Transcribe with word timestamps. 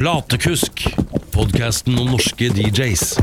Platekusk, 0.00 0.80
podkasten 1.28 1.98
om 2.00 2.14
norske 2.14 2.46
DJs. 2.56 3.18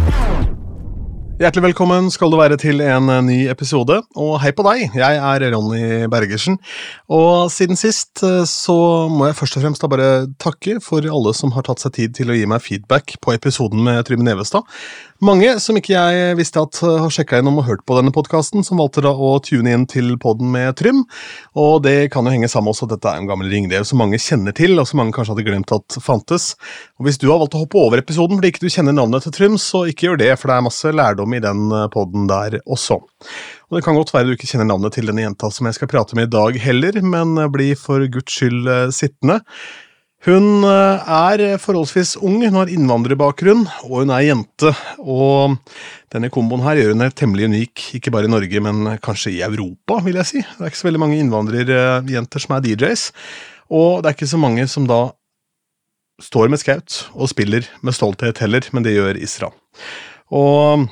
Hjertelig 1.42 1.64
velkommen 1.72 2.12
skal 2.14 2.30
du 2.30 2.38
være 2.38 2.60
til 2.62 2.84
en 2.86 3.10
eh, 3.10 3.24
ny 3.26 3.38
episode, 3.50 3.96
og 4.14 4.36
hei 4.44 4.52
på 4.54 4.62
deg, 4.68 4.84
jeg 4.94 5.18
er 5.18 5.46
Ronny 5.56 6.06
Bergersen. 6.14 6.60
Og 7.10 7.50
siden 7.50 7.82
sist 7.82 8.22
eh, 8.22 8.44
så 8.46 8.78
må 9.10 9.26
jeg 9.26 9.40
først 9.40 9.58
og 9.58 9.66
fremst 9.66 9.82
da 9.82 9.90
bare 9.90 10.12
takke 10.38 10.78
for 10.86 11.02
alle 11.02 11.34
som 11.38 11.56
har 11.58 11.66
tatt 11.66 11.82
seg 11.82 11.96
tid 11.98 12.16
til 12.20 12.30
å 12.30 12.38
gi 12.38 12.46
meg 12.46 12.62
feedback 12.62 13.18
på 13.26 13.34
episoden 13.34 13.82
med 13.86 14.06
Trym 14.06 14.22
Nevestad. 14.26 14.70
Mange 15.18 15.50
som 15.58 15.74
ikke 15.80 15.96
jeg 15.96 16.36
visste 16.38 16.62
at 16.62 16.78
eh, 16.86 16.98
har 17.02 17.10
sjekka 17.14 17.40
innom 17.42 17.56
og 17.58 17.66
hørt 17.66 17.80
på 17.90 17.96
denne 17.98 18.12
podkasten, 18.14 18.62
som 18.62 18.78
valgte 18.78 19.02
da 19.02 19.10
å 19.10 19.32
tune 19.42 19.72
inn 19.74 19.88
til 19.90 20.12
poden 20.22 20.52
med 20.54 20.76
Trym. 20.78 21.00
Og 21.58 21.80
det 21.88 22.12
kan 22.14 22.28
jo 22.28 22.34
henge 22.36 22.50
sammen 22.52 22.70
også 22.70 22.86
at 22.86 22.94
dette 22.94 23.10
er 23.10 23.24
en 23.24 23.30
gammel 23.30 23.50
ringrev 23.50 23.88
som 23.90 23.98
mange 23.98 24.20
kjenner 24.22 24.54
til, 24.54 24.76
og 24.78 24.86
som 24.86 25.02
mange 25.02 25.16
kanskje 25.16 25.34
hadde 25.34 25.48
glemt 25.48 25.74
at 25.74 25.98
fantes. 26.06 26.52
Og 27.02 27.08
Hvis 27.08 27.18
du 27.18 27.32
har 27.32 27.42
valgt 27.42 27.58
å 27.58 27.64
hoppe 27.64 27.82
over 27.82 28.04
episoden 28.04 28.38
fordi 28.38 28.54
ikke 28.54 28.68
du 28.68 28.76
kjenner 28.76 28.94
navnet 28.94 29.26
til 29.26 29.34
Trym, 29.40 29.58
så 29.58 29.88
ikke 29.90 30.12
gjør 30.12 30.22
det, 30.22 30.30
for 30.38 30.52
det 30.52 30.60
er 30.60 30.68
masse 30.68 30.94
lærdom 30.94 31.34
i 31.34 31.42
den 31.48 31.66
poden 31.98 32.30
der 32.30 32.60
også. 32.68 33.02
Og 33.02 33.80
Det 33.80 33.84
kan 33.88 33.98
godt 33.98 34.14
være 34.14 34.30
du 34.30 34.38
ikke 34.38 34.52
kjenner 34.52 34.70
navnet 34.70 35.00
til 35.00 35.10
denne 35.10 35.26
jenta 35.26 35.50
som 35.50 35.66
jeg 35.66 35.80
skal 35.80 35.90
prate 35.96 36.20
med 36.20 36.30
i 36.30 36.34
dag 36.38 36.62
heller, 36.62 37.02
men 37.02 37.34
bli 37.58 37.72
for 37.74 38.06
guds 38.06 38.38
skyld 38.38 38.70
eh, 38.70 38.94
sittende. 38.94 39.42
Hun 40.28 40.66
eh, 40.68 41.06
er 41.08 41.60
forholdsvis 41.64 42.18
ung, 42.20 42.42
hun 42.44 42.58
har 42.60 42.72
innvandrerbakgrunn, 42.72 43.62
og 43.88 43.94
hun 44.02 44.10
er 44.12 44.26
jente. 44.26 44.74
Og 45.00 45.56
denne 46.12 46.28
komboen 46.34 46.66
her 46.66 46.82
gjør 46.82 46.92
henne 46.92 47.08
temmelig 47.16 47.48
unik, 47.48 47.84
ikke 47.96 48.12
bare 48.12 48.28
i 48.28 48.34
Norge, 48.34 48.60
men 48.66 48.98
kanskje 49.04 49.38
i 49.38 49.46
Europa, 49.46 50.02
vil 50.04 50.20
jeg 50.20 50.28
si. 50.28 50.42
Det 50.44 50.66
er 50.66 50.74
ikke 50.74 50.82
så 50.82 50.90
veldig 50.90 51.04
mange 51.06 51.22
innvandrerjenter 51.22 52.44
som 52.44 52.58
er 52.58 52.66
DJs, 52.66 53.06
og 53.72 54.04
det 54.04 54.12
er 54.12 54.18
ikke 54.18 54.30
så 54.34 54.42
mange 54.42 54.68
som 54.68 54.90
da 54.90 55.00
står 56.28 56.52
med 56.52 56.60
skaut 56.60 57.00
og 57.14 57.32
spiller 57.32 57.68
med 57.86 57.96
stolthet 57.96 58.44
heller, 58.44 58.68
men 58.76 58.84
det 58.84 58.98
gjør 58.98 59.20
Isra. 59.24 59.54
Og 60.36 60.90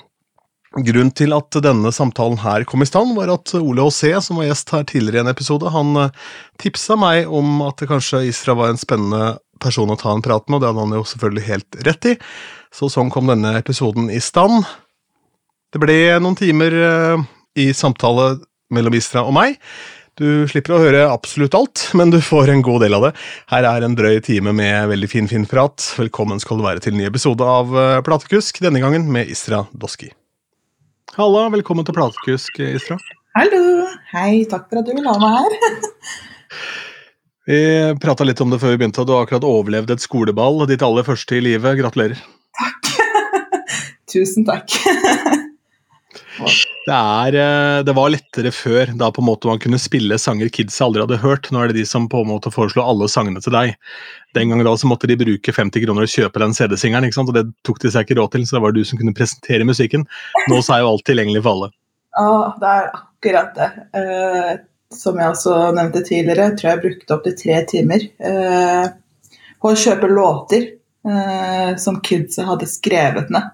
Grunnen 0.75 1.13
til 1.15 1.31
at 1.31 1.55
denne 1.63 1.87
samtalen 1.95 2.41
her 2.43 2.65
kom 2.67 2.83
i 2.83 2.87
stand, 2.89 3.13
var 3.15 3.31
at 3.31 3.53
Ole 3.55 3.85
H.C., 3.85 4.09
som 4.25 4.41
var 4.41 4.49
gjest 4.49 4.73
her 4.75 4.83
tidligere 4.83 5.21
i 5.21 5.23
en 5.23 5.31
episode, 5.31 5.71
han 5.71 5.95
eh, 6.01 6.23
tipsa 6.59 6.97
meg 6.99 7.31
om 7.31 7.61
at 7.63 7.79
det 7.79 7.87
kanskje 7.93 8.25
Isra 8.27 8.57
var 8.59 8.73
en 8.73 8.81
spennende 8.81 9.37
person 9.63 9.91
å 9.91 9.95
ta 9.99 10.11
en 10.11 10.23
prat 10.25 10.43
med, 10.49 10.57
og 10.57 10.63
det 10.63 10.71
hadde 10.71 10.83
han 10.83 10.97
jo 10.97 11.05
selvfølgelig 11.07 11.45
helt 11.47 11.77
rett 11.87 12.09
i. 12.11 12.15
Så 12.75 12.89
sånn 12.91 13.11
kom 13.13 13.31
denne 13.31 13.53
episoden 13.61 14.09
i 14.11 14.19
stand. 14.19 14.65
Det 15.71 15.79
ble 15.79 15.95
noen 16.19 16.35
timer 16.39 16.75
eh, 16.89 17.23
i 17.63 17.69
samtale 17.71 18.33
mellom 18.75 18.99
Isra 18.99 19.23
og 19.23 19.31
meg. 19.37 19.55
Du 20.19 20.43
slipper 20.47 20.75
å 20.75 20.81
høre 20.83 21.07
absolutt 21.07 21.55
alt, 21.55 21.85
men 21.95 22.11
du 22.11 22.19
får 22.23 22.51
en 22.51 22.63
god 22.63 22.83
del 22.83 22.99
av 22.99 23.07
det. 23.07 23.13
Her 23.51 23.67
er 23.71 23.87
en 23.87 23.95
drøy 23.95 24.19
time 24.27 24.51
med 24.55 24.91
veldig 24.91 25.11
fin, 25.11 25.31
fin 25.31 25.47
prat. 25.47 25.87
Velkommen 25.99 26.43
skal 26.43 26.59
du 26.59 26.67
være 26.67 26.83
til 26.83 26.95
en 26.95 27.03
ny 27.03 27.07
episode 27.07 27.47
av 27.47 27.71
eh, 27.79 28.03
Platekusk, 28.03 28.59
denne 28.67 28.83
gangen 28.83 29.07
med 29.11 29.31
Isra 29.31 29.63
Doski. 29.71 30.11
Halla, 31.15 31.45
velkommen 31.47 31.85
til 31.87 31.95
Platekusk, 31.95 32.57
Isra. 32.59 32.97
Hallo! 33.37 33.85
Hei, 34.11 34.43
takk 34.51 34.65
for 34.67 34.81
at 34.81 34.89
du 34.89 34.91
vil 34.97 35.05
ha 35.07 35.13
meg 35.21 35.37
her. 35.37 35.53
vi 37.47 37.59
prata 38.03 38.27
litt 38.27 38.43
om 38.43 38.51
det 38.51 38.59
før 38.59 38.73
vi 38.73 38.81
begynte, 38.81 38.99
og 38.99 39.07
du 39.07 39.13
har 39.15 39.23
akkurat 39.23 39.47
overlevd 39.47 39.93
et 39.95 40.03
skoleball. 40.03 40.65
Ditt 40.67 40.83
aller 40.83 41.07
første 41.07 41.39
i 41.39 41.45
livet. 41.45 41.79
Gratulerer. 41.79 42.19
Takk. 42.59 42.91
Tusen 44.11 44.43
takk. 44.43 44.75
det, 46.85 46.93
er, 46.93 47.35
eh, 47.41 47.83
det 47.85 47.93
var 47.97 48.11
lettere 48.13 48.51
før, 48.53 48.91
da 48.97 49.07
på 49.13 49.23
en 49.23 49.27
måte 49.31 49.49
man 49.49 49.61
kunne 49.61 49.79
spille 49.81 50.19
sanger 50.21 50.51
kids 50.53 50.77
aldri 50.85 51.01
hadde 51.01 51.17
hørt. 51.23 51.49
Nå 51.49 51.63
er 51.63 51.71
det 51.71 51.79
de 51.79 51.85
som 51.89 52.05
på 52.11 52.21
en 52.21 52.29
måte 52.29 52.51
foreslo 52.53 52.83
alle 52.85 53.07
sangene 53.09 53.41
til 53.41 53.55
deg. 53.55 53.73
Den 54.37 54.51
gangen 54.51 54.67
da 54.67 54.75
så 54.77 54.89
måtte 54.89 55.09
de 55.09 55.17
bruke 55.17 55.55
50 55.55 55.81
kroner 55.85 56.05
og 56.05 56.13
kjøpe 56.13 56.43
den 56.43 56.53
CD-singeren, 56.53 57.09
og 57.23 57.33
det 57.33 57.47
tok 57.65 57.81
de 57.81 57.89
seg 57.93 58.05
ikke 58.05 58.19
råd 58.19 58.35
til, 58.35 58.45
så 58.45 58.59
det 58.59 58.63
var 58.67 58.77
du 58.77 58.83
som 58.85 59.01
kunne 59.01 59.15
presentere 59.17 59.65
musikken. 59.65 60.05
Nå 60.51 60.61
så 60.61 60.75
er 60.75 60.85
jo 60.85 60.93
alt 60.93 61.05
tilgjengelig 61.09 61.41
for 61.41 61.55
alle. 61.55 61.71
Ja, 62.15 62.37
det 62.61 62.75
er 62.75 62.93
akkurat 62.99 63.57
det. 63.57 63.71
Uh, 63.97 64.53
som 64.93 65.17
jeg 65.19 65.33
også 65.33 65.57
nevnte 65.75 66.05
tidligere, 66.05 66.51
tror 66.53 66.75
jeg 66.75 66.83
brukte 66.85 67.17
opptil 67.17 67.37
tre 67.41 67.59
timer 67.71 68.07
uh, 68.21 68.85
på 69.57 69.73
å 69.73 69.81
kjøpe 69.87 70.13
låter 70.13 70.69
uh, 71.09 71.73
som 71.81 71.97
kidsa 72.05 72.45
hadde 72.51 72.69
skrevet 72.69 73.33
ned. 73.33 73.53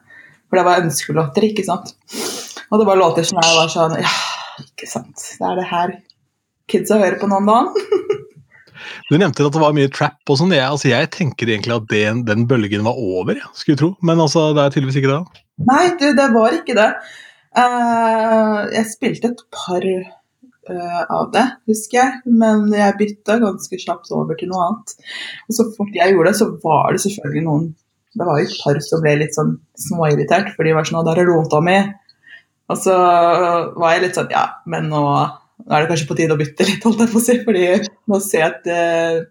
For 0.51 0.59
det 0.59 0.67
var 0.67 0.84
ønskelåter, 0.84 1.47
ikke 1.47 1.63
sant. 1.63 1.95
Og 2.71 2.79
det 2.79 2.87
var 2.87 2.99
låter 2.99 3.27
som 3.27 3.39
jeg 3.41 3.57
var 3.57 3.71
sånn 3.71 3.97
Ja, 3.99 4.15
ikke 4.63 4.87
sant. 4.87 5.19
Det 5.37 5.47
er 5.47 5.59
det 5.59 5.67
her 5.67 5.95
kidsa 6.71 6.99
hører 7.01 7.17
på 7.19 7.27
noen 7.27 7.49
dagen. 7.49 7.73
du 9.09 9.17
nevnte 9.17 9.43
at 9.43 9.55
det 9.55 9.63
var 9.63 9.75
mye 9.75 9.91
trap 9.91 10.31
og 10.31 10.39
sånn. 10.39 10.53
Jeg, 10.55 10.67
altså, 10.67 10.87
jeg 10.91 11.09
tenker 11.11 11.51
egentlig 11.51 11.75
at 11.75 11.89
den, 11.91 12.23
den 12.27 12.47
bølgen 12.47 12.85
var 12.87 12.95
over, 12.99 13.35
ja, 13.41 13.51
skulle 13.57 13.79
tro. 13.81 13.91
Men 14.07 14.23
altså, 14.23 14.51
det 14.55 14.63
er 14.63 14.75
tydeligvis 14.75 15.01
ikke 15.01 15.11
det? 15.11 15.43
Nei, 15.67 15.83
du, 15.99 16.07
det 16.17 16.29
var 16.33 16.55
ikke 16.55 16.77
det. 16.79 16.87
Uh, 17.51 18.71
jeg 18.71 18.87
spilte 18.93 19.33
et 19.33 19.43
par 19.51 19.83
uh, 19.83 21.01
av 21.11 21.31
det, 21.35 21.45
husker 21.67 21.99
jeg. 21.99 22.21
Men 22.39 22.69
jeg 22.77 22.99
bytta 23.01 23.39
ganske 23.43 23.81
kjapt 23.83 24.13
over 24.15 24.39
til 24.39 24.53
noe 24.53 24.69
annet. 24.69 24.95
Og 25.49 25.59
så 25.59 25.67
fort 25.75 25.97
jeg 25.97 26.15
gjorde 26.15 26.31
det, 26.31 26.39
så 26.39 26.53
var 26.63 26.95
det 26.95 27.03
selvfølgelig 27.03 27.47
noen 27.49 27.71
Det 28.11 28.25
var 28.27 28.39
jo 28.39 28.47
et 28.47 28.55
par 28.59 28.79
som 28.83 29.03
ble 29.03 29.11
litt 29.21 29.35
sånn 29.35 29.53
småirritert, 29.79 30.49
for 30.55 30.67
de 30.67 30.73
var 30.75 30.87
sånn 30.87 31.03
'Der 31.07 31.21
er 31.21 31.29
låta 31.29 31.61
mi'. 31.63 31.91
Og 32.71 32.79
så 32.79 32.95
var 32.95 33.95
jeg 33.95 34.05
litt 34.05 34.17
sånn 34.17 34.31
Ja, 34.33 34.45
men 34.69 34.89
nå, 34.91 35.03
nå 35.65 35.75
er 35.75 35.83
det 35.83 35.91
kanskje 35.91 36.09
på 36.09 36.17
tide 36.19 36.35
å 36.35 36.39
bytte 36.39 36.67
litt, 36.67 36.83
holdt 36.87 37.03
jeg 37.03 37.13
på 37.13 37.19
å 37.19 37.25
si. 37.25 37.39
fordi 37.45 37.65
nå 38.09 38.19
ser 38.23 38.45
jeg 38.45 38.51
at 38.51 38.69
uh, 38.71 39.23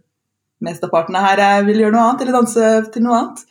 mesteparten 0.64 1.16
her 1.16 1.40
uh, 1.40 1.62
vil 1.68 1.84
gjøre 1.84 1.96
noe 1.96 2.08
annet, 2.08 2.24
eller 2.24 2.40
danse 2.40 2.72
til 2.92 3.06
noe 3.06 3.22
annet. 3.22 3.46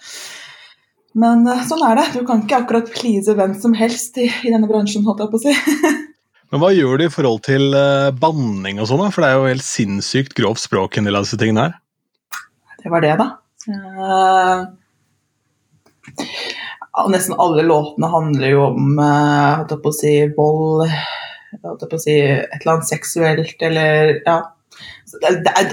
Men 1.19 1.41
sånn 1.65 1.81
er 1.87 1.97
det. 1.97 2.05
Du 2.13 2.21
kan 2.27 2.43
ikke 2.45 2.61
akkurat 2.61 2.91
please 2.93 3.33
hvem 3.35 3.55
som 3.59 3.73
helst 3.75 4.19
i, 4.21 4.29
i 4.45 4.53
denne 4.53 4.69
bransjen, 4.69 5.03
holdt 5.07 5.25
jeg 5.25 5.33
på 5.33 5.41
å 5.41 5.45
si. 5.47 5.97
Men 6.49 6.63
hva 6.63 6.71
gjør 6.73 6.97
du 6.97 7.05
i 7.05 7.13
forhold 7.13 7.43
til 7.45 7.75
uh, 7.77 8.09
banning 8.17 8.79
og 8.81 8.87
sånn, 8.89 9.03
for 9.13 9.21
det 9.21 9.29
er 9.29 9.37
jo 9.37 9.49
helt 9.51 9.65
sinnssykt 9.65 10.33
grovt 10.37 10.63
språk 10.63 10.97
en 10.97 11.05
del 11.05 11.17
av 11.19 11.27
disse 11.27 11.37
tingene 11.37 11.67
her? 11.67 11.75
Det 12.81 12.89
var 12.93 13.05
det, 13.05 13.11
da. 13.19 13.27
Uh, 13.69 14.65
nesten 17.07 17.37
alle 17.39 17.63
låtene 17.63 18.11
handler 18.11 18.53
jo 18.53 18.67
om 18.67 18.99
uh, 18.99 19.65
på 19.69 19.91
å 19.91 19.95
si, 19.95 20.13
vold 20.35 20.89
på 21.59 21.95
å 21.95 22.01
si, 22.01 22.15
Et 22.19 22.59
eller 22.61 22.75
annet 22.75 22.89
seksuelt 22.89 23.65
eller 23.65 24.15
Ja. 24.25 24.39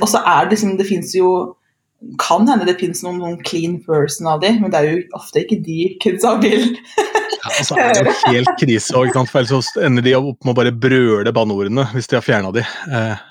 Og 0.00 0.08
så 0.08 0.22
er 0.24 0.46
det 0.46 0.56
liksom 0.56 0.76
Det 0.80 0.86
fins 0.88 1.14
jo 1.16 1.56
kan 2.20 2.44
hende 2.48 2.66
det 2.68 2.76
fins 2.80 3.00
noen, 3.04 3.18
noen, 3.22 3.38
clean 3.42 3.78
person 3.82 4.28
av 4.30 4.42
de, 4.42 4.50
men 4.60 4.70
det 4.70 4.78
er 4.78 4.88
jo 4.90 4.98
ofte 5.16 5.42
ikke 5.42 5.56
de 5.64 5.86
kidsa 6.02 6.34
vil. 6.42 6.76
ja, 7.00 7.50
altså 7.50 7.78
er 7.80 7.96
det 7.96 8.04
jo 8.04 8.34
helt 8.34 8.52
krise, 8.60 8.92
og, 8.98 9.16
for 9.30 9.40
ellers 9.40 9.70
så 9.72 9.84
ender 9.86 10.04
de 10.04 10.12
opp 10.18 10.44
med 10.44 10.52
å 10.52 10.58
bare 10.60 10.74
brøle 10.76 11.32
banneordene 11.34 11.88
hvis 11.94 12.10
de 12.12 12.18
har 12.18 12.26
fjerna 12.26 12.52
de. 12.54 12.62
Eh, 12.62 13.24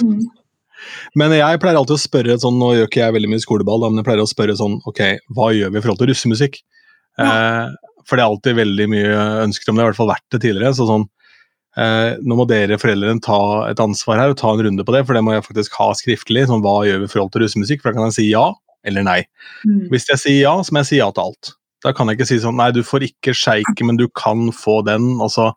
mm. 0.00 0.24
Men 1.20 1.36
jeg 1.36 1.60
pleier 1.60 1.78
alltid 1.78 1.98
å 1.98 2.02
spørre 2.02 2.38
sånn, 2.40 2.58
nå 2.60 2.72
gjør 2.78 2.88
ikke 2.88 3.02
jeg 3.02 3.16
veldig 3.18 3.32
mye 3.34 3.44
skoleball, 3.44 3.86
men 3.90 4.00
jeg 4.00 4.08
pleier 4.08 4.24
å 4.24 4.30
spørre 4.30 4.56
sånn 4.58 4.78
Ok, 4.88 5.02
hva 5.36 5.50
gjør 5.54 5.74
vi 5.74 5.78
i 5.78 5.84
forhold 5.84 6.00
til 6.00 6.10
russemusikk? 6.10 6.60
Eh, 7.20 7.94
for 8.08 8.18
det 8.18 8.24
er 8.24 8.32
alltid 8.32 8.58
veldig 8.58 8.86
mye 8.90 9.16
ønsker 9.46 9.70
om 9.70 9.78
det, 9.78 9.84
i 9.84 9.90
hvert 9.90 10.00
fall 10.00 10.10
vært 10.10 10.26
det 10.34 10.42
tidligere. 10.42 10.74
så 10.76 10.88
sånn 10.88 11.06
eh, 11.78 12.16
Nå 12.24 12.38
må 12.38 12.46
dere 12.50 12.80
foreldrene 12.80 13.22
ta 13.24 13.40
et 13.70 13.82
ansvar 13.82 14.22
her 14.22 14.34
og 14.34 14.40
ta 14.40 14.54
en 14.54 14.64
runde 14.66 14.86
på 14.86 14.96
det, 14.96 15.04
for 15.06 15.16
det 15.16 15.24
må 15.26 15.36
jeg 15.36 15.46
faktisk 15.46 15.78
ha 15.80 15.92
skriftlig. 15.98 16.48
sånn 16.50 16.64
Hva 16.64 16.80
gjør 16.88 17.04
vi 17.04 17.08
i 17.10 17.12
forhold 17.14 17.32
til 17.34 17.46
russemusikk? 17.46 17.84
For 17.84 17.90
da 17.90 18.00
kan 18.00 18.10
jeg 18.10 18.18
si 18.18 18.28
ja 18.32 18.48
eller 18.88 19.04
nei. 19.04 19.20
Mm. 19.68 19.90
Hvis 19.92 20.08
jeg 20.08 20.22
sier 20.22 20.42
ja, 20.46 20.54
så 20.64 20.72
må 20.72 20.80
jeg 20.82 20.90
si 20.90 21.00
ja 21.02 21.10
til 21.12 21.28
alt. 21.28 21.52
Da 21.84 21.92
kan 21.96 22.08
jeg 22.08 22.18
ikke 22.18 22.28
si 22.28 22.40
sånn 22.42 22.58
nei, 22.60 22.70
du 22.76 22.82
får 22.84 23.06
ikke 23.06 23.36
sjeiken, 23.36 23.88
men 23.88 24.00
du 24.00 24.06
kan 24.16 24.48
få 24.56 24.80
den. 24.86 25.12
altså 25.20 25.50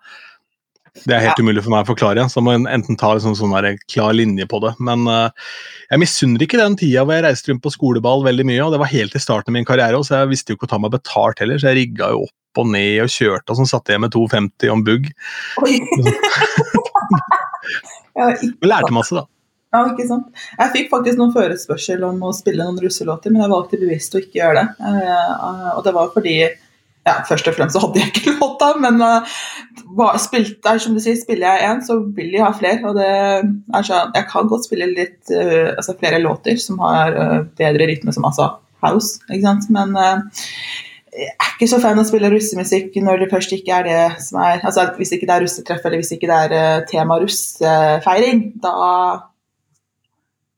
det 1.01 1.15
er 1.15 1.23
helt 1.23 1.39
ja. 1.39 1.43
umulig 1.43 1.63
for 1.65 1.73
meg 1.73 1.87
å 1.87 1.89
forklare, 1.89 2.23
så 2.29 2.41
må 2.43 2.53
jeg 2.53 2.67
enten 2.69 2.97
ta 3.01 3.09
en 3.15 3.35
sånn, 3.35 3.55
en 3.57 3.79
klar 3.89 4.13
linje 4.13 4.45
på 4.49 4.59
det. 4.61 4.75
Men 4.83 5.07
uh, 5.09 5.49
jeg 5.89 6.03
misunner 6.03 6.45
ikke 6.45 6.61
den 6.61 6.77
tida 6.79 7.01
hvor 7.01 7.17
jeg 7.17 7.25
reiste 7.25 7.49
rundt 7.49 7.63
på 7.65 7.73
skoleball 7.73 8.21
veldig 8.27 8.45
mye, 8.45 8.61
og 8.61 8.75
det 8.75 8.81
var 8.83 8.91
helt 8.93 9.17
i 9.17 9.23
starten 9.23 9.49
av 9.51 9.57
min 9.57 9.67
karriere, 9.67 9.99
så 10.05 10.21
jeg 10.21 10.31
visste 10.35 10.53
jo 10.53 10.59
ikke 10.59 10.69
å 10.69 10.73
ta 10.75 10.81
meg 10.83 10.93
betalt 10.93 11.41
heller, 11.41 11.57
så 11.57 11.71
jeg 11.71 11.79
rigga 11.81 12.13
jo 12.13 12.27
opp 12.27 12.61
og 12.61 12.69
ned 12.69 13.01
og 13.01 13.09
kjørte, 13.09 13.49
og 13.49 13.57
sånn 13.57 13.71
satte 13.71 13.95
jeg 13.95 14.03
med 14.03 14.13
2,50 14.13 14.69
om 14.69 14.83
bugg. 14.85 15.09
Men 18.13 18.51
lærte 18.73 18.93
masse, 18.93 19.17
da. 19.17 19.25
Ja, 19.73 19.87
ikke 19.89 20.05
sant. 20.05 20.27
Jeg 20.59 20.69
fikk 20.75 20.91
faktisk 20.91 21.17
noen 21.17 21.33
forespørsel 21.33 22.03
om 22.05 22.19
å 22.21 22.29
spille 22.37 22.61
noen 22.61 22.77
russelåter, 22.83 23.33
men 23.33 23.41
jeg 23.41 23.53
valgte 23.55 23.79
bevisst 23.81 24.13
å 24.13 24.21
ikke 24.21 24.37
gjøre 24.37 24.61
det. 24.61 24.67
Uh, 24.85 25.71
og 25.71 25.81
det 25.87 25.93
var 25.95 26.11
fordi 26.13 26.35
ja, 27.07 27.17
Først 27.27 27.47
og 27.49 27.55
fremst 27.57 27.75
så 27.75 27.81
hadde 27.83 27.99
jeg 27.99 28.11
ikke 28.13 28.33
låta, 28.41 28.69
men 28.79 29.01
uh, 29.03 30.15
spilte, 30.21 30.77
som 30.79 30.95
du 30.95 31.01
sier, 31.03 31.17
spiller 31.19 31.49
jeg 31.49 31.67
én, 31.71 31.81
så 31.83 31.97
vil 32.15 32.31
de 32.31 32.39
ha 32.43 32.51
flere. 32.55 32.79
Og 32.87 32.95
det 32.95 33.09
er 33.09 33.87
sånn, 33.89 34.13
jeg 34.15 34.29
kan 34.29 34.47
godt 34.51 34.69
spille 34.69 34.87
litt, 34.93 35.19
uh, 35.33 35.73
altså 35.75 35.97
flere 35.99 36.21
låter 36.23 36.59
som 36.63 36.79
har 36.83 37.17
uh, 37.17 37.41
bedre 37.59 37.89
rytme, 37.91 38.15
som 38.15 38.27
altså 38.29 38.53
house, 38.83 39.19
ikke 39.29 39.43
sant. 39.45 39.67
Men 39.71 39.93
jeg 41.13 41.29
er 41.29 41.51
ikke 41.53 41.69
så 41.69 41.77
fan 41.83 41.99
av 41.99 42.03
å 42.03 42.09
spille 42.09 42.31
russemusikk 42.33 42.95
når 43.05 43.21
det 43.21 43.29
først 43.31 43.51
ikke 43.55 43.75
er 43.77 43.85
det 43.85 44.23
som 44.25 44.39
er 44.41 44.63
altså 44.65 44.87
Hvis 44.97 45.11
ikke 45.13 45.27
det 45.29 45.35
er 45.35 45.43
russetreff 45.45 45.85
eller 45.85 46.01
hvis 46.01 46.09
ikke 46.15 46.25
det 46.31 46.39
er 46.47 46.87
tema 46.89 47.19
russefeiring, 47.21 48.41
da 48.63 48.73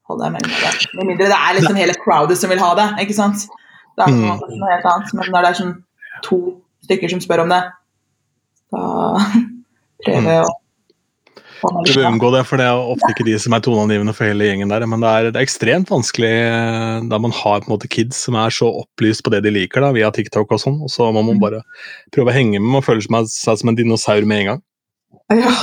holder 0.10 0.30
jeg 0.30 0.36
meg 0.36 0.48
unna 0.48 0.62
det. 0.64 0.88
Med 0.96 1.10
mindre 1.12 1.28
det 1.34 1.38
er 1.38 1.58
liksom 1.58 1.80
hele 1.82 1.98
crowdet 2.02 2.40
som 2.40 2.54
vil 2.54 2.62
ha 2.64 2.72
det, 2.80 2.88
ikke 3.04 3.18
sant. 3.18 3.46
Det 3.96 4.06
er 4.06 4.12
en 4.12 4.22
Mm. 4.22 4.60
noe 4.60 4.72
helt 4.72 4.88
annet. 4.92 5.14
Men 5.14 5.32
når 5.34 5.42
det 5.46 5.50
er 5.50 5.60
sånn 5.60 5.76
to 6.26 6.40
stykker 6.86 7.12
som 7.12 7.24
spør 7.24 7.46
om 7.46 7.56
det, 7.56 7.64
da 8.76 8.86
prøver 10.06 10.32
jeg 10.34 10.46
å 10.46 10.54
Du 11.66 11.90
vil 11.96 12.06
unngå 12.06 12.30
det, 12.36 12.44
for 12.46 12.62
det 12.62 12.66
er 12.68 12.78
ofte 12.94 13.08
ikke 13.14 13.26
de 13.26 13.38
som 13.42 13.56
er 13.56 13.64
toneangivende 13.66 14.14
for 14.14 14.28
hele 14.28 14.50
gjengen 14.50 14.70
der. 14.70 14.84
Men 14.90 15.02
det 15.02 15.10
er, 15.12 15.30
det 15.32 15.40
er 15.40 15.48
ekstremt 15.48 15.90
vanskelig 15.90 16.34
eh, 16.44 17.08
da 17.10 17.20
man 17.22 17.34
har 17.34 17.64
på 17.64 17.70
en 17.70 17.74
måte 17.74 17.90
kids 17.90 18.20
som 18.28 18.38
er 18.38 18.54
så 18.54 18.70
opplyst 18.84 19.24
på 19.26 19.34
det 19.34 19.42
de 19.48 19.54
liker 19.56 19.82
da, 19.82 19.94
via 19.96 20.12
TikTok 20.14 20.52
og 20.54 20.62
sånn, 20.62 20.78
og 20.86 20.92
så 20.94 21.10
må 21.16 21.24
man 21.26 21.42
bare 21.42 21.64
prøve 22.14 22.34
å 22.34 22.36
henge 22.36 22.62
med 22.62 22.82
og 22.82 22.86
føle 22.86 23.26
seg 23.32 23.62
som 23.62 23.72
en 23.72 23.80
dinosaur 23.80 24.28
med 24.30 24.44
en 24.44 24.52
gang. 24.52 24.62
Ja, 25.34 25.56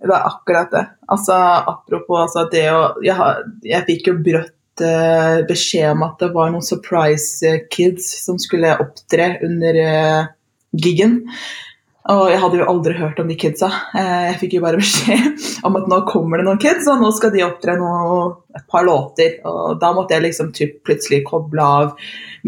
det 0.00 0.16
er 0.16 0.30
akkurat 0.30 0.72
det. 0.72 0.86
Altså, 1.12 1.36
apropos 1.74 2.22
altså, 2.22 2.46
det 2.52 2.66
å 2.72 2.82
Jeg, 3.04 3.46
jeg 3.68 3.88
fikk 3.90 4.08
jo 4.08 4.18
brått 4.22 4.54
beskjed 5.48 5.90
om 5.92 6.06
at 6.06 6.22
det 6.22 6.30
var 6.32 6.52
noen 6.52 6.64
surprise 6.64 7.44
eh, 7.46 7.64
kids 7.70 8.08
som 8.24 8.38
skulle 8.40 8.76
opptre 8.80 9.34
under 9.44 9.78
uh, 9.82 10.30
gigen. 10.72 11.20
Og 12.10 12.32
jeg 12.32 12.40
hadde 12.42 12.58
jo 12.58 12.64
aldri 12.66 12.96
hørt 12.98 13.20
om 13.22 13.28
de 13.30 13.36
kidsa. 13.38 13.68
Eh, 13.94 14.22
jeg 14.32 14.38
fikk 14.40 14.56
jo 14.56 14.62
bare 14.64 14.80
beskjed 14.82 15.44
om 15.68 15.76
at 15.78 15.86
nå 15.90 16.00
kommer 16.08 16.40
det 16.40 16.46
noen 16.48 16.60
kids, 16.62 16.88
og 16.90 16.98
nå 16.98 17.12
skal 17.14 17.30
de 17.34 17.44
opptre 17.46 17.76
noe, 17.78 18.24
et 18.58 18.64
par 18.70 18.82
låter. 18.88 19.36
Og 19.46 19.78
da 19.80 19.92
måtte 19.94 20.16
jeg 20.16 20.24
liksom 20.26 20.50
typ 20.56 20.80
plutselig 20.86 21.22
koble 21.28 21.62
av 21.62 21.92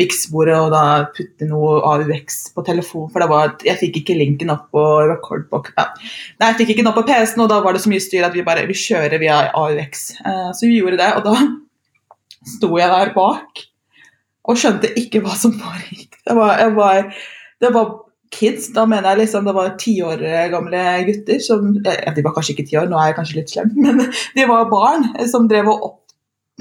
miksbordet 0.01 0.57
og 0.59 0.73
da 0.75 0.85
putte 1.15 1.47
noe 1.47 1.77
AUX 1.87 2.41
på 2.57 2.65
telefon, 2.67 3.07
for 3.15 3.31
var, 3.31 3.55
jeg 3.63 3.79
fikk 3.79 4.01
ikke 4.01 4.19
linken 4.19 4.51
opp 4.51 4.67
på 4.75 4.83
recordbox. 5.13 5.77
Ja. 5.79 5.87
Nei, 6.41 6.51
jeg 6.51 6.59
fikk 6.63 6.75
ikke 6.75 6.83
den 6.83 6.91
opp 6.91 6.99
på 6.99 7.07
PC-en, 7.13 7.45
og 7.47 7.53
da 7.53 7.61
var 7.63 7.77
det 7.77 7.85
så 7.85 7.93
mye 7.93 8.03
styr 8.03 8.27
at 8.27 8.35
vi 8.35 8.47
bare 8.47 8.67
vi 8.67 8.75
kjører 8.75 9.23
via 9.23 9.45
AUX. 9.55 10.09
Eh, 10.19 10.49
så 10.51 10.67
vi 10.67 10.81
gjorde 10.81 10.99
det, 10.99 11.13
og 11.21 11.31
da 11.31 11.37
sto 12.49 12.71
jeg 12.79 12.91
der 12.93 13.13
bak 13.17 13.65
og 14.45 14.61
skjønte 14.61 14.91
ikke 15.01 15.23
hva 15.25 15.37
som 15.39 15.55
foregikk. 15.57 16.19
Det 16.25 16.35
var, 16.37 16.59
jeg 16.61 16.75
var, 16.77 17.07
det 17.65 17.71
var 17.73 17.93
kids, 18.35 18.71
da 18.75 18.85
mener 18.89 19.13
jeg 19.13 19.25
liksom 19.25 19.47
det 19.49 19.55
var 19.57 19.75
ti 19.81 19.95
år 20.05 20.23
gamle 20.53 20.81
gutter 21.09 21.43
som 21.45 21.69
ja, 21.85 22.13
De 22.15 22.25
var 22.25 22.35
kanskje 22.37 22.57
ikke 22.57 22.67
ti 22.69 22.79
år, 22.81 22.89
nå 22.91 22.99
er 22.99 23.13
jeg 23.13 23.19
kanskje 23.19 23.39
litt 23.39 23.53
slem, 23.53 23.71
men 23.85 24.03
de 24.11 24.49
var 24.51 24.73
barn 24.73 25.07
eh, 25.15 25.29
som 25.31 25.49
drev 25.51 25.71
og 25.73 25.87
opp, 25.91 26.01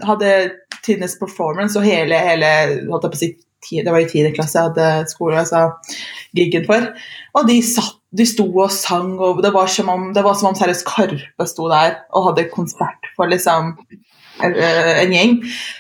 hadde 0.04 0.30
tidenes 0.84 1.18
performance 1.20 1.80
og 1.80 1.88
hele, 1.88 2.20
hele 2.20 2.54
holdt 2.92 3.10
jeg 3.10 3.16
på 3.16 3.20
å 3.20 3.24
si, 3.24 3.34
Det 3.84 3.92
var 3.92 4.04
i 4.04 4.08
tiende 4.12 4.34
klasse 4.36 4.60
jeg 4.60 4.72
hadde 4.72 5.12
skole, 5.12 5.40
altså 5.40 5.70
giggen 6.36 6.66
for. 6.68 6.90
Og 7.38 7.46
de 7.48 7.62
satt 7.64 8.00
de 8.14 8.26
sto 8.30 8.44
og 8.46 8.70
sang, 8.74 9.16
og 9.18 9.40
det 9.42 9.50
var 9.56 9.70
som 9.72 9.88
om, 9.90 10.10
det 10.14 10.22
var 10.26 10.36
som 10.38 10.52
om 10.52 10.58
seriøst 10.58 10.86
Karpe 10.86 11.48
sto 11.50 11.66
der 11.72 11.96
og 12.14 12.28
hadde 12.28 12.50
konsert 12.52 13.08
for 13.18 13.32
liksom 13.32 13.72
en, 14.42 14.56
en 14.56 15.14
gjeng. 15.14 15.38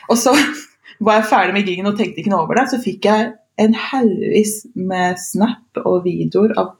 Og 0.10 0.20
så 0.20 0.36
var 1.06 1.20
jeg 1.20 1.30
ferdig 1.32 1.58
med 1.58 1.70
gigen 1.70 1.90
og 1.90 1.98
tenkte 2.00 2.24
ikke 2.24 2.34
noe 2.34 2.46
over 2.46 2.60
det, 2.60 2.70
så 2.72 2.82
fikk 2.84 3.10
jeg 3.10 3.34
en 3.62 3.76
haugvis 3.78 4.64
med 4.74 5.20
snap 5.22 5.84
og 5.84 6.04
videoer 6.08 6.56
av 6.58 6.74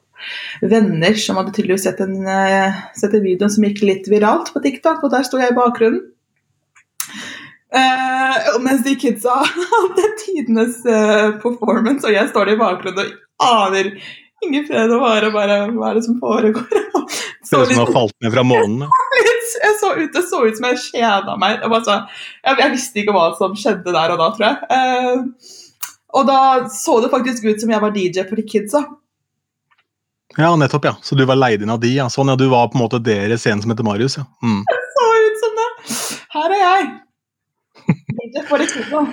venner 0.62 1.14
som 1.20 1.38
hadde 1.38 1.52
tydeligvis 1.54 1.84
sett 1.86 2.00
en, 2.02 2.16
eh, 2.26 2.82
sett 2.96 3.14
en 3.14 3.22
video 3.22 3.48
som 3.50 3.66
gikk 3.66 3.82
litt 3.84 4.10
viralt 4.10 4.52
på 4.54 4.62
TikTok, 4.64 5.04
og 5.04 5.12
der 5.12 5.26
sto 5.26 5.40
jeg 5.40 5.52
i 5.52 5.58
bakgrunnen. 5.58 6.10
Uh, 7.74 8.60
mens 8.62 8.84
de 8.86 8.92
kidsa 8.94 9.40
hadde 9.42 10.10
tidenes 10.22 10.76
uh, 10.86 11.34
performance, 11.42 12.06
og 12.06 12.14
jeg 12.14 12.30
står 12.30 12.46
der 12.46 12.54
i 12.54 12.60
bakgrunnen 12.60 13.08
og 13.08 13.46
aner 13.48 13.88
ingen 14.44 14.66
fred 14.68 14.92
og 14.94 15.02
vare, 15.02 15.30
bare 15.34 15.56
hva 15.72 15.90
er 15.90 15.98
det 15.98 16.04
som 16.06 16.20
foregår? 16.22 16.68
Ser 17.48 17.58
er 17.58 17.66
ut 17.66 17.74
som 17.74 17.82
har 17.82 17.92
falt 17.96 18.14
ned 18.22 18.32
fra 18.32 18.44
månen. 18.46 18.86
Jeg 19.62 19.76
så 19.80 19.92
ut, 19.98 20.10
det 20.14 20.24
så 20.30 20.40
ut 20.44 20.58
som 20.58 20.66
jeg 20.70 20.80
kjeda 20.88 21.36
meg. 21.40 21.60
Jeg, 21.60 21.70
bare 21.72 21.86
så, 21.86 21.98
jeg, 22.44 22.58
jeg 22.62 22.74
visste 22.74 23.02
ikke 23.02 23.14
hva 23.16 23.28
som 23.38 23.56
skjedde 23.58 23.94
der 23.94 24.14
og 24.14 24.20
da, 24.20 24.28
tror 24.36 24.46
jeg. 24.48 24.56
Eh, 24.78 25.54
og 26.14 26.28
da 26.28 26.40
så 26.70 27.00
det 27.02 27.10
faktisk 27.12 27.46
ut 27.46 27.62
som 27.62 27.72
jeg 27.74 27.82
var 27.82 27.94
DJ 27.94 28.26
for 28.28 28.38
de 28.40 28.46
kidsa. 28.48 28.84
Ja, 30.36 30.56
nettopp, 30.58 30.84
ja. 30.84 30.94
Så 31.02 31.14
du 31.14 31.24
var 31.28 31.38
leid 31.38 31.62
inn 31.62 31.70
av 31.70 31.80
de, 31.82 31.92
ja. 31.94 32.08
Sånn, 32.10 32.30
ja. 32.32 32.38
Du 32.38 32.46
var 32.50 32.70
på 32.70 32.78
en 32.78 32.84
måte 32.84 33.02
deres 33.02 33.46
en 33.50 33.62
som 33.62 33.70
heter 33.70 33.86
Marius, 33.86 34.18
ja. 34.18 34.26
Mm. 34.42 34.62
Så 34.96 35.10
ut 35.26 35.42
som 35.42 35.60
det. 35.60 35.68
Her 36.34 36.56
er 36.56 36.64
jeg. 36.64 36.90
DJ 38.18 38.46
for 38.48 38.62
de 38.62 38.68
kidsa. 38.70 39.04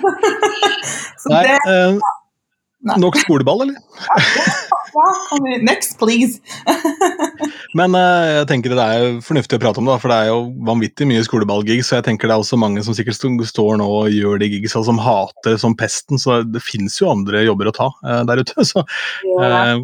så 1.22 1.32
Nei, 1.34 1.42
det 1.46 1.58
eh. 1.70 2.00
Nok 2.82 3.16
skoleball, 3.22 3.64
eller? 3.64 3.76
ja, 4.94 5.38
Next, 5.62 5.98
please. 5.98 6.40
Men 7.78 7.94
uh, 7.96 8.42
jeg 8.42 8.48
tenker 8.50 8.74
det 8.74 8.84
er 8.84 9.18
fornuftig 9.24 9.58
å 9.58 9.62
prate 9.62 9.82
om 9.82 9.88
det, 9.88 9.98
for 10.02 10.12
det 10.12 10.18
er 10.18 10.30
jo 10.32 10.40
vanvittig 10.66 11.08
mye 11.08 11.24
skoleballgigs, 11.26 11.88
så 11.88 11.98
jeg 11.98 12.08
tenker 12.10 12.28
det 12.28 12.36
er 12.36 12.44
også 12.44 12.60
mange 12.60 12.84
som 12.84 12.96
sikkert 12.96 13.18
står 13.48 13.78
nå 13.80 13.88
og 13.88 14.12
gjør 14.12 14.40
de 14.42 14.50
gigsa 14.52 14.82
som 14.86 15.00
hater 15.02 15.58
som 15.60 15.76
pesten, 15.78 16.20
så 16.20 16.42
det 16.44 16.64
fins 16.64 16.98
jo 17.00 17.10
andre 17.12 17.44
jobber 17.46 17.70
å 17.70 17.76
ta 17.76 17.90
uh, 18.02 18.22
der 18.28 18.42
ute. 18.42 18.56
Så, 18.72 18.84
uh, 19.36 19.76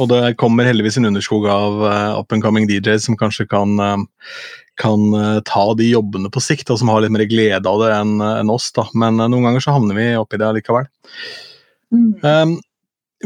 og 0.00 0.08
det 0.08 0.38
kommer 0.40 0.64
heldigvis 0.64 0.96
en 0.96 1.10
underskog 1.10 1.44
av 1.52 1.82
up 2.16 2.32
and 2.32 2.40
coming 2.40 2.64
DJs 2.70 3.10
som 3.10 3.16
kanskje 3.20 3.44
kan, 3.50 3.74
kan 4.80 5.02
ta 5.44 5.64
de 5.76 5.90
jobbene 5.90 6.30
på 6.32 6.40
sikt, 6.40 6.72
og 6.72 6.80
som 6.80 6.88
har 6.88 7.02
litt 7.04 7.12
mer 7.12 7.26
glede 7.28 7.68
av 7.68 7.82
det 7.82 7.90
enn 7.98 8.52
oss. 8.54 8.70
da. 8.72 8.86
Men 8.96 9.20
noen 9.20 9.50
ganger 9.50 9.66
så 9.66 9.74
havner 9.76 9.98
vi 9.98 10.06
oppi 10.16 10.40
det 10.40 10.48
likevel. 10.56 10.88
Mm. 11.92 12.12
Um, 12.24 12.56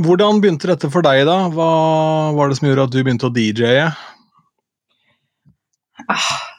hvordan 0.02 0.42
begynte 0.42 0.68
dette 0.68 0.90
for 0.92 1.06
deg, 1.06 1.22
da? 1.28 1.38
Hva 1.54 1.70
var 2.36 2.50
det 2.50 2.58
som 2.58 2.68
gjorde 2.68 2.88
at 2.88 2.94
du 2.94 3.00
begynte 3.00 3.28
å 3.28 3.32
DJ-e? 3.32 3.86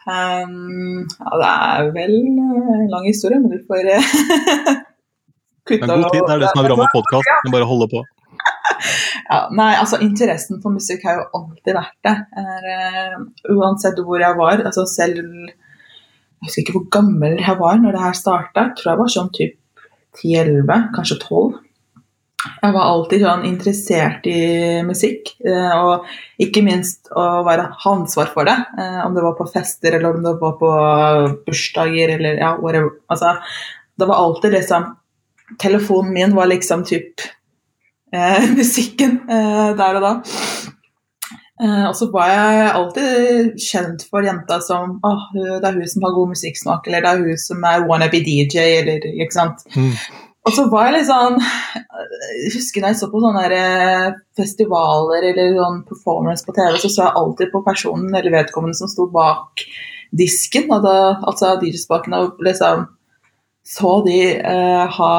Um, 0.08 1.04
ja, 1.04 1.32
det 1.42 1.50
er 1.52 1.90
vel 1.96 2.14
eh, 2.16 2.70
en 2.78 2.88
lang 2.94 3.06
historie, 3.08 3.40
men 3.44 3.52
du 3.52 3.60
får 3.68 3.90
kutte 5.68 5.84
Det 5.84 5.92
er 5.92 6.02
god 6.02 6.14
tid, 6.16 6.24
det 6.24 6.34
er 6.38 6.42
det 6.42 6.52
som 6.54 6.64
er 6.64 6.70
bra 6.70 6.80
med 6.80 6.96
podkast. 6.96 7.52
Bare 7.54 7.70
holde 7.74 7.90
på. 7.92 8.06
Ja, 9.28 9.50
nei, 9.52 9.74
altså 9.76 9.98
Interessen 10.00 10.62
for 10.64 10.72
musikk 10.72 11.02
har 11.04 11.18
jo 11.18 11.24
alltid 11.36 11.76
vært 11.76 11.96
det. 12.08 12.14
Er, 12.40 12.68
uh, 13.18 13.56
uansett 13.58 14.00
hvor 14.00 14.22
jeg 14.22 14.38
var. 14.40 14.62
altså 14.70 14.86
Selv 14.88 15.18
Jeg 15.20 16.46
husker 16.46 16.62
ikke 16.62 16.76
hvor 16.78 16.86
gammel 16.96 17.36
jeg 17.42 17.58
var 17.60 17.82
når 17.82 17.98
det 17.98 18.04
her 18.06 18.16
starta. 18.16 18.70
Tror 18.78 18.92
jeg 18.94 19.02
var 19.02 19.12
sånn 19.12 19.32
typ 19.36 19.82
10-11, 20.22 20.86
kanskje 20.96 21.20
12. 21.26 21.58
Jeg 22.64 22.74
var 22.76 22.84
alltid 22.90 23.24
sånn 23.24 23.46
interessert 23.48 24.28
i 24.30 24.40
musikk, 24.88 25.34
eh, 25.46 25.74
og 25.78 26.08
ikke 26.42 26.64
minst 26.66 27.12
å 27.12 27.44
være 27.48 27.70
ha 27.84 27.94
ansvar 27.96 28.32
for 28.34 28.48
det. 28.50 28.56
eh, 28.78 29.00
Om 29.06 29.16
det 29.16 29.24
var 29.26 29.36
på 29.40 29.50
fester 29.54 29.98
eller 29.98 30.16
om 30.16 30.24
det 30.24 30.36
var 30.42 30.56
på 30.60 30.72
bursdager 31.48 32.16
eller 32.18 32.40
ja, 32.42 32.56
whatever. 32.62 32.96
Altså, 33.10 33.36
det 33.98 34.08
var 34.08 34.16
alltid 34.24 34.58
liksom 34.60 34.96
Telefonen 35.60 36.12
min 36.12 36.34
var 36.36 36.50
liksom 36.52 36.82
typ 36.84 37.22
eh, 38.14 38.50
musikken 38.58 39.22
eh, 39.30 39.70
der 39.80 39.96
og 39.96 40.04
da. 40.04 40.12
Eh, 41.64 41.86
og 41.88 41.96
så 41.96 42.10
var 42.12 42.30
jeg 42.34 42.66
alltid 42.74 43.56
kjent 43.64 44.04
for 44.12 44.28
jenta 44.28 44.60
som 44.62 44.98
oh, 45.08 45.24
det 45.34 45.64
er 45.64 45.80
hun 45.80 45.88
som 45.88 46.04
har 46.04 46.18
god 46.18 46.34
musikksmak, 46.36 46.88
eller 46.88 47.06
det 47.06 47.14
er 47.14 47.24
hun 47.24 47.40
som 47.42 47.64
er 47.64 47.88
wannabe 47.88 48.20
DJ, 48.28 48.66
eller 48.84 49.08
ikke 49.16 49.38
sant. 49.40 49.64
Mm. 49.74 49.96
Og 50.48 50.54
så 50.56 50.64
var 50.72 50.88
jeg 50.88 50.96
litt 50.96 51.10
sånn 51.10 51.36
Jeg 51.42 52.52
husker 52.56 52.84
da 52.84 52.92
jeg 52.94 53.00
så 53.02 53.10
på 53.12 53.22
sånne 53.24 53.46
eh, 53.52 54.06
festivaler 54.38 55.30
eller 55.32 55.58
sånn 55.58 55.82
performance 55.90 56.48
på 56.48 56.56
TV, 56.56 56.78
så 56.80 56.92
så 56.92 57.04
jeg 57.04 57.20
alltid 57.22 57.52
på 57.52 57.64
personen 57.66 58.16
eller 58.16 58.34
vedkommende 58.34 58.80
som 58.80 58.92
sto 58.92 59.10
bak 59.12 59.66
disken, 60.16 60.70
da, 60.72 61.20
altså 61.28 61.58
DJ-spaken, 61.60 62.16
og 62.16 62.40
liksom 62.46 62.86
så 63.68 63.98
de 64.06 64.22
uh, 64.40 64.86
ha 64.96 65.12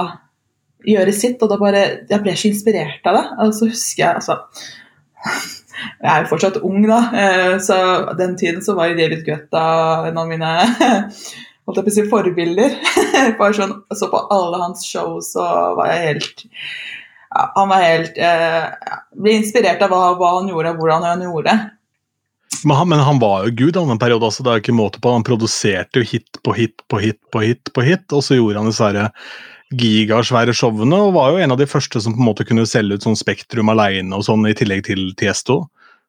gjøre 0.87 1.13
sitt, 1.13 1.43
og 1.43 1.51
da 1.51 1.59
bare 1.61 1.85
Jeg 2.09 2.23
ble 2.25 2.35
så 2.39 2.49
inspirert 2.49 3.07
av 3.09 3.19
det. 3.19 3.25
Og 3.45 3.55
så 3.57 3.69
husker 3.69 4.05
jeg 4.05 4.21
altså 4.23 4.39
Jeg 6.03 6.11
er 6.11 6.25
jo 6.25 6.31
fortsatt 6.33 6.57
ung, 6.67 6.81
da, 6.89 6.99
eh, 7.15 7.53
så 7.63 7.77
den 8.19 8.33
tiden 8.39 8.65
så 8.65 8.75
var 8.75 8.97
David 8.99 9.23
Guetta 9.27 9.61
en 10.09 10.17
av 10.19 10.27
mine 10.27 10.49
holdt 11.69 11.81
jeg 11.81 11.87
på 11.87 11.93
å 11.93 11.97
si, 11.97 12.07
forbilder. 12.11 12.77
Bare 13.41 13.57
sånn, 13.57 13.75
så 13.95 14.09
på 14.11 14.23
alle 14.35 14.61
hans 14.63 14.87
show 14.89 15.19
så 15.25 15.45
var 15.77 15.93
jeg 15.93 16.07
helt 16.07 16.47
ja, 16.49 17.43
Han 17.59 17.69
var 17.69 17.83
helt 17.85 18.17
eh, 18.17 18.95
Ble 19.21 19.35
inspirert 19.43 19.83
av 19.85 19.93
hva, 19.93 20.15
hva 20.17 20.39
han 20.39 20.49
gjorde, 20.49 20.73
og 20.73 20.81
hvordan 20.81 21.05
han 21.05 21.27
gjorde 21.29 21.53
det. 21.53 21.59
Men 22.65 22.89
men 22.89 23.05
han 23.05 23.21
var 23.21 23.45
jo 23.45 23.55
gud 23.55 23.77
han 23.77 23.93
en 23.93 24.01
periode, 24.01 24.25
altså, 24.25 24.43
det 24.43 24.51
er 24.51 24.63
ikke 24.63 24.75
måte 24.75 25.03
på. 25.05 25.13
Han 25.13 25.27
produserte 25.27 26.01
jo 26.01 26.09
hit 26.09 26.41
på 26.43 26.57
hit 26.57 26.83
på 26.89 27.03
hit 27.03 27.21
på 27.31 27.45
hit, 27.45 27.71
på 27.75 27.85
hit, 27.85 28.09
og 28.17 28.25
så 28.25 28.39
gjorde 28.39 28.63
han 28.63 28.73
disse 28.73 28.89
her 28.89 29.13
gigasvære 29.79 30.55
showene, 30.57 30.97
og 30.97 31.13
var 31.19 31.35
jo 31.35 31.43
en 31.45 31.53
av 31.53 31.61
de 31.61 31.69
første 31.69 32.01
som 32.01 32.15
på 32.17 32.23
en 32.23 32.31
måte 32.31 32.47
kunne 32.49 32.65
selge 32.67 32.97
ut 32.97 33.05
sånn 33.05 33.19
Spektrum 33.21 33.69
aleine 33.69 34.17
og 34.17 34.25
sånn, 34.25 34.47
i 34.49 34.57
tillegg 34.57 34.87
til 34.89 35.11
Tiesto. 35.21 35.67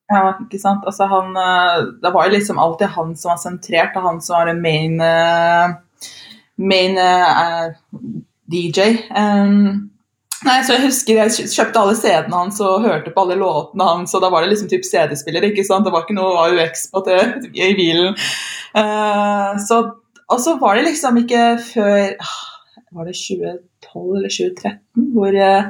Ja, 0.10 0.32
ikke 0.42 0.58
sant. 0.58 0.88
Altså, 0.90 1.06
han, 1.06 1.36
eh, 1.38 1.84
det 2.02 2.12
var 2.14 2.26
jo 2.26 2.34
liksom 2.34 2.60
alltid 2.60 2.96
han 2.96 3.14
som 3.18 3.30
var 3.34 3.38
sentrert, 3.42 3.98
og 3.98 4.08
han 4.08 4.22
som 4.26 4.40
var 4.40 4.50
en 4.50 4.62
main, 4.64 4.98
eh, 5.06 5.76
main 6.58 6.98
uh, 6.98 7.70
DJ. 8.50 8.88
Um, 9.14 9.92
nei, 10.48 10.58
så 10.66 10.74
Jeg 10.76 10.88
husker 10.88 11.22
jeg 11.22 11.52
kjøpte 11.54 11.80
alle 11.80 11.96
CD-ene 11.96 12.36
hans 12.36 12.58
og 12.66 12.88
hørte 12.88 13.14
på 13.14 13.22
alle 13.22 13.38
låtene 13.40 13.86
hans, 13.86 14.16
og 14.18 14.26
da 14.26 14.32
var 14.34 14.44
det 14.44 14.56
liksom 14.56 14.72
typ 14.72 14.88
CD-spiller, 14.88 15.46
ikke 15.52 15.68
sant? 15.68 15.86
Det 15.86 15.94
var 15.94 16.08
ikke 16.08 16.18
noe 16.18 16.48
AUX 16.48 16.90
på 16.90 17.04
det, 17.06 17.22
i 17.70 17.74
bilen. 17.78 18.18
Uh, 18.74 19.62
så 19.62 19.84
og 20.30 20.38
så 20.38 20.56
var 20.62 20.78
det 20.78 20.86
liksom 20.86 21.18
ikke 21.18 21.44
før 21.74 22.12
ah, 22.22 22.42
Var 22.94 23.08
det 23.08 23.16
2012 23.18 24.18
eller 24.18 24.30
2013 24.30 25.08
hvor 25.16 25.34
uh, 25.34 25.70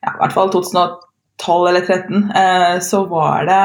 Ja, 0.00 0.12
i 0.14 0.18
hvert 0.20 0.36
fall 0.36 0.52
2012 0.54 1.09
eller 1.48 1.80
13, 1.80 2.30
eh, 2.36 2.78
så 2.84 3.04
var 3.10 3.44
det 3.48 3.64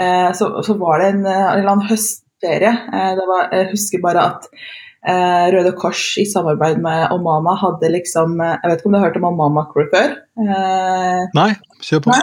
eh, 0.00 0.32
så, 0.32 0.62
så 0.62 0.76
var 0.78 1.00
det 1.00 1.06
en, 1.12 1.26
en 1.26 1.58
eller 1.58 1.72
annen 1.72 1.88
høstferie. 1.88 2.72
Eh, 2.92 3.12
det 3.18 3.26
var, 3.28 3.48
jeg 3.52 3.70
husker 3.72 4.02
bare 4.04 4.26
at 4.30 4.48
eh, 4.50 5.46
Røde 5.54 5.74
Kors 5.78 6.06
i 6.20 6.26
samarbeid 6.28 6.80
med 6.84 7.12
Omama 7.14 7.56
hadde 7.60 7.92
liksom 7.94 8.38
eh, 8.40 8.56
Jeg 8.62 8.70
vet 8.70 8.80
ikke 8.80 8.90
om 8.90 8.96
du 8.96 9.00
har 9.00 9.06
hørt 9.08 9.20
om 9.20 9.28
Omama 9.32 9.66
Crew 9.72 9.90
før? 9.92 10.16
Eh, 10.44 11.22
Nei, 11.36 11.50
kjør 11.82 12.06
på. 12.06 12.18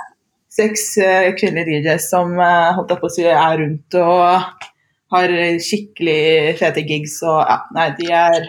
Seks 0.51 0.89
eh, 0.99 1.31
kvinnelige 1.39 1.85
DJs 1.85 2.09
som 2.11 2.35
eh, 2.39 2.73
holdt 2.77 2.97
på 2.99 3.09
å 3.09 3.13
si, 3.13 3.27
er 3.27 3.61
rundt 3.63 3.99
og 4.01 4.67
har 5.11 5.31
skikkelig 5.59 6.55
fete 6.59 6.85
gigs 6.87 7.17
og 7.27 7.41
ja, 7.43 7.57
nei, 7.75 7.89
de 7.97 8.05
er 8.15 8.45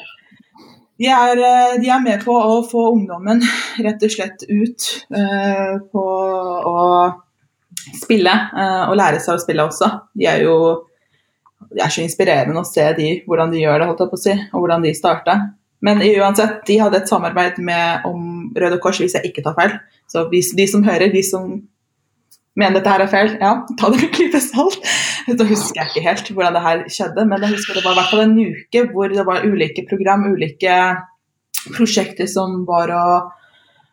de 1.02 1.10
er, 1.10 1.42
eh, 1.42 1.74
de 1.82 1.90
er 1.90 2.02
med 2.04 2.22
på 2.22 2.34
å 2.36 2.60
få 2.68 2.86
ungdommen 2.92 3.42
rett 3.82 4.04
og 4.06 4.14
slett 4.14 4.44
ut 4.46 4.88
uh, 5.10 5.80
på 5.90 6.04
å 6.70 6.78
spille, 7.98 8.34
uh, 8.54 8.84
og 8.86 8.98
lære 9.00 9.18
seg 9.22 9.34
å 9.34 9.42
spille 9.42 9.66
også. 9.66 9.88
De 10.14 10.28
er 10.30 10.44
jo 10.46 10.56
det 11.72 11.82
er 11.82 11.92
så 11.94 12.02
inspirerende 12.04 12.60
å 12.60 12.68
se 12.68 12.84
de, 12.98 13.08
hvordan 13.26 13.52
de 13.52 13.62
gjør 13.62 13.80
det, 13.80 13.88
holdt 13.88 14.02
jeg 14.04 14.12
på 14.12 14.18
å 14.18 14.22
si, 14.22 14.36
og 14.52 14.62
hvordan 14.62 14.86
de 14.86 14.94
starta. 14.96 15.36
Men 15.82 16.02
uansett, 16.04 16.60
de 16.68 16.78
hadde 16.78 17.00
et 17.00 17.10
samarbeid 17.10 17.58
med 17.64 18.06
om 18.06 18.50
Røde 18.54 18.78
Kors, 18.82 19.00
hvis 19.02 19.16
jeg 19.16 19.30
ikke 19.30 19.44
tar 19.46 19.56
feil. 19.56 19.76
Så 20.10 20.26
de 20.30 20.66
som 20.70 20.84
hører, 20.86 21.10
de 21.14 21.22
som 21.26 21.56
mener 22.58 22.78
dette 22.78 22.92
her 22.92 23.04
er 23.04 23.10
feil, 23.10 23.36
ja, 23.40 23.52
ta 23.78 23.90
det 23.92 24.00
med 24.00 24.08
en 24.08 24.14
klype 24.16 24.40
salt. 24.44 24.90
Så 25.28 25.46
husker 25.48 25.80
jeg 25.80 25.90
ikke 25.90 26.06
helt 26.08 26.32
hvordan 26.34 26.56
det 26.58 26.64
her 26.66 26.82
skjedde, 26.92 27.26
men 27.30 27.44
jeg 27.44 27.54
husker 27.54 27.78
det 27.78 27.84
var 27.86 27.94
i 27.94 28.00
hvert 28.00 28.12
fall 28.12 28.24
en 28.26 28.34
uke 28.42 28.82
hvor 28.92 29.12
det 29.12 29.24
var 29.28 29.46
ulike 29.46 29.86
program, 29.88 30.26
ulike 30.34 30.76
prosjekter 31.76 32.28
som 32.30 32.62
var 32.68 32.92
å 32.92 33.06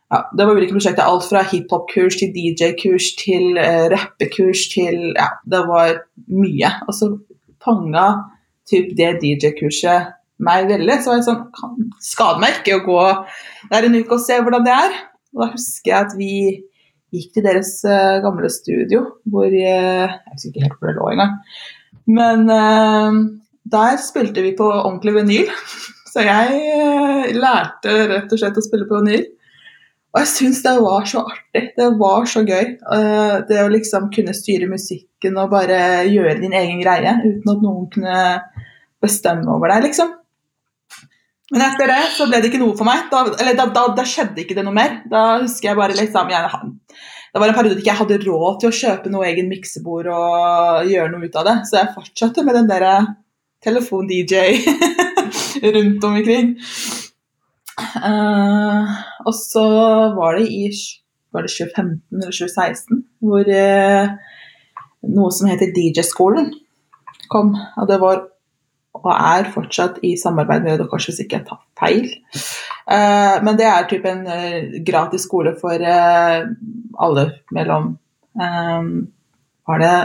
ja, 0.10 0.24
det 0.34 0.46
var 0.48 0.58
ulike 0.58 0.74
prosjekter, 0.74 1.06
alt 1.06 1.28
fra 1.30 1.44
hiphop-kurs 1.46 2.18
til 2.18 2.32
DJ-kurs 2.34 3.12
til 3.20 3.60
eh, 3.62 3.86
rappekurs 3.94 4.63
til 4.72 5.12
Ja, 5.13 5.28
det 5.46 5.60
var 5.68 6.00
mye. 6.34 6.72
Og 6.89 6.96
så 6.98 7.12
fanga 7.62 8.08
typ 8.70 8.96
det 8.98 9.20
DJ-kurset 9.22 10.16
meg 10.42 10.66
veldig. 10.72 10.96
Så 10.98 11.12
var 11.12 11.20
jeg 11.20 11.28
sånn 11.28 11.44
kan, 11.54 11.78
Skader 12.01 12.42
meg 12.42 12.58
ikke 12.58 12.80
å 12.80 12.86
gå 12.88 13.04
der 13.70 13.86
en 13.86 14.00
uke 14.00 14.18
og 14.18 14.24
se 14.24 14.39
hvordan 14.42 14.66
det 14.66 14.74
er. 14.80 14.98
Og 15.36 15.44
da 15.44 15.51
husker 15.54 15.92
jeg 15.92 16.08
at 16.08 16.18
vi 16.18 16.34
gikk 17.16 17.34
til 17.36 17.46
deres 17.46 17.74
uh, 17.88 18.20
gamle 18.24 18.50
studio, 18.54 19.04
hvor 19.30 19.48
eh, 19.50 20.06
Jeg 20.06 20.34
husker 20.34 20.51
ikke 20.51 20.66
helt 20.66 20.78
hvor 20.78 20.92
det 20.92 20.98
lå 20.98 21.10
engang. 21.13 21.36
Men 22.10 22.46
uh, 22.51 23.20
der 23.70 23.98
spilte 24.01 24.46
vi 24.46 24.56
på 24.58 24.68
ordentlig 24.70 25.16
vinyl. 25.20 25.51
Så 26.12 26.25
jeg 26.25 27.36
lærte 27.38 27.92
rett 28.10 28.32
og 28.34 28.42
slett 28.42 28.58
å 28.58 28.66
spille 28.66 28.88
på 28.89 29.01
vinyl. 29.01 29.28
Og 30.10 30.24
jeg 30.24 30.30
syns 30.32 30.63
det 30.66 30.72
var 30.82 31.04
så 31.06 31.22
artig. 31.22 31.68
Det 31.78 31.89
var 32.00 32.24
så 32.25 32.42
gøy. 32.42 32.72
det 33.46 33.60
å 33.62 33.68
liksom 33.70 34.08
kunne 34.10 34.34
styre 34.34 34.66
musikken 34.66 35.38
og 35.38 35.51
bare 35.51 36.08
gjøre 36.10 36.39
din 36.39 36.56
egen 36.58 36.82
greie 36.82 37.13
uten 37.22 37.51
at 37.54 37.62
noen 37.62 37.86
kunne 37.94 38.24
bestemme 39.06 39.46
over 39.54 39.70
deg, 39.70 39.86
liksom. 39.92 40.16
Men 41.50 41.63
etter 41.65 41.89
det 41.89 42.01
så 42.13 42.27
ble 42.29 42.41
det 42.41 42.51
ikke 42.51 42.62
noe 42.62 42.75
for 42.77 42.88
meg. 42.88 43.08
Da, 43.12 43.24
eller 43.41 43.58
da, 43.58 43.65
da, 43.74 43.86
da 43.98 44.06
skjedde 44.06 44.44
ikke 44.44 44.58
det 44.58 44.65
noe 44.68 44.75
mer. 44.75 45.00
Da 45.10 45.24
husker 45.41 45.72
jeg 45.72 45.79
bare 45.79 45.98
liksom 45.98 46.29
jeg, 46.29 46.62
Det 47.34 47.41
var 47.41 47.50
en 47.50 47.58
periode 47.58 47.82
ikke 47.82 47.91
jeg 47.91 48.01
hadde 48.03 48.22
råd 48.25 48.60
til 48.62 48.70
å 48.70 48.77
kjøpe 48.82 49.13
noe 49.13 49.25
egen 49.32 49.50
miksebord 49.50 50.12
og 50.13 50.91
gjøre 50.91 51.10
noe 51.13 51.25
ut 51.25 51.41
av 51.41 51.50
det, 51.50 51.58
så 51.70 51.82
jeg 51.82 51.96
fortsatte 51.98 52.46
med 52.46 52.58
den 52.60 52.70
derre 52.70 52.94
telefon-DJ 53.65 54.36
rundt 55.75 56.08
omkring. 56.08 56.56
Uh, 57.79 58.86
og 59.25 59.36
så 59.36 59.65
var 60.15 60.38
det 60.38 60.50
i 60.51 60.68
var 61.32 61.46
det 61.46 61.51
2015 61.53 62.18
eller 62.18 62.34
2016 62.34 63.03
hvor 63.24 63.46
uh, 63.48 64.10
noe 65.13 65.32
som 65.32 65.50
heter 65.50 65.72
DJ-skolen 65.75 66.51
kom. 67.32 67.53
Og 67.53 67.88
det 67.89 68.00
var 68.01 68.25
og 69.03 69.12
er 69.13 69.50
fortsatt 69.53 70.00
i 70.06 70.15
samarbeid 70.20 70.63
med 70.63 70.75
Røde 70.75 70.88
Kors, 70.91 71.08
hvis 71.10 71.22
ikke 71.24 71.39
jeg 71.39 71.48
tar 71.48 71.62
feil. 71.79 72.08
Eh, 72.89 73.36
men 73.46 73.58
det 73.60 73.68
er 73.70 73.88
typ 73.89 74.06
en 74.10 74.24
eh, 74.34 74.79
gratis 74.86 75.27
skole 75.27 75.53
for 75.60 75.77
eh, 75.77 76.39
alle 77.00 77.25
mellom 77.56 77.96
Var 79.70 79.82
det 79.82 79.96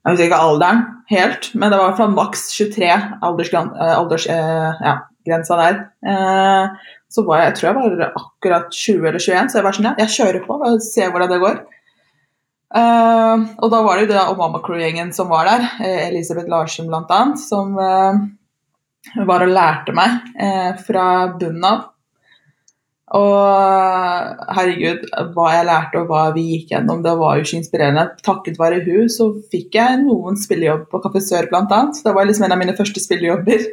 Jeg 0.00 0.10
husker 0.10 0.24
ikke 0.24 0.40
alderen 0.42 0.80
helt, 1.10 1.50
men 1.54 1.70
det 1.70 1.78
var 1.78 1.84
i 1.84 1.88
hvert 1.90 2.00
fall 2.00 2.14
maks 2.16 2.46
23 2.56 2.88
aldersgrensa 3.26 3.90
alders, 3.98 4.26
ja, 4.26 4.94
der. 5.28 5.80
Så 7.12 7.24
var 7.26 7.42
jeg, 7.42 7.50
jeg 7.50 7.56
tror 7.58 7.68
jeg 7.68 7.76
var 7.76 8.12
akkurat 8.22 8.72
20 8.72 9.08
eller 9.10 9.20
21, 9.20 9.50
så 9.52 9.58
jeg 9.58 9.66
var 9.66 9.76
sånn, 9.76 9.88
ja, 9.90 9.94
jeg 10.00 10.14
kjører 10.16 10.46
på 10.46 10.56
og 10.56 10.82
ser 10.84 11.12
hvordan 11.12 11.32
det 11.34 11.40
går. 11.44 11.60
Eh, 12.70 13.46
og 13.58 13.70
da 13.72 13.80
var 13.82 13.98
det 13.98 14.06
jo 14.06 14.12
det 14.12 14.26
Obama 14.30 14.60
Crew-gjengen 14.62 15.10
som 15.14 15.30
var 15.32 15.48
der, 15.48 15.70
eh, 15.82 16.08
Elisabeth 16.08 16.50
Larsen 16.50 16.90
bl.a., 16.90 17.22
som 17.40 17.72
uh, 17.74 18.20
var 19.26 19.42
og 19.42 19.50
lærte 19.50 19.94
meg 19.96 20.20
uh, 20.38 20.76
fra 20.86 21.06
bunnen 21.40 21.66
av. 21.66 21.88
Og 23.18 24.44
herregud, 24.54 25.02
hva 25.34 25.48
jeg 25.56 25.66
lærte 25.66 25.98
og 25.98 26.12
hva 26.12 26.28
vi 26.36 26.44
gikk 26.52 26.76
gjennom, 26.76 27.00
det 27.02 27.16
var 27.18 27.34
jo 27.34 27.42
ikke 27.42 27.58
inspirerende. 27.58 28.04
Takket 28.22 28.60
være 28.60 28.84
hun 28.84 29.10
så 29.10 29.32
fikk 29.50 29.74
jeg 29.74 30.04
noen 30.04 30.38
spillejobb 30.38 30.84
på 30.92 31.00
Kafé 31.02 31.24
Sør 31.26 31.50
bl.a. 31.50 31.80
Det 31.90 32.14
var 32.14 32.28
liksom 32.28 32.46
en 32.46 32.54
av 32.54 32.62
mine 32.62 32.76
første 32.78 33.02
spillejobber 33.02 33.66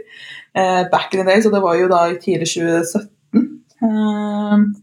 back 0.90 1.14
in 1.14 1.22
the 1.22 1.28
day, 1.28 1.44
så 1.46 1.54
det 1.54 1.62
var 1.62 1.78
jo 1.78 1.86
da 1.92 2.08
i 2.10 2.18
tidlig 2.18 2.50
2017. 2.50 4.74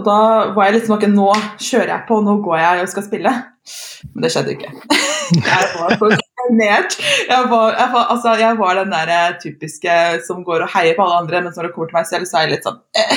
Og 0.00 0.04
da 0.06 0.18
var 0.56 0.68
jeg 0.70 0.78
liksom 0.78 0.94
ok, 0.96 1.06
nå 1.12 1.28
kjører 1.60 1.90
jeg 1.92 2.04
på, 2.08 2.20
nå 2.24 2.38
går 2.44 2.58
jeg 2.62 2.82
og 2.84 2.92
skal 2.94 3.04
spille. 3.04 3.32
Men 4.14 4.24
det 4.24 4.30
skjedde 4.34 4.54
ikke. 4.56 4.70
jeg 5.50 5.66
var 5.78 5.96
for 6.00 6.14
sjenert. 6.16 6.96
Jeg, 7.28 7.48
var- 7.52 7.76
jeg, 7.76 7.88
var- 7.92 8.08
altså, 8.14 8.32
jeg 8.40 8.58
var 8.58 8.78
den 8.80 8.94
der 8.94 9.12
eh, 9.18 9.34
typiske 9.42 9.96
som 10.26 10.40
går 10.48 10.64
og 10.66 10.72
heier 10.74 10.96
på 10.96 11.04
alle 11.04 11.20
andre, 11.24 11.42
men 11.44 11.52
når 11.56 11.68
det 11.68 11.74
kommer 11.76 11.92
til 11.92 12.00
meg 12.00 12.08
selv, 12.08 12.24
så 12.30 12.40
er 12.40 12.46
jeg 12.48 12.54
litt 12.56 12.66
sånn 12.70 12.80
eh, 12.96 13.12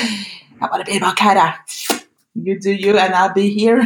Jeg 0.60 0.67
bare 0.74 0.86
blir 0.88 1.01
bak 1.05 1.24
her, 1.24 1.39
jeg. 1.46 2.01
You 2.36 2.58
do 2.60 2.74
you, 2.75 2.98
and 3.00 3.15
I'll 3.15 3.32
be 3.34 3.48
here. 3.55 3.79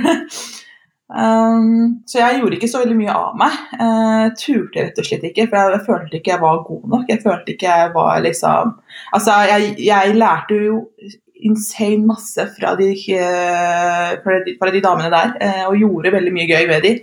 Um, 1.09 2.01
så 2.09 2.19
jeg 2.21 2.37
gjorde 2.39 2.57
ikke 2.59 2.67
så 2.69 2.81
veldig 2.83 2.97
mye 2.99 3.13
av 3.17 3.37
meg. 3.37 3.55
Uh, 3.79 4.25
turte 4.37 4.83
rett 4.85 4.99
og 5.01 5.07
slett 5.07 5.23
ikke, 5.29 5.47
for 5.49 5.73
jeg 5.73 5.81
følte 5.87 6.19
ikke 6.19 6.33
jeg 6.35 6.41
var 6.43 6.59
god 6.67 6.83
nok. 6.91 7.07
Jeg 7.09 7.21
følte 7.23 7.53
ikke 7.55 7.69
jeg 7.69 7.91
var 7.95 8.19
liksom 8.25 8.75
Altså, 9.17 9.37
jeg, 9.49 9.71
jeg 9.85 10.13
lærte 10.17 10.59
jo 10.67 10.81
insane 11.47 12.05
masse 12.07 12.45
fra 12.57 12.75
de, 12.79 12.89
eh, 13.15 14.15
fra 14.23 14.39
de, 14.45 14.55
fra 14.59 14.73
de 14.73 14.81
damene 14.83 15.11
der, 15.13 15.35
eh, 15.43 15.61
og 15.67 15.77
gjorde 15.79 16.15
veldig 16.15 16.33
mye 16.35 16.49
gøy 16.49 16.67
ved 16.71 16.87
de. 16.87 16.95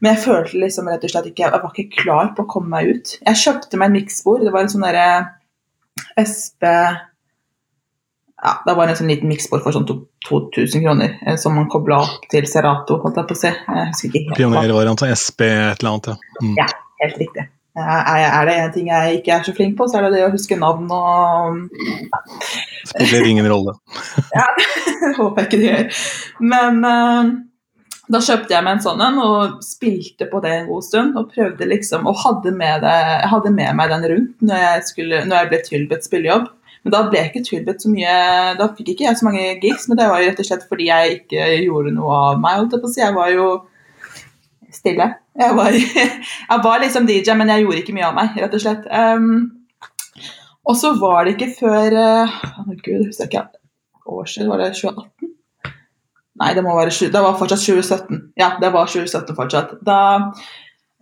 Men 0.00 0.12
jeg 0.12 0.24
følte 0.26 0.60
liksom 0.60 0.88
rett 0.90 1.04
og 1.08 1.10
slett 1.10 1.28
ikke 1.30 1.46
Jeg 1.46 1.52
var 1.62 1.72
ikke 1.72 2.02
klar 2.02 2.32
på 2.36 2.44
å 2.44 2.50
komme 2.52 2.68
meg 2.74 2.90
ut. 2.92 3.18
Jeg 3.22 3.42
kjøpte 3.42 3.80
meg 3.80 3.88
en 3.88 3.96
miksbord. 3.96 4.44
Det 4.44 4.52
var 4.52 4.66
en 4.66 4.72
sånn 4.74 4.84
derre 4.84 5.06
SP 6.20 6.66
ja, 8.36 8.52
det 8.66 8.74
var 8.76 8.90
en 8.90 8.98
sånn 8.98 9.08
liten 9.08 9.30
miksbord 9.32 9.62
for 9.64 9.72
sånn 9.72 9.86
2000 9.88 10.84
kroner, 10.84 11.16
eh, 11.24 11.38
som 11.40 11.56
man 11.56 11.70
kobla 11.72 12.02
opp 12.04 12.26
til 12.30 12.44
Serato, 12.48 12.98
holdt 13.00 13.16
jeg 13.16 13.30
på 13.30 13.36
å 13.36 13.40
si. 13.40 13.52
Jeg 13.52 13.90
husker 13.90 14.10
ikke 14.10 14.24
helt. 14.26 14.38
Pionervariant 14.42 15.04
av 15.06 15.14
SP 15.16 15.46
et 15.48 15.80
eller 15.80 15.94
annet, 15.94 16.10
ja. 16.12 16.42
Mm. 16.42 16.56
Ja. 16.60 16.66
Helt 17.00 17.18
riktig. 17.20 17.48
Er, 17.76 18.46
det 18.48 18.54
en 18.56 18.70
ting 18.72 18.86
jeg 18.88 19.18
ikke 19.18 19.34
er 19.34 19.42
så 19.44 19.52
flink 19.56 19.74
på, 19.76 19.84
så 19.88 19.98
er 19.98 20.06
det 20.06 20.16
det 20.16 20.22
å 20.24 20.32
huske 20.32 20.56
navn 20.56 20.88
og 20.96 21.58
Spiller 22.88 23.26
ingen 23.28 23.48
rolle. 23.50 23.74
ja, 24.32 24.46
Håper 25.18 25.42
jeg 25.42 25.48
ikke 25.48 25.60
det 25.60 25.66
gjør. 25.66 26.00
Men 26.54 26.80
uh, 26.86 27.34
da 28.12 28.20
kjøpte 28.22 28.54
jeg 28.54 28.64
meg 28.64 28.76
en 28.76 28.84
sånn 28.84 29.02
en 29.02 29.20
og 29.20 29.56
spilte 29.66 30.28
på 30.30 30.40
det 30.44 30.52
en 30.54 30.68
god 30.70 30.86
stund. 30.86 31.16
Og 31.18 31.32
prøvde 31.34 31.68
liksom, 31.68 32.06
og 32.08 32.20
hadde 32.22 32.54
med, 32.56 32.84
det, 32.86 32.96
hadde 33.32 33.52
med 33.52 33.76
meg 33.78 33.92
den 33.92 34.08
rundt 34.12 34.46
når 34.46 34.62
jeg, 34.62 34.86
skulle, 34.92 35.24
når 35.26 35.42
jeg 35.42 35.52
ble 35.52 35.62
tilbudt 35.68 36.08
spillejobb. 36.08 36.48
Men 36.86 36.94
da 36.94 37.00
ble 37.10 37.18
jeg 37.18 37.32
ikke 37.32 37.46
tilbudt 37.48 37.82
så 37.82 37.90
mye 37.90 38.10
Da 38.60 38.68
fikk 38.76 38.92
ikke 38.92 39.08
jeg 39.08 39.18
så 39.18 39.26
mange 39.26 39.46
gigs, 39.58 39.88
men 39.90 39.98
det 39.98 40.06
var 40.06 40.22
jo 40.22 40.28
rett 40.30 40.42
og 40.44 40.46
slett 40.46 40.68
fordi 40.70 40.86
jeg 40.86 41.16
ikke 41.16 41.48
gjorde 41.64 41.96
noe 41.96 42.20
av 42.30 42.38
meg. 42.40 42.76
Jeg 42.94 43.16
var 43.16 43.32
jo 43.34 43.48
stille. 44.86 45.10
Jeg 45.36 45.58
var, 45.58 45.76
jeg 46.50 46.64
var 46.70 46.82
liksom 46.86 47.10
DJ, 47.10 47.34
men 47.36 47.52
jeg 47.52 47.66
gjorde 47.66 47.82
ikke 47.82 47.98
mye 47.98 48.08
av 48.08 48.16
meg, 48.16 48.40
rett 48.40 48.56
og 48.56 48.62
slett. 48.62 48.88
Um, 48.88 49.50
og 50.66 50.78
så 50.78 50.94
var 50.98 51.26
det 51.26 51.36
ikke 51.36 51.52
før 51.60 51.94
uh, 51.98 52.40
oh, 52.62 52.72
gud, 52.80 53.10
jeg 53.12 53.28
ikke 53.28 53.46
år 54.06 54.24
siden, 54.30 54.50
var 54.50 54.62
det 54.62 54.74
2018? 54.78 55.32
Nei, 56.36 56.52
det 56.54 56.62
må 56.64 56.74
være, 56.76 56.92
det 57.12 57.22
var 57.24 57.38
fortsatt 57.40 57.64
2017. 57.64 58.22
Ja, 58.36 58.50
det 58.60 58.70
var 58.74 58.90
2017 58.90 59.36
fortsatt. 59.38 59.76
Da 59.86 59.98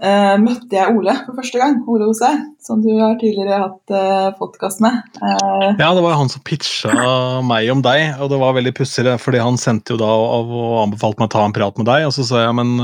eh, 0.02 0.34
møtte 0.42 0.74
jeg 0.74 0.94
Ole 0.96 1.14
for 1.26 1.36
første 1.38 1.60
gang. 1.60 1.76
Ole 1.90 2.08
Ose, 2.10 2.30
som 2.64 2.80
du 2.82 2.90
har 2.98 3.14
tidligere 3.20 3.60
hatt 3.62 3.94
uh, 3.94 4.30
podkast 4.38 4.80
med. 4.84 5.00
Eh, 5.20 5.68
Ja, 5.78 5.90
det 5.94 6.02
var 6.04 6.16
han 6.18 6.30
som 6.32 6.42
pitcha 6.46 6.90
meg 7.46 7.70
om 7.72 7.82
deg, 7.84 8.16
og 8.18 8.30
det 8.32 8.40
var 8.40 8.56
veldig 8.56 8.74
pussig, 8.76 9.06
fordi 9.22 9.42
han 9.42 9.58
sendte 9.60 9.94
jo 9.94 10.00
da 10.00 10.10
og, 10.10 10.50
og 10.50 10.76
anbefalte 10.86 11.22
meg 11.22 11.28
å 11.30 11.34
ta 11.36 11.44
en 11.46 11.56
prat 11.56 11.78
med 11.80 11.88
deg, 11.90 12.06
og 12.08 12.14
så 12.16 12.26
sa 12.26 12.44
jeg 12.46 12.54
men 12.58 12.76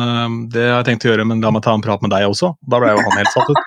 det 0.53 0.65
har 0.67 0.81
jeg 0.81 0.89
tenkt 0.93 1.07
å 1.07 1.13
gjøre, 1.13 1.27
men 1.29 1.43
la 1.45 1.51
meg 1.55 1.65
ta 1.67 1.75
en 1.75 1.85
prat 1.85 2.03
med 2.05 2.13
deg 2.15 2.29
også. 2.29 2.55
Da 2.71 2.83
ble 2.83 2.93
jo 2.95 3.05
han 3.07 3.21
helt 3.21 3.35
satt 3.35 3.49
ut. 3.51 3.63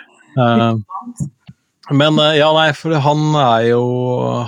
Eh, 0.38 0.74
men 1.90 2.18
ja, 2.38 2.52
nei, 2.54 2.68
for 2.78 2.94
han 3.02 3.34
er 3.34 3.64
jo 3.72 3.80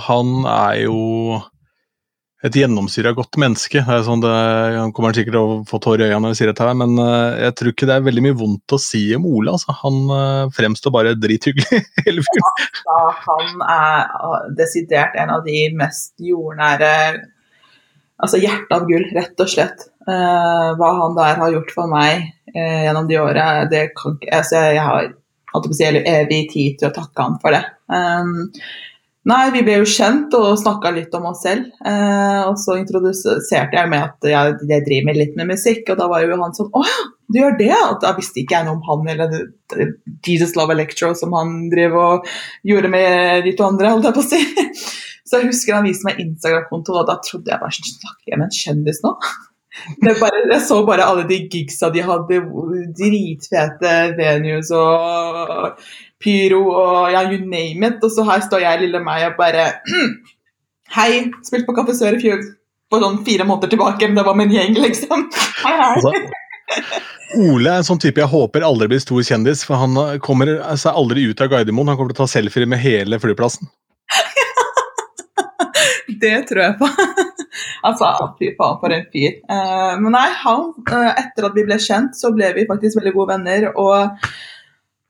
Han 0.07 0.45
er 0.47 0.77
jo 0.85 1.41
et 2.43 2.57
gjennomsyra 2.59 3.13
godt 3.15 3.37
menneske. 3.39 3.81
Det 3.85 3.95
er 3.95 4.05
sånn 4.05 4.23
det, 4.23 4.31
han 4.75 4.91
kommer 4.95 5.15
sikkert 5.15 5.37
til 5.37 5.41
å 5.41 5.59
få 5.67 5.79
tårer 5.83 6.05
i 6.05 6.09
øynene 6.09 6.25
når 6.25 6.33
jeg 6.33 6.41
sier 6.41 6.51
dette, 6.51 6.67
her, 6.67 6.79
men 6.79 6.97
øh, 6.99 7.37
jeg 7.45 7.55
tror 7.59 7.71
ikke 7.71 7.89
det 7.89 7.95
er 7.95 8.07
veldig 8.07 8.23
mye 8.25 8.39
vondt 8.39 8.75
å 8.75 8.81
si 8.81 9.03
om 9.17 9.27
Ole. 9.29 9.53
Altså. 9.55 9.75
Han 9.83 9.99
øh, 10.11 10.53
fremstår 10.57 10.95
bare 10.95 11.15
drithyggelig, 11.19 11.83
hele 12.07 12.25
fyren. 12.27 12.71
da 12.89 12.97
han 13.23 13.63
er 13.77 14.11
uh, 14.19 14.41
desidert 14.57 15.15
en 15.19 15.31
av 15.37 15.47
de 15.47 15.67
mest 15.79 16.13
jordnære 16.23 16.91
Altså 18.23 18.39
hjertet 18.39 18.71
av 18.71 18.85
gull, 18.87 19.03
rett 19.11 19.41
og 19.43 19.49
slett. 19.51 19.81
Eh, 20.07 20.69
hva 20.79 20.89
han 20.99 21.15
der 21.17 21.37
har 21.39 21.51
gjort 21.53 21.73
for 21.75 21.91
meg 21.91 22.25
eh, 22.53 22.85
gjennom 22.85 23.07
de 23.09 23.19
åra, 23.19 23.47
det 23.71 23.89
kan 23.97 24.17
ikke 24.17 24.31
altså, 24.37 24.61
Jeg 24.75 24.83
har 24.83 25.09
holdt 25.53 25.69
på 25.69 25.75
å 25.75 25.77
si, 25.77 25.87
evig 25.87 26.41
tid 26.51 26.79
til 26.79 26.89
å 26.89 26.95
takke 26.95 27.25
han 27.25 27.37
for 27.41 27.55
det. 27.55 27.61
Um, 27.87 28.49
nei, 29.29 29.43
vi 29.55 29.61
ble 29.65 29.77
jo 29.79 29.87
kjent 29.87 30.33
og 30.37 30.57
snakka 30.59 30.91
litt 30.95 31.13
om 31.15 31.29
oss 31.29 31.43
selv. 31.45 31.69
eh, 31.85 32.41
og 32.47 32.57
så 32.59 32.75
introduserte 32.79 33.77
jeg 33.77 33.91
med 33.91 34.01
at 34.03 34.27
jeg, 34.33 34.57
jeg 34.69 34.85
driver 34.87 35.19
litt 35.19 35.37
med 35.39 35.51
musikk, 35.53 35.87
og 35.93 35.99
da 36.01 36.09
var 36.11 36.25
jo 36.25 36.39
han 36.41 36.55
sånn 36.57 36.71
Å 36.73 36.83
ja, 36.87 36.97
du 37.33 37.39
gjør 37.39 37.55
det? 37.61 37.71
Og 37.77 37.95
da 38.03 38.11
visste 38.17 38.43
ikke 38.43 38.59
jeg 38.59 38.67
noe 38.67 38.77
om 38.77 38.83
han 38.89 39.13
eller 39.15 39.37
Jesus 40.27 40.57
Love 40.59 40.75
Electro 40.75 41.13
som 41.17 41.33
han 41.37 41.55
driver 41.71 42.17
og 42.17 42.27
gjorde 42.67 42.91
med 42.93 43.47
de 43.47 43.55
to 43.57 43.65
andre, 43.69 43.93
holdt 43.95 44.09
jeg 44.11 44.17
på 44.19 44.25
å 44.25 44.29
si. 44.33 44.43
Så 45.29 45.39
jeg 45.39 45.49
husker 45.53 45.77
han 45.77 45.87
viste 45.87 46.05
meg 46.05 46.19
Instagram-konto, 46.21 46.93
og 46.99 47.07
da 47.09 47.15
trodde 47.23 47.49
jeg 47.49 47.61
bare 47.63 47.73
snakker 47.79 48.33
jeg 48.33 48.37
med 48.37 48.49
en 48.51 48.57
kjendis 48.59 49.01
nå? 49.05 49.15
Bare, 50.21 50.43
jeg 50.51 50.61
så 50.61 50.75
bare 50.85 51.05
alle 51.09 51.23
de 51.25 51.39
gigsa 51.49 51.87
de 51.89 52.03
hadde, 52.05 52.37
dritfete 52.93 53.93
venues 54.19 54.69
og 54.77 55.79
pyro 56.23 56.61
og 56.71 57.13
ja, 57.13 57.23
you 57.29 57.39
name 57.41 57.89
it. 57.89 58.03
Og 58.03 58.11
så 58.13 58.25
her 58.27 58.43
står 58.45 58.65
jeg, 58.65 58.83
lille 58.85 59.01
meg, 59.03 59.27
og 59.31 59.39
bare 59.39 59.63
Hei, 60.93 61.25
spilte 61.41 61.65
på 61.65 61.73
Kaffe 61.77 61.95
Sør 61.97 62.19
i 62.19 62.21
fjor 62.21 62.43
for 62.93 63.01
sånn 63.01 63.23
fire 63.25 63.47
måneder 63.49 63.71
tilbake, 63.71 64.05
men 64.05 64.19
det 64.19 64.25
var 64.27 64.35
med 64.37 64.51
en 64.51 64.57
gjeng, 64.59 64.75
liksom. 64.83 65.23
Hei, 65.63 65.73
hei. 65.79 65.93
Altså, 65.95 66.11
Ole 67.33 67.71
er 67.71 67.81
en 67.81 67.87
sånn 67.87 68.01
type 68.01 68.21
jeg 68.21 68.29
håper 68.29 68.65
aldri 68.65 68.91
blir 68.91 69.01
stor 69.01 69.23
kjendis, 69.25 69.63
for 69.65 69.81
han 69.81 69.97
kommer 70.21 70.51
seg 70.77 70.93
aldri 70.93 71.25
ut 71.31 71.41
av 71.41 71.49
Gardermoen. 71.49 71.89
Han 71.89 71.97
kommer 71.97 72.13
til 72.13 72.21
å 72.21 72.27
ta 72.27 72.33
selfier 72.35 72.69
med 72.69 72.83
hele 72.83 73.17
flyplassen. 73.21 73.71
Det 76.23 76.35
tror 76.49 76.61
jeg 76.61 76.75
på. 76.79 76.87
altså, 77.87 78.09
fy 78.37 78.51
faen, 78.57 78.79
for 78.81 78.95
en 78.95 79.05
fyr. 79.13 79.39
Eh, 79.41 79.93
men 79.99 80.15
nei, 80.15 80.27
han, 80.43 80.71
eh, 80.85 81.11
etter 81.23 81.49
at 81.49 81.57
vi 81.57 81.65
ble 81.67 81.79
kjent, 81.81 82.17
så 82.19 82.31
ble 82.35 82.53
vi 82.57 82.67
faktisk 82.69 82.99
veldig 82.99 83.15
gode 83.17 83.33
venner. 83.33 83.69
Og 83.73 84.29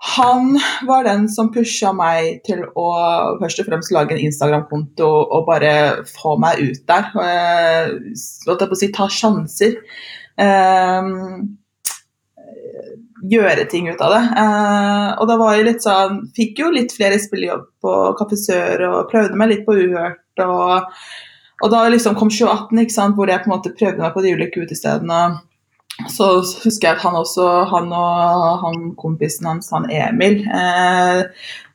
han 0.03 0.57
var 0.87 1.05
den 1.07 1.29
som 1.31 1.47
pusha 1.53 1.93
meg 1.95 2.41
til 2.43 2.65
å 2.75 2.87
først 3.39 3.61
og 3.63 3.69
fremst 3.69 3.93
lage 3.95 4.17
en 4.17 4.25
Instagram-konto 4.27 5.07
og 5.07 5.45
bare 5.47 6.03
få 6.09 6.35
meg 6.43 6.59
ut 6.59 6.81
der. 6.91 7.07
Uh, 7.15 8.57
på 8.59 8.67
å 8.67 8.79
si, 8.79 8.91
ta 8.91 9.07
sjanser. 9.07 9.77
Eh, 10.43 11.11
gjøre 13.31 13.65
ting 13.71 13.87
ut 13.91 14.01
av 14.01 14.15
det. 14.15 14.23
Eh, 14.43 15.09
og 15.21 15.29
da 15.29 15.37
var 15.39 15.55
jeg 15.55 15.67
litt 15.67 15.85
sånn 15.85 16.23
Fikk 16.35 16.63
jo 16.63 16.71
litt 16.73 16.95
flere 16.95 17.19
spillejobb 17.21 17.67
på 17.83 17.93
Kaffe 18.19 18.39
Sør 18.39 18.87
og 18.89 19.11
prøvde 19.11 19.39
meg 19.39 19.53
litt 19.53 19.65
på 19.67 19.77
Uhørt. 19.77 20.43
Og, 20.43 20.99
og 21.63 21.73
da 21.73 21.85
liksom 21.93 22.17
kom 22.19 22.31
2018, 22.33 22.83
ikke 22.83 22.97
sant, 22.97 23.17
hvor 23.17 23.31
jeg 23.31 23.43
på 23.43 23.51
en 23.51 23.55
måte 23.55 23.75
prøvde 23.77 24.03
meg 24.03 24.15
på 24.15 24.25
de 24.25 24.35
ulike 24.35 24.65
utestedene. 24.65 25.21
Så 26.09 26.27
husker 26.63 26.87
jeg 26.87 26.97
at 26.97 27.03
han 27.05 27.15
også, 27.19 27.45
han 27.69 27.91
og 27.93 28.63
han 28.63 28.79
kompisen 28.99 29.45
hans, 29.49 29.69
han 29.75 29.85
Emil, 29.93 30.41
eh, 30.49 31.19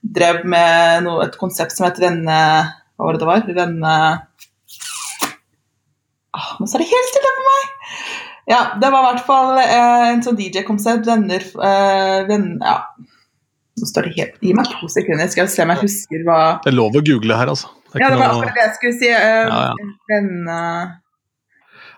drev 0.02 0.42
med 0.48 1.04
noe, 1.06 1.28
et 1.28 1.38
konsept 1.40 1.76
som 1.76 1.87
het 1.87 2.00
Renne... 2.02 2.40
Hva 2.99 3.06
var 3.06 3.14
det 3.14 3.23
det 3.23 3.28
var? 3.30 3.45
Renne... 3.60 3.95
Ah, 6.34 6.50
nå 6.58 6.66
står 6.66 6.82
det 6.82 6.90
helt 6.90 7.12
stille 7.12 7.30
for 7.36 7.47
meg! 7.47 7.71
Ja, 8.49 8.60
det 8.80 8.90
var 8.90 9.04
i 9.04 9.08
hvert 9.10 9.26
fall 9.28 9.58
eh, 9.60 10.04
en 10.14 10.23
sånn 10.25 10.38
DJ-konsept. 10.38 11.06
Venner 11.08 11.45
eh, 11.45 12.19
venn, 12.28 12.50
Ja. 12.64 12.80
Nå 13.78 13.86
står 13.86 14.08
det 14.08 14.16
helt 14.16 14.40
Gi 14.43 14.52
meg 14.58 14.71
to 14.73 14.88
sekunder, 14.90 15.28
skal 15.30 15.45
jeg 15.45 15.52
se 15.52 15.62
om 15.62 15.71
jeg 15.71 15.78
husker 15.84 16.23
hva 16.26 16.38
Det 16.64 16.73
er 16.73 16.75
lov 16.75 16.97
å 16.99 17.02
google 17.06 17.36
her, 17.38 17.52
altså. 17.52 17.69
Det 17.93 18.00
Ja, 18.02 18.08
det 18.10 18.19
var 18.19 18.32
akkurat 18.32 18.56
det 18.56 18.64
jeg 18.64 18.73
skulle 18.80 18.97
si. 18.99 19.10
Eh, 19.14 19.45
Ja, 19.47 19.60
ja. 19.69 19.93
Venne... 20.10 20.56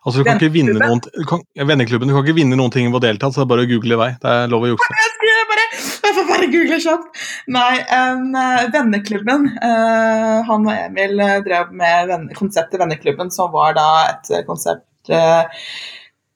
altså, 0.04 0.20
du 0.20 0.26
kan 0.26 0.40
ikke 0.40 0.52
vinne 0.54 0.76
noen, 0.78 1.02
du 1.04 1.26
kan, 1.28 1.44
Venneklubben, 1.54 2.10
du 2.10 2.16
kan 2.16 2.26
ikke 2.26 2.38
vinne 2.40 2.58
noen 2.58 2.74
ting 2.74 2.88
ved 2.90 3.00
å 3.00 3.04
delta, 3.04 3.30
så 3.30 3.42
det 3.42 3.46
er 3.46 3.52
bare 3.52 3.66
å 3.66 3.70
google 3.70 3.96
i 3.96 4.00
vei. 4.00 4.10
Det 4.22 4.34
er 4.34 4.50
lov 4.52 4.66
å 4.66 4.72
jukse. 4.72 4.96
Jeg 5.02 5.14
skulle 5.16 5.46
bare 5.52 5.68
Jeg 5.76 6.16
får 6.16 6.28
bare 6.30 6.50
google 6.56 6.80
kjapt. 6.86 7.22
Nei, 7.56 7.70
eh, 8.00 8.66
Venneklubben. 8.74 9.48
uh, 9.62 10.36
han 10.48 10.68
og 10.68 10.74
Emil 10.74 11.24
eh, 11.24 11.38
drev 11.46 11.72
med 11.76 12.10
venne, 12.10 12.36
konseptet 12.38 12.80
Venneklubben, 12.82 13.32
som 13.34 13.52
var 13.54 13.76
da 13.78 13.88
et 14.10 14.34
konsept 14.48 15.12
uh, 15.14 15.48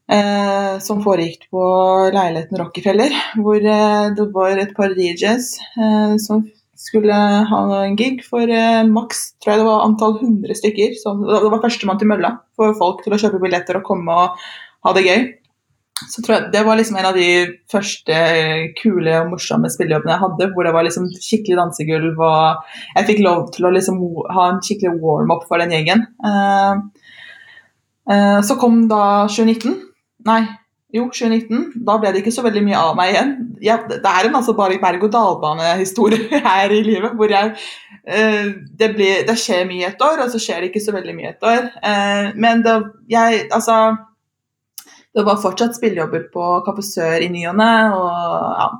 Uh, 0.04 0.76
som 0.84 0.98
foregikk 1.00 1.46
på 1.48 1.60
leiligheten 2.12 2.58
Rockefeller, 2.60 3.14
hvor 3.40 3.56
uh, 3.56 4.10
det 4.12 4.26
var 4.34 4.60
et 4.60 4.74
par 4.76 4.92
DJs 4.92 5.46
uh, 5.78 6.18
som 6.20 6.42
skulle 6.84 7.16
ha 7.50 7.62
en 7.80 7.96
gig 7.98 8.20
for 8.26 8.50
eh, 8.50 8.82
maks 8.88 9.24
tror 9.42 9.54
jeg 9.54 9.62
det 9.62 9.68
var 9.68 9.86
antall 9.86 10.18
100 10.20 10.60
stykker. 10.60 10.92
Som, 11.00 11.24
det 11.28 11.52
var 11.52 11.62
førstemann 11.62 12.00
til 12.00 12.10
mølla 12.10 12.36
for 12.58 12.76
folk 12.78 13.04
til 13.04 13.16
å 13.16 13.20
kjøpe 13.20 13.40
billetter 13.42 13.80
og 13.80 13.88
komme 13.88 14.18
og 14.24 14.44
ha 14.84 14.94
det 14.96 15.06
gøy. 15.06 15.24
Så 16.10 16.22
tror 16.22 16.34
jeg 16.34 16.50
Det 16.52 16.64
var 16.66 16.76
liksom 16.76 16.96
en 16.98 17.06
av 17.06 17.14
de 17.16 17.28
første 17.70 18.16
kule 18.80 19.14
og 19.20 19.30
morsomme 19.30 19.70
spillejobbene 19.70 20.16
jeg 20.16 20.24
hadde, 20.24 20.48
hvor 20.52 20.66
det 20.66 20.74
var 20.74 20.86
liksom 20.86 21.06
skikkelig 21.12 21.58
dansegulv, 21.60 22.18
og 22.18 22.74
jeg 22.96 23.08
fikk 23.10 23.22
lov 23.24 23.46
til 23.54 23.68
å 23.68 23.72
liksom 23.74 24.00
ha 24.34 24.48
en 24.50 24.60
skikkelig 24.64 24.98
warm-up 25.04 25.46
for 25.48 25.62
den 25.62 25.72
gjengen. 25.76 26.04
Eh, 26.26 26.82
eh, 28.10 28.40
så 28.44 28.58
kom 28.60 28.84
da 28.90 29.04
2019. 29.30 29.78
Nei, 30.26 30.42
jo, 30.94 31.08
2019. 31.10 31.82
Da 31.86 31.96
ble 31.98 32.12
det 32.14 32.22
ikke 32.22 32.32
så 32.34 32.44
veldig 32.44 32.62
mye 32.68 32.78
av 32.78 32.94
meg 32.98 33.12
igjen. 33.12 33.34
Ja, 33.64 33.80
det 33.90 33.98
er 34.06 34.28
en 34.28 34.38
altså 34.38 34.54
bare 34.56 34.78
berg-og-dal-bane-historie 34.82 36.40
her 36.46 36.74
i 36.74 36.82
livet, 36.86 37.16
hvor 37.18 37.32
jeg 37.32 37.52
eh, 38.06 38.52
det, 38.78 38.90
blir, 38.94 39.24
det 39.26 39.36
skjer 39.40 39.66
mye 39.68 39.90
et 39.90 40.04
år, 40.06 40.22
og 40.24 40.32
så 40.32 40.40
skjer 40.42 40.62
det 40.62 40.70
ikke 40.70 40.84
så 40.84 40.94
veldig 40.94 41.16
mye 41.18 41.32
et 41.32 41.46
år. 41.50 41.70
Eh, 41.90 42.28
men 42.38 42.62
det, 42.66 42.76
jeg, 43.10 43.46
altså 43.50 43.78
det 45.14 45.26
var 45.26 45.42
fortsatt 45.42 45.76
spillejobber 45.76 46.28
på 46.34 46.48
Kaffe 46.66 46.86
Sør 46.86 47.22
i 47.22 47.30
ny 47.30 47.44
og 47.50 47.58
ne. 47.58 47.70
Ja. 48.60 48.70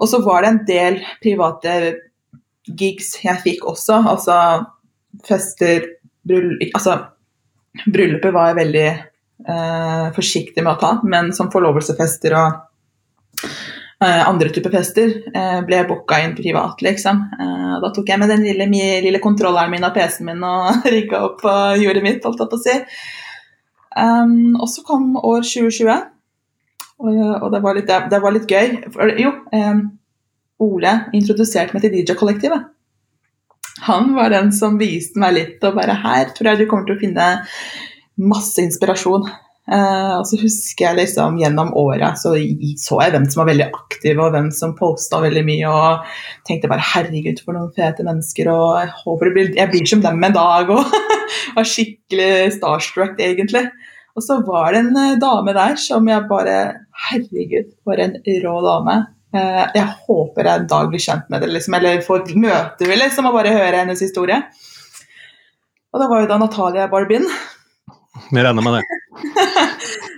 og 0.00 0.08
så 0.08 0.20
var 0.24 0.44
det 0.44 0.50
en 0.50 0.64
del 0.68 0.98
private 1.22 1.76
gigs 2.80 3.14
jeg 3.24 3.40
fikk 3.44 3.64
også. 3.68 4.02
Altså 4.08 4.36
fester 5.26 5.88
bryllup, 6.24 6.68
altså, 6.74 6.98
Bryllupet 7.86 8.32
var 8.34 8.56
veldig 8.58 8.88
eh, 9.48 10.06
forsiktig 10.16 10.64
med 10.64 10.74
å 10.74 10.80
ta, 10.80 10.92
men 11.04 11.32
som 11.36 11.50
forlovelsesfester 11.52 12.36
og 12.38 13.46
eh, 14.04 14.22
andre 14.28 14.50
typer 14.54 14.74
fester 14.74 15.14
eh, 15.34 15.60
ble 15.66 15.82
booka 15.88 16.20
inn 16.24 16.36
privat, 16.38 16.82
liksom. 16.84 17.24
Eh, 17.40 17.74
da 17.82 17.92
tok 17.94 18.12
jeg 18.12 18.22
med 18.22 18.32
den 18.32 18.44
lille, 18.46 18.68
lille 19.06 19.22
kontrolleren 19.22 19.72
min 19.72 19.86
av 19.86 19.94
PC-en 19.96 20.30
min 20.32 20.46
og 20.46 20.86
rigga 20.94 21.24
opp 21.30 21.44
og 21.48 21.84
gjorde 21.84 22.04
mitt, 22.06 22.24
holdt 22.24 22.44
jeg 22.44 22.52
på 22.52 22.60
å 22.60 22.64
si. 22.66 22.78
Um, 23.90 24.54
og 24.54 24.68
så 24.70 24.84
kom 24.86 25.16
år 25.18 25.42
2020, 25.42 26.04
og, 27.00 27.16
og 27.42 27.48
det, 27.50 27.60
var 27.64 27.74
litt, 27.74 27.88
det 28.12 28.20
var 28.22 28.36
litt 28.36 28.50
gøy. 28.50 28.76
For, 28.94 29.10
jo, 29.18 29.32
um, 29.56 29.88
Ole 30.60 30.92
introduserte 31.16 31.74
meg 31.74 31.82
til 31.82 31.96
DJ-kollektivet. 31.96 32.68
Han 33.86 34.12
var 34.14 34.32
den 34.32 34.50
som 34.52 34.76
viste 34.80 35.20
meg 35.20 35.34
litt, 35.36 35.64
og 35.64 35.78
bare 35.78 35.96
her 36.02 36.32
tror 36.36 36.50
jeg 36.50 36.60
du 36.60 36.68
kommer 36.68 36.88
til 36.88 36.98
å 36.98 37.00
finne 37.00 37.28
masse 38.20 38.60
inspirasjon. 38.62 39.26
Eh, 39.70 40.14
og 40.16 40.24
så 40.26 40.38
husker 40.40 40.86
jeg 40.86 40.98
liksom 40.98 41.36
gjennom 41.38 41.68
året 41.78 42.18
så 42.18 42.32
så 42.80 42.96
jeg 43.04 43.12
hvem 43.14 43.26
som 43.30 43.42
var 43.42 43.50
veldig 43.52 43.68
aktive, 43.68 44.24
og 44.24 44.34
hvem 44.34 44.48
som 44.54 44.74
posta 44.78 45.20
veldig 45.22 45.44
mye, 45.46 45.70
og 45.70 46.08
tenkte 46.48 46.70
bare 46.70 46.86
herregud, 46.94 47.42
for 47.44 47.54
noen 47.54 47.70
fete 47.76 48.06
mennesker, 48.06 48.50
og 48.50 48.80
jeg 48.80 48.90
håper 49.04 49.32
blir, 49.36 49.52
jeg 49.58 49.70
blir 49.70 49.86
som 49.86 50.02
dem 50.02 50.26
en 50.26 50.34
dag, 50.34 50.72
og 50.74 50.98
var 51.56 51.70
skikkelig 51.70 52.56
starstruck, 52.56 53.20
egentlig. 53.20 53.68
Og 54.18 54.24
så 54.26 54.40
var 54.46 54.74
det 54.74 54.82
en 54.84 54.98
eh, 54.98 55.20
dame 55.22 55.54
der 55.56 55.78
som 55.80 56.08
jeg 56.08 56.28
bare 56.30 56.58
Herregud, 57.00 57.70
for 57.86 58.00
en 58.02 58.18
rå 58.42 58.56
dame. 58.66 58.96
Eh, 59.32 59.62
jeg 59.76 59.86
håper 60.08 60.48
jeg 60.48 60.60
en 60.60 60.66
dag 60.72 60.90
blir 60.90 61.00
kjent 61.04 61.30
med 61.30 61.44
det, 61.44 61.52
liksom, 61.54 61.78
eller 61.78 62.02
får 62.04 62.26
møte 62.34 62.84
henne 62.84 62.98
liksom, 63.04 63.30
og 63.30 63.38
bare 63.38 63.54
høre 63.54 63.84
hennes 63.84 64.02
historie. 64.02 64.42
Og 65.90 66.02
det 66.02 66.10
var 66.10 66.22
jo 66.22 66.28
da 66.30 66.38
Natalia 66.42 66.90
Barbin. 66.90 67.24
Vi 68.30 68.42
regner 68.42 68.64
med 68.64 68.76
det. 68.76 68.82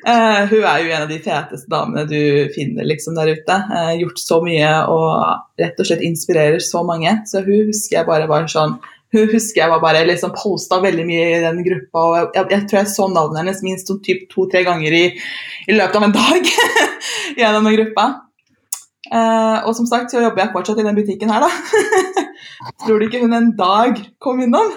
uh, 0.08 0.42
hun 0.50 0.64
er 0.64 0.82
jo 0.82 0.90
en 0.92 1.04
av 1.04 1.10
de 1.10 1.20
feteste 1.22 1.70
damene 1.70 2.06
du 2.10 2.48
finner 2.56 2.88
liksom 2.88 3.16
der 3.18 3.34
ute. 3.36 3.58
Uh, 3.70 3.92
gjort 4.00 4.22
så 4.22 4.40
mye 4.44 4.72
og 4.92 5.62
rett 5.62 5.78
og 5.78 5.88
slett 5.88 6.04
inspirerer 6.06 6.62
så 6.64 6.82
mange. 6.86 7.14
Så 7.30 7.44
hun 7.46 7.70
husker 7.70 8.00
jeg 8.00 8.10
bare 8.10 8.30
var 8.30 8.50
sånn 8.50 8.78
hun 9.12 9.28
husker 9.28 9.60
jeg 9.60 9.68
var 9.68 9.80
bare 9.82 10.06
liksom 10.08 10.32
posta 10.32 10.78
veldig 10.80 11.02
mye 11.04 11.24
i 11.34 11.40
den 11.42 11.58
gruppa. 11.66 12.02
og 12.02 12.36
Jeg, 12.36 12.46
jeg, 12.54 12.62
tror 12.68 12.78
jeg 12.80 12.92
så 12.94 13.08
navnet 13.12 13.42
hennes 13.42 13.64
minst 13.64 13.90
to-tre 14.32 14.62
ganger 14.64 14.96
i, 14.96 15.02
i 15.68 15.76
løpet 15.76 15.98
av 15.98 16.06
en 16.06 16.14
dag 16.16 16.52
gjennom 17.40 17.68
den 17.68 17.76
gruppa. 17.76 18.06
Uh, 19.12 19.66
og 19.68 19.74
som 19.76 19.84
sagt 19.90 20.14
så 20.14 20.22
jobber 20.22 20.40
jeg 20.40 20.54
fortsatt 20.54 20.80
i 20.80 20.86
den 20.86 20.96
butikken 20.96 21.32
her, 21.32 21.44
da. 21.44 21.50
Tror 22.86 22.96
du 22.96 23.08
ikke 23.08 23.20
hun 23.20 23.36
en 23.36 23.52
dag 23.58 24.00
kom 24.22 24.40
innom? 24.40 24.72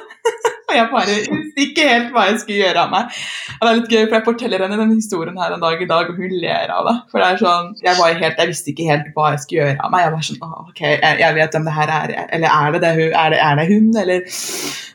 Og 0.65 0.73
jeg 0.73 0.89
bare 0.91 1.15
visste 1.29 1.61
ikke 1.61 1.87
helt 1.89 2.13
hva 2.13 2.25
jeg 2.29 2.39
skulle 2.41 2.61
gjøre 2.63 2.83
av 2.85 2.93
meg. 2.93 3.17
Og 3.55 3.61
det 3.61 3.71
er 3.71 3.79
litt 3.79 3.91
gøy, 3.93 4.03
for 4.03 4.17
Jeg 4.17 4.25
forteller 4.25 4.65
henne 4.65 4.79
den 4.81 4.93
historien 4.95 5.39
her 5.41 5.55
en 5.55 5.63
dag 5.63 5.81
i 5.81 5.89
dag, 5.89 6.09
og 6.09 6.21
hun 6.21 6.35
ler 6.41 6.73
av 6.73 6.89
det. 6.89 6.95
For 7.11 7.21
det 7.21 7.27
er 7.27 7.41
sånn, 7.43 7.71
Jeg 7.85 7.99
var 7.99 8.19
helt, 8.23 8.41
jeg 8.41 8.51
visste 8.51 8.71
ikke 8.73 8.89
helt 8.89 9.09
hva 9.15 9.31
jeg 9.35 9.43
skulle 9.43 9.61
gjøre 9.61 9.77
av 9.85 9.93
meg. 9.93 10.05
Jeg 10.05 10.15
var 10.15 10.27
sånn, 10.29 10.41
«Åh, 10.45 10.55
ok, 10.71 10.83
jeg, 10.85 11.19
jeg 11.21 11.37
vet 11.39 11.57
hvem 11.57 11.69
det 11.69 11.75
her 11.79 11.95
er. 11.99 12.15
Eller 12.37 12.55
er 12.59 12.75
det, 12.75 12.81
det 12.85 12.93
hun? 12.99 13.11
Er 13.23 13.35
det, 13.35 13.41
er 13.49 13.59
det 13.61 13.67
hun? 13.71 13.91
Eller 14.03 14.39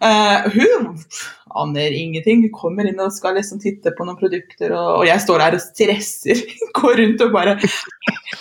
uh, 0.03 0.51
Hun 0.57 0.91
aner 1.59 1.95
ingenting. 1.97 2.45
Kommer 2.55 2.89
inn 2.89 3.01
og 3.03 3.13
skal 3.15 3.37
liksom 3.39 3.61
titte 3.63 3.93
på 3.97 4.07
noen 4.07 4.19
produkter, 4.21 4.75
og, 4.77 5.01
og 5.01 5.09
jeg 5.09 5.23
står 5.25 5.45
der 5.45 5.57
og 5.59 5.65
stresser. 5.65 6.45
Går 6.79 6.97
rundt 7.03 7.25
og 7.27 7.35
bare 7.35 7.57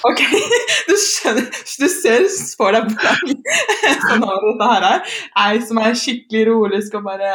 Ok, 0.07 0.21
du 0.89 0.93
skjønner 1.01 1.47
Du 1.49 1.87
ser 1.91 2.27
for 2.59 2.75
deg 2.75 2.91
sånn 2.93 4.23
av 4.23 4.43
dette 4.45 4.69
her 4.71 4.87
er. 4.89 5.17
Ei 5.43 5.59
som 5.65 5.81
er 5.81 5.97
skikkelig 5.97 6.45
rolig, 6.49 6.81
skal 6.87 7.03
bare 7.05 7.33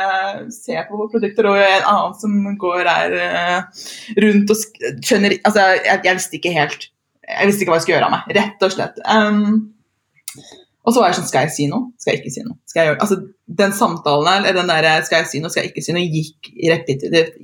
se 0.55 0.79
på 0.89 1.09
produkter, 1.13 1.51
og 1.51 1.61
en 1.61 1.89
annen 1.91 2.17
som 2.21 2.57
går 2.61 2.83
der 2.89 3.17
eh, 3.21 3.85
rundt 4.25 4.55
og 4.55 4.83
skjønner 5.05 5.39
Altså, 5.43 5.69
jeg, 5.83 6.01
jeg 6.07 6.19
visste 6.21 6.39
ikke 6.39 6.55
helt 6.55 6.89
Jeg 7.29 7.51
visste 7.51 7.65
ikke 7.65 7.75
hva 7.75 7.81
jeg 7.81 7.87
skulle 7.87 7.99
gjøre 7.99 8.11
av 8.11 8.15
meg, 8.15 8.35
rett 8.39 8.67
og 8.67 8.75
slett. 8.75 9.01
Um, 9.09 10.55
og 10.85 10.93
så 10.93 11.01
var 11.01 11.11
jeg 11.11 11.17
sånn 11.19 11.29
Skal 11.31 11.47
jeg 11.47 11.55
si 11.55 11.67
noe? 11.71 11.93
Skal 12.01 12.13
jeg 12.13 12.23
ikke 12.23 12.35
si 12.35 12.43
noe? 12.45 12.59
Skal 12.69 12.89
jeg? 12.89 12.97
Altså, 13.01 13.17
den 13.61 13.73
samtalen 13.77 14.29
her, 14.29 14.41
eller 14.43 14.59
den 14.61 14.73
der 14.73 15.07
skal 15.07 15.23
jeg 15.23 15.31
si 15.31 15.41
noe, 15.41 15.53
skal 15.53 15.65
jeg 15.65 15.73
ikke 15.73 15.85
si 15.85 15.97
noe, 15.97 16.05
gikk 16.13 16.51
repetitivt 16.71 17.39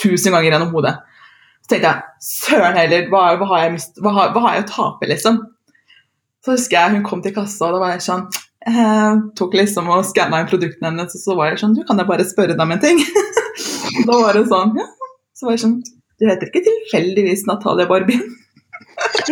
tusen 0.00 0.32
ganger 0.32 0.54
gjennom 0.54 0.72
hodet. 0.74 0.94
Så 1.60 1.74
tenkte 1.74 1.90
jeg 1.90 2.24
søren 2.24 2.78
heller, 2.78 3.08
hva, 3.12 3.24
hva, 3.40 3.48
har 3.52 3.64
jeg 3.66 3.74
mist, 3.76 4.00
hva, 4.00 4.14
hva 4.32 4.44
har 4.46 4.56
jeg 4.56 4.64
å 4.64 4.70
tape, 4.70 5.10
liksom? 5.10 5.42
Så 6.44 6.56
husker 6.56 6.78
jeg 6.78 6.96
hun 6.96 7.04
kom 7.04 7.20
til 7.24 7.34
kassa, 7.36 7.68
og 7.68 7.76
da 7.76 7.82
var 7.82 7.92
jeg 7.92 8.04
sånn 8.06 8.24
eh, 8.64 9.18
Tok 9.36 9.56
liksom 9.58 9.90
og 9.92 10.06
skanna 10.08 10.40
inn 10.40 10.48
produktene 10.48 10.88
hennes, 10.88 11.12
og 11.18 11.20
så 11.20 11.36
var 11.36 11.52
jeg 11.52 11.60
sånn 11.60 11.76
Du, 11.76 11.82
kan 11.84 12.00
jeg 12.00 12.08
bare 12.08 12.24
spørre 12.24 12.56
deg 12.56 12.64
om 12.64 12.72
en 12.72 12.80
ting? 12.80 13.02
da 14.08 14.20
var 14.22 14.38
det 14.38 14.46
sånn 14.48 14.72
Ja. 14.80 14.88
Så 15.36 15.48
var 15.48 15.58
jeg 15.58 15.64
sånn 15.66 15.76
Du 15.84 16.24
heter 16.24 16.48
ikke 16.48 16.64
tilfeldigvis 16.64 17.44
Natalia 17.48 17.88
Barbien? 17.90 18.24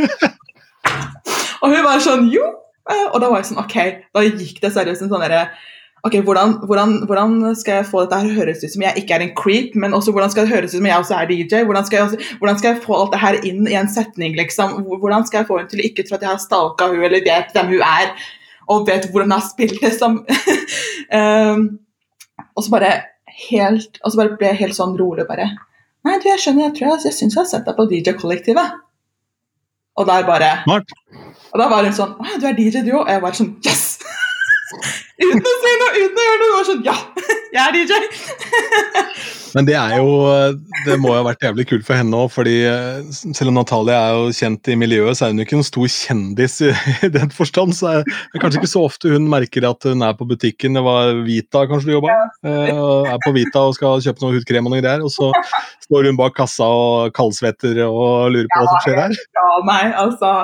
og 1.62 1.72
hun 1.72 1.80
var 1.87 2.04
sånn 2.04 2.28
Jo. 2.34 2.44
Eh, 2.88 3.07
Og 3.12 3.20
da 3.20 3.29
var 3.31 3.42
jeg 3.42 3.51
sånn 3.51 3.64
Ok, 3.64 3.77
da 4.14 4.24
gikk 4.24 4.62
det 4.64 4.72
seriøst 4.77 5.05
en 5.05 5.12
sånn 5.12 5.24
derre 5.27 5.48
Ok, 6.07 6.14
hvordan, 6.22 6.53
hvordan, 6.68 6.92
hvordan 7.11 7.33
skal 7.59 7.81
jeg 7.81 7.88
få 7.88 8.05
dette 8.05 8.20
her 8.22 8.37
høres 8.37 8.61
ut 8.62 8.70
som 8.70 8.85
jeg 8.85 9.01
ikke 9.01 9.16
er 9.16 9.24
en 9.24 9.33
creep, 9.37 9.72
men 9.74 9.96
også 9.96 10.12
hvordan 10.14 10.31
skal 10.31 10.46
det 10.46 10.53
høres 10.55 10.70
ut 10.70 10.79
som 10.79 10.87
jeg 10.87 11.03
også 11.03 11.16
er 11.16 11.27
DJ? 11.27 11.64
Hvordan 11.66 11.88
skal 11.88 11.98
jeg, 11.98 12.05
også, 12.07 12.37
hvordan 12.38 12.61
skal 12.61 12.70
jeg 12.70 12.83
få 12.85 12.94
alt 13.01 13.16
det 13.16 13.20
her 13.24 13.38
inn 13.51 13.66
i 13.66 13.74
en 13.81 13.90
setning, 13.90 14.37
liksom? 14.38 14.77
Hvordan 14.87 15.27
skal 15.27 15.40
jeg 15.40 15.48
få 15.48 15.59
henne 15.59 15.72
til 15.72 15.83
å 15.83 15.87
ikke 15.88 16.05
tro 16.07 16.14
at 16.14 16.22
jeg 16.22 16.31
har 16.31 16.38
stalka 16.38 16.87
hun 16.92 17.03
eller 17.03 17.27
vet 17.27 17.51
hvem 17.57 17.72
hun 17.74 17.83
er, 17.83 18.14
og 18.70 18.87
vet 18.87 19.11
hvordan 19.11 19.35
jeg 19.35 19.42
har 19.42 19.48
spilt, 19.48 19.83
liksom? 19.83 20.20
um, 21.18 21.66
og 22.55 22.62
så 22.62 22.77
bare 22.77 22.92
helt, 23.48 23.98
og 23.98 24.14
så 24.14 24.22
bare 24.22 24.38
ble 24.38 24.53
jeg 24.53 24.61
helt 24.62 24.79
sånn 24.79 24.94
rolig 25.03 25.27
og 25.27 25.33
bare 25.35 25.51
Nei, 26.07 26.14
du, 26.22 26.29
jeg 26.31 26.38
skjønner, 26.44 26.68
jeg 26.68 26.77
tror 26.79 26.92
jeg, 26.92 27.09
jeg 27.09 27.16
syns 27.18 27.35
jeg 27.35 27.42
har 27.42 27.51
sett 27.51 27.66
deg 27.66 27.74
på 27.74 27.88
DJ-kollektivet. 27.90 28.79
Og 29.98 30.07
der 30.07 30.22
bare 30.31 30.53
Smart. 30.62 30.94
Og 31.59 31.64
da 31.64 31.68
var 31.75 31.88
hun 31.88 31.97
sånn 31.99 32.14
Å, 32.14 32.38
du 32.38 32.47
er 32.47 32.55
DJ, 32.55 32.85
du 32.87 32.92
òg? 32.94 33.03
Og 33.03 33.11
jeg 33.11 33.25
var 33.27 33.35
sånn 33.42 33.51
Yes! 33.66 33.85
uten 35.18 35.42
å 35.42 35.55
si 35.64 35.71
noe, 35.81 35.92
uten 36.05 36.21
å 36.23 36.27
gjøre 36.29 36.38
noe. 36.44 36.49
og 36.53 36.57
var 36.61 36.66
sånn 36.71 36.85
Ja, 36.87 36.97
jeg 37.57 37.62
er 37.64 37.75
DJ! 37.75 37.99
Men 39.57 39.64
det 39.64 39.75
er 39.81 39.94
jo 39.97 40.09
Det 40.85 40.99
må 41.01 41.09
jo 41.14 41.16
ha 41.16 41.25
vært 41.25 41.47
jævlig 41.47 41.64
kult 41.71 41.87
for 41.87 41.97
henne 41.97 42.18
òg, 42.21 42.29
fordi 42.35 42.53
eh, 42.68 42.99
selv 43.16 43.49
om 43.49 43.57
Natalie 43.57 43.97
er 43.97 44.12
jo 44.18 44.35
kjent 44.37 44.68
i 44.68 44.77
miljøet, 44.79 45.16
så 45.16 45.25
er 45.25 45.33
hun 45.33 45.40
jo 45.40 45.47
ikke 45.47 45.57
en 45.57 45.64
stor 45.66 45.88
kjendis 45.90 46.59
i, 46.68 46.71
i 47.09 47.11
den 47.14 47.33
forstand. 47.35 47.73
Så 47.75 47.88
er 47.90 48.05
det 48.05 48.42
kanskje 48.42 48.61
ikke 48.61 48.71
så 48.71 48.85
ofte 48.87 49.09
hun 49.14 49.25
merker 49.33 49.64
at 49.71 49.88
hun 49.88 50.05
er 50.05 50.12
på 50.21 50.29
butikken. 50.29 50.77
Det 50.77 50.85
var 50.85 51.14
Vita 51.25 51.64
kanskje 51.71 51.88
du 51.88 51.94
jobba 51.97 52.12
Ja. 52.12 52.77
og 52.77 53.09
er 53.09 53.23
på 53.25 53.33
Vita 53.40 53.64
og 53.71 53.75
skal 53.81 54.05
kjøpe 54.05 54.27
noe 54.27 54.37
hudkrem 54.37 54.68
og 54.68 54.77
noe 54.77 54.85
greier, 54.85 55.03
og 55.09 55.11
så 55.16 55.33
står 55.88 56.11
hun 56.12 56.21
bak 56.21 56.37
kassa 56.37 56.68
og 56.68 57.16
kaldsvetter 57.16 57.81
og 57.88 58.29
lurer 58.37 58.53
på 58.53 58.61
hva 58.62 58.68
som 58.75 58.85
skjer 58.85 59.01
her. 59.07 59.16
Ja, 59.40 59.49
meg, 59.73 59.97
altså. 60.05 60.35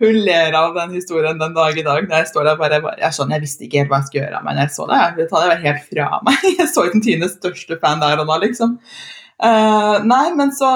Hun 0.00 0.16
ler 0.24 0.54
av 0.56 0.72
den 0.78 0.94
historien 0.96 1.38
den 1.38 1.52
dag 1.52 1.76
i 1.76 1.84
dag. 1.84 2.06
når 2.08 2.22
Jeg 2.22 2.28
står 2.30 2.46
der 2.48 2.56
bare, 2.56 2.80
jeg 3.02 3.12
sånn, 3.12 3.32
jeg 3.34 3.44
visste 3.44 3.66
ikke 3.66 3.82
helt 3.82 3.90
hva 3.90 3.98
jeg 4.00 4.08
skulle 4.08 4.22
gjøre 4.22 4.40
når 4.46 4.60
jeg 4.62 4.72
så 4.72 4.86
det. 4.88 5.00
Jeg, 5.18 5.28
var 5.34 5.64
helt 5.64 5.82
fra 5.90 6.20
meg. 6.24 6.46
Jeg 6.60 6.68
så 6.72 6.84
ikke 6.88 7.02
Tines 7.04 7.34
største 7.36 7.76
fan 7.82 8.00
der 8.00 8.22
og 8.22 8.30
da, 8.30 8.38
liksom. 8.40 8.78
Uh, 9.40 10.00
nei, 10.04 10.26
men 10.36 10.52
så 10.52 10.70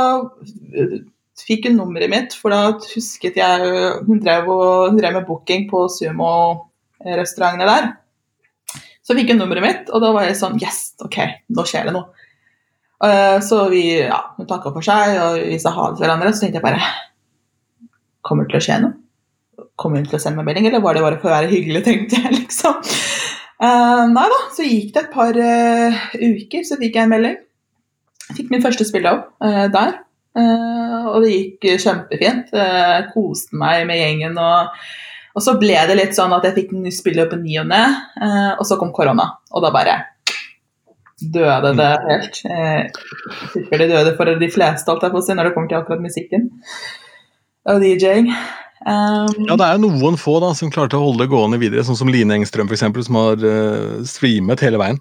eh, 0.73 1.01
fikk 1.41 1.69
hun 1.69 1.79
nummeret 1.81 2.13
mitt, 2.13 2.37
for 2.37 2.53
da 2.53 2.79
husket 2.81 3.37
jeg 3.37 3.73
Hun 4.07 4.23
drev, 4.25 4.49
og, 4.49 4.89
hun 4.89 5.01
drev 5.01 5.19
med 5.19 5.27
booking 5.29 5.67
på 5.69 5.83
sumo-restaurantene 5.93 7.69
der. 7.69 7.89
Så 9.05 9.17
fikk 9.17 9.33
hun 9.33 9.41
nummeret 9.41 9.65
mitt, 9.65 9.93
og 9.93 10.05
da 10.05 10.13
var 10.17 10.29
jeg 10.29 10.37
sånn 10.41 10.61
Yes, 10.61 10.95
ok, 11.05 11.19
nå 11.53 11.65
skjer 11.69 11.89
det 11.89 11.97
noe. 11.97 12.13
Eh, 13.05 13.39
så 13.45 13.63
vi, 13.73 13.87
ja, 14.05 14.21
hun 14.37 14.49
takka 14.49 14.73
for 14.73 14.85
seg, 14.85 15.17
og 15.21 15.41
vi 15.49 15.61
sa 15.61 15.73
ha 15.77 15.89
det 15.89 15.99
til 15.99 16.07
hverandre. 16.07 16.33
Så 16.33 16.45
tenkte 16.45 16.61
jeg 16.61 16.67
bare 16.69 16.93
Kommer 18.25 18.47
det 18.47 18.55
til 18.55 18.61
å 18.63 18.65
skje 18.69 18.79
noe? 18.85 19.04
Kommer 19.81 20.01
hun 20.01 20.09
til 20.09 20.19
å 20.19 20.23
sende 20.23 20.41
meg 20.41 20.51
melding, 20.51 20.69
eller 20.71 20.83
var 20.85 20.97
det 20.97 21.05
bare 21.05 21.21
for 21.23 21.31
å 21.31 21.35
være 21.35 21.51
hyggelig, 21.53 21.85
tenkte 21.87 22.21
jeg, 22.21 22.35
liksom. 22.41 22.81
Uh, 23.55 24.05
nei 24.11 24.27
da, 24.33 24.39
så 24.55 24.67
gikk 24.67 24.93
det 24.95 25.03
et 25.05 25.13
par 25.15 25.39
uh, 25.39 26.01
uker, 26.19 26.65
så 26.67 26.79
fikk 26.81 26.99
jeg 26.99 27.07
en 27.07 27.15
melding. 27.15 27.37
Fikk 28.35 28.51
min 28.53 28.65
første 28.65 28.87
spillejobb 28.89 29.27
uh, 29.45 29.67
der. 29.75 30.01
Eh, 30.35 31.03
og 31.13 31.23
det 31.23 31.29
gikk 31.31 31.67
kjempefint. 31.79 32.49
Koste 33.13 33.55
meg 33.55 33.85
med 33.87 34.01
gjengen. 34.01 34.41
Og, 34.43 34.81
og 35.39 35.45
så 35.47 35.55
ble 35.61 35.77
det 35.87 35.95
litt 35.95 36.17
sånn 36.17 36.35
at 36.35 36.49
jeg 36.49 36.57
fikk 36.57 36.73
en 36.75 36.89
spillejobb 36.91 37.37
i 37.37 37.39
ny 37.45 37.61
og 37.63 37.69
ne, 37.71 37.85
og 38.57 38.65
så 38.67 38.75
kom 38.81 38.91
korona. 38.97 39.29
Og 39.55 39.63
da 39.63 39.71
bare 39.71 39.95
døde 41.33 41.73
det 41.79 41.93
helt. 42.09 42.41
Uh, 42.45 43.71
det 43.71 43.89
døde 43.91 44.15
for 44.19 44.35
de 44.41 44.51
fleste, 44.51 44.91
alt 44.91 45.05
jeg 45.05 45.15
får 45.15 45.25
si, 45.27 45.37
når 45.37 45.49
det 45.49 45.55
kommer 45.55 45.71
til 45.71 45.81
akkurat 45.81 46.03
musikken 46.03 46.51
og 47.71 47.81
DJ-ing. 47.81 48.31
Um, 48.85 49.47
Ja, 49.49 49.57
det 49.57 49.65
er 49.65 49.79
jo 49.79 49.87
noen 49.89 50.19
få 50.21 50.41
da 50.43 50.51
som 50.57 50.71
klarte 50.75 50.99
å 50.99 51.05
holde 51.07 51.25
det 51.25 51.33
gående 51.33 51.61
videre, 51.63 51.85
sånn 51.87 51.97
som 51.97 52.11
Line 52.11 52.35
Engstrøm 52.37 52.69
eksempel, 52.75 53.05
som 53.07 53.17
har 53.17 53.41
uh, 53.41 54.03
streamet 54.05 54.61
hele 54.65 54.81
veien. 54.83 54.99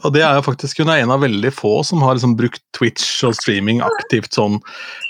Og 0.00 0.14
det 0.14 0.22
er 0.24 0.38
jo 0.38 0.44
faktisk 0.46 0.78
Hun 0.80 0.88
er 0.88 1.02
en 1.02 1.10
av 1.12 1.20
veldig 1.20 1.50
få 1.52 1.82
som 1.84 2.00
har 2.00 2.14
liksom 2.16 2.32
brukt 2.38 2.62
Twitch 2.72 3.04
og 3.28 3.34
streaming 3.36 3.82
aktivt 3.84 4.32
sånn 4.32 4.54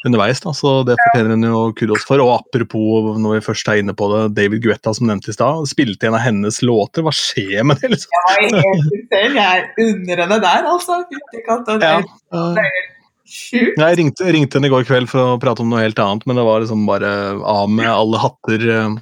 underveis. 0.08 0.40
da, 0.42 0.50
Så 0.50 0.72
det 0.88 0.96
fortjener 0.98 1.36
hun 1.36 1.46
jo 1.46 1.60
kudos 1.78 2.02
for. 2.08 2.18
Og 2.18 2.32
apropos, 2.40 3.12
når 3.22 3.36
vi 3.36 3.44
først 3.46 3.70
er 3.70 3.78
inne 3.84 3.94
på 3.94 4.08
det, 4.10 4.24
David 4.34 4.64
Guetta 4.66 4.90
som 4.96 5.06
nevnte 5.06 5.30
i 5.30 5.36
stad, 5.36 5.68
spilte 5.70 6.08
en 6.10 6.18
av 6.18 6.24
hennes 6.26 6.58
låter. 6.66 7.06
Hva 7.06 7.14
skjer 7.14 7.62
med 7.70 7.78
det, 7.78 7.92
liksom? 7.94 8.10
jeg 8.10 8.50
er 8.50 8.64
helt. 8.66 9.14
Jeg 9.14 9.44
er 9.46 9.68
under 9.86 10.24
henne 10.24 10.40
der, 10.42 10.66
altså. 10.74 10.98
Fytti 11.12 11.44
katta, 11.46 11.78
det 11.78 11.92
Ja. 11.94 12.00
er 12.00 12.56
det 12.58 12.64
er 12.66 12.74
helt 12.80 12.96
sjukt. 13.30 13.78
Jeg 13.80 13.98
ringte, 14.00 14.28
ringte 14.34 14.58
henne 14.58 14.68
i 14.68 14.72
går 14.72 14.86
kveld 14.88 15.10
for 15.10 15.36
å 15.36 15.40
prate 15.42 15.62
om 15.64 15.70
noe 15.72 15.84
helt 15.84 15.98
annet, 16.02 16.26
men 16.28 16.38
det 16.40 16.44
var 16.46 16.62
liksom 16.64 16.84
bare 16.88 17.10
av 17.40 17.70
med 17.72 17.88
alle 17.90 18.20
hatter. 18.22 18.66
eh, 18.76 18.94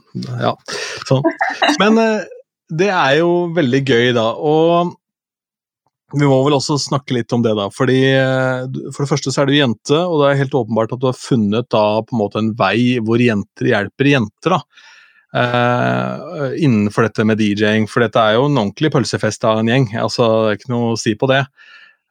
Ja, 0.45 0.55
sånn. 1.09 1.27
Men 1.81 1.99
eh, 2.03 2.29
det 2.69 2.91
er 2.93 3.19
jo 3.23 3.49
veldig 3.57 3.83
gøy, 3.89 4.13
da. 4.17 4.31
Og 4.37 4.95
vi 6.17 6.25
må 6.25 6.39
vel 6.47 6.57
også 6.57 6.79
snakke 6.81 7.17
litt 7.19 7.33
om 7.37 7.43
det, 7.45 7.53
da. 7.59 7.67
fordi 7.75 7.99
eh, 8.17 8.63
For 8.95 9.05
det 9.05 9.11
første 9.11 9.33
så 9.33 9.43
er 9.43 9.51
du 9.51 9.59
jente, 9.59 9.97
og 9.97 10.23
det 10.23 10.31
er 10.31 10.43
helt 10.43 10.57
åpenbart 10.57 10.95
at 10.97 11.03
du 11.03 11.09
har 11.11 11.19
funnet 11.19 11.69
da 11.75 11.87
på 12.05 12.17
en 12.17 12.23
måte 12.23 12.41
en 12.41 12.55
vei 12.57 12.97
hvor 13.05 13.21
jenter 13.21 13.73
hjelper 13.73 14.13
jenter. 14.15 14.57
da. 14.57 14.63
Uh, 15.29 16.55
innenfor 16.57 17.05
dette 17.05 17.25
med 17.29 17.37
DJ-ing, 17.37 17.85
for 17.85 18.01
dette 18.01 18.17
er 18.17 18.39
jo 18.39 18.47
en 18.47 18.57
ordentlig 18.57 18.89
pølsefest 18.95 19.45
av 19.45 19.61
en 19.61 19.69
gjeng. 19.69 19.91
altså 20.01 20.25
Det 20.25 20.55
er 20.55 20.57
ikke 20.57 20.73
noe 20.73 20.95
å 20.95 21.01
si 21.01 21.13
på 21.21 21.29
det. 21.29 21.43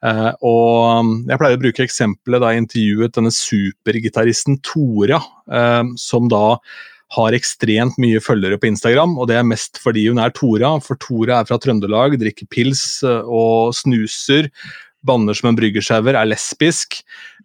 Eh, 0.06 0.30
og 0.46 1.08
Jeg 1.26 1.40
pleier 1.40 1.58
å 1.58 1.62
bruke 1.62 1.82
eksempelet 1.82 2.42
da 2.42 2.52
jeg 2.52 2.64
intervjuet 2.64 3.16
denne 3.16 3.34
supergitaristen 3.34 4.60
Tora, 4.66 5.20
eh, 5.50 5.84
som 5.98 6.30
da 6.30 6.58
har 7.16 7.32
ekstremt 7.32 7.96
mye 7.96 8.20
følgere 8.20 8.58
på 8.60 8.68
Instagram, 8.68 9.16
og 9.16 9.30
det 9.30 9.38
er 9.38 9.46
mest 9.48 9.80
fordi 9.80 10.06
hun 10.10 10.20
er 10.20 10.34
Tora. 10.36 10.76
For 10.84 11.00
Tora 11.00 11.40
er 11.40 11.48
fra 11.48 11.58
Trøndelag, 11.58 12.18
drikker 12.20 12.50
pils 12.52 13.00
eh, 13.02 13.24
og 13.24 13.72
snuser, 13.76 14.50
banner 15.08 15.36
som 15.38 15.48
en 15.48 15.56
bryggersauer, 15.56 16.12
er 16.18 16.28
lesbisk 16.28 16.98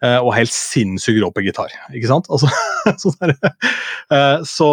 eh, 0.04 0.18
og 0.18 0.34
helt 0.36 0.52
sinnssykt 0.52 1.22
rå 1.24 1.30
på 1.32 1.46
gitar. 1.46 1.74
Ikke 1.96 2.10
sant? 2.12 2.28
Altså, 2.34 2.50
så 4.58 4.72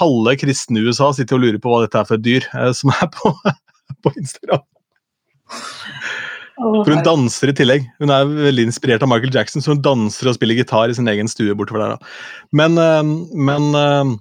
halve 0.00 0.36
kristne 0.40 0.82
USA 0.88 1.12
sitter 1.14 1.38
og 1.38 1.44
lurer 1.44 1.60
på 1.62 1.70
hva 1.70 1.84
dette 1.84 2.00
er 2.00 2.08
for 2.08 2.18
et 2.18 2.26
dyr 2.26 2.48
som 2.74 2.90
er 2.96 3.12
på, 3.14 3.30
på 4.02 4.16
Instagram. 4.16 4.66
For 6.56 6.88
hun 6.88 7.02
danser 7.04 7.50
i 7.52 7.56
tillegg. 7.56 7.88
Hun 8.00 8.12
er 8.14 8.28
veldig 8.30 8.68
inspirert 8.70 9.02
av 9.04 9.10
Michael 9.12 9.34
Jackson, 9.34 9.60
så 9.60 9.74
hun 9.74 9.82
danser 9.84 10.30
og 10.30 10.38
spiller 10.38 10.56
gitar 10.56 10.88
i 10.88 10.94
sin 10.96 11.08
egen 11.12 11.28
stue 11.28 11.54
bortover 11.58 11.82
der. 11.84 11.96
da. 11.96 12.14
Men, 12.56 12.78
eh, 12.80 13.02
men 13.36 13.66
eh, 13.76 14.14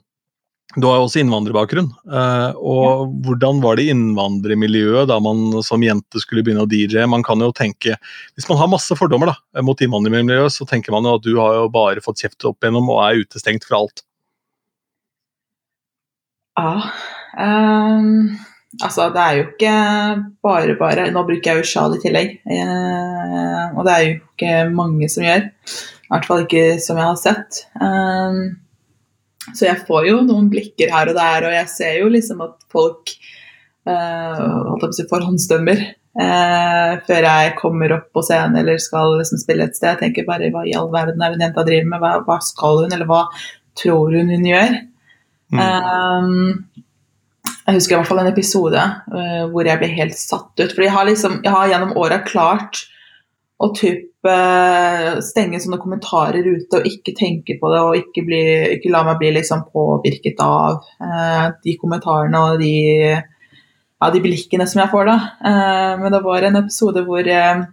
du 0.76 0.88
har 0.90 0.98
jo 1.00 1.06
også 1.06 1.22
innvandrerbakgrunn. 1.22 1.88
eh, 2.12 2.50
Og 2.60 3.14
hvordan 3.24 3.62
var 3.64 3.78
det 3.78 3.86
i 3.86 3.94
innvandrermiljøet 3.94 5.08
da 5.08 5.20
man 5.24 5.62
som 5.64 5.80
jente 5.86 6.20
skulle 6.20 6.44
begynne 6.44 6.66
å 6.66 6.70
DJ? 6.70 7.06
Man 7.08 7.24
kan 7.24 7.40
jo 7.40 7.54
tenke, 7.56 7.96
Hvis 8.36 8.50
man 8.50 8.58
har 8.60 8.68
masse 8.68 8.92
fordommer 9.00 9.32
da, 9.32 9.62
mot 9.64 9.80
innvandrermiljøet, 9.80 10.52
så 10.52 10.68
tenker 10.68 10.92
man 10.92 11.08
jo 11.08 11.16
at 11.16 11.24
du 11.24 11.38
har 11.40 11.54
jo 11.62 11.70
bare 11.72 12.04
fått 12.04 12.20
kjeft 12.20 12.44
opp 12.44 12.60
igjennom 12.60 12.90
og 12.92 13.00
er 13.06 13.24
utestengt 13.24 13.64
fra 13.64 13.80
alt. 13.80 14.04
Ja. 16.60 16.92
ehm, 17.40 18.38
altså, 18.84 19.10
det 19.14 19.24
er 19.24 19.38
jo 19.38 19.46
ikke 19.50 19.74
bare 20.46 20.76
bare 20.80 21.08
Nå 21.14 21.24
bruker 21.28 21.52
jeg 21.52 21.64
jo 21.64 21.70
sjal 21.70 21.96
i 21.96 22.02
tillegg. 22.04 22.38
eh, 22.46 23.66
og 23.76 23.86
det 23.88 23.94
er 23.94 24.04
jo 24.06 24.14
ikke 24.18 24.54
mange 24.76 25.10
som 25.12 25.26
gjør. 25.26 25.48
I 26.06 26.14
hvert 26.14 26.30
fall 26.30 26.46
ikke 26.46 26.66
som 26.84 27.02
jeg 27.02 27.10
har 27.10 27.20
sett. 27.22 27.66
Eh, 27.82 28.40
så 29.54 29.68
jeg 29.68 29.84
får 29.88 30.08
jo 30.10 30.22
noen 30.26 30.50
blikker 30.50 30.94
her 30.94 31.12
og 31.12 31.18
der, 31.18 31.48
og 31.48 31.54
jeg 31.54 31.70
ser 31.70 32.00
jo 32.00 32.10
liksom 32.10 32.42
at 32.46 32.56
folk 32.74 33.14
si 33.86 35.04
forhåndsdømmer 35.12 35.82
eh, 36.22 36.94
før 37.06 37.28
jeg 37.28 37.54
kommer 37.60 37.94
opp 37.98 38.08
på 38.16 38.24
scenen 38.26 38.58
eller 38.62 38.82
skal 38.82 39.18
liksom 39.20 39.42
spille 39.42 39.68
et 39.68 39.78
sted. 39.78 39.94
Jeg 39.94 40.02
tenker 40.02 40.28
bare 40.30 40.50
hva 40.54 40.66
i 40.66 40.76
all 40.78 40.90
verden 40.94 41.22
er 41.22 41.34
det 41.34 41.40
den 41.40 41.48
jenta 41.50 41.66
driver 41.68 41.92
med? 41.92 42.02
Hva, 42.02 42.14
hva 42.28 42.40
skal 42.44 42.84
hun, 42.84 42.96
eller 42.96 43.10
hva 43.10 43.22
tror 43.78 44.16
hun 44.16 44.32
hun 44.34 44.50
gjør? 44.50 44.80
Mm. 45.54 45.62
Um, 45.62 46.85
jeg 47.66 47.80
husker 47.80 47.96
i 47.96 47.98
hvert 47.98 48.10
fall 48.10 48.22
en 48.22 48.30
episode 48.30 48.82
uh, 48.82 49.46
hvor 49.50 49.66
jeg 49.66 49.82
ble 49.82 49.90
helt 49.98 50.18
satt 50.18 50.54
ut. 50.60 50.70
Fordi 50.70 50.86
jeg 50.86 50.94
har, 50.94 51.08
liksom, 51.10 51.40
jeg 51.46 51.54
har 51.56 51.72
gjennom 51.72 51.96
åra 51.98 52.20
klart 52.26 52.84
å 53.58 53.72
typ, 53.74 54.12
uh, 54.28 55.16
stenge 55.26 55.62
sånne 55.64 55.80
kommentarer 55.82 56.46
ute 56.46 56.82
og 56.82 56.90
ikke 56.90 57.16
tenke 57.18 57.58
på 57.62 57.72
det 57.74 57.82
og 57.82 57.98
ikke, 57.98 58.26
bli, 58.28 58.42
ikke 58.76 58.92
la 58.94 59.02
meg 59.08 59.18
bli 59.22 59.32
liksom 59.40 59.66
påvirket 59.74 60.44
av 60.46 60.84
uh, 61.02 61.48
de 61.64 61.78
kommentarene 61.82 62.44
og 62.52 62.62
de, 62.62 62.76
ja, 63.16 64.12
de 64.14 64.22
blikkene 64.22 64.70
som 64.70 64.84
jeg 64.84 64.94
får 64.94 65.10
da. 65.10 65.18
Men 66.04 66.14
det 66.14 66.22
var 66.22 66.46
en 66.46 66.62
episode 66.62 67.02
hvor 67.08 67.26
jeg 67.26 67.66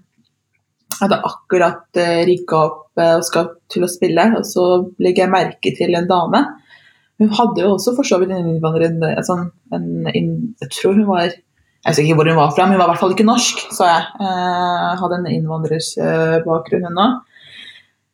hadde 1.02 1.20
akkurat 1.28 2.00
uh, 2.00 2.22
rigga 2.28 2.64
opp 2.70 2.80
og 3.02 3.22
skal 3.24 3.46
til 3.72 3.86
å 3.86 3.88
spille, 3.88 4.24
og 4.36 4.44
så 4.44 4.64
legger 5.00 5.24
jeg 5.24 5.32
merke 5.32 5.70
til 5.76 5.96
en 5.96 6.08
dame. 6.08 6.42
Hun 7.22 7.30
hadde 7.38 7.62
jo 7.62 7.72
også 7.76 7.94
for 7.94 8.02
så 8.08 8.18
vidt 8.18 8.32
en 8.34 8.48
innvandrer 8.50 9.22
sånn, 9.26 9.46
inn- 9.72 10.54
Jeg 10.60 10.70
tror 10.74 10.96
hun 10.98 11.06
var 11.06 11.28
Jeg 11.30 11.86
vet 11.86 11.98
ikke 12.02 12.16
hvor 12.18 12.28
hun 12.30 12.36
var 12.38 12.50
fra, 12.54 12.64
men 12.66 12.74
hun 12.76 12.80
var 12.82 12.88
i 12.88 12.92
hvert 12.92 13.00
fall 13.02 13.14
ikke 13.14 13.26
norsk, 13.26 13.62
sa 13.74 13.88
jeg. 13.90 14.02
Eh, 14.22 14.90
hadde 15.00 15.16
en 15.18 15.30
innvandrerbakgrunn, 15.36 16.84
eh, 16.84 16.90
hun 16.90 17.00
òg. 17.02 17.12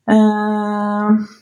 Eh, 0.09 1.35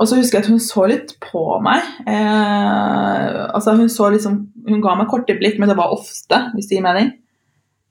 og 0.00 0.08
så 0.08 0.16
husker 0.16 0.38
jeg 0.38 0.46
at 0.46 0.48
hun 0.54 0.62
så 0.64 0.86
litt 0.88 1.10
på 1.20 1.42
meg. 1.60 1.82
Eh, 2.08 3.34
altså 3.52 3.74
hun, 3.76 3.90
så 3.92 4.08
liksom, 4.14 4.38
hun 4.70 4.80
ga 4.80 4.94
meg 4.96 5.10
korte 5.12 5.36
blikk, 5.36 5.58
men 5.60 5.68
det 5.68 5.76
var 5.76 5.92
ofte, 5.92 6.38
hvis 6.54 6.70
det 6.70 6.78
gir 6.78 6.86
mening. 6.86 7.10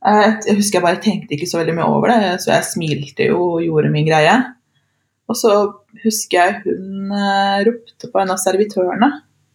Eh, 0.10 0.40
jeg 0.48 0.58
husker 0.58 0.80
jeg 0.80 0.86
bare 0.88 1.04
tenkte 1.04 1.36
ikke 1.38 1.50
så 1.52 1.60
veldig 1.62 1.76
mye 1.78 1.92
over 1.94 2.10
det, 2.10 2.40
så 2.42 2.56
jeg 2.56 2.66
smilte 2.72 3.30
jo 3.30 3.38
og 3.52 3.62
gjorde 3.68 3.92
min 3.94 4.08
greie. 4.10 4.34
Og 5.30 5.38
så 5.38 5.54
husker 6.04 6.40
jeg 6.40 6.62
hun 6.64 7.14
eh, 7.14 7.60
ropte 7.68 8.10
på 8.10 8.22
en 8.22 8.34
av 8.34 8.42
servitørene. 8.42 9.10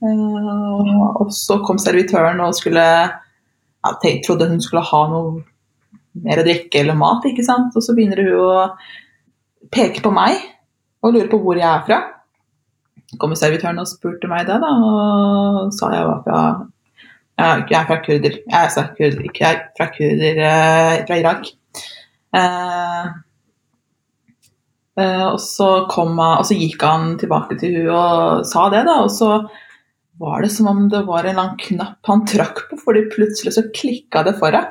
Eh, 0.04 0.92
og 1.18 1.32
så 1.34 1.58
kom 1.66 1.80
servitøren 1.82 2.42
og 2.44 2.54
skulle 2.56 2.84
tenk, 4.02 4.22
trodde 4.24 4.48
hun 4.48 4.62
skulle 4.62 4.84
ha 4.87 5.02
noe 5.10 5.42
mer 6.24 6.40
å 6.40 6.46
drikke 6.46 6.80
eller 6.80 6.98
mat. 6.98 7.26
ikke 7.26 7.46
sant? 7.46 7.74
Og 7.74 7.84
så 7.84 7.94
begynner 7.96 8.22
hun 8.22 8.37
å 8.38 8.66
peke 9.74 10.02
på 10.04 10.12
meg 10.14 10.38
og 11.04 11.16
lure 11.16 11.30
på 11.32 11.40
hvor 11.42 11.58
jeg 11.58 11.68
er 11.68 11.82
fra. 11.88 12.00
Så 13.10 13.18
kom 13.20 13.34
servitøren 13.38 13.82
og 13.82 13.90
spurte 13.90 14.30
meg 14.30 14.46
det, 14.48 14.56
da, 14.62 14.70
og 14.70 15.74
sa 15.76 15.90
jeg 15.92 16.06
var 16.08 16.22
fra 16.24 16.38
Jeg 17.34 17.76
er 17.80 17.87
fra 17.90 17.98
kurder. 18.02 18.38
Jeg 18.46 18.60
er 18.60 18.72
fra 18.72 18.87
kurder, 18.94 19.22
ikke 19.26 19.44
jeg 19.44 19.62
fra 19.76 19.90
kurder 19.90 20.42
eh, 20.48 21.04
fra 21.08 21.18
Irak. 21.18 21.50
Eh, 22.34 23.08
og, 25.00 25.40
så 25.42 25.68
han- 25.90 26.18
og 26.20 26.44
så 26.46 26.54
gikk 26.59 26.83
han 26.87 27.16
tilbake 27.18 27.59
til 27.59 27.80
hun 27.80 27.88
og 27.94 28.44
sa 28.46 28.68
det, 28.70 28.85
da. 28.87 29.00
Og 29.02 29.11
så 29.11 29.48
var 30.22 30.42
det 30.44 30.52
som 30.54 30.68
om 30.70 30.88
det 30.88 31.02
var 31.09 31.26
en 31.26 31.40
annen 31.40 31.59
knapp 31.59 31.98
han 32.07 32.24
trakk 32.30 32.68
på, 32.70 32.78
fordi 32.85 33.09
plutselig 33.11 33.57
så 33.57 33.64
klikka 33.74 34.22
det 34.24 34.37
for 34.38 34.54
henne. 34.54 34.70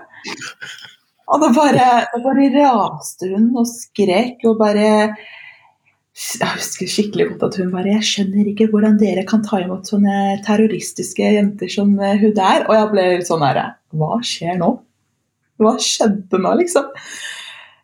Og 1.33 1.39
da 1.41 1.49
bare, 1.55 1.88
da 2.12 2.19
bare 2.23 2.49
raste 2.53 3.27
hun 3.31 3.49
og 3.57 3.67
skrek 3.67 4.43
og 4.47 4.57
bare 4.59 5.15
Jeg 6.13 6.49
husker 6.53 6.86
skikkelig 6.88 7.25
godt 7.31 7.43
at 7.47 7.55
hun 7.57 7.71
bare 7.73 7.95
Jeg 7.95 8.05
skjønner 8.05 8.49
ikke 8.51 8.67
hvordan 8.69 8.99
dere 9.01 9.23
kan 9.25 9.41
ta 9.43 9.57
imot 9.63 9.88
sånne 9.89 10.43
terroristiske 10.45 11.25
jenter 11.36 11.71
som 11.73 11.95
eh, 11.99 12.19
hun 12.21 12.36
der. 12.38 12.67
Og 12.67 12.75
jeg 12.75 12.91
ble 12.91 13.05
sånn 13.25 13.43
herre 13.47 13.65
Hva 13.95 14.19
skjer 14.21 14.59
nå? 14.62 14.69
Hva 15.63 15.73
skjedde 15.81 16.39
nå, 16.43 16.53
liksom? 16.59 16.91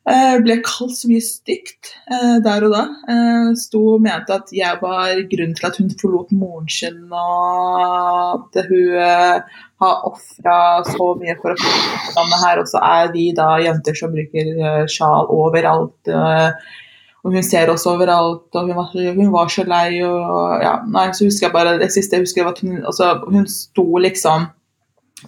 Jeg 0.09 0.41
ble 0.41 0.55
kalt 0.65 0.95
så 0.97 1.09
mye 1.09 1.21
stygt 1.21 1.91
eh, 2.09 2.37
der 2.41 2.65
og 2.65 2.73
da. 2.73 2.83
Eh, 3.13 3.49
sto 3.61 3.81
og 3.93 4.01
mente 4.01 4.33
at 4.33 4.49
jeg 4.55 4.79
var 4.81 5.21
grunnen 5.29 5.55
til 5.57 5.67
at 5.69 5.77
hun 5.77 5.91
forlot 6.01 6.33
moren 6.33 6.69
sin, 6.73 7.03
og 7.13 8.47
at 8.49 8.69
hun 8.71 8.95
eh, 8.97 9.59
har 9.83 10.05
ofra 10.09 10.57
så 10.87 11.09
mye 11.19 11.35
for 11.39 11.53
å 11.53 11.59
få 11.61 11.73
landet 12.17 12.45
her, 12.45 12.61
og 12.63 12.71
så 12.71 12.81
er 12.89 13.13
vi 13.13 13.29
da 13.37 13.51
jenter 13.61 13.97
som 13.97 14.13
bruker 14.15 14.53
eh, 14.57 14.85
sjal 14.89 15.29
overalt. 15.35 15.99
eh, 16.09 16.77
og 17.19 17.35
hun 17.35 17.43
ser 17.43 17.69
oss 17.69 17.85
overalt, 17.89 18.47
og 18.55 18.69
hun 18.69 18.77
var, 18.77 18.93
hun 18.95 19.31
var 19.33 19.51
så 19.51 19.65
lei. 19.67 19.99
og 20.07 20.63
ja, 20.63 20.77
nei, 20.87 21.09
så 21.13 21.27
husker 21.27 21.49
jeg 21.49 21.53
bare, 21.53 21.77
Det 21.77 21.91
siste 21.93 22.15
jeg 22.15 22.25
husker, 22.25 22.47
at 22.47 22.61
hun, 22.63 22.79
altså, 22.85 23.11
hun 23.27 23.47
sto 23.51 23.85
liksom 23.99 24.47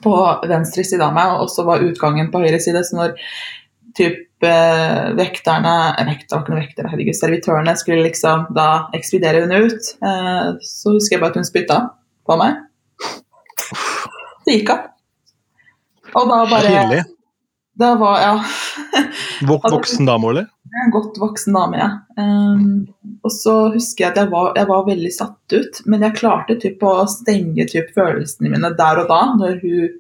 på 0.02 0.18
venstre 0.48 0.86
side 0.88 1.04
av 1.04 1.14
meg, 1.14 1.38
og 1.44 1.52
så 1.52 1.68
var 1.68 1.84
utgangen 1.84 2.32
på 2.32 2.40
høyre 2.40 2.62
side. 2.64 2.84
Så 2.88 2.96
når 2.96 3.18
typ 3.98 4.16
eh, 4.16 4.31
vekterne 4.42 5.74
eh, 5.92 6.08
vekt, 6.10 6.28
det 6.30 6.40
ikke 6.40 6.54
noen 6.54 6.62
vektere, 6.64 6.92
herregud, 6.92 7.18
servitørene 7.18 7.76
skulle 7.80 8.06
liksom 8.08 8.48
da 8.58 8.68
ekspedere 8.98 9.44
henne 9.46 9.62
ut, 9.68 9.92
eh, 10.02 10.48
så 10.66 10.96
husker 10.96 11.18
jeg 11.18 11.24
bare 11.24 11.36
at 11.36 11.42
hun 11.42 11.48
spytta 11.48 11.80
på 12.28 12.38
meg. 12.42 12.62
Så 14.42 14.56
gikk 14.56 14.74
hun. 14.74 14.88
Og 16.12 16.28
da 16.28 16.44
bare 16.50 16.72
Pinlig. 16.76 17.04
Da 17.80 17.94
var, 17.98 18.18
ja 18.20 18.34
voksen 19.48 20.06
dame, 20.06 20.30
eller? 20.30 20.48
en 20.86 20.92
godt 20.92 21.18
voksen 21.20 21.54
dame, 21.54 21.80
ja. 21.80 21.90
Um, 22.18 22.88
og 23.24 23.34
så 23.34 23.56
husker 23.74 24.06
jeg 24.06 24.14
at 24.14 24.20
jeg 24.22 24.32
var, 24.32 24.54
jeg 24.58 24.70
var 24.70 24.88
veldig 24.88 25.12
satt 25.14 25.56
ut, 25.56 25.82
men 25.86 26.06
jeg 26.06 26.18
klarte 26.20 26.58
typ 26.62 26.84
å 26.88 26.94
stenge 27.12 27.68
typ 27.70 27.92
følelsene 27.96 28.54
mine 28.54 28.74
der 28.78 29.04
og 29.04 29.12
da, 29.12 29.22
når 29.40 29.60
hun 29.64 30.00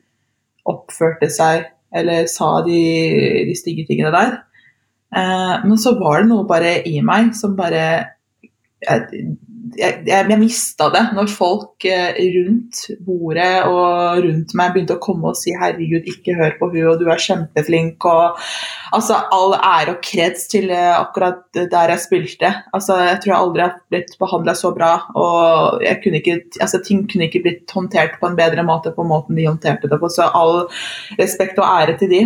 oppførte 0.71 1.29
seg 1.33 1.67
eller 1.95 2.27
sa 2.31 2.61
de, 2.65 2.79
de 3.47 3.55
stygge 3.57 3.85
tingene 3.89 4.13
der. 4.15 4.33
Eh, 5.15 5.55
men 5.67 5.77
så 5.79 5.95
var 5.99 6.21
det 6.21 6.31
noe 6.31 6.47
bare 6.47 6.77
i 6.87 6.99
meg 7.03 7.33
som 7.37 7.57
bare 7.57 7.85
Jeg, 8.81 9.25
jeg, 9.77 10.01
jeg, 10.07 10.37
mista 10.39 10.87
det 10.93 11.01
når 11.15 11.29
folk 11.31 11.85
eh, 11.87 12.17
rundt 12.35 12.81
bordet 13.05 13.63
og 13.69 14.21
rundt 14.25 14.53
meg 14.57 14.73
begynte 14.73 14.97
å 14.97 15.01
komme 15.03 15.31
og 15.31 15.39
si 15.39 15.53
'herregud, 15.55 16.07
ikke 16.09 16.35
hør 16.37 16.57
på 16.59 16.69
hun, 16.73 16.89
og 16.91 16.99
du 16.99 17.07
er 17.11 17.21
kjempeflink', 17.21 18.07
og 18.09 18.39
altså 18.95 19.21
all 19.37 19.55
ære 19.57 19.95
og 19.95 20.03
kreds 20.05 20.47
til 20.51 20.69
eh, 20.75 20.91
akkurat 20.97 21.43
der 21.53 21.95
jeg 21.95 22.05
spilte. 22.05 22.53
Altså, 22.73 22.99
jeg 23.05 23.21
tror 23.23 23.33
jeg 23.33 23.39
aldri 23.39 23.65
har 23.65 23.75
blitt 23.93 24.15
behandla 24.19 24.55
så 24.57 24.73
bra, 24.75 24.91
og 25.15 25.81
kunne 26.03 26.21
ikke, 26.21 26.39
altså, 26.59 26.81
ting 26.85 27.07
kunne 27.09 27.29
ikke 27.29 27.43
blitt 27.45 27.75
håndtert 27.75 28.19
på 28.19 28.29
en 28.29 28.39
bedre 28.39 28.65
måte 28.67 28.93
på 28.95 29.07
måten 29.07 29.37
de 29.39 29.49
håndterte 29.49 29.91
det 29.91 29.99
på, 30.01 30.11
så 30.11 30.31
all 30.33 30.65
respekt 31.19 31.59
og 31.61 31.69
ære 31.69 31.99
til 32.01 32.11
de. 32.11 32.23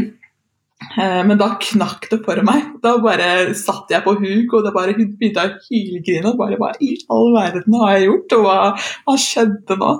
Eh, 0.82 1.22
Men 1.28 1.38
da 1.40 1.54
knakk 1.62 2.10
det 2.12 2.22
for 2.26 2.42
meg. 2.48 2.78
Da 2.84 2.98
bare 3.04 3.54
satt 3.58 3.92
jeg 3.92 4.04
på 4.06 4.16
huk, 4.20 4.54
og 4.54 4.66
det 4.66 4.74
bare 4.76 4.96
begynte 4.98 5.44
å 5.44 5.58
hylgrine. 5.68 6.36
Bare 6.40 6.60
hva 6.62 6.74
i 6.84 6.96
all 7.12 7.32
verden 7.36 7.78
har 7.82 7.96
jeg 7.96 8.10
gjort, 8.10 8.38
og 8.38 8.48
hva, 8.48 8.58
hva 9.08 9.20
skjedde 9.20 9.80
nå? 9.82 9.92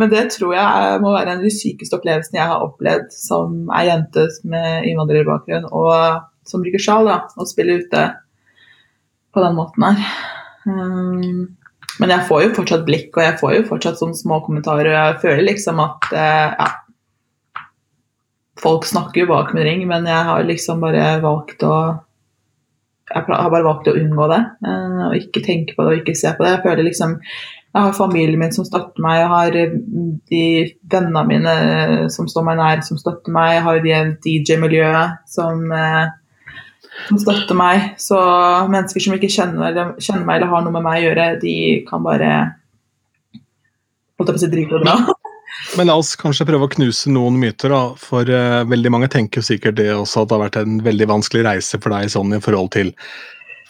Men 0.00 0.12
det 0.12 0.26
tror 0.32 0.54
jeg 0.56 1.00
må 1.02 1.12
være 1.12 1.34
en 1.34 1.42
av 1.42 1.44
de 1.44 1.52
sykeste 1.52 1.96
opplevelsene 1.98 2.38
jeg 2.40 2.48
har 2.48 2.64
opplevd 2.64 3.10
som 3.12 3.66
ei 3.76 3.84
jente 3.90 4.26
med 4.48 4.86
innvandrerbakgrunn 4.88 5.66
og 5.68 6.22
som 6.48 6.62
bruker 6.64 6.80
sjal, 6.80 7.08
da, 7.10 7.18
og 7.36 7.48
spiller 7.50 7.82
ute 7.82 8.04
på 9.34 9.42
den 9.44 9.58
måten 9.58 9.84
her. 9.84 10.14
Um, 10.64 11.56
men 12.00 12.14
jeg 12.14 12.26
får 12.30 12.46
jo 12.46 12.54
fortsatt 12.56 12.86
blikk, 12.86 13.10
og 13.12 13.26
jeg 13.26 13.36
får 13.42 13.54
jo 13.58 13.66
fortsatt 13.68 14.00
sånne 14.00 14.16
små 14.16 14.40
kommentarer, 14.46 14.88
og 14.88 14.96
jeg 14.96 15.20
føler 15.26 15.46
liksom 15.50 15.82
at 15.84 16.08
eh, 16.16 16.54
ja, 16.56 16.68
folk 18.60 18.86
snakker 18.88 19.24
jo 19.24 19.30
bak 19.32 19.54
min 19.56 19.66
ring, 19.66 19.82
men 19.88 20.06
jeg 20.08 20.28
har 20.28 20.46
liksom 20.46 20.84
bare 20.84 21.16
valgt 21.24 21.64
å 21.66 21.74
jeg 23.10 23.26
har 23.26 23.50
bare 23.50 23.66
valgt 23.66 23.88
å 23.90 23.96
unngå 23.98 24.26
det, 24.30 24.42
eh, 24.70 25.00
og 25.08 25.16
ikke 25.18 25.42
tenke 25.42 25.74
på 25.74 25.82
det 25.82 25.94
og 25.94 26.02
ikke 26.02 26.18
se 26.18 26.30
på 26.30 26.44
det. 26.44 26.52
Jeg 26.54 26.64
føler 26.66 26.86
liksom 26.86 27.18
Jeg 27.70 27.82
har 27.86 27.92
familien 27.94 28.38
min 28.38 28.50
som 28.50 28.64
støtter 28.66 28.98
meg, 28.98 29.20
jeg 29.20 29.28
har 29.30 29.56
eh, 29.58 29.74
de 30.30 30.46
vennene 30.90 31.20
mine 31.28 31.52
eh, 31.54 32.08
som 32.10 32.26
står 32.26 32.42
meg 32.48 32.56
nær, 32.58 32.80
som 32.82 32.98
støtter 32.98 33.30
meg, 33.30 33.52
jeg 33.54 33.62
har 33.62 33.78
de 33.84 33.92
DJ-miljøet 34.26 35.20
som, 35.30 35.62
som 37.06 37.20
støtter 37.22 37.54
meg. 37.54 37.92
Så 38.02 38.18
mennesker 38.74 39.06
som 39.06 39.14
ikke 39.14 39.30
kjenner, 39.30 39.78
kjenner, 40.02 40.26
meg 40.26 40.40
eller 40.40 40.50
har 40.50 40.66
noe 40.66 40.74
med 40.74 40.86
meg 40.88 40.98
å 40.98 41.06
gjøre, 41.06 41.28
de 41.46 41.54
kan 41.86 42.02
bare 42.02 42.32
holdt 44.18 44.32
jeg 44.32 44.34
på 44.34 44.38
å 44.40 44.42
si 44.42 44.50
drite 44.50 44.82
dra. 44.82 45.19
Men 45.78 45.86
la 45.86 45.96
oss 46.00 46.16
kanskje 46.18 46.46
prøve 46.48 46.66
å 46.66 46.72
knuse 46.72 47.10
noen 47.12 47.36
myter, 47.40 47.70
da. 47.70 47.82
For 48.00 48.26
uh, 48.26 48.62
veldig 48.68 48.90
mange 48.94 49.10
tenker 49.12 49.40
jo 49.40 49.50
sikkert 49.52 49.78
det 49.78 49.90
også 49.94 50.24
at 50.24 50.30
det 50.30 50.36
har 50.36 50.44
vært 50.46 50.60
en 50.62 50.80
veldig 50.86 51.08
vanskelig 51.12 51.44
reise 51.46 51.78
for 51.78 51.94
deg 51.94 52.10
sånn 52.10 52.34
i 52.34 52.42
forhold 52.42 52.72
til 52.74 52.92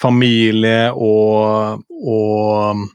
familie 0.00 0.88
og, 0.96 1.82
og 2.00 2.86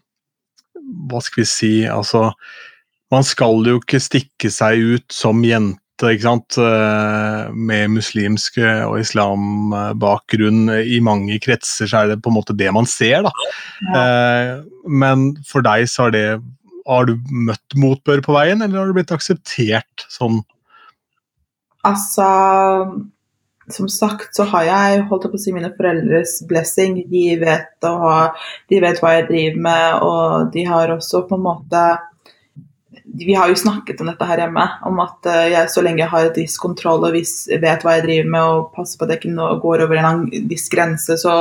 Hva 1.06 1.20
skal 1.22 1.44
vi 1.44 1.50
si 1.50 1.74
Altså, 1.86 2.32
man 3.14 3.26
skal 3.26 3.62
jo 3.70 3.78
ikke 3.78 4.02
stikke 4.02 4.50
seg 4.50 4.82
ut 4.96 5.06
som 5.14 5.44
jente. 5.46 5.82
Ikke 6.02 6.26
sant? 6.26 6.58
Uh, 6.58 7.54
med 7.54 7.94
muslimsk 7.94 8.58
og 8.90 8.98
islambakgrunn. 9.04 10.66
I 10.82 10.98
mange 11.06 11.38
kretser 11.46 11.88
så 11.88 12.02
er 12.02 12.14
det 12.16 12.22
på 12.26 12.34
en 12.34 12.40
måte 12.42 12.58
det 12.58 12.74
man 12.74 12.90
ser, 12.90 13.22
da. 13.30 13.32
Ja. 13.86 14.04
Men 14.86 15.30
for 15.48 15.64
deg 15.66 15.86
så 15.92 16.08
har 16.08 16.16
det 16.18 16.28
har 16.86 17.10
du 17.10 17.18
møtt 17.32 17.78
motbør 17.80 18.24
på 18.26 18.36
veien, 18.36 18.62
eller 18.62 18.82
har 18.82 18.90
du 18.90 18.98
blitt 18.98 19.14
akseptert 19.16 20.06
sånn? 20.12 20.42
Altså 21.86 22.26
Som 23.74 23.90
sagt 23.90 24.38
så 24.38 24.46
har 24.50 24.66
jeg 24.68 25.06
holdt 25.10 25.30
på 25.30 25.38
å 25.38 25.42
si 25.42 25.54
mine 25.54 25.72
foreldres 25.74 26.38
blessing. 26.50 27.00
De 27.10 27.24
vet, 27.42 27.72
ha, 27.82 28.18
de 28.70 28.82
vet 28.84 29.00
hva 29.02 29.16
jeg 29.16 29.30
driver 29.32 29.64
med, 29.68 30.04
og 30.06 30.52
de 30.54 30.66
har 30.70 30.94
også 30.94 31.26
på 31.30 31.40
en 31.40 31.48
måte 31.48 31.86
vi 33.16 33.36
har 33.38 33.50
jo 33.50 33.56
snakket 33.56 34.02
om 34.02 34.10
dette 34.10 34.28
her 34.28 34.42
hjemme, 34.44 34.64
om 34.88 35.00
at 35.04 35.28
eh, 35.30 35.52
jeg 35.54 35.72
så 35.72 35.84
lenge 35.86 36.02
jeg 36.02 36.12
har 36.12 36.28
et 36.28 36.40
viss 36.40 36.58
kontroll 36.62 37.06
og 37.08 37.16
vis, 37.16 37.34
vet 37.48 37.86
hva 37.86 37.98
jeg 37.98 38.06
driver 38.06 38.32
med 38.34 38.54
og 38.54 38.70
passer 38.76 39.00
på 39.00 39.06
at 39.06 39.14
jeg 39.14 39.22
ikke 39.22 39.50
går 39.64 39.84
over 39.86 40.02
en 40.02 40.24
viss 40.50 40.68
grense, 40.74 41.18
så 41.22 41.36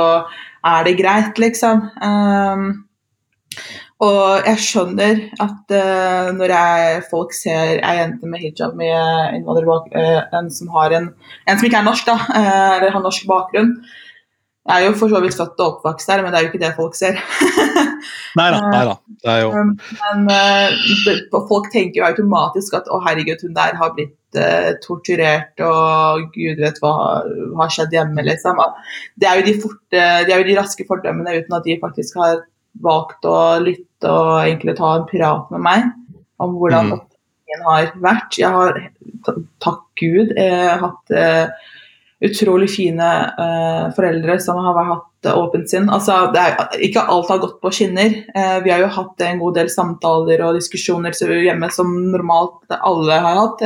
er 0.65 0.87
det 0.87 0.97
greit, 0.99 1.41
liksom. 1.41 1.83
Um, 1.99 2.67
og 4.05 4.47
jeg 4.47 4.61
skjønner 4.61 5.19
at 5.43 5.75
uh, 5.75 6.31
når 6.35 6.53
jeg, 6.53 7.03
folk 7.09 7.35
ser 7.35 7.79
ei 7.79 7.99
jente 7.99 8.29
med 8.29 8.43
hijab 8.43 8.73
med 8.77 9.35
innvandrerbak, 9.37 9.91
uh, 9.95 10.23
en 10.39 10.49
som 10.53 10.71
har 10.75 10.95
en, 10.97 11.11
en 11.45 11.59
som 11.59 11.67
ikke 11.67 11.81
er 11.81 11.87
norsk, 11.87 12.09
da, 12.09 12.17
uh, 12.17 12.73
eller 12.77 12.93
har 12.95 13.03
norsk 13.03 13.27
bakgrunn 13.29 13.75
Jeg 14.65 14.81
er 14.81 14.87
jo 14.87 14.95
for 14.97 15.13
så 15.13 15.21
vidt 15.21 15.37
født 15.37 15.59
og 15.61 15.75
oppvokst 15.75 16.09
der, 16.09 16.23
men 16.25 16.33
det 16.33 16.39
er 16.39 16.45
jo 16.45 16.51
ikke 16.51 16.61
det 16.63 16.71
folk 16.77 16.95
ser. 16.97 17.19
nei 18.39 18.47
da. 18.49 18.61
Nei 18.73 18.83
da. 18.87 18.95
Det 19.21 19.33
er 19.33 19.41
jo 19.43 19.51
Men 19.61 20.23
det, 20.25 21.13
folk 21.51 21.69
tenker 21.73 22.01
jo 22.01 22.07
automatisk 22.07 22.79
at 22.79 22.89
å 22.89 22.97
herregud, 23.05 23.45
hun 23.45 23.53
der 23.53 23.77
har 23.77 23.93
blitt 23.93 24.39
torturert 24.83 25.61
og 25.63 26.25
gud 26.33 26.57
vet 26.59 26.81
hva 26.81 26.95
har 27.61 27.71
skjedd 27.71 27.93
hjemme, 27.93 28.25
liksom. 28.25 28.57
Det 29.21 29.29
er 29.29 29.39
jo 29.39 29.45
de, 29.51 29.55
forte, 29.61 30.01
det 30.25 30.33
er 30.33 30.41
jo 30.41 30.49
de 30.49 30.57
raske 30.57 30.89
fordømmene 30.89 31.37
uten 31.37 31.59
at 31.59 31.69
de 31.69 31.77
faktisk 31.85 32.17
har 32.23 32.41
valgt 32.83 33.27
å 33.27 33.37
lytte 33.63 34.11
og 34.11 34.41
egentlig 34.41 34.75
ta 34.79 34.95
en 34.97 35.07
prat 35.09 35.53
med 35.53 35.63
meg 35.65 35.87
om 36.43 36.57
hvordan 36.59 36.91
mm. 36.91 36.99
har 37.65 37.93
vært. 38.03 38.37
Jeg 38.41 38.51
har, 38.51 38.79
takk 39.63 39.83
Gud, 39.99 40.33
eh, 40.37 40.73
hatt 40.81 41.15
eh, 41.15 41.71
utrolig 42.25 42.69
fine 42.73 43.09
eh, 43.45 43.85
foreldre 43.95 44.37
som 44.43 44.59
har 44.63 44.79
hatt 44.91 45.31
åpent 45.31 45.71
sinn. 45.71 45.89
Altså, 45.91 46.17
er, 46.35 46.57
ikke 46.83 47.05
alt 47.11 47.31
har 47.31 47.41
gått 47.43 47.57
på 47.63 47.71
skinner. 47.73 48.19
Eh, 48.35 48.57
vi 48.65 48.73
har 48.73 48.83
jo 48.83 48.91
hatt 48.97 49.25
en 49.25 49.41
god 49.41 49.59
del 49.59 49.71
samtaler 49.71 50.43
og 50.45 50.59
diskusjoner 50.59 51.15
hjemme 51.15 51.71
som 51.73 51.91
normalt 52.11 52.77
alle 52.79 53.19
har 53.23 53.41
hatt. 53.41 53.65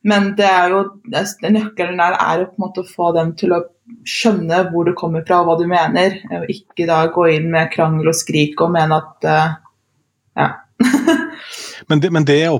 Eh, 0.00 0.08
men 0.08 0.32
det 0.36 0.48
er 0.48 0.72
jo, 0.72 0.84
nøkkelen 1.10 2.00
der 2.00 2.16
er 2.16 2.40
jo 2.40 2.48
på 2.50 2.56
en 2.56 2.64
måte 2.64 2.84
å 2.84 2.88
få 2.88 3.12
dem 3.16 3.34
til 3.36 3.52
å 3.52 3.64
skjønne 4.06 4.62
hvor 4.70 4.86
du 4.86 4.94
kommer 4.96 5.24
fra 5.26 5.42
og 5.42 5.50
hva 5.50 5.58
du 5.60 5.66
mener. 5.68 6.20
Og 6.30 6.50
ikke 6.52 6.88
da 6.88 7.04
gå 7.12 7.28
inn 7.36 7.50
med 7.52 7.72
krangel 7.74 8.08
og 8.08 8.16
skrik 8.16 8.60
og 8.60 8.74
mene 8.76 9.00
at 9.00 9.28
uh, 9.28 9.54
Ja. 10.38 10.50
men, 11.90 12.00
det, 12.00 12.08
men 12.08 12.24
det 12.24 12.38
jo, 12.40 12.52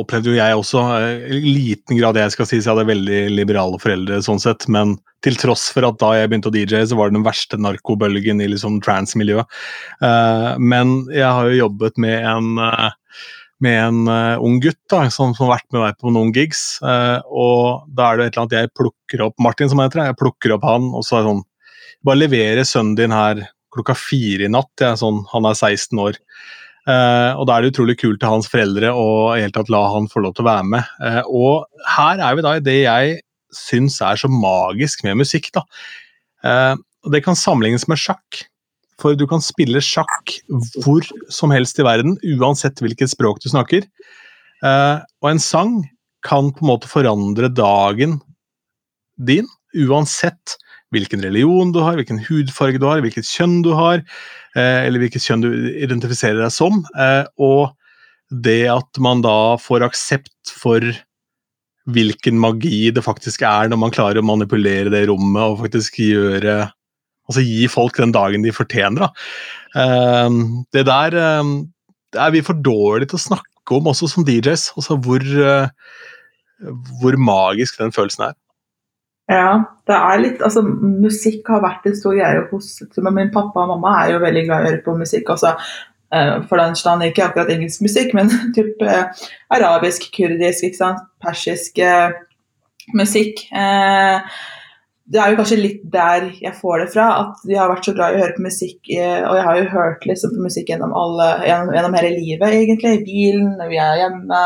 opplevde 0.00 0.32
jo 0.32 0.34
jeg 0.34 0.56
også. 0.58 0.82
I 1.30 1.38
liten 1.38 2.00
grad 2.00 2.18
jeg 2.18 2.34
skal 2.34 2.48
si, 2.48 2.58
så 2.58 2.72
jeg 2.72 2.74
hadde 2.74 2.88
veldig 2.88 3.20
liberale 3.36 3.78
foreldre, 3.78 4.18
sånn 4.24 4.42
sett, 4.42 4.66
men 4.66 4.96
til 5.22 5.38
tross 5.38 5.68
for 5.74 5.86
at 5.86 6.00
da 6.02 6.12
jeg 6.16 6.30
begynte 6.30 6.50
å 6.50 6.54
DJ, 6.54 6.82
så 6.90 6.98
var 6.98 7.10
det 7.10 7.18
den 7.18 7.26
verste 7.26 7.58
narkobølgen 7.62 8.42
i 8.42 8.50
liksom 8.50 8.80
trans-miljøet. 8.82 9.46
Uh, 10.02 10.58
men 10.58 11.04
jeg 11.14 11.26
har 11.26 11.46
jo 11.46 11.60
jobbet 11.60 12.02
med 12.02 12.26
en 12.26 12.58
uh, 12.58 12.90
med 13.64 13.78
en 13.82 14.00
uh, 14.10 14.44
ung 14.44 14.58
gutt 14.62 14.80
da, 14.90 15.04
som, 15.12 15.34
har 15.38 15.52
vært 15.56 15.68
med 15.74 15.82
meg 15.82 15.98
på 16.00 16.12
noen 16.14 16.32
gigs. 16.34 16.78
Uh, 16.84 17.18
og 17.26 17.90
da 17.94 18.10
er 18.10 18.20
det 18.20 18.28
et 18.28 18.32
eller 18.36 18.44
annet 18.44 18.56
jeg 18.58 18.74
plukker 18.78 19.24
opp 19.26 19.36
Martin, 19.42 19.70
som 19.70 19.82
heter 19.82 20.02
det. 20.02 20.08
Jeg 20.12 20.20
plukker 20.22 20.54
opp 20.54 20.66
han, 20.68 20.90
og 20.94 21.06
så 21.06 21.18
er 21.18 21.24
det 21.24 21.32
sånn 21.32 21.46
Bare 22.06 22.20
levere 22.20 22.62
sønnen 22.62 22.94
din 22.94 23.10
her 23.10 23.40
klokka 23.74 23.96
fire 23.98 24.46
i 24.46 24.50
natt. 24.54 24.70
Jeg, 24.78 25.00
sånn, 25.00 25.24
han 25.32 25.48
er 25.50 25.56
16 25.56 25.98
år. 25.98 26.20
Uh, 26.86 27.34
og 27.34 27.48
da 27.48 27.56
er 27.56 27.64
det 27.64 27.72
utrolig 27.72 27.96
kult 27.98 28.20
til 28.22 28.30
hans 28.30 28.46
foreldre 28.48 28.92
å 28.94 29.08
helt 29.34 29.56
tatt 29.56 29.72
la 29.72 29.80
han 29.96 30.06
få 30.08 30.22
lov 30.22 30.36
til 30.36 30.46
å 30.46 30.48
være 30.48 30.68
med. 30.76 30.92
og 31.26 31.66
her 31.96 32.22
er 32.22 32.38
vi 32.38 32.44
da 32.46 32.54
i 32.54 32.62
det 32.64 32.76
jeg 32.84 33.18
syns 33.58 33.98
er 34.04 34.20
så 34.20 34.30
magisk 34.30 35.02
med 35.04 35.18
musikk. 35.24 35.50
da. 35.56 35.64
og 36.78 37.10
det 37.12 37.24
kan 37.26 37.36
sammenlignes 37.36 37.88
med 37.90 37.98
sjakk. 37.98 38.44
For 38.98 39.18
du 39.18 39.26
kan 39.30 39.42
spille 39.44 39.82
sjakk 39.84 40.38
hvor 40.82 41.06
som 41.32 41.52
helst 41.54 41.78
i 41.78 41.86
verden, 41.86 42.16
uansett 42.38 42.82
hvilket 42.82 43.12
språk 43.12 43.42
du 43.44 43.50
snakker. 43.52 43.86
Uh, 44.64 44.98
og 45.22 45.32
en 45.32 45.42
sang 45.42 45.76
kan 46.26 46.50
på 46.50 46.64
en 46.64 46.72
måte 46.72 46.90
forandre 46.90 47.50
dagen 47.52 48.18
din, 49.18 49.46
uansett 49.78 50.56
hvilken 50.94 51.22
religion 51.22 51.70
du 51.74 51.82
har, 51.84 51.98
hvilken 51.98 52.18
hudfarge 52.26 52.80
du 52.80 52.88
har, 52.88 53.02
hvilket 53.04 53.28
kjønn 53.28 53.60
du 53.62 53.70
har, 53.78 54.02
uh, 54.56 54.80
eller 54.82 55.04
hvilket 55.04 55.22
kjønn 55.22 55.44
du 55.46 55.50
identifiserer 55.78 56.42
deg 56.42 56.54
som. 56.54 56.82
Uh, 56.98 57.22
og 57.38 57.68
det 58.28 58.64
at 58.72 58.98
man 59.00 59.22
da 59.24 59.56
får 59.62 59.86
aksept 59.86 60.52
for 60.58 60.82
hvilken 61.88 62.36
magi 62.40 62.90
det 62.92 63.04
faktisk 63.04 63.46
er 63.46 63.70
når 63.70 63.80
man 63.80 63.94
klarer 63.94 64.20
å 64.20 64.26
manipulere 64.26 64.92
det 64.92 65.06
rommet 65.08 65.40
og 65.44 65.62
faktisk 65.62 66.02
gjøre 66.02 66.66
Altså 67.28 67.44
gi 67.44 67.68
folk 67.68 67.98
den 68.00 68.14
dagen 68.16 68.44
de 68.46 68.54
fortjener. 68.56 69.04
Da. 69.04 69.82
Ehm, 69.82 70.64
det 70.72 70.86
der 70.88 71.16
ehm, 71.20 71.56
det 72.12 72.20
er 72.24 72.32
vi 72.32 72.44
for 72.44 72.56
dårlige 72.64 73.12
til 73.12 73.18
å 73.18 73.26
snakke 73.26 73.76
om 73.76 73.90
også 73.90 74.08
som 74.08 74.24
DJs. 74.24 74.70
Altså 74.80 74.96
hvor, 75.04 75.20
eh, 75.20 75.68
hvor 77.02 77.18
magisk 77.20 77.80
den 77.80 77.92
følelsen 77.92 78.30
er. 78.30 78.36
Ja, 79.28 79.58
det 79.84 79.96
er 79.96 80.20
litt 80.22 80.42
Altså, 80.44 80.62
musikk 80.64 81.50
har 81.52 81.60
vært 81.60 81.84
en 81.86 81.96
stor 81.98 82.16
greie 82.16 82.46
hos 82.48 82.70
men 82.96 83.14
Min 83.14 83.32
pappa 83.34 83.66
og 83.66 83.74
mamma 83.74 83.98
er 84.00 84.14
jo 84.14 84.22
veldig 84.24 84.44
glad 84.46 84.62
i 84.62 84.64
å 84.64 84.70
høre 84.70 84.84
på 84.86 84.96
musikk. 84.96 85.28
eh, 86.12 86.42
for 86.48 86.56
den 86.56 86.76
stand 86.76 87.04
ikke 87.04 87.26
akkurat 87.26 87.52
engelsk 87.52 87.84
musikk, 87.84 88.14
men 88.14 88.32
typ 88.56 88.80
uh, 88.80 89.04
arabisk, 89.52 90.08
kurdisk, 90.16 90.64
ikke 90.64 90.80
sant? 90.80 91.04
persisk 91.20 91.78
eh, 91.78 92.16
musikk. 92.96 93.44
Uh, 93.52 94.24
det 95.08 95.20
er 95.22 95.32
jo 95.32 95.38
kanskje 95.38 95.56
litt 95.60 95.84
der 95.88 96.26
jeg 96.36 96.52
får 96.58 96.82
det 96.82 96.88
fra, 96.92 97.06
at 97.22 97.44
de 97.48 97.56
har 97.56 97.70
vært 97.70 97.86
så 97.88 97.94
glad 97.96 98.12
i 98.12 98.18
å 98.18 98.22
høre 98.26 98.34
på 98.36 98.44
musikk. 98.44 98.76
Eh, 98.92 99.22
og 99.24 99.38
jeg 99.38 99.46
har 99.46 99.56
jo 99.60 99.70
hørt 99.72 100.04
liksom 100.08 100.34
på 100.34 100.44
musikk 100.44 100.72
gjennom, 100.72 100.92
alle, 100.96 101.28
gjennom, 101.48 101.72
gjennom 101.76 101.96
hele 101.96 102.10
livet, 102.12 102.44
egentlig. 102.50 102.92
I 102.92 103.06
bilen, 103.06 103.54
når 103.56 103.72
vi 103.72 103.80
er 103.80 104.02
hjemme. 104.02 104.42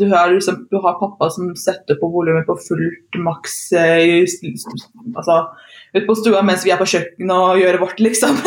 Du 0.00 0.06
har, 0.14 0.32
liksom, 0.32 0.62
du 0.70 0.78
har 0.80 0.96
pappa 1.02 1.28
som 1.34 1.52
setter 1.58 1.98
på 2.00 2.08
volumet 2.14 2.46
på 2.48 2.56
fullt 2.62 3.18
maks 3.20 3.58
eh, 3.76 4.22
altså, 4.22 5.40
ute 5.96 6.04
på 6.06 6.14
stua 6.16 6.44
mens 6.46 6.62
vi 6.64 6.70
er 6.70 6.78
på 6.78 6.86
kjøkkenet 6.88 7.34
og 7.34 7.60
gjør 7.60 7.80
vårt, 7.82 8.00
liksom. 8.06 8.38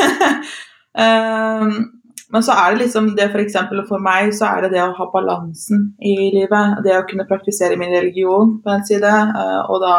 um, 0.98 1.74
men 2.34 2.48
så 2.48 2.56
er 2.56 2.72
det 2.72 2.86
liksom 2.88 3.12
det 3.20 3.28
for 3.34 3.44
eksempel, 3.44 3.84
for 3.92 4.02
meg 4.02 4.32
så 4.36 4.50
er 4.56 4.66
det 4.66 4.78
det 4.78 4.86
å 4.88 4.96
ha 4.96 5.12
balansen 5.12 5.92
i 6.00 6.16
livet. 6.40 6.80
Det 6.88 6.96
å 6.96 7.06
kunne 7.12 7.28
praktisere 7.30 7.78
min 7.78 7.94
religion 7.94 8.58
på 8.64 8.74
en 8.74 8.88
side, 8.88 9.12
uh, 9.36 9.68
og 9.68 9.84
da 9.84 9.98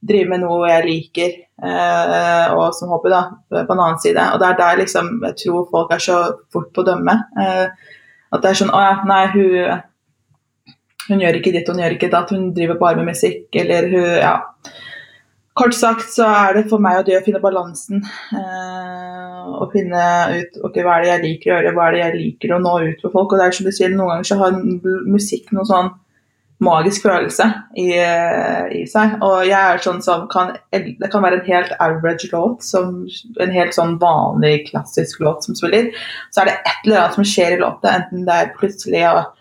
drive 0.00 0.30
med 0.30 0.42
noe 0.44 0.68
jeg 0.70 0.86
liker, 0.86 1.36
eh, 1.64 2.54
og 2.54 2.74
som 2.76 2.92
hobby, 2.94 3.10
da, 3.10 3.22
på 3.50 3.60
en 3.64 3.80
annen 3.82 4.00
side. 4.02 4.24
Og 4.32 4.40
det 4.40 4.48
er 4.48 4.58
der 4.60 4.82
liksom, 4.82 5.12
jeg 5.26 5.38
tror 5.42 5.68
folk 5.72 5.94
er 5.94 6.02
så 6.02 6.18
fort 6.54 6.70
på 6.74 6.84
å 6.84 6.88
dømme. 6.92 7.16
Eh, 7.40 7.94
at 8.28 8.44
det 8.44 8.50
er 8.50 8.58
sånn 8.60 8.74
Å 8.76 8.82
ja, 8.84 8.96
nei, 9.08 9.22
hun, 9.32 10.74
hun 11.08 11.24
gjør 11.24 11.38
ikke 11.38 11.54
ditt, 11.54 11.70
hun 11.70 11.80
gjør 11.82 11.96
ikke 11.96 12.12
datt, 12.12 12.34
hun 12.34 12.50
driver 12.54 12.78
bare 12.80 13.00
med 13.00 13.14
musikk, 13.14 13.48
eller 13.56 13.90
hun 13.94 14.14
Ja. 14.20 14.36
Kort 15.58 15.74
sagt 15.74 16.12
så 16.14 16.22
er 16.22 16.52
det 16.54 16.68
for 16.70 16.78
meg 16.78 17.00
og 17.00 17.08
det 17.08 17.16
å 17.18 17.22
finne 17.24 17.40
balansen. 17.42 18.04
Eh, 18.30 19.46
og 19.58 19.72
finne 19.72 20.02
ut 20.36 20.60
ok, 20.68 20.76
hva 20.86 20.98
er 20.98 21.02
det 21.02 21.08
jeg 21.08 21.22
liker 21.24 21.50
å 21.50 21.56
gjøre, 21.56 21.72
hva 21.74 21.86
er 21.88 21.96
det 21.96 22.02
jeg 22.04 22.14
liker 22.14 22.52
å 22.54 22.60
nå 22.62 22.74
ut 22.84 23.02
for 23.02 23.16
folk. 23.16 23.32
Og 23.32 23.40
det 23.40 23.48
er 23.48 23.56
som 23.56 23.66
du 23.66 23.72
sier, 23.74 23.90
noen 23.90 24.12
ganger 24.12 24.28
så 24.28 24.38
har 24.38 24.60
musikk 25.10 25.50
noe 25.56 25.66
sånn 25.66 25.90
magisk 26.64 27.04
følelse 27.06 27.46
i, 27.78 27.86
i, 27.94 28.82
seg. 28.90 29.16
Og 29.22 29.46
jeg 29.46 29.58
er 29.58 29.82
sånn 29.82 30.00
som 30.02 30.26
kan 30.30 30.56
Det 30.72 31.10
kan 31.12 31.22
være 31.22 31.40
en 31.40 31.46
helt 31.46 31.74
average 31.78 32.30
låt, 32.32 32.66
som, 32.66 33.04
en 33.40 33.54
helt 33.54 33.76
sånn 33.76 33.96
vanlig, 34.02 34.68
klassisk 34.72 35.22
låt 35.22 35.46
som 35.46 35.58
spiller. 35.58 35.92
Så 36.34 36.42
er 36.42 36.50
det 36.50 36.56
et 36.58 36.86
eller 36.86 37.02
annet 37.04 37.18
som 37.18 37.28
skjer 37.28 37.56
i 37.56 37.60
låta, 37.62 37.94
enten 37.94 38.26
det 38.26 38.38
er 38.42 38.54
plutselig 38.58 39.04
at 39.08 39.34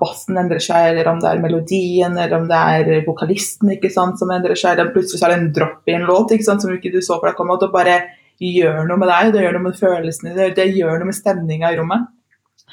bassen 0.00 0.38
endrer 0.38 0.62
seg, 0.62 0.92
eller 0.92 1.08
om 1.10 1.20
det 1.20 1.30
er 1.30 1.42
melodien, 1.42 2.16
eller 2.16 2.36
om 2.38 2.48
det 2.48 2.58
er 2.78 3.06
vokalisten 3.06 3.72
ikke 3.74 3.90
sant, 3.92 4.20
som 4.20 4.30
endrer 4.32 4.56
seg, 4.56 4.78
eller 4.78 4.94
plutselig 4.94 5.20
så 5.20 5.28
er 5.28 5.34
det 5.34 5.40
en 5.40 5.54
dropp 5.56 5.90
i 5.90 5.96
en 5.96 6.06
låt 6.08 6.32
ikke 6.32 6.46
sant, 6.46 6.62
som 6.62 6.72
ikke 6.72 6.92
du 6.94 7.00
så 7.02 7.18
for 7.18 7.28
deg 7.28 7.36
komme, 7.38 7.56
og 7.56 7.64
det 7.64 7.72
bare 7.74 7.98
gjør 8.40 8.84
noe 8.88 9.00
med 9.00 9.10
deg, 9.10 9.32
det 9.34 9.44
gjør 9.44 9.56
noe 9.58 9.66
med 9.68 9.78
følelsene 9.78 10.34
dine, 10.34 10.52
det 10.56 10.68
gjør 10.78 11.00
noe 11.00 11.10
med 11.10 11.18
stemninga 11.18 11.72
i 11.74 11.78
rommet. 11.80 12.13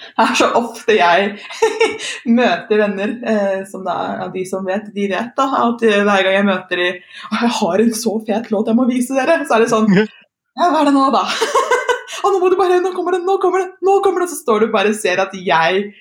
Det 0.01 0.23
er 0.23 0.37
så 0.39 0.47
ofte 0.57 0.95
jeg 0.97 1.33
møter 2.39 2.79
venner 2.81 3.11
eh, 3.27 3.59
som 3.69 3.83
da, 3.85 3.97
av 4.25 4.31
de 4.33 4.45
som 4.49 4.65
vet, 4.65 4.87
de 4.95 5.07
vet 5.11 5.35
da, 5.37 5.45
at 5.67 5.83
hver 5.83 6.25
gang 6.25 6.37
jeg 6.39 6.47
møter 6.47 6.81
de 6.81 6.87
og 7.29 7.43
jeg 7.43 7.51
har 7.59 7.83
en 7.83 7.93
så 7.99 8.15
fet 8.25 8.49
låt 8.53 8.71
jeg 8.71 8.79
må 8.79 8.87
vise 8.89 9.17
dere, 9.17 9.41
så 9.45 9.57
er 9.57 9.65
det 9.65 9.71
sånn 9.73 9.91
Ja, 9.93 10.71
hva 10.71 10.81
er 10.81 10.89
det 10.89 10.95
nå, 10.95 11.05
da? 11.13 11.21
nå 12.31 12.39
må 12.41 12.49
du 12.49 12.57
bare 12.59 12.79
Nå 12.81 12.93
kommer 12.95 13.17
det, 13.17 13.21
nå 13.27 13.37
kommer 13.43 13.65
det! 13.65 13.75
nå 13.85 13.99
kommer 14.05 14.25
det, 14.25 14.31
så 14.33 14.39
står 14.41 14.65
du 14.65 14.73
bare 14.73 14.93
og 14.93 14.97
ser 14.97 15.21
at 15.21 15.35
jeg 15.37 15.91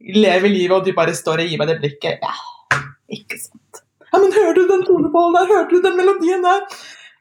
lever 0.00 0.52
livet, 0.52 0.76
og 0.76 0.84
du 0.84 0.92
bare 0.96 1.14
står 1.16 1.42
og 1.42 1.50
gir 1.50 1.60
meg 1.60 1.70
det 1.70 1.78
blikket. 1.80 2.20
Ja, 2.22 2.82
ikke 3.12 3.38
sant. 3.40 3.82
Ja, 4.10 4.20
men 4.20 4.32
hører 4.34 4.54
du 4.56 4.66
den 4.68 4.84
tonefallen 4.86 5.36
der? 5.36 5.50
Hørte 5.50 5.76
du 5.76 5.84
den 5.84 5.96
melodien 5.98 6.44
der? 6.44 6.62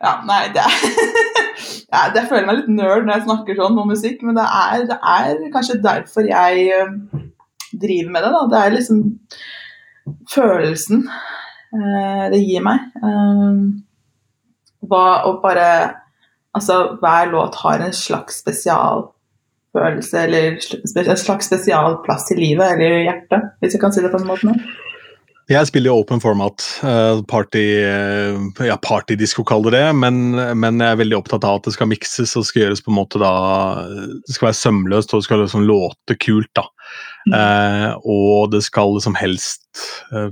Ja, 0.04 0.18
nei, 0.28 0.42
det 0.54 0.64
ja, 1.94 2.02
Jeg 2.12 2.28
føler 2.28 2.48
meg 2.50 2.60
litt 2.60 2.72
nerd 2.76 3.06
når 3.06 3.14
jeg 3.14 3.26
snakker 3.30 3.60
sånn 3.60 3.80
om 3.80 3.92
musikk, 3.92 4.24
men 4.28 4.38
det 4.38 4.46
er, 4.46 4.86
det 4.90 4.98
er 5.00 5.44
kanskje 5.54 5.80
derfor 5.84 6.28
jeg 6.28 6.66
uh, 6.76 7.22
driver 7.72 8.12
med 8.12 8.26
det. 8.26 8.32
da. 8.36 8.44
Det 8.52 8.62
er 8.62 8.76
liksom 8.76 9.04
følelsen 10.32 11.06
uh, 11.08 12.26
det 12.34 12.42
gir 12.44 12.66
meg. 12.66 12.90
Uh, 13.04 13.62
hva, 14.90 15.06
å 15.30 15.38
bare 15.44 15.70
Altså, 16.56 16.96
hver 17.02 17.26
låt 17.34 17.58
har 17.60 17.82
en 17.84 17.92
slags 17.92 18.38
spesialfølelse, 18.40 20.22
eller 20.22 20.54
en 20.56 21.18
slags 21.20 21.50
spesialplass 21.50 22.30
i 22.32 22.38
livet 22.40 22.78
eller 22.78 23.02
hjertet, 23.04 23.50
hvis 23.60 23.76
jeg 23.76 23.82
kan 23.82 23.92
si 23.92 24.00
det 24.06 24.12
på 24.14 24.22
den 24.22 24.30
måten. 24.30 24.62
Jeg 25.46 25.68
spiller 25.70 25.92
jo 25.92 26.00
open 26.02 26.22
format, 26.22 26.64
uh, 26.82 27.20
party, 27.30 27.62
uh, 27.86 28.64
ja, 28.66 28.80
partydisko 28.82 29.44
kaller 29.46 29.76
det, 29.76 29.84
men, 29.94 30.34
men, 30.58 30.80
jeg 30.82 30.96
er 30.96 31.02
veldig 31.04 31.20
opptatt 31.20 31.46
av 31.46 31.60
at 31.60 31.68
det 31.68 31.76
skal 31.76 31.90
mikses 31.92 32.34
og 32.40 32.48
skal 32.48 32.64
gjøres 32.64 32.82
på 32.82 32.90
en 32.90 32.98
måte 32.98 33.22
da 33.22 33.34
Det 34.26 34.34
skal 34.34 34.48
være 34.48 34.58
sømløst 34.58 35.14
og 35.14 35.22
det 35.22 35.28
skal 35.28 35.44
liksom 35.44 35.68
låte 35.70 36.18
kult, 36.18 36.50
da. 36.58 36.66
Mm. 37.30 37.36
Eh, 37.38 37.92
og 38.10 38.56
det 38.56 38.64
skal 38.66 38.96
liksom 38.96 39.18
helst 39.18 39.84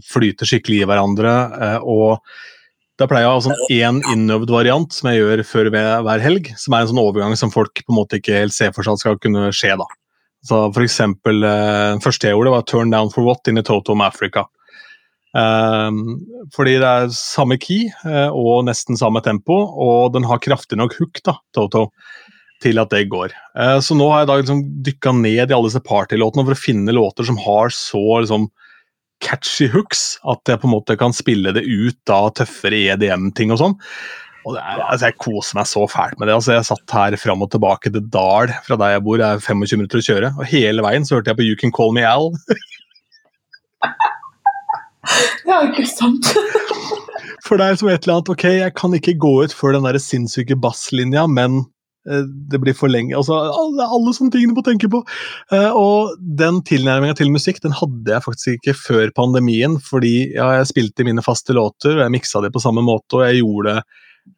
flyte 0.10 0.48
skikkelig 0.50 0.82
i 0.82 0.90
hverandre. 0.90 1.34
og 1.82 2.24
da 3.02 3.08
pleier 3.10 3.26
jeg 3.26 3.32
å 3.32 3.38
ha 3.38 3.44
sånn 3.44 3.72
én 3.74 4.02
innøvd 4.14 4.54
variant 4.54 4.94
som 4.94 5.10
jeg 5.10 5.22
gjør 5.22 5.44
før 5.50 5.70
hver 5.74 6.22
helg, 6.24 6.52
som 6.58 6.74
er 6.74 6.86
en 6.86 6.92
sånn 6.92 7.02
overgang 7.02 7.34
som 7.38 7.54
folk 7.54 7.82
på 7.82 7.90
en 7.94 8.00
måte 8.00 8.22
ikke 8.22 8.38
helt 8.38 8.56
ser 8.56 8.74
for 8.74 8.86
seg 8.86 8.96
at 8.96 9.04
skal 9.04 9.22
kunne 9.22 9.50
skje. 9.54 9.74
da. 9.78 9.88
Så 10.46 10.66
for 10.74 10.86
eksempel, 10.86 11.42
Den 11.42 12.02
første 12.02 12.30
jeg 12.30 12.38
gjorde, 12.38 12.54
var 12.54 12.66
'Turn 12.66 12.90
Down 12.90 13.10
for 13.10 13.26
What' 13.26 13.50
in 13.50 13.62
Toto 13.62 13.94
Africa. 14.02 14.46
Um, 15.34 16.20
fordi 16.54 16.76
det 16.78 16.90
er 16.90 17.14
samme 17.18 17.58
key 17.58 17.88
uh, 18.06 18.30
og 18.30 18.68
nesten 18.68 19.00
samme 19.00 19.22
tempo, 19.26 19.56
og 19.82 20.14
den 20.14 20.28
har 20.30 20.42
kraftig 20.44 20.78
nok 20.78 20.94
hook, 21.00 21.24
da, 21.26 21.40
Toto, 21.58 21.88
til 22.62 22.82
at 22.82 22.94
det 22.94 23.08
går. 23.12 23.34
Uh, 23.58 23.80
så 23.82 23.98
nå 23.98 24.12
har 24.12 24.24
jeg 24.24 24.30
da 24.30 24.40
liksom 24.42 24.62
dykka 24.86 25.16
ned 25.18 25.50
i 25.50 25.56
alle 25.56 25.72
disse 25.72 25.82
partylåtene 25.86 26.46
for 26.46 26.56
å 26.56 26.64
finne 26.64 26.94
låter 26.94 27.26
som 27.30 27.40
har 27.42 27.74
så 27.74 28.04
liksom, 28.22 28.52
catchy 29.24 29.70
hooks 29.74 30.20
at 30.30 30.52
jeg 30.52 30.62
på 30.62 30.68
en 30.70 30.76
måte 30.76 31.00
kan 31.00 31.16
spille 31.16 31.54
det 31.56 31.64
ut 31.66 32.14
av 32.14 32.34
tøffere 32.38 32.84
EDM-ting 32.94 33.54
og 33.56 33.62
sånn. 33.62 33.76
Og 34.44 34.58
er, 34.60 34.82
altså 34.84 35.08
Jeg 35.08 35.22
koser 35.24 35.56
meg 35.56 35.70
så 35.72 35.86
fælt 35.88 36.18
med 36.20 36.28
det. 36.28 36.36
altså 36.36 36.58
Jeg 36.58 36.68
satt 36.68 36.94
her 36.94 37.16
fram 37.18 37.46
og 37.46 37.54
tilbake 37.54 37.90
til 37.90 38.04
Dal 38.12 38.52
fra 38.66 38.78
der 38.82 38.98
jeg 38.98 39.06
bor, 39.06 39.18
det 39.18 39.30
er 39.30 39.40
25 39.42 39.80
minutter 39.80 40.02
å 40.02 40.08
kjøre, 40.10 40.34
og 40.36 40.50
hele 40.52 40.84
veien 40.86 41.08
så 41.08 41.18
hørte 41.18 41.32
jeg 41.32 41.40
på 41.40 41.48
You 41.48 41.60
Can 41.60 41.74
Call 41.74 41.96
Me 41.96 42.06
Al. 42.06 42.34
Ja, 45.50 45.62
ikke 45.68 45.86
sant? 45.90 46.32
For 47.46 47.60
det 47.60 47.68
er 47.68 47.80
som 47.80 47.92
et 47.92 48.06
eller 48.06 48.20
annet 48.20 48.34
Ok, 48.34 48.48
jeg 48.56 48.76
kan 48.80 48.96
ikke 48.96 49.18
gå 49.20 49.36
ut 49.44 49.56
før 49.56 49.76
den 49.76 49.88
der 49.88 50.00
sinnssyke 50.02 50.56
basslinja, 50.60 51.26
men 51.28 51.60
eh, 52.08 52.24
det 52.52 52.62
blir 52.64 52.76
for 52.78 52.92
lenge. 52.92 53.16
altså 53.18 53.36
Alle, 53.36 53.88
alle 53.88 54.14
sånne 54.16 54.34
ting 54.36 54.48
du 54.48 54.56
må 54.56 54.64
tenke 54.66 54.90
på. 54.92 55.02
Uh, 55.52 55.72
og 55.76 56.14
den 56.40 56.62
tilnærminga 56.68 57.18
til 57.20 57.34
musikk 57.34 57.60
den 57.66 57.76
hadde 57.76 58.16
jeg 58.16 58.26
faktisk 58.26 58.58
ikke 58.58 58.78
før 58.80 59.12
pandemien, 59.18 59.76
fordi 59.84 60.32
ja, 60.38 60.54
jeg 60.60 60.72
spilte 60.72 61.08
mine 61.08 61.26
faste 61.26 61.56
låter, 61.58 61.98
og 61.98 62.06
jeg 62.06 62.16
miksa 62.16 62.44
det 62.46 62.54
på 62.56 62.64
samme 62.64 62.86
måte, 62.86 63.20
og 63.20 63.28
jeg 63.28 63.44
gjorde 63.44 63.82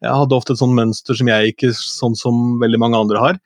Jeg 0.02 0.10
hadde 0.18 0.34
ofte 0.34 0.50
et 0.56 0.58
sånt 0.58 0.74
mønster 0.74 1.14
som 1.14 1.28
jeg 1.30 1.52
ikke 1.52 1.68
sånn 1.78 2.16
som 2.18 2.56
veldig 2.58 2.80
mange 2.82 2.98
andre 2.98 3.20
har. 3.22 3.36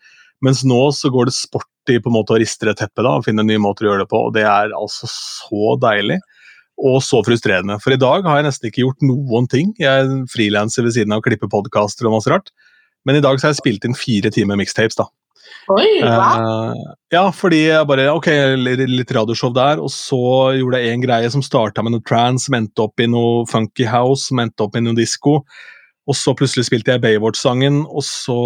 Mens 0.40 0.62
nå 0.64 0.86
så 0.96 1.10
går 1.12 1.28
det 1.28 1.36
sport 1.36 1.66
på 1.90 2.06
en 2.06 2.14
måte 2.14 2.32
å 2.32 2.38
riste 2.40 2.64
det 2.68 2.78
teppet 2.78 3.02
da, 3.04 3.16
og 3.18 3.26
finne 3.26 3.42
nye 3.44 3.60
måter 3.60 3.84
å 3.84 3.90
gjøre 3.90 4.04
det 4.04 4.10
på, 4.12 4.18
og 4.28 4.34
det 4.36 4.44
er 4.46 4.72
altså 4.78 5.08
så 5.10 5.74
deilig 5.82 6.20
og 6.80 7.00
så 7.04 7.20
frustrerende. 7.26 7.78
For 7.82 7.94
i 7.94 8.00
dag 8.00 8.26
har 8.26 8.40
jeg 8.40 8.48
nesten 8.48 8.70
ikke 8.70 8.84
gjort 8.84 9.06
noen 9.06 9.48
ting. 9.50 9.72
Jeg 9.80 10.04
er 10.06 10.12
frilanser 10.32 10.86
ved 10.86 10.96
siden 10.96 11.14
av 11.14 11.22
å 11.22 11.26
klippe 11.26 11.50
podkaster 11.50 12.08
og 12.08 12.16
masse 12.16 12.32
rart. 12.32 12.52
Men 13.08 13.16
i 13.16 13.24
dag 13.24 13.38
så 13.38 13.48
har 13.48 13.54
jeg 13.54 13.62
spilt 13.62 13.86
inn 13.86 13.96
fire 13.96 14.32
timer 14.32 14.58
mixtapes, 14.60 14.98
da. 14.98 15.08
Oi, 15.72 16.00
hva? 16.02 16.28
Uh, 16.40 16.94
ja, 17.12 17.24
fordi 17.34 17.62
jeg 17.64 17.86
bare 17.88 18.06
Ok, 18.12 18.28
litt 18.60 19.12
radioshow 19.14 19.52
der, 19.54 19.80
og 19.82 19.90
så 19.92 20.20
gjorde 20.58 20.80
jeg 20.82 20.94
en 20.94 21.04
greie 21.04 21.30
som 21.32 21.44
starta 21.44 21.82
med 21.84 21.94
noe 21.94 22.04
trans, 22.06 22.46
som 22.46 22.56
endte 22.58 22.84
opp 22.84 23.02
i 23.02 23.08
noe 23.10 23.44
funky 23.50 23.86
house, 23.88 24.28
som 24.28 24.42
endte 24.42 24.66
opp 24.66 24.78
i 24.78 24.84
noe 24.84 24.98
disko. 24.98 25.40
Og 26.10 26.16
så 26.18 26.34
plutselig 26.36 26.66
spilte 26.66 26.94
jeg 26.94 27.02
Baywatch-sangen, 27.04 27.84
og 27.86 28.04
så 28.06 28.40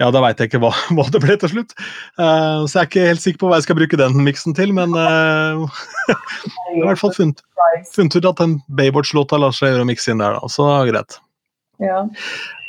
ja, 0.00 0.08
da 0.12 0.20
veit 0.20 0.40
jeg 0.40 0.50
ikke 0.50 0.60
hva, 0.64 0.72
hva, 0.96 1.06
det 1.12 1.22
ble 1.24 1.36
til 1.40 1.52
slutt. 1.54 1.76
Uh, 2.20 2.64
så 2.68 2.80
jeg 2.80 2.82
er 2.82 2.90
ikke 2.90 3.06
helt 3.10 3.24
sikker 3.24 3.42
på 3.42 3.50
hva 3.50 3.60
jeg 3.60 3.68
skal 3.68 3.78
bruke 3.78 4.00
den 4.00 4.18
miksen 4.26 4.56
til, 4.56 4.74
men 4.76 4.96
uh, 4.96 5.64
jeg 6.10 6.18
har 6.18 6.80
i 6.80 6.84
hvert 6.84 7.02
fall 7.02 7.14
funnet, 7.16 7.40
funnet 7.94 8.18
ut 8.18 8.28
at 8.32 8.42
den 8.42 8.58
Baywatch-låta 8.78 9.40
lar 9.40 9.56
seg 9.56 9.72
gjøre 9.72 9.86
å 9.86 9.88
mikse 9.88 10.12
inn 10.12 10.20
der, 10.24 10.36
da, 10.36 10.52
så 10.52 10.68
greit. 10.88 11.20
Ja. 11.82 12.02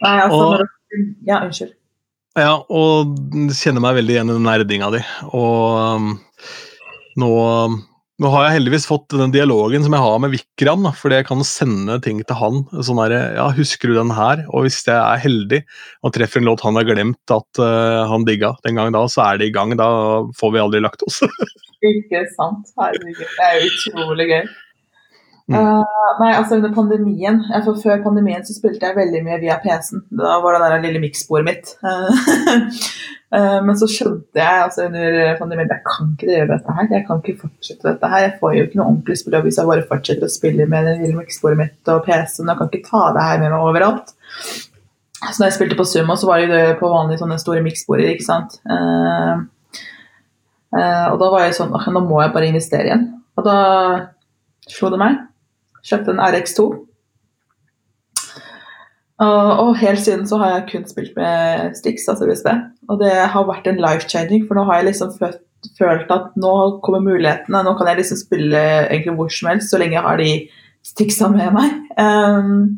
Nei, 0.04 0.16
altså, 0.24 0.64
og, 0.64 1.04
ja, 1.28 1.42
unnskyld. 1.42 1.76
Ja, 2.38 2.54
og 2.70 3.18
kjenner 3.58 3.82
meg 3.82 3.98
veldig 3.98 4.14
igjen 4.14 4.30
i 4.30 4.36
den 4.36 4.46
nerdinga 4.46 4.92
di. 4.94 5.00
Og 5.34 5.78
um, 5.98 6.10
nå 7.18 7.32
nå 8.18 8.30
har 8.34 8.48
jeg 8.48 8.56
heldigvis 8.56 8.88
fått 8.90 9.14
den 9.14 9.34
dialogen 9.34 9.84
som 9.86 9.94
jeg 9.94 10.02
har 10.02 10.22
med 10.24 10.32
Vikram, 10.34 10.88
fordi 10.98 11.20
jeg 11.20 11.28
kan 11.28 11.44
sende 11.46 12.00
ting 12.02 12.24
til 12.26 12.40
han. 12.40 12.64
sånn 12.74 13.02
der, 13.04 13.14
ja, 13.38 13.46
'Husker 13.54 13.92
du 13.92 13.94
den 13.94 14.14
her?' 14.18 14.42
Og 14.50 14.66
hvis 14.66 14.82
jeg 14.88 14.98
er 14.98 15.22
heldig 15.22 15.60
og 16.02 16.14
treffer 16.14 16.42
en 16.42 16.50
låt 16.50 16.66
han 16.66 16.80
har 16.80 16.88
glemt 16.90 17.34
at 17.34 17.62
uh, 17.62 18.10
han 18.10 18.26
digga 18.26 18.56
den 18.66 18.80
gangen 18.80 18.98
da, 18.98 19.06
så 19.06 19.22
er 19.22 19.38
det 19.38 19.50
i 19.52 19.54
gang. 19.54 19.76
Da 19.78 19.90
får 20.34 20.54
vi 20.54 20.64
aldri 20.64 20.82
lagt 20.82 21.06
oss. 21.06 21.22
Ikke 21.94 22.26
sant. 22.34 22.74
Herregud. 22.82 23.22
Det 23.22 23.52
er 23.52 23.68
utrolig 23.70 24.28
gøy. 24.32 24.48
Mm. 25.48 25.56
Uh, 25.56 25.86
nei, 26.20 26.34
altså 26.36 26.58
under 26.58 26.74
pandemien 26.76 27.38
for 27.64 27.78
Før 27.80 28.02
pandemien 28.04 28.44
så 28.44 28.52
spilte 28.52 28.84
jeg 28.84 28.98
veldig 28.98 29.22
mye 29.24 29.38
via 29.46 29.62
PC-en. 29.62 30.02
Da 30.10 30.42
var 30.42 30.58
det 30.58 30.66
der 30.66 30.82
lille 30.90 31.06
miksbordet 31.06 31.46
mitt. 31.54 31.78
Uh, 31.86 32.10
men 33.28 33.76
så 33.76 33.90
skjønte 33.92 34.40
jeg 34.40 34.62
altså 34.64 34.86
under 34.86 35.18
pandemien 35.36 35.68
jeg 35.68 35.84
kan 35.84 36.14
ikke 36.14 36.30
gjøre 36.30 36.48
dette 36.54 36.76
her. 36.78 36.86
Jeg 36.94 37.04
kan 37.10 37.20
ikke 37.20 37.42
fortsette 37.42 37.88
dette 37.90 38.12
her. 38.14 38.24
Jeg 38.24 38.38
får 38.40 38.54
jo 38.56 38.64
ikke 38.64 38.80
noe 38.80 38.88
ordentlig 38.94 39.18
spillejobb 39.20 39.50
hvis 39.50 39.60
jeg 39.60 39.70
bare 39.72 39.88
fortsetter 39.90 40.30
å 40.30 40.32
spille 40.32 40.68
med 40.72 40.88
den 40.88 41.04
lille 41.04 41.20
miksebordet 41.20 41.60
mitt 41.60 41.92
og 41.92 42.06
PC-en. 42.06 42.48
Jeg 42.54 42.60
kan 42.62 42.72
ikke 42.72 42.88
ta 42.88 43.04
det 43.18 43.26
her 43.28 43.42
med 43.44 43.52
meg 43.52 43.66
overalt. 43.68 44.14
Så 45.18 45.36
når 45.42 45.48
jeg 45.50 45.58
spilte 45.58 45.80
på 45.80 45.88
Sumo, 45.90 46.16
så 46.16 46.30
var 46.30 46.46
det 46.48 46.64
på 46.80 46.92
vanlige 46.92 47.20
sånne 47.24 47.40
store 47.42 47.64
miksborder, 47.66 48.14
ikke 48.14 48.28
sant. 48.28 48.60
Uh, 48.70 49.44
og 50.78 51.16
da 51.20 51.30
var 51.32 51.46
jeg 51.46 51.56
sånn 51.58 51.72
Nå 51.74 52.02
må 52.06 52.20
jeg 52.22 52.34
bare 52.36 52.52
investere 52.52 52.88
igjen. 52.90 53.08
Og 53.40 53.44
da 53.48 53.58
slo 54.72 54.92
det 54.94 55.02
meg. 55.02 55.20
Kjøpte 55.88 56.14
en 56.14 56.24
RX2. 56.24 56.68
Og, 59.18 59.48
og, 59.64 59.72
helt 59.82 60.04
siden 60.04 60.28
så 60.30 60.38
har 60.38 60.52
jeg 60.52 60.68
kun 60.72 60.86
spilt 60.86 61.16
med 61.18 61.74
Stix, 61.78 62.06
altså 62.12 62.28
USB. 62.30 62.52
Og 62.92 63.00
det 63.02 63.14
har 63.34 63.48
vært 63.50 63.66
en 63.70 63.82
life-changing, 63.82 64.46
for 64.46 64.58
nå 64.58 64.66
har 64.68 64.82
jeg 64.82 64.92
liksom 64.92 65.16
følt, 65.18 65.42
følt, 65.80 66.12
at 66.14 66.38
nå 66.38 66.54
kommer 66.86 67.02
mulighetene. 67.02 67.64
Nå 67.66 67.74
kan 67.80 67.90
jeg 67.90 68.04
liksom 68.04 68.22
spille 68.22 68.62
egentlig 68.86 69.16
hvor 69.18 69.34
som 69.34 69.50
helst, 69.52 69.72
så 69.74 69.82
lenge 69.82 69.98
jeg 69.98 70.06
har 70.06 70.22
de 70.22 70.32
Stixa 70.88 71.28
med 71.28 71.52
meg. 71.52 71.74
Um, 72.00 72.78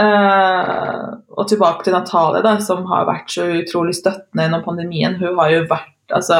uh, 0.00 1.04
og 1.36 1.44
tilbake 1.46 1.86
til 1.86 1.94
Natalie, 1.94 2.42
da, 2.42 2.56
som 2.64 2.88
har 2.90 3.06
vært 3.06 3.30
så 3.30 3.46
utrolig 3.60 3.94
støttende 3.94 4.48
gjennom 4.48 4.64
pandemien. 4.64 5.14
Hun 5.20 5.38
har 5.38 5.54
jo 5.54 5.62
vært 5.70 5.94
Altså, 6.08 6.38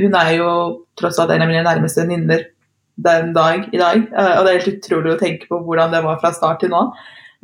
hun 0.00 0.14
er 0.16 0.30
jo 0.38 0.50
tross 0.96 1.18
alt 1.20 1.34
en 1.34 1.42
av 1.44 1.50
mine 1.50 1.66
nærmeste 1.66 2.00
venninner 2.00 2.46
den 3.04 3.34
dag 3.36 3.66
i 3.68 3.76
dag. 3.76 4.06
Uh, 4.08 4.38
og 4.38 4.46
det 4.46 4.54
er 4.54 4.62
helt 4.64 4.78
utrolig 4.80 5.12
å 5.12 5.18
tenke 5.20 5.50
på 5.50 5.60
hvordan 5.66 5.92
det 5.92 6.00
var 6.06 6.16
fra 6.22 6.32
start 6.32 6.64
til 6.64 6.72
nå. 6.72 6.80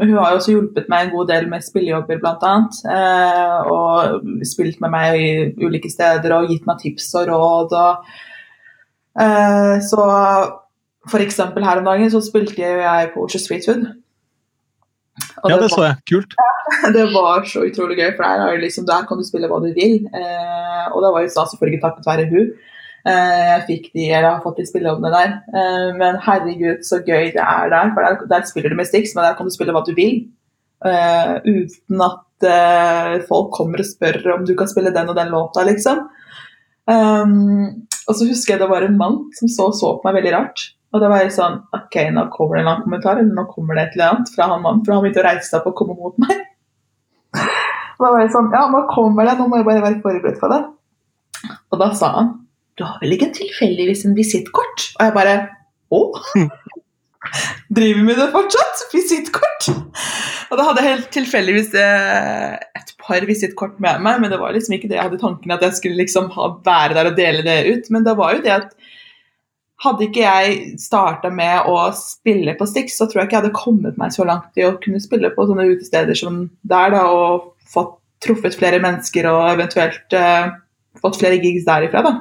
Men 0.01 0.09
hun 0.09 0.19
har 0.19 0.33
jo 0.33 0.39
også 0.41 0.53
hjulpet 0.55 0.89
meg 0.91 1.07
en 1.07 1.15
god 1.15 1.29
del 1.29 1.49
med 1.51 1.65
spillejobber, 1.65 2.21
bl.a. 2.23 2.53
Eh, 2.97 3.73
og 3.73 4.29
spilt 4.49 4.81
med 4.81 4.91
meg 4.95 5.19
i 5.21 5.67
ulike 5.67 5.91
steder 5.93 6.33
og 6.39 6.49
gitt 6.51 6.67
meg 6.67 6.81
tips 6.81 7.11
og 7.21 7.29
råd. 7.29 7.75
Og, 7.79 8.15
eh, 9.21 9.75
så 9.85 10.07
eksempel 11.21 11.67
her 11.67 11.83
om 11.83 11.91
dagen 11.91 12.11
så 12.11 12.23
spilte 12.25 12.57
jeg 12.63 13.13
på 13.13 13.27
Oslo 13.27 13.43
Street 13.43 13.69
Food. 13.69 13.85
Og 15.45 15.51
Ja, 15.51 15.57
det 15.57 15.69
var- 15.69 15.77
så 15.77 15.85
jeg. 15.85 15.97
Kult. 16.11 16.35
det 16.97 17.07
var 17.13 17.45
så 17.45 17.61
utrolig 17.69 17.99
gøy, 17.99 18.17
for 18.17 18.25
der, 18.25 18.47
er 18.49 18.57
liksom, 18.57 18.87
der 18.87 19.05
kan 19.07 19.19
du 19.19 19.25
spille 19.29 19.49
hva 19.49 19.61
du 19.61 19.73
vil. 19.77 20.07
Eh, 20.09 20.87
og 20.93 21.03
det 21.05 21.11
var 21.13 21.21
jo 21.21 21.33
da 21.37 21.45
selvfølgelig 21.53 21.83
takket 21.83 22.07
være 22.09 22.31
hun. 22.33 22.53
Eh, 23.03 23.45
jeg 23.49 23.63
fikk 23.69 23.87
de, 23.97 24.05
eller 24.13 24.29
har 24.29 24.43
fått 24.45 24.61
de 24.61 24.67
spillejobbene 24.69 25.13
der. 25.15 25.33
Eh, 25.51 25.89
men 25.99 26.21
herregud, 26.23 26.85
så 26.87 27.01
gøy 27.03 27.33
det 27.35 27.43
er 27.43 27.73
der. 27.73 27.95
For 27.95 28.07
der, 28.07 28.27
der 28.31 28.45
spiller 28.49 28.73
du 28.73 28.79
med 28.79 28.89
Stix, 28.89 29.17
men 29.17 29.27
der 29.27 29.39
kan 29.39 29.49
du 29.49 29.55
spille 29.55 29.75
hva 29.75 29.83
du 29.87 29.95
vil. 29.97 30.21
Eh, 30.87 31.35
uten 31.47 32.07
at 32.09 32.29
folk 33.29 33.53
kommer 33.55 33.79
og 33.79 33.87
spør 33.87 34.17
om 34.33 34.47
du 34.47 34.57
kan 34.59 34.67
spille 34.67 34.91
den 34.91 35.11
og 35.13 35.15
den 35.15 35.29
låta, 35.31 35.63
liksom. 35.63 36.01
Um, 36.91 37.87
og 38.11 38.17
så 38.19 38.27
husker 38.27 38.57
jeg 38.57 38.63
det 38.65 38.67
var 38.67 38.83
en 38.83 38.97
mann 38.99 39.21
som 39.39 39.47
så, 39.47 39.69
så 39.79 39.93
på 40.01 40.09
meg 40.09 40.17
veldig 40.17 40.33
rart. 40.35 40.65
Og 40.91 40.99
det 40.99 41.11
var 41.13 41.23
helt 41.23 41.37
sånn 41.37 41.61
OK, 41.71 42.01
nå 42.11 42.27
kommer 42.35 42.59
det 42.59 42.65
en 42.65 42.71
annen 42.73 42.83
kommentar, 42.89 43.21
eller 43.21 43.37
nå 43.37 43.47
kommer 43.53 43.79
det 43.79 43.85
et 43.85 43.95
eller 43.95 44.09
annet 44.09 44.33
fra 44.35 44.49
han 44.51 44.65
mannen, 44.65 44.83
for 44.83 44.97
han 44.97 45.05
begynte 45.05 45.23
å 45.23 45.29
reise 45.29 45.47
seg 45.47 45.61
opp 45.61 45.71
og 45.71 45.79
komme 45.79 45.95
mot 46.01 46.19
meg. 46.25 46.43
Og 48.03 48.03
da 48.03 48.11
var 48.11 48.25
jeg 48.25 48.35
sånn 48.35 48.51
Ja, 48.51 48.67
nå 48.67 48.83
kommer 48.91 49.29
det, 49.29 49.39
nå 49.39 49.47
må 49.47 49.61
jeg 49.61 49.69
bare 49.69 49.85
være 49.87 50.03
forberedt 50.03 50.43
på 50.43 50.51
det. 50.51 50.63
Og 51.71 51.79
da 51.79 51.93
sa 51.95 52.11
han 52.19 52.33
Du 52.79 52.85
har 52.87 53.01
vel 53.03 53.17
ikke 53.17 53.33
tilfeldigvis 53.37 54.07
en 54.09 54.17
visittkort? 54.17 54.87
Og 54.99 55.07
jeg 55.07 55.17
bare 55.17 55.37
Å? 55.93 56.01
Driver 57.77 58.07
med 58.07 58.19
det 58.19 58.31
fortsatt? 58.33 58.87
Visittkort? 58.93 59.69
Og 60.51 60.59
da 60.59 60.65
hadde 60.67 60.83
jeg 60.83 60.95
helt 60.97 61.11
tilfeldigvis 61.15 61.71
eh, 61.79 62.57
et 62.81 62.95
par 63.01 63.25
visittkort 63.29 63.79
med 63.83 64.03
meg, 64.05 64.19
men 64.21 64.33
det 64.33 64.41
var 64.41 64.57
liksom 64.57 64.75
ikke 64.77 64.91
det 64.91 64.99
jeg 64.99 65.07
hadde 65.07 65.21
tanken 65.21 65.55
at 65.55 65.63
jeg 65.65 65.79
skulle 65.79 66.01
liksom 66.01 66.33
ha, 66.35 66.49
være 66.65 66.97
der 66.99 67.11
og 67.13 67.21
dele 67.21 67.45
det 67.47 67.61
ut. 67.69 67.93
Men 67.95 68.09
det 68.09 68.17
var 68.19 68.37
jo 68.37 68.43
det 68.45 68.55
at 68.57 68.75
hadde 69.83 70.07
ikke 70.07 70.25
jeg 70.25 70.81
starta 70.83 71.31
med 71.35 71.69
å 71.71 71.77
spille 71.97 72.55
på 72.59 72.67
Stix, 72.71 72.99
så 72.99 73.09
tror 73.09 73.23
jeg 73.23 73.31
ikke 73.31 73.39
jeg 73.39 73.45
hadde 73.45 73.57
kommet 73.57 73.99
meg 74.01 74.15
så 74.15 74.27
langt 74.29 74.59
i 74.61 74.67
å 74.67 74.77
kunne 74.83 75.01
spille 75.03 75.33
på 75.35 75.47
sånne 75.49 75.67
utesteder 75.73 76.19
som 76.19 76.45
der, 76.63 76.95
da, 76.95 77.07
og 77.11 77.53
fått 77.73 77.97
truffet 78.23 78.55
flere 78.55 78.79
mennesker 78.83 79.27
og 79.31 79.49
eventuelt 79.57 80.15
eh, 80.15 80.53
fått 81.03 81.19
flere 81.19 81.41
gigs 81.43 81.67
derifra, 81.67 82.05
da. 82.07 82.13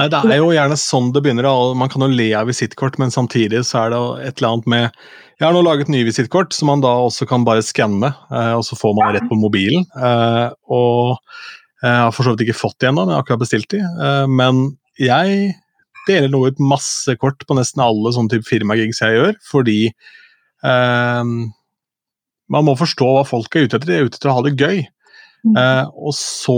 Nei, 0.00 0.08
Det 0.08 0.32
er 0.32 0.40
jo 0.40 0.52
gjerne 0.54 0.76
sånn 0.80 1.10
det 1.12 1.20
begynner. 1.24 1.48
Man 1.76 1.90
kan 1.92 2.04
jo 2.04 2.08
le 2.08 2.30
av 2.38 2.48
visittkort, 2.48 2.96
men 3.00 3.12
samtidig 3.12 3.62
så 3.68 3.84
er 3.84 3.92
det 3.92 4.00
et 4.28 4.40
eller 4.40 4.54
annet 4.54 4.70
med 4.72 4.86
Jeg 5.40 5.46
har 5.46 5.54
nå 5.56 5.62
laget 5.64 5.88
nye 5.92 6.04
visittkort 6.04 6.52
som 6.52 6.68
man 6.68 6.82
da 6.84 6.92
også 7.06 7.26
kan 7.28 7.46
bare 7.46 7.64
skanne, 7.64 8.10
eh, 8.28 8.52
og 8.52 8.64
så 8.66 8.76
får 8.76 8.92
man 8.96 9.14
rett 9.16 9.28
på 9.28 9.38
mobilen. 9.40 9.86
Eh, 9.96 10.48
og 10.68 11.16
jeg 11.80 11.96
har 11.96 12.12
for 12.12 12.26
så 12.26 12.34
vidt 12.34 12.44
ikke 12.44 12.58
fått 12.60 12.76
de 12.82 12.90
ennå, 12.90 13.06
jeg 13.08 13.16
har 13.16 13.24
akkurat 13.24 13.40
bestilt 13.40 13.70
de. 13.72 13.80
Eh, 13.80 14.26
men 14.28 14.66
jeg 15.00 15.54
deler 16.08 16.28
nå 16.32 16.42
ut 16.44 16.60
masse 16.60 17.14
kort 17.20 17.40
på 17.48 17.56
nesten 17.56 17.80
alle 17.84 18.12
sånne 18.12 18.34
type 18.34 18.48
firmagigs 18.48 19.00
jeg 19.00 19.16
gjør, 19.16 19.32
fordi 19.48 19.78
eh, 19.88 21.24
man 22.50 22.66
må 22.66 22.76
forstå 22.76 23.08
hva 23.16 23.24
folk 23.28 23.56
er 23.56 23.64
ute 23.64 23.80
etter. 23.80 23.88
De 23.88 23.96
er 23.96 24.08
ute 24.10 24.20
etter 24.20 24.32
å 24.32 24.38
ha 24.38 24.44
det 24.44 24.56
gøy. 24.60 24.84
Eh, 25.40 25.84
og 25.96 26.12
så 26.16 26.56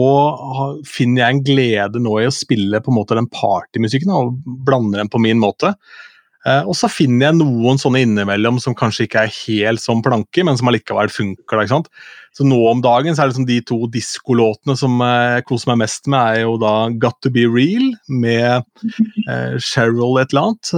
finner 0.89 1.22
jeg 1.22 1.35
en 1.35 1.45
glede 1.47 2.03
nå 2.03 2.16
i 2.20 2.28
å 2.28 2.35
spille 2.35 2.80
på 2.83 2.93
en 2.93 2.99
måte 2.99 3.18
den 3.18 3.30
partymusikken 3.30 4.11
og 4.14 4.41
blande 4.66 4.99
den 4.99 5.12
på 5.12 5.20
min 5.22 5.41
måte. 5.43 5.74
Eh, 6.43 6.64
og 6.66 6.74
så 6.74 6.91
finner 6.91 7.28
jeg 7.28 7.39
noen 7.39 7.78
sånne 7.78 8.03
innimellom 8.03 8.59
som 8.62 8.74
kanskje 8.78 9.07
ikke 9.07 9.22
er 9.22 9.37
helt 9.37 9.83
som 9.83 10.03
planke, 10.03 10.43
men 10.43 10.59
som 10.59 10.70
allikevel 10.70 11.12
funker. 11.14 11.62
Da? 11.70 11.78
Så 12.35 12.47
nå 12.49 12.59
om 12.66 12.83
dagen 12.83 13.14
så 13.14 13.22
er 13.22 13.30
det 13.30 13.37
liksom 13.37 13.49
de 13.51 13.61
to 13.70 13.78
diskolåtene 13.95 14.76
som 14.78 14.99
jeg 15.07 15.47
koser 15.47 15.72
meg 15.72 15.85
mest 15.85 16.11
med, 16.11 16.41
er 16.41 16.47
jo 16.49 16.59
da 16.62 16.74
Got 17.03 17.20
To 17.22 17.30
Be 17.33 17.47
Real 17.47 17.93
med 18.11 18.66
eh, 19.28 19.59
Cheryl 19.62 20.18
et 20.18 20.35
eller 20.35 20.51
annet. 20.51 20.74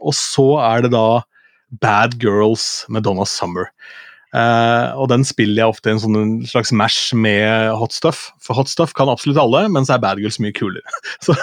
Og 0.00 0.16
så 0.16 0.50
er 0.66 0.86
det 0.86 0.94
da 0.96 1.22
Bad 1.80 2.18
Girls 2.18 2.84
med 2.90 3.06
Donna 3.06 3.28
Summer. 3.28 3.70
Eh, 4.30 4.88
og 4.94 5.08
den 5.10 5.24
spiller 5.26 5.64
jeg 5.64 5.72
ofte 5.72 5.90
i 5.90 5.94
en 5.96 6.00
sånn 6.02 6.34
slags 6.46 6.70
mash 6.76 7.14
med 7.18 7.72
hot 7.80 7.94
stuff. 7.96 8.28
For 8.42 8.54
hot 8.54 8.70
stuff 8.70 8.94
kan 8.96 9.10
absolutt 9.10 9.40
alle, 9.42 9.64
men 9.72 9.86
så 9.86 9.96
er 9.96 10.04
bad 10.04 10.20
girls 10.22 10.38
mye 10.42 10.54
kulere. 10.54 10.86
Så, 11.24 11.34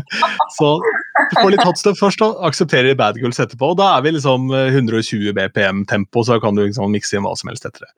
så 0.58 0.68
du 0.82 1.36
får 1.38 1.52
litt 1.54 1.64
hot 1.64 1.78
stuff 1.80 2.00
først, 2.00 2.22
og 2.24 2.42
aksepterer 2.44 2.96
bad 2.98 3.16
girls 3.20 3.40
etterpå. 3.40 3.72
Og 3.72 3.78
da 3.80 3.92
er 3.96 4.04
vi 4.04 4.14
liksom 4.16 4.50
eh, 4.52 4.74
120 4.74 5.32
BPM 5.36 5.84
tempo, 5.88 6.24
så 6.26 6.38
kan 6.42 6.58
du 6.58 6.64
liksom 6.64 6.92
mikse 6.92 7.16
inn 7.16 7.24
hva 7.26 7.34
som 7.38 7.52
helst 7.52 7.68
etter 7.68 7.86
det. 7.86 7.92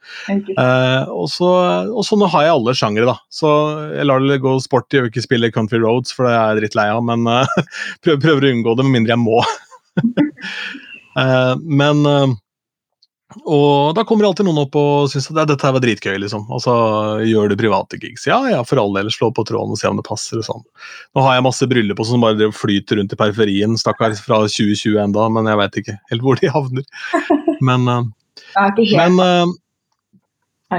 Eh, 0.54 1.10
og, 1.10 1.26
så, 1.32 1.50
og 1.90 2.20
nå 2.20 2.30
har 2.34 2.46
jeg 2.46 2.56
alle 2.58 2.76
sjangere, 2.78 3.08
da. 3.10 3.16
Så 3.32 3.50
jeg 3.96 4.08
lar 4.08 4.22
det 4.22 4.42
gå 4.44 4.54
sporty 4.62 5.00
og 5.00 5.10
ikke 5.10 5.24
spille 5.24 5.52
Country 5.54 5.80
Roads, 5.82 6.14
for 6.14 6.28
det 6.28 6.36
er 6.36 6.42
jeg 6.44 6.62
drittlei 6.62 6.88
av, 6.92 7.02
men 7.06 7.26
uh, 7.26 7.60
prøver, 8.04 8.22
prøver 8.22 8.48
å 8.48 8.54
unngå 8.54 8.76
det 8.78 8.86
med 8.86 8.98
mindre 8.98 9.16
jeg 9.16 9.24
må. 9.24 9.42
Eh, 11.14 11.54
men 11.62 12.06
eh, 12.06 12.32
og 13.42 13.94
da 13.96 14.04
kommer 14.06 14.28
alltid 14.28 14.46
noen 14.46 14.62
opp 14.62 14.76
og 14.78 15.08
syns 15.12 15.26
at 15.32 15.48
dette 15.50 15.66
her 15.66 15.74
var 15.76 15.82
dritgøy, 15.82 16.14
liksom. 16.22 16.46
Så 16.62 16.74
gjør 17.26 17.50
du 17.50 17.56
private 17.58 17.98
gigs. 18.02 18.28
Ja 18.30 18.38
ja, 18.50 18.60
for 18.66 18.82
all 18.82 18.94
del, 18.94 19.10
slå 19.14 19.32
på 19.34 19.46
tråden 19.48 19.74
og 19.74 19.80
se 19.80 19.90
om 19.90 19.98
det 19.98 20.06
passer 20.06 20.42
og 20.42 20.46
sånn. 20.46 20.62
Nå 21.16 21.26
har 21.26 21.38
jeg 21.38 21.46
masse 21.48 21.68
bryllup 21.70 22.02
sånn 22.04 22.16
som 22.16 22.24
bare 22.26 22.52
flyter 22.54 23.00
rundt 23.00 23.16
i 23.16 23.20
periferien, 23.20 23.74
stakkars 23.80 24.22
fra 24.24 24.44
2020 24.46 25.02
enda, 25.08 25.26
men 25.32 25.50
jeg 25.50 25.62
veit 25.62 25.82
ikke 25.82 25.98
helt 26.12 26.24
hvor 26.26 26.40
de 26.40 26.54
havner. 26.54 26.88
Men, 27.64 27.90
eh, 27.90 28.08
men 29.00 29.20
uh, 29.20 29.52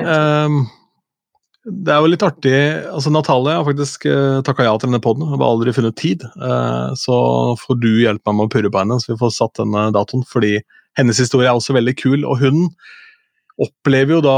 Ehm, 0.04 0.66
det 1.66 1.94
er 1.94 2.04
jo 2.04 2.10
litt 2.12 2.24
artig 2.26 2.58
altså 2.94 3.10
Natalie 3.10 3.56
har 3.58 3.66
faktisk 3.66 4.06
uh, 4.06 4.42
takka 4.46 4.68
ja 4.68 4.76
til 4.78 4.92
denne 4.92 5.02
poden, 5.02 5.26
har 5.32 5.42
aldri 5.42 5.74
funnet 5.74 5.98
tid. 5.98 6.26
Uh, 6.38 6.94
så 7.00 7.16
får 7.62 7.80
du 7.82 7.92
hjelpe 8.04 8.30
meg 8.30 8.38
med 8.38 8.50
å 8.50 8.54
purre 8.54 8.72
på 8.74 8.82
henne, 8.84 9.00
så 9.02 9.14
vi 9.14 9.22
får 9.22 9.34
satt 9.34 9.62
denne 9.62 9.88
datoen. 9.96 10.26
Fordi 10.30 10.60
hennes 11.00 11.20
historie 11.22 11.50
er 11.50 11.58
også 11.58 11.76
veldig 11.76 11.96
kul, 12.00 12.24
og 12.28 12.40
hun 12.44 12.70
opplever 13.62 14.18
jo 14.18 14.24
da, 14.26 14.36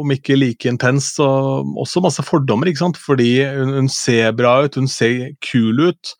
om 0.00 0.10
ikke 0.10 0.38
like 0.38 0.68
intenst, 0.68 1.20
så 1.20 1.28
også 1.62 2.02
masse 2.02 2.22
fordommer. 2.26 2.66
ikke 2.70 2.82
sant? 2.82 2.98
Fordi 2.98 3.30
hun, 3.44 3.74
hun 3.76 3.90
ser 3.92 4.34
bra 4.38 4.58
ut, 4.64 4.78
hun 4.78 4.90
ser 4.90 5.36
kul 5.44 5.88
ut. 5.88 6.16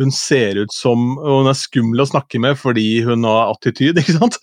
Hun 0.00 0.08
ser 0.16 0.56
ut 0.56 0.72
som 0.72 1.18
Hun 1.20 1.48
er 1.50 1.56
skummel 1.58 2.00
å 2.00 2.08
snakke 2.08 2.38
med 2.40 2.56
fordi 2.56 3.02
hun 3.04 3.26
har 3.28 3.52
attityd. 3.52 3.98
ikke 4.00 4.16
sant? 4.16 4.38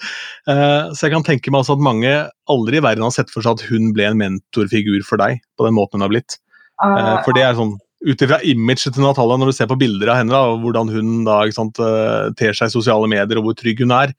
Eh, 0.46 0.94
så 0.94 1.08
jeg 1.08 1.16
kan 1.16 1.26
tenke 1.26 1.54
meg 1.54 1.64
altså 1.64 1.78
at 1.78 1.88
mange 1.88 2.14
aldri 2.52 2.78
i 2.78 2.86
verden 2.86 3.08
har 3.08 3.16
sett 3.16 3.34
for 3.34 3.42
seg 3.42 3.58
at 3.58 3.66
hun 3.72 3.90
ble 3.98 4.06
en 4.12 4.22
mentorfigur 4.22 5.02
for 5.08 5.22
deg 5.22 5.42
på 5.58 5.66
den 5.66 5.78
måten 5.78 5.98
hun 5.98 6.06
har 6.06 6.14
blitt. 6.14 6.38
Eh, 6.86 6.94
eh, 6.94 7.16
for 7.26 7.34
det 7.38 7.48
er 7.48 7.58
sånn 7.58 7.74
ut 8.06 8.22
ifra 8.22 8.38
imaget 8.46 8.94
til 8.94 9.02
Natalia, 9.02 9.38
når 9.40 9.50
du 9.50 9.56
ser 9.58 9.70
på 9.70 9.78
bilder 9.80 10.12
av 10.14 10.20
henne, 10.20 10.34
da, 10.34 10.52
og 10.52 10.62
hvordan 10.62 10.92
hun 10.94 11.24
da, 11.26 11.40
sant, 11.54 11.80
eh, 11.82 12.30
ter 12.38 12.54
seg 12.54 12.70
i 12.70 12.76
sosiale 12.76 13.10
medier 13.10 13.40
og 13.40 13.48
hvor 13.48 13.58
trygg 13.58 13.82
hun 13.82 13.94
er, 13.96 14.14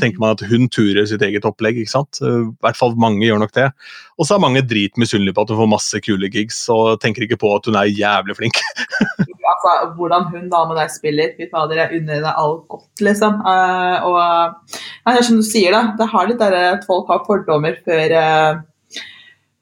tenker 0.00 0.22
man 0.22 0.32
at 0.36 0.44
hun 0.48 0.64
turer 0.72 1.04
sitt 1.08 1.24
eget 1.24 1.44
opplegg. 1.48 1.76
ikke 1.82 1.92
sant? 1.92 2.20
Eh, 2.22 2.46
I 2.48 2.64
hvert 2.64 2.78
fall 2.78 2.96
mange 2.96 3.26
gjør 3.26 3.42
nok 3.42 3.52
det. 3.58 3.68
Og 4.16 4.26
så 4.26 4.36
er 4.36 4.44
mange 4.46 4.64
dritmisunnelige 4.64 5.36
på 5.36 5.44
at 5.44 5.52
hun 5.52 5.60
får 5.60 5.72
masse 5.74 6.00
kule 6.06 6.30
gigs, 6.32 6.62
og 6.72 7.02
tenker 7.04 7.26
ikke 7.26 7.40
på 7.44 7.52
at 7.58 7.68
hun 7.68 7.76
er 7.76 7.92
jævlig 7.92 8.38
flink. 8.38 8.62
altså, 9.52 9.74
hvordan 9.98 10.30
hun 10.32 10.48
da 10.52 10.64
med 10.68 10.80
deg 10.80 10.94
spiller. 10.94 11.36
Fy 11.36 11.50
fader, 11.52 11.82
jeg 11.82 12.00
unner 12.00 12.24
deg 12.24 12.32
alt 12.32 12.64
godt, 12.72 13.04
liksom. 13.04 13.42
Uh, 13.44 14.08
og 14.08 14.18
ja, 15.04 15.20
som 15.20 15.38
du 15.40 15.44
sier, 15.46 15.76
da. 15.76 15.92
Det 16.00 16.08
har 16.14 16.28
litt 16.28 16.40
der 16.40 16.58
at 16.62 16.88
folk 16.88 17.12
har 17.12 17.24
fordommer 17.28 17.76
før 17.84 18.16
eh, 18.22 18.64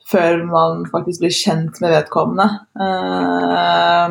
før 0.07 0.44
man 0.46 0.84
faktisk 0.92 1.24
blir 1.24 1.34
kjent 1.34 1.80
med 1.82 1.90
vedkommende. 1.94 2.46
Eh, 2.86 4.09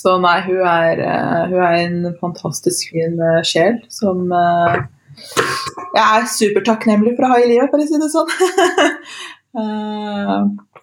så 0.00 0.10
nei, 0.22 0.38
hun 0.46 0.60
er, 0.68 0.94
eh, 1.04 1.42
hun 1.50 1.60
er 1.64 1.74
en 1.78 1.98
fantastisk 2.20 2.82
fin 2.94 3.14
eh, 3.24 3.42
sjel 3.46 3.74
som 3.92 4.16
jeg 4.30 6.04
er 6.04 6.22
supertakknemlig 6.32 7.12
for 7.16 7.24
å 7.26 7.30
ha 7.32 7.36
i 7.40 7.50
livet, 7.50 7.70
for 7.72 7.78
å 7.82 7.86
si 7.88 7.96
det 8.00 8.10
sånn. 8.12 8.30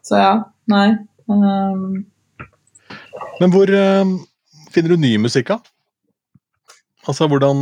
Så 0.07 0.13
ja, 0.19 0.33
nei. 0.69 0.89
Men 3.39 3.49
hvor 3.53 3.67
finner 4.75 4.89
du 4.91 4.97
ny 4.99 5.11
musikk 5.23 5.47
da? 5.53 5.57
Altså, 7.07 7.23
hvordan 7.31 7.57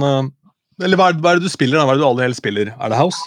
Eller 0.84 0.99
hva 0.99 1.11
er, 1.11 1.19
hva 1.23 1.32
er 1.32 1.39
det 1.39 1.47
du 1.47 1.53
spiller? 1.53 1.80
da? 1.80 1.86
Hva 1.88 1.93
er 1.93 1.99
det 1.99 2.03
du 2.03 2.09
aller 2.09 2.28
helst 2.28 2.41
spiller? 2.43 2.73
Er 2.76 2.91
det 2.91 2.99
house? 2.99 3.21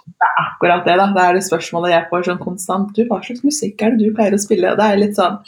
akkurat 0.59 0.85
det, 0.85 0.97
da. 0.99 1.09
Det 1.15 1.25
er 1.25 1.35
det 1.39 1.47
spørsmålet 1.47 1.95
jeg 1.95 2.07
får 2.11 2.29
sånn 2.29 2.43
konstant. 2.43 2.95
Du, 2.95 3.05
hva 3.09 3.21
slags 3.23 3.45
musikk 3.47 3.83
er 3.83 3.95
det 3.95 4.05
du 4.07 4.15
pleier 4.17 4.35
å 4.35 4.43
spille? 4.43 4.77
Det 4.79 4.87
er 4.87 5.01
litt 5.01 5.19
sånn 5.19 5.39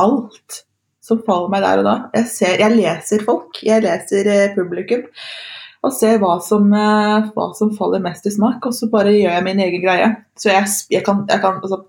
alt 0.00 0.60
som 1.04 1.22
faller 1.26 1.50
meg 1.50 1.64
der 1.64 1.82
og 1.82 1.88
da. 1.88 1.96
Jeg, 2.14 2.28
ser, 2.30 2.58
jeg 2.62 2.76
leser 2.76 3.24
folk, 3.26 3.62
jeg 3.66 3.82
leser 3.82 4.30
eh, 4.30 4.52
publikum, 4.54 5.02
og 5.80 5.94
ser 5.96 6.20
hva 6.22 6.36
som, 6.44 6.68
eh, 6.76 7.30
hva 7.34 7.48
som 7.58 7.72
faller 7.74 8.02
mest 8.04 8.28
i 8.28 8.34
smak, 8.34 8.68
og 8.68 8.76
så 8.76 8.90
bare 8.92 9.16
gjør 9.16 9.34
jeg 9.38 9.46
min 9.48 9.64
egen 9.64 9.82
greie. 9.82 10.12
Så 10.38 10.52
jeg, 10.52 10.70
jeg 10.92 11.04
kan, 11.06 11.24
jeg 11.30 11.42
kan 11.42 11.58
altså, 11.58 11.82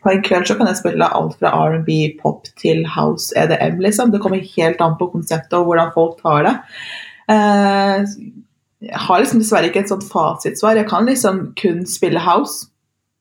På 0.00 0.08
en 0.08 0.22
kveld 0.24 0.48
så 0.48 0.54
kan 0.56 0.68
jeg 0.70 0.78
spille 0.78 1.06
alt 1.12 1.34
fra 1.36 1.52
R&B, 1.68 2.16
pop 2.22 2.46
til 2.58 2.86
house, 2.88 3.34
EDM, 3.36 3.82
liksom. 3.84 4.10
Det 4.10 4.22
kommer 4.24 4.40
helt 4.56 4.80
an 4.80 4.96
på 4.96 5.10
konseptet 5.12 5.58
og 5.58 5.68
hvordan 5.68 5.92
folk 5.92 6.22
tar 6.24 6.46
det. 6.48 6.54
Eh, 7.30 8.06
jeg 8.80 9.00
har 9.06 9.20
liksom 9.20 9.42
dessverre 9.42 9.68
ikke 9.68 9.82
et 9.84 9.90
sånt 9.92 10.06
fasitsvar. 10.08 10.78
Jeg 10.78 10.88
kan 10.88 11.08
liksom 11.08 11.40
kun 11.60 11.82
spille 11.88 12.20
house. 12.24 12.70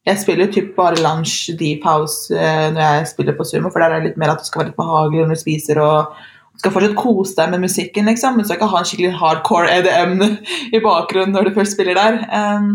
Jeg 0.07 0.21
spiller 0.21 0.51
typ 0.51 0.71
bare 0.77 0.99
lunch, 1.03 1.49
deep 1.59 1.83
house 1.83 2.31
eh, 2.33 2.69
når 2.71 2.81
jeg 2.81 3.07
spiller 3.11 3.35
på 3.35 3.45
sumo, 3.45 3.69
for 3.69 3.83
der 3.83 3.91
er 3.91 3.99
det 3.99 4.11
litt 4.11 4.21
mer 4.21 4.31
at 4.33 4.41
du 4.41 4.47
skal 4.47 4.63
være 4.63 4.71
litt 4.71 4.79
behagelig 4.79 5.25
når 5.25 5.35
du 5.35 5.41
spiser 5.41 5.81
og 5.83 6.13
du 6.55 6.63
skal 6.63 6.73
fortsatt 6.75 6.95
kose 6.99 7.35
deg 7.37 7.51
med 7.53 7.63
musikken, 7.63 8.07
liksom, 8.09 8.35
men 8.35 8.43
så 8.43 8.53
skal 8.53 8.59
ikke 8.59 8.71
ha 8.71 8.79
en 8.81 8.87
skikkelig 8.87 9.11
hardcore 9.19 9.75
EDM 9.75 10.15
i 10.75 10.81
bakgrunnen 10.83 11.35
når 11.35 11.49
du 11.49 11.59
først 11.59 11.75
spiller 11.75 11.99
der. 11.99 12.17
Um, 12.31 12.71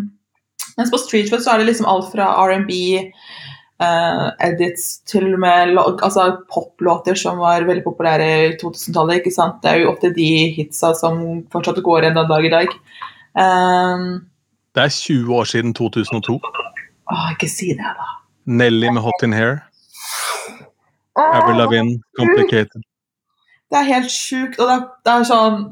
mens 0.79 0.93
på 0.93 1.01
Streetfoot 1.01 1.45
så 1.45 1.55
er 1.55 1.63
det 1.63 1.71
liksom 1.71 1.89
alt 1.91 2.13
fra 2.13 2.29
R&B, 2.45 2.77
uh, 3.83 4.29
edits 4.43 5.01
til 5.09 5.33
og 5.33 5.41
med 5.43 5.79
altså 5.79 6.29
poplåter 6.53 7.19
som 7.19 7.41
var 7.43 7.67
veldig 7.67 7.85
populære 7.85 8.29
i 8.49 8.53
2000-tallet. 8.61 9.21
ikke 9.21 9.35
sant? 9.35 9.61
Det 9.63 9.71
er 9.71 9.83
jo 9.83 9.93
ofte 9.93 10.13
de 10.15 10.31
hitsa 10.57 10.95
som 10.99 11.21
fortsatt 11.53 11.83
går 11.83 12.11
enda 12.11 12.27
dag 12.31 12.47
i 12.47 12.55
dag. 12.55 12.75
Um, 13.35 14.27
det 14.75 14.83
er 14.83 14.89
20 14.89 15.35
år 15.35 15.45
siden 15.45 15.75
2002. 15.75 16.41
Åh, 17.13 17.31
ikke 17.35 17.51
si 17.51 17.73
det, 17.77 17.95
da. 17.99 18.11
Nelly 18.47 18.91
med 18.91 19.03
Hot 19.03 19.23
in 19.23 19.33
Hair. 19.33 19.63
Avril 21.17 21.57
Lavigne, 21.57 22.03
Complicated. 22.19 22.83
Det 23.71 23.79
er 23.79 23.87
helt 23.95 24.11
sjukt. 24.11 24.59
Og 24.59 24.69
det 24.69 24.75
er, 24.75 24.87
det 25.07 25.13
er 25.13 25.27
sånn 25.29 25.65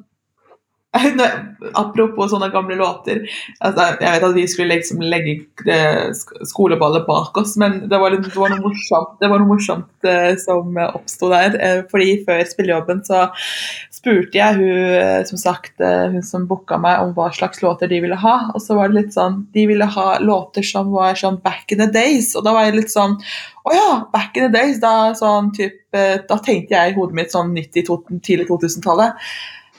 Apropos 0.93 2.28
sånne 2.28 2.51
gamle 2.53 2.76
låter. 2.76 3.22
Altså, 3.64 3.86
jeg 3.97 4.12
vet 4.12 4.24
at 4.26 4.34
vi 4.36 4.43
skulle 4.51 4.74
liksom 4.74 5.01
legge 5.01 5.38
skoleballet 6.49 7.07
bak 7.07 7.38
oss, 7.40 7.55
men 7.61 7.78
det 7.88 8.01
var, 8.01 8.12
litt, 8.12 8.26
det 8.28 8.36
var 8.36 8.53
noe 8.53 8.61
morsomt, 8.66 9.22
var 9.22 9.40
noe 9.40 9.49
morsomt 9.49 10.09
uh, 10.09 10.34
som 10.43 10.76
oppsto 10.84 11.30
der. 11.32 11.57
Uh, 11.57 11.80
fordi 11.88 12.18
før 12.26 12.43
spillejobben 12.51 13.01
så 13.07 13.22
spurte 13.95 14.36
jeg 14.36 14.59
hun 14.59 14.99
uh, 14.99 15.22
som 15.28 15.40
sagt, 15.40 15.80
hun 15.80 16.20
som 16.26 16.45
booka 16.51 16.76
meg, 16.82 17.01
om 17.07 17.14
hva 17.16 17.30
slags 17.32 17.64
låter 17.64 17.88
de 17.88 18.03
ville 18.05 18.20
ha. 18.20 18.36
Og 18.53 18.61
så 18.61 18.76
var 18.76 18.93
det 18.93 19.01
litt 19.01 19.16
sånn 19.16 19.47
De 19.57 19.64
ville 19.70 19.88
ha 19.97 20.07
låter 20.20 20.66
som 20.66 20.93
var 20.93 21.16
sånn 21.16 21.40
back 21.40 21.72
in 21.72 21.80
the 21.80 21.88
days. 21.88 22.34
Og 22.36 22.45
da 22.45 22.53
var 22.53 22.68
jeg 22.68 22.76
litt 22.82 22.93
sånn 22.93 23.16
Å 23.62 23.72
ja, 23.72 23.88
back 24.12 24.36
in 24.36 24.51
the 24.51 24.53
days. 24.53 24.76
Da, 24.82 25.14
sånn, 25.16 25.55
typ, 25.57 25.80
da 25.95 26.36
tenkte 26.45 26.76
jeg 26.76 26.93
i 26.93 26.97
hodet 26.99 27.16
mitt 27.16 27.32
sånn 27.32 27.57
90, 27.57 28.20
tidlig 28.20 28.51
2000-tallet. 28.51 29.16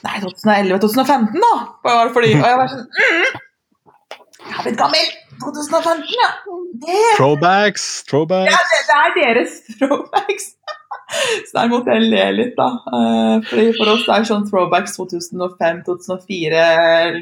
Nei, 0.04 0.20
2011-2015, 0.20 1.40
da! 1.40 1.52
Bare 1.86 2.12
fordi, 2.12 2.34
og 2.36 2.48
jeg 2.48 2.58
var 2.60 2.72
sånn 2.72 2.88
mm, 2.92 3.36
Jeg 4.44 4.56
har 4.56 4.66
blitt 4.66 4.80
gammel! 4.80 5.12
2015, 5.42 6.02
ja. 6.14 6.28
Det, 6.84 6.98
throwbacks, 7.16 8.04
throwbacks. 8.08 8.52
Ja, 8.52 8.58
det, 8.70 8.80
det, 8.88 8.96
er 8.98 9.14
deres 9.18 9.52
throwbacks. 9.78 10.50
Så 11.46 11.52
der 11.54 11.70
måtte 11.70 11.94
jeg 11.94 12.08
le 12.10 12.24
litt, 12.34 12.54
da. 12.58 12.68
Uh, 12.88 13.36
fordi 13.48 13.66
For 13.78 13.92
oss 13.94 14.06
er 14.10 14.26
sånn 14.28 14.46
throwbacks 14.48 14.96
2005-2004 14.98 16.64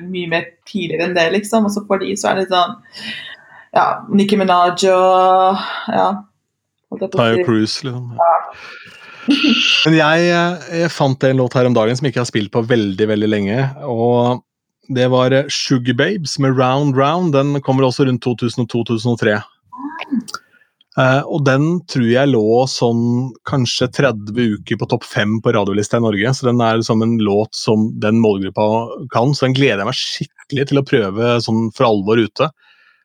mye 0.06 0.30
mer 0.30 0.44
tidligere 0.68 1.08
enn 1.08 1.16
det, 1.18 1.28
liksom. 1.36 1.68
Og 1.68 1.74
så 1.74 1.84
for 1.88 2.02
de 2.02 2.12
så 2.18 2.32
er 2.32 2.42
det 2.42 2.48
sånn 2.52 2.76
Ja, 3.72 3.86
Nikki 4.12 4.36
Minaj 4.40 4.86
og 4.92 5.60
ja. 5.92 6.08
Tyre 6.92 7.44
Cruise, 7.46 7.84
liksom. 7.86 8.12
Ja. 8.20 8.32
Men 9.28 9.96
jeg, 9.96 10.28
jeg, 10.30 10.90
fant 10.92 11.26
en 11.26 11.42
låt 11.42 11.54
her 11.58 11.68
om 11.68 11.76
dagen 11.76 11.98
som 11.98 12.06
jeg 12.06 12.14
ikke 12.14 12.24
har 12.24 12.30
spilt 12.30 12.52
på 12.54 12.64
veldig 12.66 13.08
veldig 13.12 13.30
lenge. 13.30 13.58
og 13.86 14.42
Det 14.92 15.08
var 15.12 15.34
Sugar 15.52 15.96
Babes 15.98 16.38
med 16.42 16.58
Round 16.58 16.98
Round. 16.98 17.34
Den 17.36 17.60
kommer 17.62 17.86
også 17.86 18.08
rundt 18.08 18.24
2002-2003. 18.26 19.36
Uh, 20.92 21.02
eh, 21.02 21.20
og 21.24 21.44
den 21.46 21.78
tror 21.88 22.08
jeg 22.08 22.32
lå 22.32 22.64
sånn 22.68 23.30
kanskje 23.48 23.88
30 24.00 24.58
uker 24.58 24.80
på 24.80 24.90
topp 24.90 25.06
5 25.08 25.38
på 25.44 25.54
radiolista 25.54 26.00
i 26.00 26.04
Norge. 26.04 26.34
Så 26.34 26.50
den 26.50 26.60
er 26.64 26.80
liksom 26.80 27.04
en 27.06 27.16
låt 27.22 27.54
som 27.56 27.90
den 28.02 28.20
målgruppa 28.22 28.66
kan. 29.14 29.36
Så 29.36 29.46
den 29.46 29.56
gleder 29.58 29.84
jeg 29.84 29.92
meg 29.92 30.02
skikkelig 30.02 30.68
til 30.68 30.82
å 30.82 30.86
prøve 30.88 31.38
sånn 31.46 31.70
for 31.76 31.92
alvor 31.92 32.20
ute. 32.22 32.50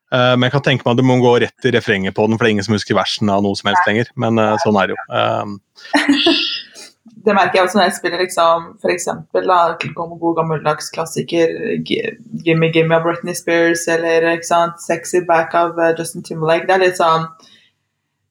Uh, 0.08 0.38
men 0.38 0.48
jeg 0.48 0.54
kan 0.56 0.64
tenke 0.70 0.88
meg 0.88 0.94
at 0.96 1.02
du 1.02 1.08
må 1.08 1.18
gå 1.20 1.34
rett 1.44 1.68
i 1.68 1.74
refrenget 1.76 2.16
på 2.16 2.28
den, 2.28 2.38
for 2.38 2.46
det 2.46 2.52
er 2.52 2.56
ingen 2.58 2.68
som 2.68 2.78
husker 2.78 2.96
versen 2.96 3.32
av 3.34 3.44
noe 3.44 3.58
som 3.60 3.72
helst 3.72 3.90
lenger. 3.90 4.12
Men 4.16 4.40
uh, 4.40 4.54
sånn 4.64 4.80
er 4.80 4.92
det 4.92 4.96
jo. 4.96 5.02
Uh, 5.12 6.38
det 7.28 7.36
merker 7.36 7.60
jeg 7.60 7.66
også 7.68 7.80
når 7.80 7.88
jeg 7.90 7.98
spiller 7.98 8.24
liksom, 8.24 8.70
f.eks. 8.80 9.10
god 9.34 10.38
gammeldags 10.38 10.90
klassiker 10.96 11.52
Gimme 11.88 12.72
Gimme 12.72 12.96
av 12.96 13.04
Britney 13.04 13.36
Spears 13.36 13.84
eller 13.92 14.30
sant, 14.48 14.80
Sexy 14.84 15.26
Back 15.28 15.56
av 15.58 15.76
Justin 15.98 16.24
Timberlake. 16.24 16.70
Det 16.70 16.78
er 16.78 16.86
litt 16.88 17.00
sånn 17.02 17.28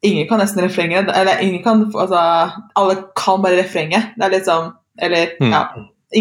Ingen 0.05 0.29
kan 0.29 0.39
nesten 0.39 0.63
refrenget. 0.63 1.09
Eller 1.09 1.41
ingen 1.43 1.63
kan 1.65 1.87
altså, 1.89 2.21
Alle 2.79 2.97
kan 3.17 3.43
bare 3.43 3.59
refrenget. 3.59 4.13
Det 4.17 4.27
er 4.27 4.35
litt 4.37 4.49
sånn 4.49 4.73
Eller, 5.03 5.33
mm. 5.41 5.53
ja. 5.53 5.63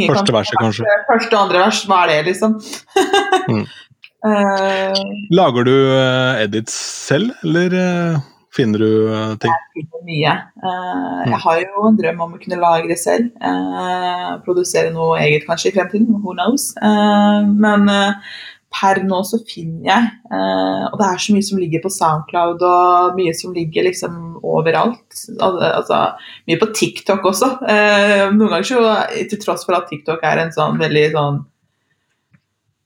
Første 0.10 0.34
verset, 0.34 0.58
kanskje. 0.60 0.86
Første 1.08 1.36
og 1.36 1.42
andre 1.46 1.60
vers. 1.68 1.82
Hva 1.88 2.00
er 2.04 2.12
det, 2.12 2.22
liksom? 2.32 2.56
mm. 3.52 3.66
Uh, 4.26 4.96
Lager 5.30 5.68
du 5.68 5.76
uh, 5.94 6.42
edits 6.42 6.74
selv, 7.06 7.36
eller 7.46 7.76
uh, 7.78 8.24
finner 8.56 8.82
du 8.82 8.90
ting? 9.42 9.54
Jeg 9.54 9.86
finner 9.86 10.08
mye. 10.08 10.34
Mm. 10.64 11.30
Jeg 11.30 11.42
har 11.44 11.62
jo 11.62 11.86
en 11.90 12.00
drøm 12.00 12.26
om 12.26 12.34
å 12.34 12.42
kunne 12.42 12.60
lage 12.62 12.90
det 12.90 12.98
selv. 13.02 13.30
produsere 14.46 14.94
noe 14.96 15.20
eget 15.22 15.46
kanskje 15.48 15.74
i 15.74 15.76
fremtiden, 15.76 16.22
who 16.24 16.34
knows. 16.34 16.72
men 16.80 17.90
per 18.76 19.02
nå 19.08 19.20
så 19.28 19.42
finner 19.48 19.90
jeg 19.90 20.08
Og 20.32 20.96
det 21.00 21.06
er 21.08 21.20
så 21.24 21.36
mye 21.36 21.48
som 21.48 21.60
ligger 21.60 21.84
på 21.84 21.92
Soundcloud, 21.92 22.64
og 22.64 23.20
mye 23.20 23.36
som 23.36 23.54
ligger 23.56 23.90
liksom 23.90 24.40
overalt. 24.40 25.20
Altså, 25.36 26.00
mye 26.48 26.62
på 26.64 26.72
TikTok 26.80 27.28
også. 27.34 27.52
noen 27.60 28.56
ganger 28.56 28.70
så, 28.72 28.82
til 29.28 29.44
tross 29.44 29.68
for 29.68 29.76
at 29.76 29.92
TikTok 29.92 30.24
er 30.24 30.46
en 30.46 30.56
sånn 30.56 30.80
veldig 30.80 31.10
sånn 31.18 31.44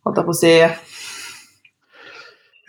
Holdt 0.07 0.17
jeg 0.17 0.25
på 0.25 0.33
å 0.33 0.39
si 0.39 0.53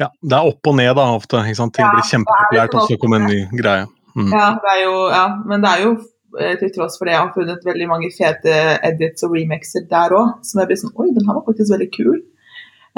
ja, 0.00 0.08
Det 0.22 0.36
er 0.36 0.48
opp 0.48 0.70
og 0.70 0.76
ned 0.78 0.94
da, 0.96 1.06
ofte. 1.16 1.42
ikke 1.44 1.58
sant? 1.58 1.74
Ting 1.76 1.86
ja, 1.86 1.92
blir 1.94 2.08
kjempepopulært, 2.08 2.76
og 2.76 2.88
så 2.88 2.98
kommer 3.00 3.20
en 3.20 3.28
ny 3.30 3.42
greie. 3.60 3.84
Mm. 4.16 4.32
Ja, 4.34 4.46
det 4.64 4.78
jo, 4.82 4.94
ja, 5.12 5.26
men 5.46 5.62
det 5.62 5.70
er 5.70 5.84
jo 5.84 5.92
eh, 6.40 6.56
til 6.58 6.72
tross 6.74 6.98
for 6.98 7.06
det 7.06 7.14
jeg 7.14 7.22
har 7.22 7.34
funnet 7.36 7.66
veldig 7.68 7.86
mange 7.90 8.10
fete 8.14 8.56
edits 8.88 9.26
og 9.26 9.36
remixer 9.36 9.84
der 9.90 10.16
òg, 10.16 10.40
som 10.46 10.62
jeg 10.62 10.70
blir 10.70 10.80
sånn 10.80 10.96
Oi, 10.96 11.10
den 11.14 11.28
her 11.28 11.38
var 11.38 11.46
faktisk 11.46 11.74
veldig 11.76 11.90
kul. 11.94 12.18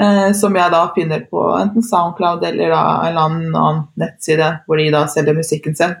Eh, 0.01 0.31
som 0.33 0.55
jeg 0.57 0.73
da 0.73 0.81
finner 0.95 1.27
på 1.29 1.43
enten 1.59 1.85
Soundcloud 1.85 2.41
eller 2.47 2.73
da 2.73 2.81
en 3.03 3.11
eller 3.11 3.27
annen 3.27 3.83
nettside 4.01 4.49
hvor 4.65 4.81
de 4.81 4.87
da 4.95 5.03
selger 5.11 5.37
musikken 5.37 5.77
sin. 5.77 5.93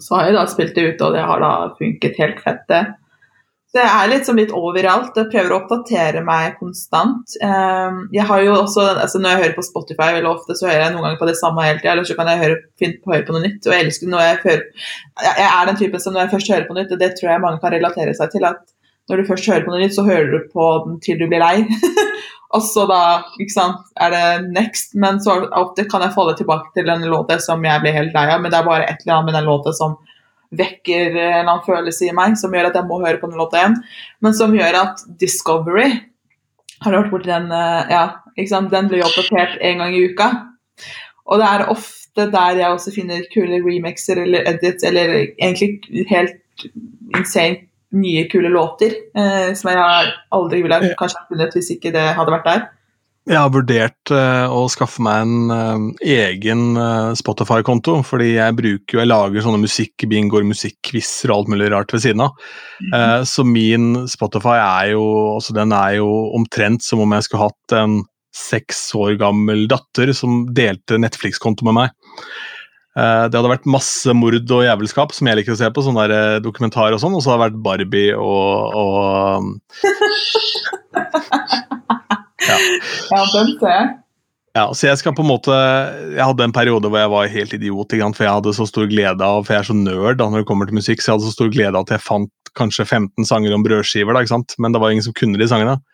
Så 0.00 0.16
har 0.16 0.26
jeg 0.30 0.38
da 0.38 0.46
spilt 0.50 0.74
det 0.74 0.86
ut, 0.88 1.04
og 1.06 1.14
det 1.14 1.22
har 1.28 1.42
da 1.42 1.52
funket 1.78 2.18
helt 2.18 2.42
fett, 2.42 2.64
det. 2.70 2.82
Jeg 3.70 3.86
er 3.86 4.08
liksom 4.10 4.38
litt 4.40 4.50
overalt 4.50 5.14
og 5.20 5.28
prøver 5.30 5.52
å 5.52 5.58
oppdatere 5.60 6.24
meg 6.26 6.56
konstant. 6.58 7.36
Ehm, 7.46 8.00
jeg 8.10 8.24
har 8.26 8.42
jo 8.42 8.56
også, 8.56 8.86
altså 9.04 9.20
Når 9.22 9.30
jeg 9.30 9.42
hører 9.44 9.54
på 9.54 9.62
Spotify, 9.62 10.08
veldig 10.16 10.30
ofte 10.32 10.56
så 10.58 10.66
hører 10.66 10.82
jeg 10.82 10.94
noen 10.96 11.06
ganger 11.06 11.20
på 11.20 11.28
det 11.28 11.36
samme 11.38 11.66
hele 11.68 11.78
tida, 11.78 11.92
eller 11.92 12.08
så 12.08 12.16
kan 12.18 12.32
jeg 12.32 12.42
høre, 12.42 12.56
finne 12.82 12.98
på, 12.98 13.12
høre 13.14 13.28
på 13.28 13.36
noe 13.36 13.44
nytt. 13.44 13.62
og 13.62 13.76
Jeg 13.76 13.86
elsker 13.86 14.10
når 14.10 14.26
jeg 14.26 14.40
hører, 14.42 14.66
jeg 15.28 15.46
er 15.52 15.70
den 15.70 15.80
typen 15.84 16.02
som 16.02 16.16
når 16.16 16.24
jeg 16.24 16.32
først 16.34 16.52
hører 16.54 16.66
på 16.66 16.74
noe 16.74 16.82
nytt, 16.82 16.96
og 16.96 17.02
det 17.04 17.12
tror 17.14 17.30
jeg 17.30 17.44
mange 17.46 17.62
kan 17.62 17.74
relatere 17.76 18.18
seg 18.18 18.34
til, 18.34 18.50
at 18.50 18.60
når 19.10 19.22
du 19.22 19.30
først 19.30 19.48
hører 19.52 19.64
på 19.66 19.74
noe 19.74 19.82
nytt, 19.84 19.94
så 19.94 20.06
hører 20.10 20.28
du 20.34 20.50
på 20.50 20.68
den 20.88 21.00
til 21.06 21.22
du 21.22 21.26
blir 21.30 21.42
lei. 21.44 21.62
og 22.58 22.66
så 22.66 22.90
da 22.90 23.00
ikke 23.38 23.54
sant, 23.54 23.86
er 24.02 24.16
det 24.16 24.26
next, 24.50 24.98
men 24.98 25.22
så 25.22 25.44
ofte 25.46 25.86
kan 25.86 26.02
jeg 26.02 26.16
falle 26.18 26.34
tilbake 26.34 26.74
til 26.74 26.90
en 26.90 27.06
låt 27.06 27.30
som 27.46 27.62
jeg 27.62 27.86
blir 27.86 27.94
helt 27.94 28.18
lei 28.18 28.26
av, 28.34 28.42
men 28.42 28.50
det 28.50 28.58
er 28.58 28.66
bare 28.66 28.90
et 28.90 29.06
eller 29.06 29.20
annet 29.20 29.30
med 29.30 29.38
den 29.38 29.50
låta 29.54 29.78
som 29.78 30.00
vekker 30.50 31.10
en 31.10 31.16
eller 31.16 31.40
annen 31.44 31.66
følelse 31.66 32.08
i 32.08 32.14
meg 32.16 32.36
som 32.40 32.54
gjør 32.54 32.70
at 32.70 32.78
jeg 32.80 32.88
må 32.88 33.00
høre 33.04 33.20
på 33.20 33.30
den 33.30 33.38
låta 33.38 33.60
igjen. 33.60 33.76
Men 34.24 34.36
som 34.36 34.54
gjør 34.56 34.80
at 34.84 35.04
Discovery 35.20 35.90
Har 36.80 36.92
du 36.92 36.96
hørt 36.96 37.10
borti 37.12 37.28
den? 37.28 37.50
Eh, 37.52 37.90
ja? 37.92 38.04
Den 38.36 38.88
blir 38.88 39.04
oppdatert 39.04 39.58
en 39.60 39.82
gang 39.82 39.94
i 39.94 40.06
uka. 40.08 40.30
Og 41.28 41.38
det 41.42 41.48
er 41.48 41.66
ofte 41.68 42.24
der 42.32 42.56
jeg 42.56 42.72
også 42.72 42.94
finner 42.94 43.26
kule 43.34 43.60
remixer 43.60 44.22
eller 44.22 44.48
edits, 44.48 44.84
eller 44.88 45.12
egentlig 45.36 46.06
helt 46.08 46.64
insane 47.16 47.66
nye, 47.90 48.24
kule 48.30 48.48
låter 48.48 48.94
eh, 49.18 49.52
som 49.58 49.70
jeg 49.70 50.12
aldri 50.32 50.62
ville 50.62 50.78
kanskje 50.98 51.24
funnet 51.28 51.54
hvis 51.56 51.72
ikke 51.74 51.92
det 51.94 52.06
hadde 52.16 52.34
vært 52.34 52.48
der. 52.48 52.66
Jeg 53.30 53.38
har 53.38 53.52
vurdert 53.54 54.10
uh, 54.10 54.50
å 54.50 54.64
skaffe 54.72 54.98
meg 55.06 55.20
en 55.22 55.50
uh, 55.54 55.78
egen 56.02 56.74
uh, 56.74 57.12
Spotify-konto, 57.14 58.00
fordi 58.06 58.32
jeg 58.32 58.56
bruker 58.58 58.96
jo, 58.96 59.00
jeg 59.04 59.10
lager 59.10 59.44
sånne 59.44 59.60
musikkbingoer, 59.62 60.42
musikkquizer 60.48 61.30
og 61.30 61.36
alt 61.36 61.52
mulig 61.52 61.68
rart 61.70 61.94
ved 61.94 62.02
siden 62.02 62.24
av. 62.26 62.34
Mm. 62.80 63.22
så 63.28 63.44
min 63.44 64.08
Spotify 64.08 64.56
er 64.56 64.86
jo, 64.94 65.04
altså 65.36 65.52
den 65.54 65.70
er 65.76 65.98
jo 66.00 66.08
omtrent 66.34 66.82
som 66.82 67.02
om 67.04 67.12
jeg 67.12 67.26
skulle 67.26 67.50
hatt 67.50 67.74
en 67.76 67.98
seks 68.34 68.94
år 68.96 69.18
gammel 69.20 69.66
datter 69.70 70.10
som 70.16 70.48
delte 70.56 70.98
Netflix-konto 70.98 71.66
med 71.68 71.76
meg. 71.76 71.88
det 72.96 73.36
hadde 73.36 73.52
vært 73.52 73.68
masse 73.70 74.14
mord 74.16 74.40
og 74.40 74.64
jævelskap 74.64 75.12
som 75.14 75.28
jeg 75.28 75.36
liker 75.38 75.54
å 75.54 75.60
se 75.60 75.68
på, 75.70 75.84
sånne 75.84 76.08
der 76.08 76.40
dokumentarer 76.42 76.96
og 76.96 77.02
sånn, 77.04 77.14
og 77.18 77.22
så 77.22 77.34
hadde 77.34 77.42
det 77.42 77.46
vært 77.50 77.62
Barbie 77.68 78.16
og, 78.16 78.74
og 78.80 79.44
Ja, 82.48 82.56
ja 83.10 83.24
ser 83.32 83.50
jeg. 83.68 83.90
Ja, 84.56 84.64
så 84.74 84.88
jeg 84.88 84.98
skal 84.98 85.14
på 85.14 85.22
en 85.22 85.30
måte, 85.30 85.54
jeg 86.10 86.26
hadde 86.26 86.42
en 86.48 86.54
periode 86.54 86.90
hvor 86.90 86.98
jeg 86.98 87.12
var 87.12 87.28
helt 87.30 87.52
idiot, 87.54 87.94
for 88.16 88.26
jeg 88.26 88.34
hadde 88.34 88.54
så 88.56 88.66
stor 88.66 88.88
glede 88.90 89.22
av 89.22 89.44
For 89.46 89.54
jeg 89.54 89.62
er 89.62 89.68
så 89.68 89.76
nerd 89.78 90.18
da 90.18 90.26
når 90.26 90.42
det 90.42 90.48
kommer 90.48 90.66
til 90.66 90.80
musikk, 90.80 90.98
så 91.02 91.12
jeg 91.12 91.18
hadde 91.18 91.28
så 91.28 91.36
stor 91.36 91.52
glede 91.54 91.76
av 91.76 91.86
at 91.86 91.94
jeg 91.94 92.02
fant 92.02 92.32
kanskje 92.58 92.88
15 92.88 93.28
sanger 93.28 93.54
om 93.54 93.62
brødskiver, 93.62 94.10
da, 94.10 94.24
ikke 94.24 94.34
sant? 94.34 94.56
men 94.58 94.74
det 94.74 94.82
var 94.82 94.90
ingen 94.90 95.06
som 95.06 95.14
kunne 95.16 95.38
de 95.38 95.50
sangene. 95.50 95.78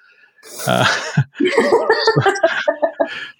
Uh, 0.47 0.87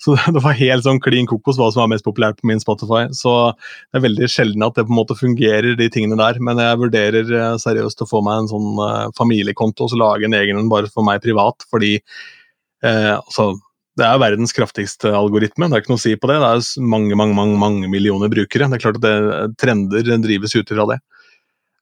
Så 0.07 0.15
det 0.15 0.43
var 0.45 0.55
helt 0.55 0.85
sånn 0.87 1.01
klin 1.03 1.27
kokos 1.27 1.59
hva 1.59 1.69
som 1.73 1.83
var 1.83 1.91
mest 1.91 2.07
populært 2.07 2.39
på 2.39 2.47
min 2.51 2.63
Spotify. 2.63 3.07
Så 3.17 3.33
det 3.57 3.99
er 3.99 4.05
veldig 4.05 4.29
sjelden 4.31 4.63
at 4.67 4.77
det 4.79 4.87
på 4.87 4.95
en 4.95 5.01
måte 5.01 5.17
fungerer, 5.19 5.75
de 5.79 5.89
tingene 5.93 6.19
der. 6.21 6.39
Men 6.39 6.61
jeg 6.63 6.81
vurderer 6.83 7.33
eh, 7.41 7.57
seriøst 7.63 8.05
å 8.05 8.09
få 8.11 8.23
meg 8.27 8.45
en 8.45 8.51
sånn 8.53 8.69
uh, 8.79 9.09
familiekonto 9.19 9.87
og 9.87 9.93
så 9.93 10.01
lage 10.01 10.29
en 10.29 10.37
egen 10.39 10.61
en 10.61 10.71
bare 10.71 10.91
for 10.93 11.07
meg 11.07 11.25
privat, 11.25 11.67
fordi 11.73 11.97
eh, 12.85 13.15
altså 13.17 13.55
det 13.97 14.05
er 14.05 14.21
verdens 14.21 14.53
kraftigste 14.53 15.09
algoritme, 15.17 15.71
det 15.71 15.79
er 15.79 15.85
ikke 15.85 15.95
noe 15.95 16.01
å 16.03 16.05
si 16.05 16.13
på 16.21 16.29
det. 16.29 16.37
Det 16.43 16.49
er 16.53 16.89
mange 16.93 17.17
mange, 17.17 17.33
mange, 17.39 17.57
mange 17.57 17.89
millioner 17.89 18.29
brukere. 18.29 18.69
Det 18.69 18.77
er 18.77 18.83
klart 18.83 18.99
at 19.01 19.07
det, 19.07 19.55
trender 19.57 20.11
drives 20.21 20.53
ut 20.57 20.69
fra 20.69 20.89
det. 20.93 20.99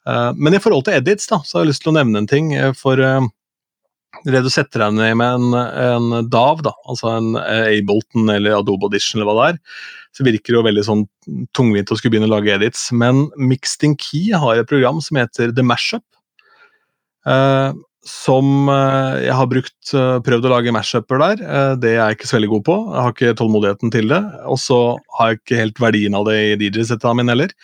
Eh, 0.07 0.31
men 0.39 0.55
i 0.55 0.63
forhold 0.63 0.87
til 0.87 1.01
edits, 1.01 1.27
da, 1.31 1.41
så 1.43 1.59
har 1.59 1.67
jeg 1.67 1.73
lyst 1.73 1.83
til 1.87 1.95
å 1.95 1.99
nevne 1.99 2.23
en 2.23 2.31
ting. 2.31 2.53
For 2.79 3.03
Eh, 3.03 4.31
det 4.31 4.45
du 4.45 4.51
setter 4.53 4.85
deg 4.85 4.97
ned 4.97 5.17
med 5.19 5.41
en, 5.41 5.55
en 5.55 6.29
DAV, 6.31 6.63
da, 6.69 6.73
altså 6.89 7.11
en 7.17 7.35
Ableton 7.37 8.31
eller 8.33 8.59
Adobe 8.61 8.89
Audition 8.89 9.21
eller 9.21 9.29
hva 9.29 9.35
det 9.39 9.47
er, 9.55 9.59
så 10.15 10.27
virker 10.27 10.53
det 10.53 10.59
jo 10.59 10.67
veldig 10.69 10.85
sånn 10.87 11.03
tungvint 11.57 11.91
å 11.91 11.99
skulle 11.99 12.15
begynne 12.15 12.31
å 12.31 12.35
lage 12.37 12.55
edits. 12.55 12.87
Men 12.95 13.27
Mixed 13.37 13.85
in 13.87 13.97
Key 13.99 14.31
har 14.31 14.61
et 14.61 14.71
program 14.71 15.01
som 15.05 15.19
heter 15.19 15.51
The 15.55 15.65
Mashup. 15.67 16.07
Uh, 17.27 17.75
som 18.09 18.69
jeg 18.69 19.33
har 19.33 19.49
brukt, 19.49 19.93
prøvd 20.27 20.47
å 20.49 20.53
lage 20.53 20.73
mashuper 20.77 21.23
der. 21.23 21.43
Det 21.81 21.95
er 21.95 21.99
jeg 22.01 22.19
ikke 22.19 22.29
så 22.29 22.37
veldig 22.37 22.51
god 22.53 22.65
på. 22.67 22.77
Jeg 22.93 23.01
har 23.01 23.15
ikke 23.15 23.37
tålmodigheten 23.41 23.93
til 23.95 24.13
det. 24.13 24.21
Og 24.53 24.61
så 24.61 24.79
har 25.17 25.31
jeg 25.31 25.41
ikke 25.41 25.61
helt 25.63 25.81
verdien 25.81 26.19
av 26.19 26.29
det 26.29 26.37
i 26.43 26.55
DJ-settet 26.61 27.17
min 27.17 27.33
heller. 27.33 27.55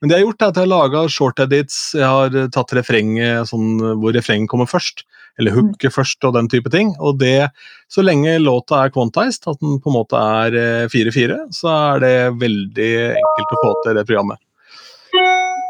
Men 0.00 0.08
det 0.08 0.16
jeg 0.16 0.24
har 0.24 0.30
gjort, 0.30 0.40
er 0.40 0.52
at 0.52 0.60
jeg 0.60 0.64
har 0.64 0.72
laga 0.72 1.04
short 1.12 1.42
edits. 1.44 1.78
Jeg 1.98 2.08
har 2.08 2.52
tatt 2.56 2.72
refrenget 2.78 3.50
sånn, 3.52 3.74
hvor 4.00 4.16
refrenget 4.16 4.48
kommer 4.52 4.70
først 4.70 5.04
eller 5.40 5.56
hooket 5.56 5.94
først 5.94 6.24
og 6.28 6.36
den 6.36 6.48
type 6.52 6.70
ting. 6.72 6.92
Og 7.00 7.18
det, 7.20 7.50
så 7.92 8.04
lenge 8.04 8.38
låta 8.42 8.84
er 8.84 8.94
quantized, 8.94 9.48
at 9.48 9.60
den 9.62 9.80
på 9.82 9.92
en 9.92 9.98
måte 10.00 10.20
er 10.20 10.88
4-4, 10.92 11.36
eh, 11.36 11.50
så 11.56 11.72
er 11.74 12.04
det 12.04 12.14
veldig 12.40 12.92
enkelt 13.16 13.56
å 13.56 13.60
få 13.64 13.74
til 13.84 14.00
det 14.00 14.06
programmet. 14.08 14.42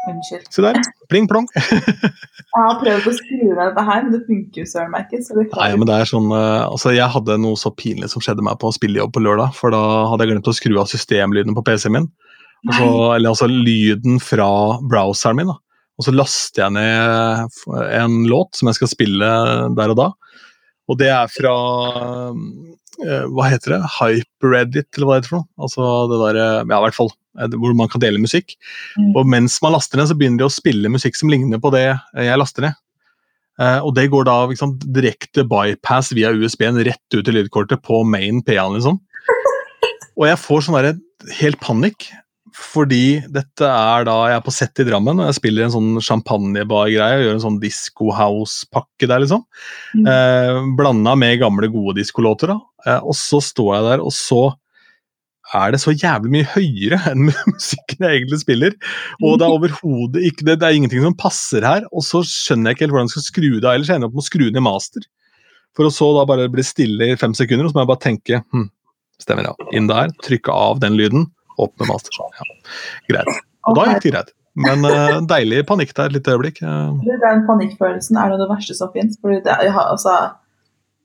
Unnskyld. 0.09 0.47
Se 0.49 0.63
der. 0.65 0.79
Pling 1.11 1.27
plong. 1.29 1.45
jeg 1.55 2.55
har 2.55 2.79
prøvd 2.81 3.09
å 3.11 3.13
skrive 3.13 3.51
ned 3.51 3.59
dette 3.61 3.83
her, 3.85 4.05
men 4.05 4.15
det 4.15 4.21
funker 4.25 4.63
jo 4.63 4.69
søren 4.69 4.93
meg 4.93 5.11
ikke. 5.11 5.45
Nei, 5.53 5.69
men 5.77 5.89
det 5.89 5.97
er 5.97 6.09
sånn, 6.09 6.31
uh, 6.33 6.65
altså 6.65 6.95
Jeg 6.95 7.13
hadde 7.13 7.37
noe 7.43 7.59
så 7.59 7.73
pinlig 7.77 8.09
som 8.13 8.23
skjedde 8.23 8.45
meg 8.45 8.57
på 8.61 8.73
spillejobb 8.73 9.13
på 9.13 9.23
lørdag. 9.23 9.53
For 9.57 9.73
da 9.73 9.81
hadde 10.09 10.25
jeg 10.25 10.33
glemt 10.33 10.49
å 10.49 10.55
skru 10.57 10.79
av 10.81 10.89
systemlyden 10.89 11.57
på 11.57 11.65
PC-en 11.67 11.97
min. 11.99 12.09
Så, 12.61 12.87
eller 13.15 13.31
altså 13.31 13.47
lyden 13.49 14.19
fra 14.21 14.49
browseren 14.89 15.39
min. 15.39 15.53
da. 15.53 15.57
Og 15.97 16.05
så 16.07 16.13
laster 16.15 16.65
jeg 16.65 16.75
ned 16.77 17.61
en 18.01 18.21
låt 18.29 18.57
som 18.57 18.69
jeg 18.69 18.79
skal 18.79 18.89
spille 18.89 19.31
der 19.77 19.93
og 19.93 19.97
da. 19.99 20.09
Og 20.89 20.97
det 20.99 21.11
er 21.13 21.29
fra 21.31 21.53
eh, 22.33 23.25
Hva 23.31 23.49
heter 23.51 23.75
det? 23.75 23.81
Hyperedit, 23.99 24.89
eller 24.97 25.07
hva 25.07 25.17
det 25.17 25.21
heter 25.21 25.33
for 25.33 25.43
noe? 25.43 25.49
Altså 25.61 25.89
det 26.11 26.21
der, 26.23 26.39
Ja, 26.41 26.79
i 26.79 26.85
hvert 26.87 26.97
fall. 26.97 27.13
Eh, 27.39 27.57
hvor 27.57 27.75
man 27.77 27.91
kan 27.91 28.03
dele 28.03 28.21
musikk. 28.21 28.55
Mm. 28.99 29.11
Og 29.15 29.27
mens 29.29 29.59
man 29.63 29.75
laster 29.75 29.99
ned, 29.99 30.09
så 30.09 30.17
begynner 30.17 30.43
de 30.43 30.49
å 30.49 30.53
spille 30.53 30.91
musikk 30.91 31.19
som 31.19 31.31
ligner 31.31 31.61
på 31.61 31.71
det 31.75 31.85
jeg 31.91 32.39
laster 32.39 32.67
ned. 32.67 32.79
Uh, 33.59 33.83
og 33.85 33.91
det 33.93 34.07
går 34.09 34.25
da 34.25 34.35
liksom, 34.49 34.77
direkte 34.95 35.43
bypass 35.45 36.13
via 36.17 36.31
USB-en 36.33 36.79
rett 36.87 37.13
ut 37.13 37.27
i 37.29 37.33
lydkortet 37.35 37.83
på 37.85 37.99
main 38.07 38.39
PA-en, 38.47 38.77
liksom. 38.77 38.97
Og 40.17 40.25
jeg 40.25 40.39
får 40.41 40.63
sånn 40.65 40.77
derre 40.79 40.95
helt 41.37 41.59
panikk. 41.61 42.09
Fordi 42.51 43.21
dette 43.31 43.63
er 43.63 44.03
da 44.03 44.15
Jeg 44.27 44.35
er 44.35 44.43
på 44.43 44.51
sett 44.51 44.81
i 44.81 44.85
Drammen 44.85 45.21
og 45.21 45.29
jeg 45.29 45.37
spiller 45.37 45.63
en 45.65 45.73
sånn 45.73 46.01
champagnebar-greie. 46.03 47.19
og 47.19 47.23
Gjør 47.23 47.37
en 47.37 47.43
sånn 47.45 47.59
disco 47.61 48.09
house-pakke 48.15 49.07
der, 49.07 49.23
liksom. 49.23 49.45
Mm. 49.95 50.09
Eh, 50.11 50.59
Blanda 50.77 51.13
med 51.19 51.39
gamle, 51.41 51.69
gode 51.71 51.95
diskolåter. 52.01 52.51
Eh, 52.85 52.99
og 52.99 53.15
så 53.17 53.39
står 53.45 53.71
jeg 53.77 53.87
der, 53.87 54.03
og 54.03 54.11
så 54.15 54.41
er 55.57 55.73
det 55.73 55.81
så 55.83 55.93
jævlig 55.93 56.31
mye 56.35 56.49
høyere 56.53 56.99
enn 57.11 57.29
musikken 57.53 58.05
jeg 58.05 58.21
egentlig 58.21 58.41
spiller. 58.43 58.75
Og 59.21 59.39
det 59.39 59.47
er 59.47 59.55
overhodet 59.55 60.27
ikke 60.29 60.47
det, 60.47 60.59
det 60.61 60.67
er 60.69 60.77
ingenting 60.77 61.03
som 61.05 61.17
passer 61.17 61.65
her. 61.67 61.87
Og 61.91 62.05
så 62.07 62.23
skjønner 62.27 62.71
jeg 62.71 62.79
ikke 62.79 62.87
helt 62.87 62.95
hvordan 62.97 63.09
jeg 63.11 63.15
skal 63.17 63.27
skru 63.27 63.49
det 63.49 63.65
av, 63.65 63.73
ellers 63.73 63.91
ender 63.91 64.07
jeg 64.07 64.11
opp 64.11 64.19
med 64.19 64.25
å 64.25 64.29
skru 64.29 64.45
ned 64.47 64.65
master. 64.67 65.07
For 65.77 65.87
å 65.87 65.93
så 65.93 66.09
da 66.17 66.27
bare 66.27 66.51
bli 66.51 66.63
stille 66.67 67.13
i 67.13 67.19
fem 67.19 67.35
sekunder, 67.37 67.67
og 67.67 67.71
så 67.71 67.79
må 67.79 67.85
jeg 67.85 67.93
bare 67.93 68.05
tenke 68.09 68.43
hm, 68.51 68.69
Stemmer, 69.21 69.51
ja. 69.51 69.69
Inn 69.77 69.85
der, 69.85 70.09
trykke 70.25 70.49
av 70.49 70.79
den 70.81 70.95
lyden 70.97 71.27
åpne 71.61 71.85
master. 71.91 72.15
Ja. 72.17 72.45
Greit. 73.09 73.27
Og 73.69 73.77
da 73.77 73.83
gikk 73.91 74.07
det 74.07 74.13
greit. 74.15 74.31
Men 74.65 74.83
uh, 74.83 75.19
deilig 75.29 75.61
panikk 75.69 75.93
der 75.95 76.09
et 76.09 76.15
lite 76.17 76.33
øyeblikk. 76.33 76.57
Den 76.61 77.43
panikkfølelsen 77.47 78.17
er 78.19 78.33
det 78.33 78.47
verste 78.49 78.75
som 78.75 78.89
fins. 78.95 79.19
Altså, 79.21 80.15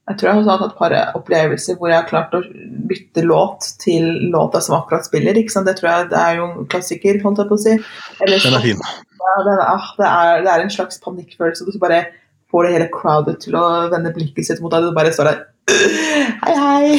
jeg 0.07 0.19
tror 0.19 0.29
jeg 0.29 0.43
har 0.47 0.61
hatt 0.61 0.69
et 0.69 0.77
par 0.79 0.93
opplevelser 1.19 1.79
hvor 1.81 1.91
jeg 1.91 1.99
har 1.99 2.07
klart 2.07 2.35
å 2.39 2.43
bytte 2.87 3.25
låt 3.27 3.67
til 3.83 4.05
låta 4.31 4.61
som 4.63 4.77
akkurat 4.79 5.07
spiller. 5.07 5.35
Det 5.35 5.75
tror 5.81 5.89
jeg 5.91 6.07
det 6.13 6.21
er 6.21 6.39
jo 6.39 6.45
en 6.47 6.69
klassiker, 6.71 7.19
holdt 7.25 7.43
jeg 7.43 7.51
på 7.51 7.59
å 7.59 7.65
si. 7.65 7.75
Eller, 8.23 8.39
den 8.45 8.55
er 8.55 8.63
fin. 8.63 8.85
Ja, 9.19 9.35
det, 9.43 9.57
er, 9.57 9.91
det, 9.99 10.07
er, 10.07 10.45
det, 10.45 10.53
er, 10.53 10.63
en 10.63 10.71
slags 10.71 11.03
panikkfølelse. 11.03 11.67
Du 11.67 11.83
bare 11.83 12.05
får 12.55 12.69
det 12.69 12.73
hele 12.77 12.89
crowdet 12.95 13.41
til 13.43 13.59
å 13.59 13.67
vende 13.91 14.15
blikket 14.15 14.47
sitt 14.47 14.63
mot 14.63 14.71
deg. 14.71 14.87
Du 14.87 14.95
bare 14.97 15.15
står 15.15 15.33
der 15.33 15.45
Hei, 15.67 16.55
hei! 16.55 16.95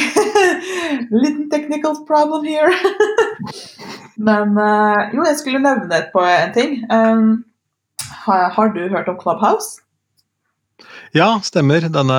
Liten 1.22 1.48
technical 1.48 1.96
problem 2.04 2.44
here. 2.44 2.68
Men 4.28 4.52
uh, 4.60 5.08
jo, 5.14 5.24
jeg 5.24 5.38
skulle 5.40 5.64
nevne 5.64 6.02
på 6.12 6.20
en 6.28 6.52
ting. 6.52 6.80
Um, 6.92 7.30
har, 8.26 8.50
har, 8.52 8.74
du 8.76 8.84
hørt 8.92 9.08
om 9.08 9.16
Clubhouse? 9.16 9.80
Ja, 11.16 11.38
stemmer. 11.44 11.84
Denne, 11.92 12.18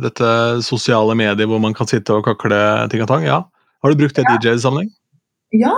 dette 0.00 0.30
sosiale 0.64 1.16
mediet 1.18 1.48
hvor 1.50 1.60
man 1.62 1.76
kan 1.76 1.88
sitte 1.90 2.16
og 2.16 2.24
kakle 2.26 2.58
ting 2.92 3.04
og 3.04 3.10
tang. 3.10 3.26
Ja. 3.26 3.42
Har 3.84 3.92
du 3.92 4.00
brukt 4.00 4.16
det 4.16 4.24
i 4.24 4.32
ja. 4.32 4.38
DJ-sammenheng? 4.42 4.90
Ja, 5.54 5.74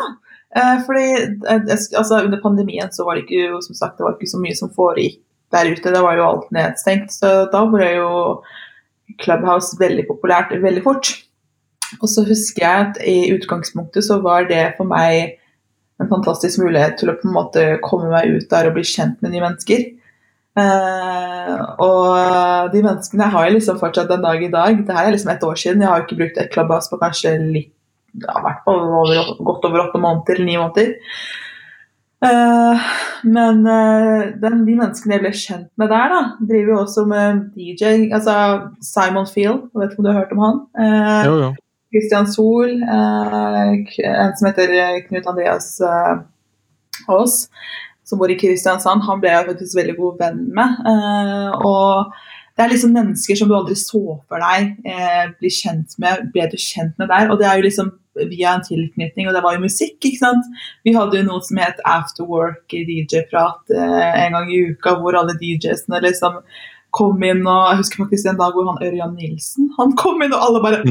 uh, 0.56 0.76
fordi 0.86 1.08
uh, 1.44 1.64
altså, 1.68 2.22
under 2.24 2.40
pandemien 2.42 2.92
så 2.94 3.04
var 3.04 3.18
det 3.18 3.26
ikke 3.26 3.58
som 3.66 3.76
sagt, 3.76 3.98
det 3.98 4.06
var 4.06 4.16
ikke 4.16 4.30
så 4.30 4.40
mye 4.40 4.56
som 4.56 4.72
foregikk 4.74 5.20
der 5.52 5.72
ute. 5.72 5.92
Det 5.92 6.04
var 6.04 6.16
jo 6.16 6.28
alt 6.28 6.50
nedstengt. 6.54 7.12
Så 7.14 7.32
da 7.52 7.64
ble 7.70 7.90
jo 7.98 8.10
Clubhouse 9.22 9.76
veldig 9.80 10.06
populært 10.08 10.54
veldig 10.62 10.84
fort. 10.84 11.12
Og 12.02 12.08
så 12.12 12.24
husker 12.28 12.64
jeg 12.64 12.86
at 12.86 12.98
i 13.08 13.32
utgangspunktet 13.32 14.04
så 14.04 14.18
var 14.24 14.48
det 14.48 14.74
for 14.76 14.88
meg 14.88 15.38
en 15.98 16.10
fantastisk 16.10 16.60
mulighet 16.62 16.98
til 17.00 17.10
å 17.10 17.16
på 17.18 17.26
en 17.26 17.34
måte 17.34 17.62
komme 17.82 18.10
meg 18.12 18.36
ut 18.36 18.50
der 18.52 18.68
og 18.68 18.76
bli 18.76 18.84
kjent 18.86 19.18
med 19.24 19.32
nye 19.32 19.46
mennesker. 19.46 19.86
Uh, 20.58 21.60
og 21.84 22.72
de 22.72 22.82
menneskene 22.82 23.28
har 23.30 23.46
jeg 23.46 23.58
liksom 23.58 23.78
fortsatt 23.78 24.10
den 24.10 24.24
dag 24.24 24.40
i 24.42 24.50
dag. 24.52 24.78
Det 24.86 24.94
her 24.96 25.08
er 25.08 25.14
liksom 25.14 25.30
et 25.32 25.44
år 25.46 25.58
siden. 25.60 25.84
Jeg 25.84 25.90
har 25.92 26.04
ikke 26.04 26.18
brukt 26.18 26.40
et 26.40 26.54
Clubhouse 26.54 26.90
på 26.90 26.98
kanskje 27.02 27.36
litt, 27.42 27.74
ja, 28.24 28.40
hvert 28.42 28.64
fall 28.64 28.80
godt 29.46 29.68
over 29.68 29.84
åtte 29.84 30.00
måneder 30.02 30.34
eller 30.34 30.48
ni 30.48 30.56
måneder. 30.58 30.96
Uh, 32.18 32.86
men 33.22 33.60
uh, 33.62 34.24
den, 34.42 34.64
de 34.66 34.74
menneskene 34.74 35.14
jeg 35.14 35.22
ble 35.22 35.30
kjent 35.38 35.68
med 35.78 35.92
der, 35.92 36.10
da, 36.10 36.22
driver 36.50 36.72
jo 36.72 36.80
også 36.82 37.04
med 37.06 37.44
DJ. 37.54 38.08
Altså 38.10 38.34
Simon 38.82 39.28
Field, 39.30 39.68
jeg 39.70 39.82
vet 39.82 39.92
ikke 39.92 40.02
om 40.02 40.08
du 40.08 40.10
har 40.10 40.18
hørt 40.24 40.34
om 40.34 40.42
han? 40.42 40.58
Uh, 40.74 41.22
jo, 41.28 41.36
jo. 41.44 41.52
Christian 41.94 42.26
Sol, 42.28 42.74
en 42.84 44.34
som 44.36 44.48
heter 44.50 44.74
Knut 45.06 45.28
Andreas 45.30 45.70
Aas, 45.80 47.46
som 48.08 48.20
bor 48.20 48.32
i 48.32 48.38
Kristiansand. 48.40 49.04
Han 49.04 49.22
ble 49.22 49.34
jeg 49.34 49.48
faktisk 49.52 49.78
veldig 49.78 49.96
god 50.00 50.18
venn 50.24 50.42
med. 50.56 50.82
og 51.60 52.16
det 52.58 52.64
er 52.64 52.72
liksom 52.72 52.90
mennesker 52.90 53.38
som 53.38 53.46
du 53.46 53.52
aldri 53.54 53.76
så 53.78 54.00
for 54.26 54.42
deg 54.42 54.72
eh, 54.90 55.28
bli 55.38 55.50
kjent 55.54 55.92
med, 56.02 56.24
ble 56.34 56.48
du 56.50 56.56
kjent 56.58 56.96
med 56.98 57.06
der. 57.06 57.28
Og 57.30 57.38
det 57.38 57.46
er 57.46 57.60
jo 57.60 57.66
liksom 57.68 57.92
via 58.18 58.56
en 58.56 58.64
tilknytning, 58.66 59.28
og 59.28 59.36
det 59.36 59.44
var 59.44 59.54
jo 59.54 59.62
musikk. 59.62 59.94
ikke 60.02 60.18
sant? 60.18 60.48
Vi 60.82 60.96
hadde 60.96 61.20
jo 61.20 61.28
noe 61.28 61.44
som 61.46 61.60
het 61.62 61.78
Afterwork 61.86 62.74
DJ-prat 62.74 63.70
eh, 63.70 64.24
en 64.24 64.34
gang 64.34 64.50
i 64.50 64.64
uka, 64.72 64.96
hvor 64.98 65.14
alle 65.20 65.36
DJ-ene 65.38 66.02
liksom 66.08 66.40
kom 66.98 67.22
inn, 67.22 67.44
og 67.46 67.68
jeg 67.68 67.80
husker 67.84 68.02
faktisk 68.02 68.32
en 68.32 68.40
dag 68.40 68.56
hvor 68.56 68.66
han 68.72 68.82
Ørjan 68.82 69.14
Nilsen 69.14 69.70
han 69.76 69.94
kom 70.00 70.22
inn, 70.24 70.34
og 70.34 70.46
alle 70.48 70.64
bare 70.64 70.82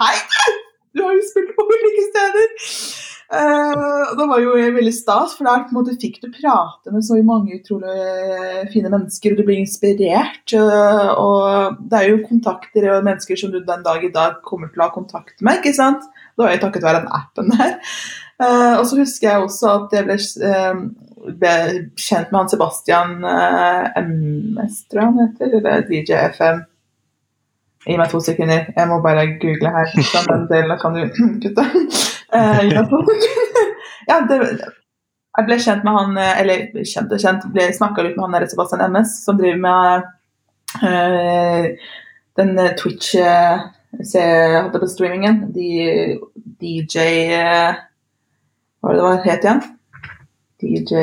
Hei, 0.00 0.14
Hei, 0.38 0.52
du 0.96 1.02
har 1.04 1.12
jo 1.12 1.28
spilt 1.28 1.52
på 1.58 1.66
ulike 1.66 2.08
steder! 2.08 3.15
Uh, 3.26 4.14
det 4.14 4.26
var 4.30 4.38
jo 4.38 4.52
veldig 4.54 4.92
stas, 4.94 5.32
for 5.34 5.48
der 5.48 5.64
måte 5.74 5.96
fikk 5.98 6.20
du 6.22 6.28
prate 6.30 6.92
med 6.94 7.02
så 7.02 7.18
mange 7.26 7.56
utrolig 7.58 8.68
fine 8.70 8.92
mennesker, 8.92 9.34
og 9.34 9.40
du 9.40 9.46
blir 9.48 9.62
inspirert. 9.62 10.44
Uh, 10.54 11.10
og 11.18 11.80
det 11.90 11.98
er 11.98 12.12
jo 12.12 12.20
kontakter 12.28 12.86
og 12.92 13.06
mennesker 13.06 13.40
som 13.40 13.50
du 13.50 13.58
den 13.58 13.82
dag 13.86 14.04
i 14.04 14.12
dag 14.14 14.38
kommer 14.46 14.70
til 14.70 14.84
å 14.84 14.86
ha 14.86 14.94
kontakt 14.94 15.42
med. 15.42 15.58
ikke 15.58 15.74
sant? 15.74 16.06
Det 16.36 16.44
var 16.44 16.54
jo 16.54 16.62
takket 16.62 16.86
være 16.86 17.02
den 17.02 17.18
appen 17.18 17.52
der. 17.56 17.76
Og 18.76 18.82
så 18.84 18.98
husker 18.98 19.30
jeg 19.30 19.42
også 19.46 19.68
at 19.72 19.94
jeg 19.96 20.04
ble, 20.04 20.16
ble 21.40 21.52
kjent 21.96 22.28
med 22.28 22.40
han 22.42 22.50
Sebastian 22.52 23.14
uh, 23.24 23.86
MS, 23.96 24.82
tror 24.90 25.02
jeg 25.02 25.08
han 25.08 25.22
heter, 25.22 25.56
eller 25.56 25.86
DJ 25.88 26.20
FM. 26.36 26.60
Gi 27.86 27.96
meg 27.96 28.12
to 28.12 28.20
sekunder, 28.20 28.68
jeg 28.76 28.90
må 28.90 29.00
bare 29.02 29.24
google 29.40 29.72
her. 29.72 29.96
Den 30.28 30.46
delen 30.52 30.78
kan 30.82 31.00
du 31.00 31.08
kutte. 31.42 31.66
ja, 34.10 34.20
det, 34.28 34.40
jeg 35.36 35.48
ble 35.48 35.58
kjent 35.60 35.84
med 35.84 35.96
han, 35.96 36.18
eller 36.40 36.66
kjent 36.82 37.12
og 37.12 37.22
kjent, 37.22 37.48
ble 37.52 37.68
snakka 37.76 38.04
litt 38.04 38.16
med 38.16 38.24
han 38.26 38.36
der 38.38 38.48
Sebastian 38.50 38.84
MS, 38.88 39.18
som 39.24 39.40
driver 39.40 39.60
med 39.64 40.12
den 42.36 42.60
Twitch 42.76 43.14
se 44.04 44.22
holdt 44.62 44.80
på 44.80 44.88
streamingen. 44.90 45.42
De, 45.52 46.18
DJ 46.60 46.98
eh, 47.36 47.82
Hva 48.80 48.88
var 48.88 48.94
det 48.94 49.00
det 49.00 49.06
var 49.06 49.26
het 49.26 49.46
igjen? 49.46 49.62
DJ 50.62 50.94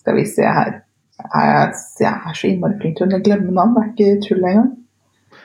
Skal 0.00 0.18
vi 0.18 0.26
se 0.30 0.42
her. 0.42 0.80
Jeg, 1.26 1.72
jeg 2.00 2.12
er 2.12 2.34
så 2.38 2.48
innmari 2.48 2.78
flink 2.80 2.98
til 2.98 3.10
å 3.10 3.22
glemme 3.22 3.54
navn. 3.54 3.74
Det 3.74 3.82
er 3.82 3.92
ikke 3.92 4.26
tull 4.28 4.44
engang. 4.44 4.72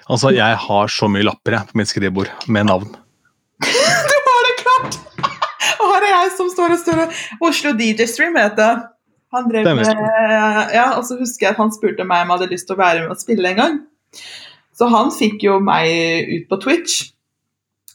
Altså, 0.10 0.32
jeg 0.36 0.58
har 0.66 0.92
så 0.92 1.10
mye 1.12 1.26
lapper 1.28 1.58
jeg, 1.58 1.70
på 1.70 1.80
mitt 1.82 1.92
skrivebord 1.92 2.32
med 2.48 2.70
navn. 2.72 2.90
Du 4.12 4.18
har 4.28 4.48
det 4.48 4.56
klart! 4.62 4.98
Og 5.82 5.86
her 5.92 6.06
er 6.08 6.12
jeg 6.14 6.34
som 6.38 6.50
står 6.52 6.76
og 6.76 6.82
står 6.82 7.04
og 7.04 7.46
Oslo 7.50 7.74
DJ 7.78 8.08
Stream 8.10 8.38
heter. 8.40 8.84
Han 9.32 9.48
drev 9.48 9.70
med 9.78 9.88
Ja, 10.74 10.92
og 10.98 11.06
så 11.08 11.18
husker 11.20 11.48
jeg 11.48 11.56
at 11.56 11.62
han 11.62 11.72
spurte 11.74 12.06
meg 12.08 12.26
om 12.26 12.34
jeg 12.34 12.40
hadde 12.40 12.52
lyst 12.52 12.68
til 12.68 12.76
å 12.76 12.82
være 12.82 13.04
med 13.06 13.14
og 13.14 13.22
spille 13.22 13.54
en 13.54 13.62
gang. 13.62 13.80
Så 14.76 14.90
han 14.92 15.12
fikk 15.14 15.46
jo 15.46 15.60
meg 15.64 16.32
ut 16.32 16.50
på 16.50 16.60
Twitch 16.64 17.12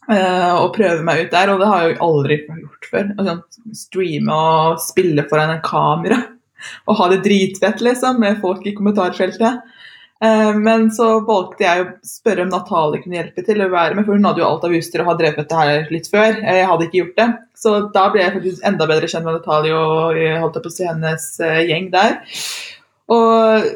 uh, 0.08 0.54
og 0.62 0.72
prøve 0.76 1.02
meg 1.04 1.26
ut 1.26 1.34
der, 1.34 1.52
og 1.52 1.60
det 1.60 1.68
har 1.70 1.82
jeg 1.82 1.96
jo 1.96 2.06
aldri 2.06 2.38
gjort 2.46 2.88
før. 2.92 3.12
Altså, 3.18 3.36
streame 3.82 4.38
og 4.38 4.80
spille 4.84 5.26
foran 5.28 5.56
en 5.56 5.64
kamera 5.66 6.22
og 6.88 6.98
ha 6.98 7.08
det 7.12 7.22
dritfett, 7.26 7.82
liksom, 7.84 8.20
med 8.22 8.40
folk 8.40 8.64
i 8.66 8.74
kommentarfeltet. 8.76 9.60
Eh, 10.24 10.52
Men 10.56 10.90
så 10.94 11.08
valgte 11.26 11.66
jeg 11.66 11.82
å 11.82 11.88
spørre 12.06 12.46
om 12.46 12.52
Natalie 12.52 13.02
kunne 13.02 13.18
hjelpe 13.18 13.44
til 13.46 13.60
å 13.60 13.72
være 13.72 13.96
med, 13.96 14.06
for 14.06 14.16
hun 14.16 14.28
hadde 14.28 14.40
jo 14.42 14.48
alt 14.48 14.64
av 14.68 14.76
utstyr 14.78 15.04
og 15.04 15.10
har 15.12 15.18
drevet 15.20 15.42
dette 15.42 15.58
her 15.60 15.90
litt 15.92 16.08
før. 16.12 16.38
Jeg 16.40 16.68
hadde 16.70 16.86
ikke 16.86 17.02
gjort 17.02 17.18
det. 17.20 17.28
Så 17.56 17.74
da 17.96 18.06
ble 18.12 18.22
jeg 18.22 18.36
faktisk 18.36 18.70
enda 18.70 18.88
bedre 18.88 19.10
kjent 19.12 19.26
med 19.26 19.38
Natalie 19.38 19.76
og 19.76 20.22
holdt 20.44 20.62
på 20.62 20.72
å 20.72 20.76
si 20.76 20.88
hennes 20.88 21.28
eh, 21.44 21.64
gjeng 21.68 21.90
der. 21.92 22.16
Og 23.12 23.68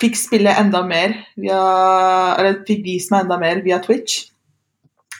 fikk 0.00 0.14
spille 0.16 0.54
enda 0.56 0.80
mer 0.86 1.12
via 1.36 1.58
Eller 2.38 2.62
fikk 2.64 2.80
vist 2.86 3.10
meg 3.12 3.26
enda 3.26 3.36
mer 3.42 3.60
via 3.66 3.80
Twitch. 3.84 4.30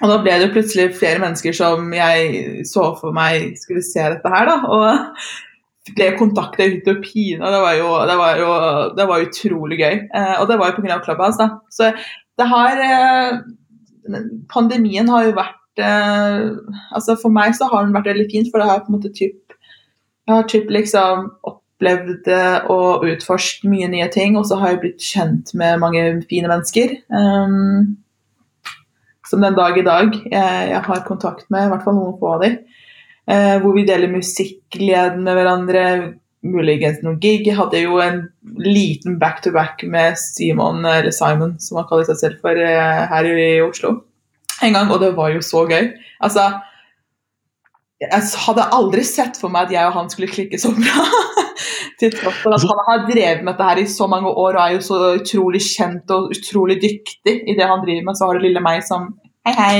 Og 0.03 0.11
da 0.11 0.17
ble 0.23 0.39
det 0.39 0.49
jo 0.49 0.55
plutselig 0.57 0.95
flere 0.99 1.21
mennesker 1.23 1.55
som 1.55 1.93
jeg 1.95 2.65
så 2.67 2.89
for 2.99 3.15
meg 3.15 3.53
skulle 3.61 3.85
se 3.85 4.03
dette 4.15 4.33
her, 4.33 4.49
da. 4.49 4.57
Og 4.67 5.53
ble 5.93 6.07
kontakta 6.16 6.64
ut 6.64 6.87
og 6.89 7.03
pina. 7.05 7.51
det 7.53 7.61
var 7.61 7.74
jo, 7.76 7.89
det 8.09 8.16
var 8.16 8.39
jo 8.41 8.53
det 8.97 9.09
var 9.11 9.26
utrolig 9.26 9.78
gøy. 9.80 9.99
Eh, 10.16 10.37
og 10.41 10.49
det 10.49 10.59
var 10.61 10.70
jo 10.70 10.78
pga. 10.80 11.01
Clubhouse, 11.05 11.37
da. 11.41 11.49
Så 11.70 11.91
det 12.39 12.47
har 12.49 12.80
eh, 12.80 13.43
Pandemien 14.53 15.09
har 15.09 15.24
jo 15.28 15.35
vært 15.37 15.80
eh, 15.80 16.49
Altså 16.93 17.16
for 17.20 17.32
meg 17.32 17.55
så 17.57 17.68
har 17.72 17.85
den 17.85 17.95
vært 17.97 18.11
veldig 18.12 18.28
fint, 18.32 18.49
for 18.51 18.61
det 18.61 18.68
har 18.68 18.82
på 18.85 18.93
en 18.93 18.99
måte 18.99 19.12
typ 19.16 19.57
Jeg 20.24 20.32
har 20.32 20.49
typ 20.49 20.72
liksom 20.72 21.28
opplevd 21.51 22.30
eh, 22.32 22.70
og 22.72 23.05
utforsket 23.11 23.68
mye 23.68 23.91
nye 23.93 24.09
ting, 24.12 24.39
og 24.41 24.49
så 24.49 24.57
har 24.61 24.72
jeg 24.72 24.80
blitt 24.87 25.05
kjent 25.05 25.53
med 25.59 25.82
mange 25.82 26.05
fine 26.30 26.49
mennesker. 26.49 26.95
Um, 27.12 27.99
som 29.28 29.45
den 29.45 29.57
dag 29.59 29.76
i 29.76 29.85
dag 29.85 30.14
jeg, 30.14 30.70
jeg 30.70 30.80
har 30.87 31.05
kontakt 31.05 31.45
med, 31.51 31.66
i 31.66 31.72
hvert 31.72 31.85
fall 31.85 31.99
noen 31.99 32.16
få 32.20 32.37
av 32.39 32.47
dem. 32.47 32.57
Eh, 33.31 33.57
hvor 33.62 33.72
vi 33.77 33.87
deler 33.89 34.12
musikkgleden 34.12 35.22
med 35.25 35.39
hverandre, 35.39 35.85
muligens 36.45 37.01
noen 37.01 37.16
gig. 37.22 37.47
Jeg 37.49 37.57
hadde 37.57 37.81
jo 37.81 38.01
en 38.05 38.27
liten 38.61 39.16
back-to-back 39.20 39.87
med 39.89 40.18
Simon, 40.20 40.85
eller 40.85 41.14
Simon, 41.14 41.55
som 41.61 41.81
han 41.81 41.89
kaller 41.89 42.11
seg 42.11 42.20
selv 42.20 42.43
for, 42.45 42.53
eh, 42.53 43.07
her 43.09 43.31
i 43.33 43.62
Oslo 43.64 44.03
en 44.62 44.77
gang, 44.77 44.93
og 44.93 45.01
det 45.03 45.14
var 45.16 45.33
jo 45.35 45.43
så 45.45 45.64
gøy. 45.68 45.91
Altså, 46.25 46.47
jeg 48.03 48.22
hadde 48.45 48.68
aldri 48.77 49.05
sett 49.07 49.39
for 49.41 49.53
meg 49.53 49.68
at 49.68 49.75
jeg 49.77 49.89
og 49.89 49.97
han 49.99 50.11
skulle 50.12 50.33
klikke 50.33 50.61
så 50.61 50.72
bra. 50.77 51.05
Til 52.01 52.14
tross 52.14 52.41
for 52.43 52.57
at 52.57 52.64
han 52.66 52.83
har 52.89 53.05
drevet 53.07 53.45
med 53.45 53.53
dette 53.53 53.68
her 53.68 53.83
i 53.83 53.87
så 53.91 54.09
mange 54.11 54.31
år 54.31 54.57
og 54.57 54.62
er 54.64 54.72
jo 54.75 54.81
så 54.85 54.99
utrolig 55.14 55.62
kjent 55.62 56.11
og 56.11 56.33
utrolig 56.35 56.81
dyktig 56.83 57.37
i 57.47 57.55
det 57.55 57.68
han 57.70 57.85
driver 57.85 58.09
med, 58.09 58.18
så 58.18 58.29
har 58.29 58.35
du 58.37 58.45
lille 58.45 58.64
meg 58.64 58.83
som 58.87 59.12
Hei, 59.45 59.53
hei. 59.59 59.79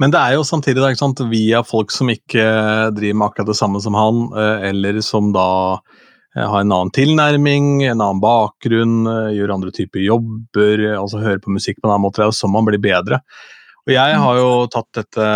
Men 0.00 0.12
det 0.14 0.20
er 0.20 0.36
jo 0.36 0.46
samtidig 0.46 0.82
ikke 0.82 1.02
sant, 1.02 1.22
via 1.30 1.62
folk 1.66 1.94
som 1.94 2.10
ikke 2.12 2.44
driver 2.96 3.18
med 3.20 3.28
akkurat 3.28 3.50
det 3.50 3.58
samme 3.58 3.82
som 3.82 3.96
han, 3.98 4.26
eh, 4.36 4.68
eller 4.70 5.00
som 5.04 5.32
da 5.34 5.48
eh, 6.36 6.44
har 6.44 6.62
en 6.62 6.72
annen 6.72 6.94
tilnærming, 6.96 7.84
en 7.86 8.00
annen 8.00 8.22
bakgrunn, 8.22 9.02
eh, 9.10 9.34
gjør 9.38 9.56
andre 9.56 9.74
typer 9.74 10.04
jobber, 10.04 10.86
altså 10.96 11.22
hører 11.22 11.42
på 11.44 11.54
musikk 11.54 11.80
på 11.80 11.88
en 11.88 11.94
annen 11.94 12.06
måte. 12.08 12.20
Det 12.20 12.26
er 12.26 12.32
jo 12.32 12.40
sånn 12.40 12.54
man 12.56 12.68
blir 12.68 12.82
bedre. 12.82 13.22
Og 13.86 13.92
jeg 13.94 14.14
har 14.18 14.38
jo 14.40 14.46
tatt 14.66 14.88
dette 14.98 15.26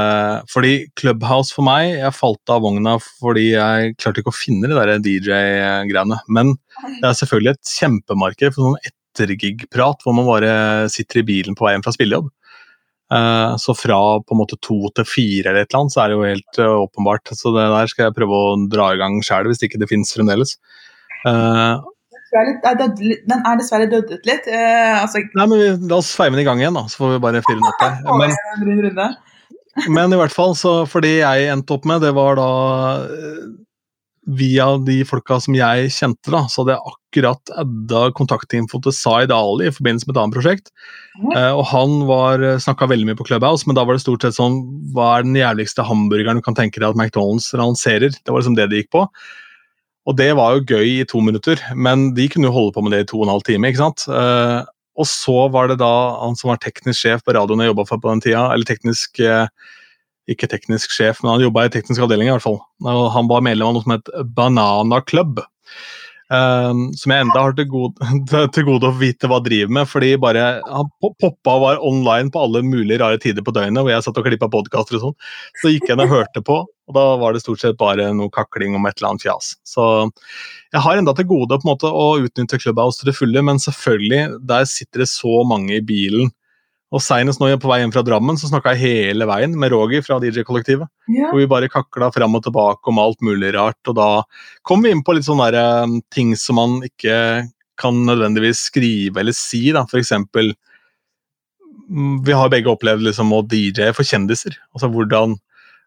Fordi 0.50 0.72
Clubhouse 0.98 1.54
for 1.54 1.62
meg 1.62 1.92
Jeg 2.00 2.16
falt 2.16 2.50
av 2.50 2.64
vogna 2.64 2.96
fordi 2.98 3.52
jeg 3.52 3.92
klarte 3.94 4.24
ikke 4.24 4.32
å 4.32 4.34
finne 4.34 4.66
de 4.66 4.74
der 4.74 4.96
DJ-greiene. 5.04 6.18
Men 6.26 6.56
det 6.98 7.12
er 7.12 7.14
selvfølgelig 7.20 7.52
et 7.54 7.76
kjempemarked 7.76 8.56
for 8.56 8.66
sånn 8.66 8.90
ettergig-prat 8.90 10.02
hvor 10.02 10.18
man 10.18 10.26
bare 10.26 10.52
sitter 10.90 11.22
i 11.22 11.26
bilen 11.30 11.54
på 11.54 11.68
vei 11.68 11.76
hjem 11.76 11.86
fra 11.86 11.94
spillejobb. 11.94 12.26
Eh, 13.10 13.56
Så 13.58 13.74
fra 13.74 14.00
på 14.22 14.34
en 14.34 14.38
måte 14.38 14.58
to 14.62 14.78
til 14.94 15.06
fire 15.08 15.50
eller 15.50 15.64
et 15.64 15.72
eller 15.72 15.82
annet, 15.82 15.94
så 15.94 16.02
er 16.02 16.10
det 16.10 16.18
jo 16.18 16.26
helt 16.28 16.60
eh, 16.62 16.74
åpenbart. 16.86 17.32
Så 17.34 17.54
det 17.56 17.64
der 17.72 17.90
skal 17.90 18.06
jeg 18.06 18.18
prøve 18.18 18.42
å 18.42 18.52
dra 18.70 18.92
i 18.94 19.00
gang 19.00 19.18
sjøl, 19.26 19.50
hvis 19.50 19.64
ikke 19.66 19.80
det 19.82 19.90
finnes 19.90 20.12
fremdeles. 20.14 20.56
Eh, 21.26 21.80
Den 22.30 22.52
er 22.62 22.70
er 22.70 22.76
dødd 22.78 23.00
ut 23.02 23.24
dessverre 23.58 23.88
litt. 24.28 24.46
Altså, 24.46 25.24
nei, 25.34 25.46
men 25.50 25.88
La 25.90 25.98
oss 25.98 26.12
feire 26.14 26.30
den 26.36 26.44
i 26.44 26.46
gang 26.46 26.62
igjen, 26.62 26.78
da, 26.78 26.84
så 26.86 27.02
får 27.02 27.16
vi 27.16 27.24
bare 27.26 27.42
fyre 27.42 27.58
den 27.58 27.66
opp 27.66 27.82
her. 27.82 27.96
Men, 28.94 29.16
men 29.96 30.14
i 30.14 30.20
hvert 30.20 30.36
fall, 30.36 30.54
så 30.54 30.84
for 30.86 31.02
det 31.02 31.16
jeg 31.18 31.50
endte 31.50 31.74
opp 31.74 31.88
med, 31.90 32.06
det 32.06 32.14
var 32.14 32.38
da 32.38 32.46
Via 34.30 34.66
de 34.86 35.00
folka 35.08 35.40
som 35.42 35.56
jeg 35.56 35.90
kjente, 35.90 36.30
da, 36.30 36.44
så 36.46 36.62
hadde 36.62 36.76
jeg 36.76 36.86
akkurat 37.10 37.52
adda 37.58 38.06
kontaktinfo 38.14 38.78
til 38.84 38.94
Zaid 38.94 39.34
Ali 39.34 39.66
i 39.66 39.74
forbindelse 39.74 40.06
med 40.06 40.14
et 40.14 40.22
annet 40.22 40.36
prosjekt. 40.38 40.72
Uh, 41.18 41.52
og 41.58 41.64
han 41.72 41.98
var 42.06 42.44
snakka 42.62 42.88
veldig 42.90 43.10
mye 43.10 43.18
på 43.18 43.26
Clubhouse, 43.26 43.66
men 43.66 43.74
da 43.76 43.84
var 43.84 43.98
det 43.98 44.04
stort 44.04 44.22
sett 44.22 44.38
sånn 44.38 44.62
Hva 44.94 45.18
er 45.18 45.26
den 45.26 45.36
jævligste 45.38 45.84
hamburgeren 45.84 46.38
du 46.38 46.46
kan 46.46 46.56
tenke 46.58 46.78
deg 46.78 46.92
at 46.92 46.98
McDonald's 46.98 47.50
lanserer? 47.58 48.14
Det 48.14 48.30
var 48.30 48.40
liksom 48.40 48.58
det 48.58 48.70
det 48.70 48.84
gikk 48.84 48.92
på. 48.94 49.06
Og 50.08 50.16
det 50.16 50.30
var 50.38 50.56
jo 50.56 50.66
gøy 50.70 51.00
i 51.00 51.08
to 51.08 51.20
minutter, 51.20 51.60
men 51.74 52.12
de 52.16 52.30
kunne 52.30 52.48
jo 52.48 52.54
holde 52.54 52.74
på 52.78 52.86
med 52.86 52.94
det 52.96 53.04
i 53.04 53.10
to 53.10 53.20
og 53.20 53.26
en 53.26 53.34
halv 53.34 53.44
time. 53.46 53.68
ikke 53.68 53.82
sant? 53.82 54.06
Uh, 54.08 54.62
og 55.00 55.08
så 55.08 55.46
var 55.52 55.70
det 55.70 55.80
da 55.80 55.92
han 56.20 56.36
som 56.38 56.52
var 56.52 56.60
teknisk 56.62 57.04
sjef 57.04 57.22
på 57.24 57.34
radioen 57.36 57.62
jeg 57.62 57.72
jobba 57.72 57.86
for 57.88 58.02
på 58.02 58.10
den 58.10 58.22
tida, 58.24 58.48
eller 58.52 58.68
teknisk 58.68 59.20
eh, 59.24 59.46
ikke 60.30 60.48
teknisk 60.50 60.92
sjef, 60.94 61.22
men 61.22 61.32
han 61.32 61.44
jobba 61.46 61.66
i 61.66 61.72
teknisk 61.72 62.02
avdeling 62.04 62.28
i 62.28 62.34
hvert 62.34 62.44
fall. 62.44 62.60
Og 62.84 63.06
han 63.14 63.30
var 63.30 63.44
medlem 63.46 63.70
av 63.70 63.76
noe 63.76 63.86
som 63.86 63.94
het 63.96 64.10
Banana 64.36 65.00
Club. 65.06 65.40
Um, 66.30 66.92
som 66.94 67.10
jeg 67.10 67.24
enda 67.24 67.40
har 67.42 67.54
til 67.58 67.66
gode, 67.66 68.06
til 68.54 68.66
gode 68.68 68.86
å 68.86 68.94
vite 69.00 69.26
hva 69.26 69.40
driver 69.42 69.72
med. 69.80 69.88
fordi 69.90 70.12
bare 70.22 70.60
Han 70.62 70.90
po- 71.02 71.10
poppa 71.18 71.56
og 71.56 71.64
var 71.64 71.80
online 71.82 72.30
på 72.30 72.44
alle 72.44 72.62
mulige 72.62 73.00
rare 73.02 73.18
tider 73.18 73.42
på 73.42 73.54
døgnet, 73.56 73.82
hvor 73.82 73.90
jeg 73.90 74.04
satt 74.06 74.20
og 74.20 74.28
klippa 74.28 74.50
podkaster 74.52 75.00
og 75.00 75.08
sånn. 75.08 75.16
Så 75.58 75.72
gikk 75.74 75.88
jeg 75.88 75.96
inn 75.98 76.04
og 76.04 76.14
hørte 76.14 76.44
på, 76.46 76.60
og 76.70 76.94
da 76.94 77.04
var 77.18 77.34
det 77.34 77.42
stort 77.42 77.64
sett 77.64 77.78
bare 77.80 78.12
noe 78.14 78.30
kakling 78.30 78.78
om 78.78 78.86
et 78.86 78.94
eller 79.00 79.10
annet 79.10 79.26
fjas. 79.26 79.56
Så 79.66 79.84
jeg 80.70 80.84
har 80.86 81.00
enda 81.00 81.16
til 81.18 81.26
gode 81.32 81.58
på 81.58 81.66
en 81.66 81.72
måte 81.72 81.90
å 81.90 82.06
utnytte 82.22 82.62
Clubhouse 82.62 83.02
til 83.02 83.10
det 83.10 83.18
fulle, 83.18 83.42
men 83.50 83.58
selvfølgelig, 83.62 84.38
der 84.46 84.70
sitter 84.70 85.02
det 85.02 85.10
så 85.10 85.42
mange 85.50 85.80
i 85.80 85.82
bilen. 85.82 86.30
Og 86.90 87.02
Seinest 87.04 87.38
nå 87.38 87.48
på 87.62 87.70
vei 87.70 87.78
hjem 87.84 87.92
fra 87.94 88.02
Drammen 88.06 88.38
så 88.38 88.48
snakka 88.50 88.72
jeg 88.74 88.82
hele 88.82 89.26
veien 89.30 89.52
med 89.58 89.70
Roger 89.70 90.02
fra 90.02 90.18
DJ-kollektivet. 90.22 90.90
Ja. 91.14 91.28
Og 91.30 91.38
vi 91.38 91.50
bare 91.50 91.70
kakla 91.70 92.08
fram 92.14 92.34
og 92.34 92.42
tilbake 92.46 92.90
om 92.90 92.98
alt 92.98 93.20
mulig 93.22 93.52
rart. 93.54 93.78
Og 93.86 93.94
da 93.98 94.08
kom 94.66 94.82
vi 94.82 94.90
inn 94.90 95.04
på 95.06 95.14
litt 95.14 95.28
sånne 95.28 95.52
der, 95.54 95.84
um, 95.86 96.00
ting 96.10 96.34
som 96.38 96.58
man 96.58 96.80
ikke 96.86 97.46
kan 97.80 98.02
nødvendigvis 98.08 98.66
skrive 98.72 99.22
eller 99.22 99.36
si. 99.36 99.68
da, 99.76 99.84
For 99.88 100.02
eksempel 100.02 100.50
mm, 101.86 102.18
Vi 102.26 102.34
har 102.36 102.50
begge 102.52 102.74
opplevd 102.74 103.06
liksom 103.06 103.30
å 103.38 103.44
DJ 103.46 103.94
for 103.96 104.04
kjendiser. 104.06 104.58
altså 104.74 104.90
hvordan 104.90 105.38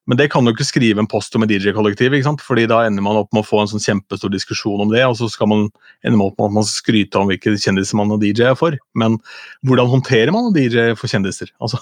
men 0.09 0.19
det 0.19 0.27
kan 0.33 0.43
du 0.43 0.51
ikke 0.51 0.65
skrive 0.67 0.99
en 0.99 1.07
post 1.07 1.35
om 1.37 1.45
i 1.45 1.47
DJ-kollektivet, 1.47 2.25
fordi 2.43 2.65
da 2.67 2.81
ender 2.83 3.03
man 3.05 3.21
opp 3.21 3.29
med 3.31 3.43
å 3.43 3.47
få 3.47 3.61
en 3.61 3.69
sånn 3.71 3.83
kjempestor 3.83 4.31
diskusjon 4.33 4.83
om 4.83 4.91
det, 4.91 5.03
og 5.07 5.15
så 5.19 5.29
skal 5.31 5.47
man 5.51 5.65
ende 6.03 6.19
opp 6.25 6.35
med 6.39 6.49
at 6.49 6.55
man 6.57 6.67
skryter 6.67 7.21
om 7.21 7.31
hvilke 7.31 7.55
kjendiser 7.55 7.99
man 7.99 8.11
og 8.11 8.19
DJ-er 8.23 8.57
for. 8.59 8.75
Men 8.99 9.15
hvordan 9.63 9.91
håndterer 9.93 10.33
man 10.35 10.51
DJ 10.55 10.91
for 10.99 11.11
kjendiser? 11.11 11.53
Altså, 11.63 11.79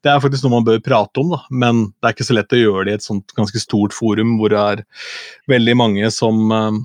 det 0.00 0.08
er 0.08 0.22
faktisk 0.24 0.46
noe 0.46 0.56
man 0.56 0.64
bør 0.64 0.78
prate 0.80 1.20
om, 1.20 1.34
da, 1.34 1.42
men 1.52 1.82
det 1.90 2.08
er 2.08 2.14
ikke 2.16 2.26
så 2.30 2.36
lett 2.38 2.54
å 2.56 2.60
gjøre 2.62 2.86
det 2.88 2.94
i 2.94 2.98
et 2.98 3.04
sånt 3.04 3.34
ganske 3.36 3.60
stort 3.60 3.92
forum 3.92 4.38
hvor 4.40 4.54
det 4.54 4.62
er 4.62 4.84
veldig 5.52 5.74
mange 5.76 6.08
som 6.14 6.48
eh, 6.54 6.78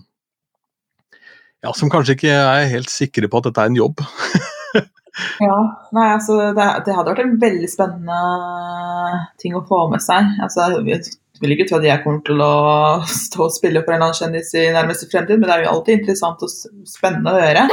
ja, 1.64 1.72
som 1.72 1.92
kanskje 1.92 2.18
ikke 2.18 2.34
er 2.36 2.68
helt 2.74 2.92
sikre 2.92 3.32
på 3.32 3.40
at 3.40 3.48
dette 3.48 3.64
er 3.64 3.72
en 3.72 3.80
jobb. 3.80 4.04
Ja, 5.44 5.58
nei, 5.94 6.08
altså 6.16 6.40
det, 6.58 6.70
det 6.88 6.96
hadde 6.96 7.12
vært 7.12 7.26
en 7.26 7.36
veldig 7.42 7.68
spennende 7.70 8.22
ting 9.42 9.54
å 9.58 9.66
få 9.68 9.86
med 9.92 10.02
seg. 10.02 10.32
Altså, 10.42 10.72
jeg 10.90 11.04
vil 11.42 11.54
ikke 11.54 11.68
tro 11.70 11.78
at 11.80 11.86
jeg 11.86 12.02
kommer 12.06 12.24
til 12.26 12.42
å 12.42 12.54
stå 13.28 13.44
og 13.46 13.54
spille 13.54 13.84
for 13.84 13.96
en 13.96 14.08
annen 14.08 14.18
kjendis 14.18 14.54
i 14.58 14.66
nærmeste 14.74 15.10
fremtid, 15.12 15.38
men 15.38 15.50
det 15.50 15.56
er 15.58 15.66
jo 15.68 15.76
alltid 15.76 16.00
interessant 16.00 16.46
og 16.46 16.56
spennende 16.90 17.34
å 17.34 17.44
høre 17.44 17.68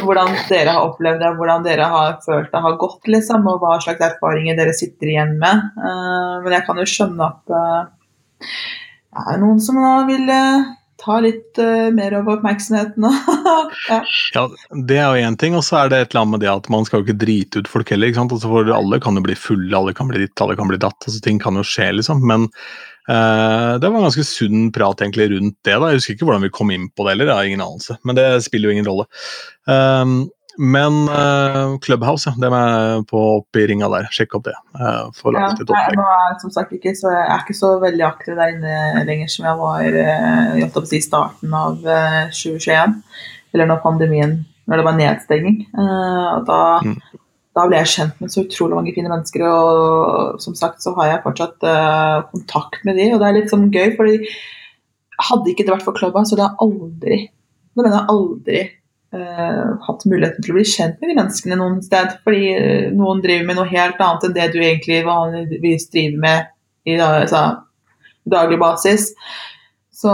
hvordan 0.00 0.34
dere 0.48 0.74
har 0.74 0.88
opplevd 0.88 1.22
det, 1.22 1.30
hvordan 1.38 1.64
dere 1.66 1.86
har 1.92 2.18
følt 2.24 2.50
det 2.52 2.64
har 2.64 2.76
gått, 2.80 3.00
liksom, 3.12 3.46
og 3.50 3.62
hva 3.62 3.76
slags 3.84 4.04
erfaringer 4.06 4.58
dere 4.58 4.74
sitter 4.76 5.12
igjen 5.12 5.34
med. 5.42 5.70
Uh, 5.76 6.40
men 6.44 6.56
jeg 6.56 6.66
kan 6.66 6.80
jo 6.80 6.88
skjønne 6.88 7.26
at 7.28 7.54
uh, 7.54 8.50
det 9.10 9.26
er 9.34 9.40
noen 9.42 9.58
som 9.62 9.78
da 9.82 9.94
vil 10.06 10.28
eh, 10.30 10.68
tar 11.00 11.24
litt 11.24 11.58
uh, 11.60 11.88
mer 11.94 12.14
av 12.18 12.28
oppmerksomheten. 12.30 13.06
ja. 13.90 14.00
ja. 14.34 14.44
det 14.88 14.98
er 15.00 15.08
jo 15.08 15.28
én 15.28 15.38
ting, 15.40 15.56
og 15.58 15.64
så 15.66 15.82
er 15.82 15.90
det 15.92 16.00
et 16.00 16.12
eller 16.12 16.22
annet 16.24 16.34
med 16.36 16.44
det 16.44 16.52
at 16.52 16.70
man 16.72 16.86
skal 16.86 17.00
jo 17.00 17.08
ikke 17.08 17.22
drite 17.24 17.62
ut 17.62 17.70
folk 17.70 17.90
heller. 17.92 18.10
ikke 18.10 18.20
sant? 18.20 18.36
Altså 18.36 18.52
for 18.52 18.72
Alle 18.76 19.00
kan 19.02 19.18
jo 19.18 19.24
bli 19.24 19.38
fulle, 19.38 19.72
alle 19.76 19.96
kan 19.96 20.10
bli 20.10 20.24
ditt, 20.24 20.36
alle 20.44 20.58
kan 20.58 20.70
bli 20.70 20.80
datt. 20.80 20.98
altså 21.06 21.22
Ting 21.24 21.40
kan 21.42 21.58
jo 21.58 21.66
skje, 21.66 21.90
liksom. 21.98 22.24
Men 22.28 22.48
uh, 22.48 23.78
det 23.80 23.86
var 23.86 23.96
en 23.96 24.08
ganske 24.08 24.26
sunn 24.28 24.68
prat 24.76 25.04
egentlig 25.04 25.30
rundt 25.34 25.58
det. 25.66 25.76
da, 25.76 25.90
Jeg 25.90 26.02
husker 26.02 26.18
ikke 26.18 26.30
hvordan 26.30 26.48
vi 26.48 26.54
kom 26.60 26.74
inn 26.74 26.90
på 26.92 27.06
det 27.06 27.16
heller, 27.16 27.32
jeg 27.32 27.40
har 27.40 27.52
ingen 27.52 27.66
anelse. 27.68 27.98
Men 28.04 28.20
det 28.20 28.28
spiller 28.46 28.70
jo 28.70 28.76
ingen 28.76 28.90
rolle. 28.90 29.08
Um, 29.70 30.20
men 30.58 31.08
uh, 31.08 31.78
Clubhouse, 31.78 32.28
ja, 32.28 32.34
det 32.40 32.48
er 32.50 33.02
på 33.08 33.20
oppi 33.38 33.64
ringa 33.70 33.88
der. 33.92 34.08
Sjekk 34.14 34.36
opp 34.38 34.46
det. 34.48 34.56
Uh, 34.74 35.10
ja, 35.36 35.48
er 35.52 36.38
som 36.42 36.52
sagt 36.54 36.74
ikke 36.76 36.94
så, 36.98 37.10
jeg 37.14 37.26
er 37.26 37.44
ikke 37.44 37.56
så 37.56 37.74
veldig 37.82 38.06
aktiv 38.06 38.38
der 38.38 38.54
inne 38.54 39.04
lenger 39.08 39.30
som 39.32 39.48
jeg 39.48 39.60
var 39.60 39.98
uh, 40.00 40.90
i 40.98 41.02
starten 41.04 41.56
av 41.56 41.84
uh, 41.86 42.22
2021. 42.34 42.96
Eller 43.54 43.70
når 43.70 43.82
pandemien 43.84 44.40
Når 44.70 44.78
det 44.78 44.86
var 44.86 44.98
nedstenging. 44.98 45.56
Uh, 45.74 46.40
da, 46.46 46.60
mm. 46.86 46.96
da, 47.58 47.66
ble 47.66 47.80
jeg 47.80 47.92
kjent 47.94 48.20
med 48.22 48.30
så 48.30 48.44
utrolig 48.44 48.78
mange 48.78 48.94
fine 48.94 49.10
mennesker, 49.10 49.46
og 49.46 50.42
som 50.42 50.54
sagt 50.58 50.84
så 50.84 50.94
har 50.98 51.14
jeg 51.14 51.24
fortsatt 51.24 51.68
kontakt 52.30 52.84
med 52.86 53.00
de, 53.00 53.08
og 53.14 53.22
det 53.22 53.28
er 53.28 53.38
litt 53.40 53.50
sånn 53.50 53.70
gøy, 53.74 53.96
fordi 53.98 54.30
hadde 55.20 55.50
ikke 55.52 55.66
det 55.66 55.74
vært 55.74 55.86
for 55.86 55.98
Clubhouse, 55.98 56.30
så 56.30 56.38
hadde 56.38 56.48
jeg 56.48 56.66
aldri 56.66 57.18
Nå 57.70 57.84
mener 57.84 57.96
jeg 58.00 58.10
aldri 58.10 58.60
uh, 59.16 59.76
hatt 59.86 60.06
muligheten 60.08 60.44
til 60.44 60.54
å 60.54 60.58
bli 60.58 60.66
kjent 60.68 61.00
med 61.00 61.12
de 61.12 61.18
menneskene 61.18 61.58
noen 61.60 61.80
sted. 61.84 62.16
Fordi 62.26 62.52
uh, 62.56 62.90
noen 62.96 63.22
driver 63.24 63.48
med 63.48 63.60
noe 63.60 63.70
helt 63.70 64.00
annet 64.00 64.28
enn 64.28 64.36
det 64.36 64.50
du 64.54 64.60
egentlig 64.60 65.02
vanligvis 65.08 65.88
driver 65.92 66.24
med 66.26 66.50
i 66.88 66.96
altså, 66.96 67.44
daglig 68.30 68.60
basis. 68.60 69.10
Så 70.00 70.12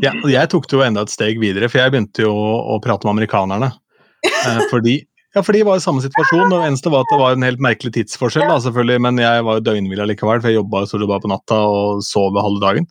ja, 0.00 0.12
jeg 0.24 0.50
tok 0.50 0.66
det 0.68 0.76
jo 0.76 0.82
enda 0.84 1.04
et 1.04 1.12
steg 1.12 1.38
videre, 1.42 1.68
for 1.70 1.82
jeg 1.82 1.92
begynte 1.92 2.24
jo 2.24 2.32
å, 2.32 2.50
å 2.74 2.80
prate 2.82 3.06
med 3.06 3.18
amerikanerne. 3.18 3.70
Eh, 4.26 4.60
fordi, 4.72 4.96
ja, 5.34 5.42
for 5.42 5.56
de 5.56 5.62
var 5.66 5.80
i 5.80 5.84
samme 5.84 6.02
situasjon. 6.04 6.48
og 6.48 6.66
eneste 6.66 6.92
var 6.92 7.04
at 7.04 7.12
Det 7.12 7.20
var 7.20 7.36
en 7.36 7.46
helt 7.46 7.62
merkelig 7.62 7.94
tidsforskjell, 7.96 8.48
da, 8.48 8.60
selvfølgelig, 8.64 9.04
men 9.06 9.22
jeg 9.22 9.46
var 9.46 9.58
jo 9.58 9.66
døgnhvila 9.68 10.08
likevel, 10.10 10.42
for 10.42 10.52
jeg 10.52 10.60
jobba 10.60 10.84
bare 10.86 11.24
på 11.24 11.32
natta 11.32 11.60
og 11.68 12.04
sov 12.06 12.38
halve 12.38 12.62
dagen. 12.64 12.88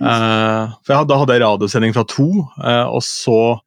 Uh, 0.00 0.72
for 0.82 0.94
jeg, 0.94 1.08
Da 1.10 1.18
hadde 1.20 1.36
jeg 1.36 1.44
radiosending 1.44 1.92
fra 1.94 2.06
to, 2.08 2.28
uh, 2.62 2.86
og 2.88 3.02
så 3.06 3.58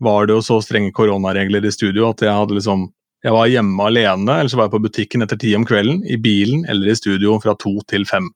var 0.00 0.26
det 0.26 0.38
jo 0.38 0.44
så 0.44 0.58
strenge 0.64 0.94
koronaregler 0.96 1.64
i 1.64 1.72
studio 1.72 2.08
at 2.08 2.24
jeg 2.24 2.32
hadde 2.32 2.56
liksom 2.56 2.88
jeg 3.20 3.34
var 3.36 3.50
hjemme 3.52 3.84
alene, 3.84 4.32
eller 4.32 4.48
så 4.48 4.56
var 4.56 4.68
jeg 4.68 4.76
på 4.78 4.84
butikken 4.86 5.24
etter 5.24 5.36
ti 5.36 5.50
om 5.52 5.66
kvelden, 5.68 5.98
i 6.08 6.16
bilen 6.16 6.62
eller 6.72 6.88
i 6.88 6.96
studio 6.96 7.34
fra 7.42 7.52
to 7.60 7.74
til 7.90 8.06
fem. 8.08 8.30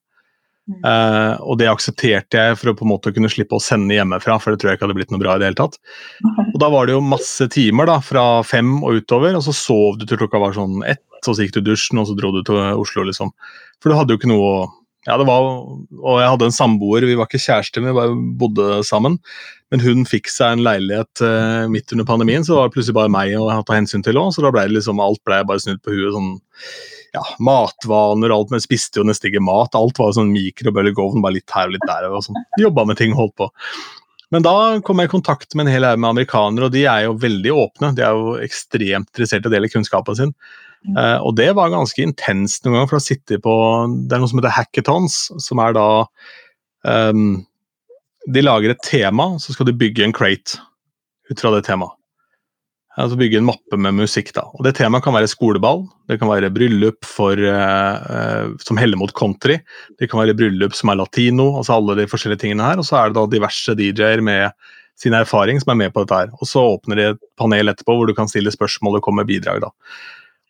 Uh, 0.85 1.37
og 1.45 1.59
det 1.61 1.69
aksepterte 1.69 2.41
jeg 2.41 2.57
for 2.57 2.71
å 2.71 2.75
på 2.77 2.87
en 2.87 2.93
måte 2.95 3.13
kunne 3.13 3.29
slippe 3.33 3.57
å 3.57 3.61
sende 3.65 3.97
hjemmefra, 3.97 4.39
for 4.41 4.53
det 4.53 4.61
tror 4.61 4.71
jeg 4.71 4.79
ikke 4.79 4.87
hadde 4.87 4.97
blitt 4.97 5.13
noe 5.13 5.21
bra 5.21 5.37
i 5.37 5.41
det 5.41 5.51
hele 5.51 5.61
tatt. 5.61 5.77
Og 6.53 6.57
da 6.61 6.71
var 6.73 6.89
det 6.89 6.97
jo 6.97 7.05
masse 7.05 7.49
timer, 7.53 7.89
da, 7.89 7.99
fra 8.05 8.25
fem 8.49 8.77
og 8.83 9.01
utover, 9.01 9.37
og 9.37 9.45
så 9.45 9.57
sov 9.57 9.99
du 10.01 10.07
til 10.09 10.21
klokka 10.21 10.41
var 10.41 10.57
sånn 10.57 10.81
ett, 10.89 11.05
og 11.25 11.33
så 11.33 11.45
gikk 11.45 11.57
du 11.57 11.61
i 11.63 11.69
dusjen, 11.73 12.01
og 12.01 12.09
så 12.09 12.17
dro 12.17 12.33
du 12.33 12.41
til 12.45 12.61
Oslo, 12.81 13.05
liksom. 13.09 13.33
For 13.81 13.93
du 13.93 13.99
hadde 13.99 14.13
jo 14.13 14.21
ikke 14.21 14.33
noe 14.33 14.49
å 14.53 14.57
ja, 15.05 15.19
det 15.21 15.27
var, 15.29 15.45
og 15.45 16.17
jeg 16.21 16.31
hadde 16.33 16.49
en 16.49 16.57
samboer, 16.57 17.05
vi 17.05 17.17
var 17.19 17.29
ikke 17.29 17.43
kjærester, 17.45 17.85
vi 17.85 17.93
bare 17.97 18.17
bodde 18.41 18.81
sammen. 18.89 19.19
Men 19.73 19.83
hun 19.85 20.05
fikk 20.09 20.31
seg 20.33 20.55
en 20.55 20.65
leilighet 20.65 21.23
eh, 21.27 21.65
midt 21.69 21.93
under 21.93 22.07
pandemien, 22.09 22.45
så 22.47 22.55
det 22.55 22.61
var 22.61 22.75
plutselig 22.75 22.97
bare 22.97 23.13
meg 23.13 23.35
å 23.37 23.49
ta 23.67 23.77
hensyn 23.77 24.05
til 24.07 24.21
òg. 24.21 24.33
Så 24.33 24.45
da 24.45 24.53
ble 24.55 24.69
det 24.69 24.79
liksom, 24.79 25.03
alt 25.03 25.21
ble 25.27 25.43
bare 25.49 25.61
snudd 25.65 25.83
på 25.85 25.93
huet. 25.97 26.13
sånn 26.15 26.35
ja, 27.15 27.23
matvaner 27.39 28.33
og 28.33 28.37
alt, 28.37 28.55
men 28.55 28.63
spiste 28.63 29.01
jo 29.01 29.07
nesten 29.07 29.31
ikke 29.31 29.45
mat. 29.45 29.77
Alt 29.79 30.01
var 30.01 30.15
sånn 30.17 30.33
mikrobølgeovn, 30.35 31.23
bare 31.25 31.39
litt 31.39 31.55
her 31.55 31.69
og 31.69 31.77
litt 31.77 31.87
der. 31.87 32.09
og 32.11 32.25
sånn. 32.27 32.41
Jobba 32.61 32.87
med 32.89 32.99
ting, 32.99 33.15
holdt 33.15 33.37
på. 33.39 33.51
Men 34.35 34.43
da 34.43 34.55
kom 34.83 34.99
jeg 34.99 35.11
i 35.11 35.13
kontakt 35.13 35.55
med 35.55 35.69
en 35.69 35.75
hel 35.75 35.87
haug 35.87 36.01
med 36.01 36.11
amerikanere, 36.11 36.67
og 36.67 36.75
de 36.75 36.87
er 36.91 37.05
jo 37.07 37.19
veldig 37.23 37.53
åpne. 37.55 37.93
De 37.95 38.03
er 38.03 38.17
jo 38.19 38.35
ekstremt 38.43 39.07
interessert 39.07 39.47
i 39.47 39.51
å 39.51 39.55
dele 39.55 39.71
kunnskapen 39.71 40.19
sin. 40.19 40.35
Uh, 40.85 41.17
og 41.25 41.33
det 41.39 41.49
var 41.57 41.73
ganske 41.73 42.03
intenst 42.05 42.65
noen 42.65 42.77
ganger, 42.77 42.91
for 42.91 43.01
å 43.01 43.05
sitte 43.05 43.39
på 43.41 43.53
Det 44.05 44.13
er 44.13 44.21
noe 44.21 44.29
som 44.29 44.41
heter 44.41 44.53
hackathons, 44.53 45.19
som 45.41 45.63
er 45.65 45.73
da 45.77 45.89
um, 46.85 47.39
De 48.29 48.43
lager 48.45 48.75
et 48.75 48.85
tema, 48.85 49.31
så 49.41 49.55
skal 49.55 49.71
de 49.71 49.77
bygge 49.81 50.05
en 50.05 50.13
crate 50.17 50.61
ut 51.31 51.41
fra 51.41 51.55
det 51.55 51.65
temaet. 51.65 51.97
Altså 53.01 53.17
bygge 53.19 53.41
en 53.41 53.47
mappe 53.49 53.79
med 53.81 53.97
musikk. 53.97 54.29
da. 54.37 54.45
Og 54.55 54.63
Det 54.67 54.77
temaet 54.79 55.03
kan 55.03 55.17
være 55.17 55.31
skoleball, 55.33 55.83
det 56.07 56.21
kan 56.21 56.31
være 56.31 56.53
bryllup 56.55 57.01
for, 57.09 57.33
uh, 57.33 57.97
uh, 58.05 58.53
som 58.63 58.79
heller 58.79 59.01
mot 59.01 59.13
country, 59.17 59.59
det 59.99 60.11
kan 60.13 60.21
være 60.21 60.37
bryllup 60.37 60.77
som 60.77 60.93
er 60.93 61.01
latino, 61.01 61.55
altså 61.59 61.81
alle 61.81 61.97
de 61.99 62.11
forskjellige 62.11 62.45
tingene 62.45 62.69
her. 62.69 62.79
Og 62.79 62.87
så 62.87 63.01
er 63.01 63.09
det 63.09 63.19
da 63.19 63.25
diverse 63.33 63.75
DJ-er 63.81 64.23
med 64.23 64.53
sin 65.01 65.17
erfaring 65.17 65.59
som 65.61 65.73
er 65.73 65.81
med 65.81 65.95
på 65.95 66.05
dette 66.05 66.21
her. 66.21 66.37
Og 66.39 66.47
så 66.47 66.63
åpner 66.77 67.01
de 67.01 67.09
et 67.15 67.25
panel 67.41 67.73
etterpå 67.73 67.97
hvor 67.97 68.07
du 68.07 68.15
kan 68.15 68.31
stille 68.31 68.53
spørsmål 68.55 69.01
og 69.01 69.09
komme 69.09 69.25
med 69.25 69.33
bidrag. 69.33 69.65
da. 69.65 69.73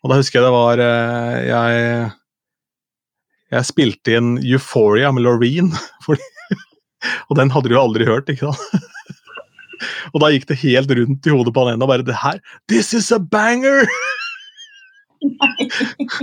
Og 0.03 0.11
da 0.11 0.19
husker 0.19 0.39
jeg 0.39 0.45
det 0.45 0.53
var 0.53 0.81
eh, 0.83 1.37
Jeg, 1.49 2.09
jeg 3.55 3.69
spilte 3.69 4.17
inn 4.19 4.35
Euphoria 4.43 5.11
med 5.15 5.25
Loreen. 5.25 5.71
og 7.29 7.33
den 7.39 7.53
hadde 7.53 7.71
du 7.71 7.75
jo 7.77 7.85
aldri 7.85 8.07
hørt, 8.07 8.29
ikke 8.29 8.51
sant? 8.51 8.91
og 10.13 10.21
da 10.23 10.33
gikk 10.33 10.47
det 10.51 10.61
helt 10.63 10.91
rundt 10.99 11.27
i 11.27 11.33
hodet 11.33 11.53
på 11.55 11.65
han 11.65 11.75
ene 11.75 11.85
og 11.85 11.91
bare 11.91 12.07
det 12.07 12.21
her, 12.21 12.37
This 12.71 12.87
is 12.93 13.11
a 13.11 13.19
banger! 13.19 13.81
This 15.25 16.21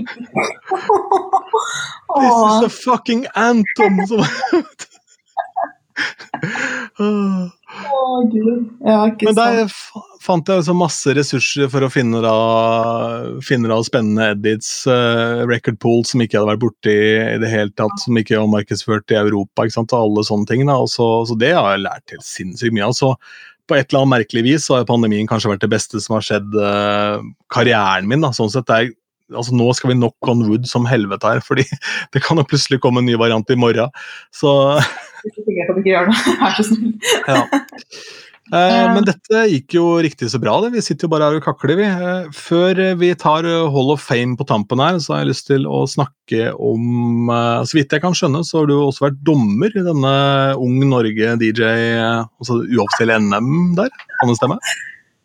is 2.38 2.62
a 2.62 2.68
fucking 2.68 3.26
anthem! 3.34 3.98
Oh, 7.92 9.08
Men 9.22 9.36
der 9.36 9.70
fant 10.22 10.48
jeg 10.48 10.60
altså 10.60 10.74
masse 10.76 11.14
ressurser 11.16 11.70
for 11.72 11.84
å 11.86 11.90
finne 11.92 12.20
da, 12.24 12.34
finne 13.44 13.70
da 13.70 13.78
spennende 13.86 14.32
edits, 14.34 14.70
uh, 14.90 15.42
record 15.50 15.80
pool 15.82 16.04
som 16.08 16.22
ikke 16.22 16.38
hadde 16.38 16.52
vært 16.52 16.64
borti 16.64 16.94
i 16.94 17.38
det 17.42 17.50
hele 17.50 17.74
tatt, 17.78 17.94
som 18.02 18.18
ikke 18.18 18.38
var 18.38 18.52
markedsført 18.52 19.14
i 19.14 19.18
Europa, 19.20 19.66
ikke 19.66 19.78
sant, 19.80 19.94
og 19.96 20.08
alle 20.08 20.26
sånne 20.28 20.50
ting. 20.50 20.66
da, 20.68 20.78
så, 20.90 21.08
så, 21.28 21.38
det 21.38 21.54
har 21.56 21.74
jeg 21.74 21.86
lært 21.86 22.16
helt 22.16 22.28
sinnssykt 22.28 22.76
mye 22.76 22.90
av. 22.90 22.96
så 22.98 23.14
på 23.70 23.76
et 23.78 23.86
eller 23.88 24.02
annet 24.02 24.12
merkelig 24.16 24.42
vis 24.44 24.64
så 24.66 24.74
har 24.76 24.88
pandemien 24.88 25.28
kanskje 25.30 25.52
vært 25.52 25.62
det 25.62 25.70
beste 25.70 26.00
som 26.02 26.16
har 26.16 26.26
skjedd 26.26 26.56
uh, 26.58 27.22
karrieren 27.52 28.08
min. 28.10 28.24
da, 28.24 28.32
sånn 28.36 28.50
sett. 28.52 28.66
Det 28.68 28.78
er 28.78 28.90
altså 29.32 29.54
Nå 29.56 29.70
skal 29.76 29.92
vi 29.92 29.96
knock 29.96 30.28
on 30.28 30.44
wood 30.48 30.66
som 30.68 30.84
helvete 30.88 31.30
her, 31.30 31.40
fordi 31.44 31.64
det 32.12 32.22
kan 32.24 32.40
jo 32.40 32.46
plutselig 32.48 32.82
komme 32.82 33.02
en 33.02 33.08
ny 33.08 33.16
variant 33.20 33.50
i 33.50 33.58
morgen. 33.58 33.92
Så 34.34 34.52
Jeg 35.22 35.66
kan 35.68 35.80
ikke 35.80 35.88
gjøre 35.92 36.10
det, 36.10 36.18
vær 36.42 36.58
så 36.58 36.68
snill. 36.68 36.92
ja. 37.28 37.46
Eh, 38.52 38.86
men 38.92 39.04
dette 39.06 39.44
gikk 39.48 39.76
jo 39.78 39.84
riktig 40.02 40.26
så 40.28 40.36
bra. 40.42 40.58
det. 40.60 40.72
Vi 40.74 40.82
sitter 40.84 41.06
jo 41.06 41.12
bare 41.14 41.28
her 41.30 41.38
og 41.38 41.44
kakler, 41.46 41.78
vi. 41.78 41.86
Eh, 41.86 42.26
før 42.36 42.80
vi 43.00 43.12
tar 43.16 43.46
Hall 43.46 43.92
of 43.94 44.02
Fame 44.04 44.34
på 44.36 44.44
tampen 44.44 44.82
her, 44.82 44.98
så 45.00 45.14
har 45.14 45.22
jeg 45.22 45.30
lyst 45.30 45.46
til 45.48 45.64
å 45.64 45.78
snakke 45.88 46.50
om 46.52 47.30
eh, 47.32 47.62
Så 47.64 47.78
vidt 47.78 47.94
jeg 47.96 48.02
kan 48.02 48.18
skjønne, 48.18 48.42
så 48.44 48.60
har 48.60 48.68
du 48.68 48.74
også 48.74 49.06
vært 49.06 49.22
dommer 49.24 49.72
i 49.72 49.86
denne 49.86 50.12
Ung 50.60 50.82
Norge 50.90 51.36
DJ, 51.40 51.70
altså 52.02 52.58
uoffisielle 52.66 53.22
NM 53.22 53.72
der. 53.78 53.94
Kan 54.18 54.34
det 54.34 54.36
stemme? 54.42 54.58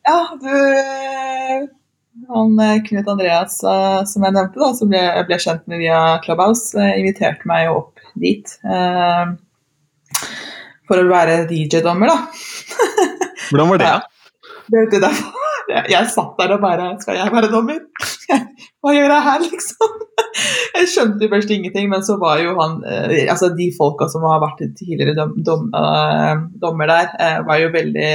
Ja, 0.07 0.21
du 0.39 1.67
han 2.27 2.59
eh, 2.59 2.83
Knut 2.83 3.07
Andreas 3.07 3.59
eh, 3.63 4.03
som 4.09 4.25
jeg 4.25 4.35
nevnte, 4.35 4.59
da, 4.59 4.71
som 4.75 4.93
jeg 4.93 5.25
ble 5.29 5.39
kjent 5.41 5.67
med 5.69 5.81
via 5.83 5.99
Clubhouse, 6.23 6.71
eh, 6.79 6.95
inviterte 7.01 7.47
meg 7.49 7.67
jo 7.67 7.75
opp 7.81 8.07
dit. 8.19 8.55
Eh, 8.65 9.35
for 10.87 11.01
å 11.01 11.09
være 11.09 11.41
DJ-dommer, 11.49 12.13
da. 12.13 12.17
Hvordan 13.49 13.73
var 13.73 13.83
det? 13.83 13.95
Ja. 14.67 14.81
det, 14.91 14.99
det 14.99 15.09
jeg, 15.67 15.83
jeg 15.93 16.07
satt 16.11 16.33
der 16.39 16.51
og 16.57 16.59
bare 16.59 16.89
Skal 16.99 17.15
jeg 17.15 17.31
være 17.31 17.47
dommer? 17.51 17.77
Hva 18.83 18.91
gjør 18.91 19.13
jeg 19.13 19.23
her, 19.23 19.45
liksom? 19.45 19.93
Jeg 20.77 20.89
skjønte 20.91 21.23
jo 21.23 21.31
først 21.31 21.53
ingenting, 21.55 21.87
men 21.91 22.03
så 22.03 22.17
var 22.19 22.41
jo 22.43 22.51
han 22.59 22.81
Altså, 22.83 23.49
de 23.55 23.69
folka 23.77 24.09
som 24.11 24.25
har 24.27 24.41
vært 24.43 24.65
tidligere 24.77 25.15
dom, 25.17 25.33
dom, 25.47 25.69
dommer 26.61 26.91
der, 26.91 27.09
var 27.47 27.61
jo 27.63 27.71
veldig 27.73 28.11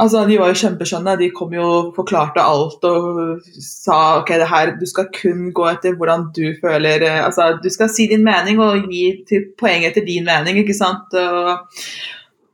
Altså, 0.00 0.22
De 0.28 0.38
var 0.40 0.48
jo 0.50 0.58
kjempeskjønne. 0.62 1.16
De 1.20 1.28
kom 1.36 1.52
jo 1.54 1.66
forklarte 1.96 2.40
alt 2.42 2.86
og 2.88 3.44
sa 3.60 3.98
ok, 4.20 4.32
det 4.40 4.48
her, 4.48 4.72
du 4.80 4.86
skal 4.88 5.10
kun 5.14 5.50
gå 5.56 5.66
etter 5.68 5.98
hvordan 5.98 6.30
du 6.36 6.46
føler 6.62 7.04
eh, 7.04 7.20
altså, 7.24 7.52
Du 7.62 7.68
skal 7.72 7.92
si 7.92 8.08
din 8.10 8.24
mening 8.24 8.60
og 8.64 8.88
gi 8.88 9.12
poeng 9.60 9.84
etter 9.88 10.06
din 10.06 10.24
mening, 10.28 10.62
ikke 10.62 10.76
sant. 10.76 11.12
Og, 11.12 11.68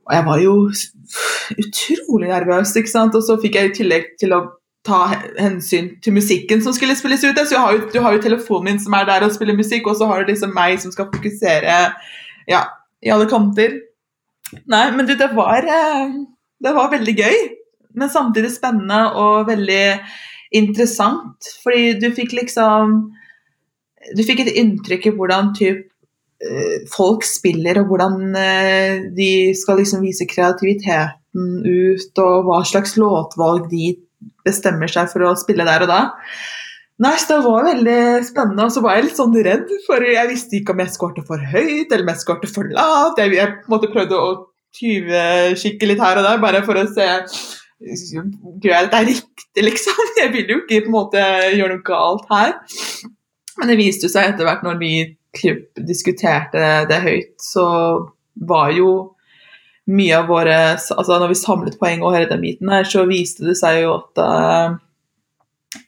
og, 0.06 0.12
jeg 0.16 0.26
var 0.26 0.42
jo 0.42 0.58
utrolig 1.62 2.30
nervøs, 2.32 2.76
ikke 2.76 2.94
sant. 2.96 3.18
Og 3.18 3.26
så 3.26 3.38
fikk 3.42 3.60
jeg 3.60 3.70
i 3.70 3.76
tillegg 3.80 4.14
til 4.20 4.34
å 4.34 4.44
ta 4.86 5.00
hensyn 5.38 5.96
til 6.02 6.14
musikken 6.14 6.62
som 6.62 6.74
skulle 6.74 6.94
spilles 6.98 7.24
ut. 7.26 7.38
Så 7.46 7.58
har 7.62 7.74
jo, 7.74 7.86
du 7.92 8.00
har 8.02 8.14
jo 8.14 8.22
telefonen 8.26 8.72
min 8.72 8.82
som 8.82 8.94
er 8.98 9.06
der 9.06 9.26
og 9.26 9.34
spiller 9.34 9.58
musikk, 9.58 9.86
og 9.86 9.98
så 9.98 10.10
har 10.10 10.22
du 10.22 10.32
liksom 10.32 10.54
meg 10.54 10.80
som 10.82 10.94
skal 10.94 11.10
fokusere 11.14 11.82
ja, 12.50 12.62
i 13.02 13.12
alle 13.14 13.26
kanter. 13.30 13.82
Nei, 14.70 14.86
men 14.94 15.06
du, 15.06 15.14
det 15.18 15.32
var 15.34 15.66
eh, 15.66 16.10
det 16.62 16.72
var 16.76 16.92
veldig 16.92 17.14
gøy, 17.16 17.36
men 17.96 18.12
samtidig 18.12 18.52
spennende 18.54 19.00
og 19.20 19.48
veldig 19.50 19.84
interessant. 20.56 21.50
Fordi 21.64 21.96
du 22.00 22.10
fikk 22.14 22.36
liksom 22.36 22.98
Du 24.14 24.22
fikk 24.22 24.44
et 24.44 24.54
inntrykk 24.60 25.08
i 25.08 25.12
hvordan 25.16 25.48
typ 25.56 25.80
eh, 26.38 26.84
folk 26.92 27.24
spiller, 27.26 27.80
og 27.80 27.88
hvordan 27.90 28.36
eh, 28.38 29.08
de 29.16 29.30
skal 29.58 29.80
liksom 29.80 30.04
vise 30.04 30.28
kreativiteten 30.30 31.48
ut, 31.66 32.20
og 32.22 32.46
hva 32.46 32.60
slags 32.62 32.94
låtvalg 33.00 33.66
de 33.72 33.96
bestemmer 34.46 34.86
seg 34.86 35.10
for 35.10 35.26
å 35.26 35.34
spille 35.34 35.66
der 35.66 35.88
og 35.88 35.90
da. 35.90 36.00
Nei, 37.02 37.16
Det 37.28 37.40
var 37.44 37.66
veldig 37.66 37.98
spennende, 38.24 38.68
og 38.68 38.72
så 38.72 38.80
var 38.84 38.94
jeg 38.94 39.08
litt 39.08 39.18
sånn 39.18 39.34
redd, 39.34 39.72
for 39.88 40.06
jeg 40.06 40.30
visste 40.30 40.60
ikke 40.60 40.72
om 40.76 40.84
jeg 40.84 40.94
skårte 40.94 41.26
for 41.26 41.42
høyt 41.42 41.90
eller 41.90 42.06
om 42.06 42.12
jeg 42.14 42.22
skårte 42.22 42.52
for 42.54 42.70
lavt. 42.78 43.18
Jeg, 43.20 43.34
jeg 43.36 43.56
måtte 43.72 43.90
prøvde 43.90 44.16
å 44.22 44.30
tyvekikke 44.76 45.88
litt 45.90 46.02
her 46.02 46.20
og 46.20 46.26
der, 46.26 46.42
bare 46.42 46.64
for 46.66 46.80
å 46.80 46.86
se 46.90 47.08
Gjør 47.76 48.72
jeg 48.72 48.86
dette 48.86 49.02
riktig, 49.04 49.62
liksom? 49.66 49.98
Jeg 50.22 50.32
vil 50.32 50.48
jo 50.48 50.62
ikke 50.62 50.86
på 50.86 50.88
en 50.88 50.94
måte 50.94 51.24
gjøre 51.52 51.74
noe 51.74 51.84
galt 51.84 52.30
her. 52.30 52.54
Men 53.60 53.68
det 53.68 53.76
viste 53.80 54.08
seg 54.08 54.30
etter 54.30 54.48
hvert, 54.48 54.64
når 54.64 54.78
vi 54.80 54.92
diskuterte 55.84 56.86
det 56.88 57.02
høyt, 57.04 57.34
så 57.42 57.66
var 58.48 58.72
jo 58.72 58.88
mye 59.92 60.16
av 60.16 60.30
våre 60.30 60.56
Altså 60.74 61.18
når 61.20 61.30
vi 61.30 61.38
samlet 61.38 61.76
poeng 61.80 62.02
og 62.02 62.14
hele 62.16 62.30
den 62.30 62.42
biten 62.42 62.72
her, 62.72 62.88
så 62.88 63.04
viste 63.08 63.44
det 63.46 63.56
seg 63.60 63.82
jo 63.84 63.98
at 63.98 64.22
uh, 64.24 64.78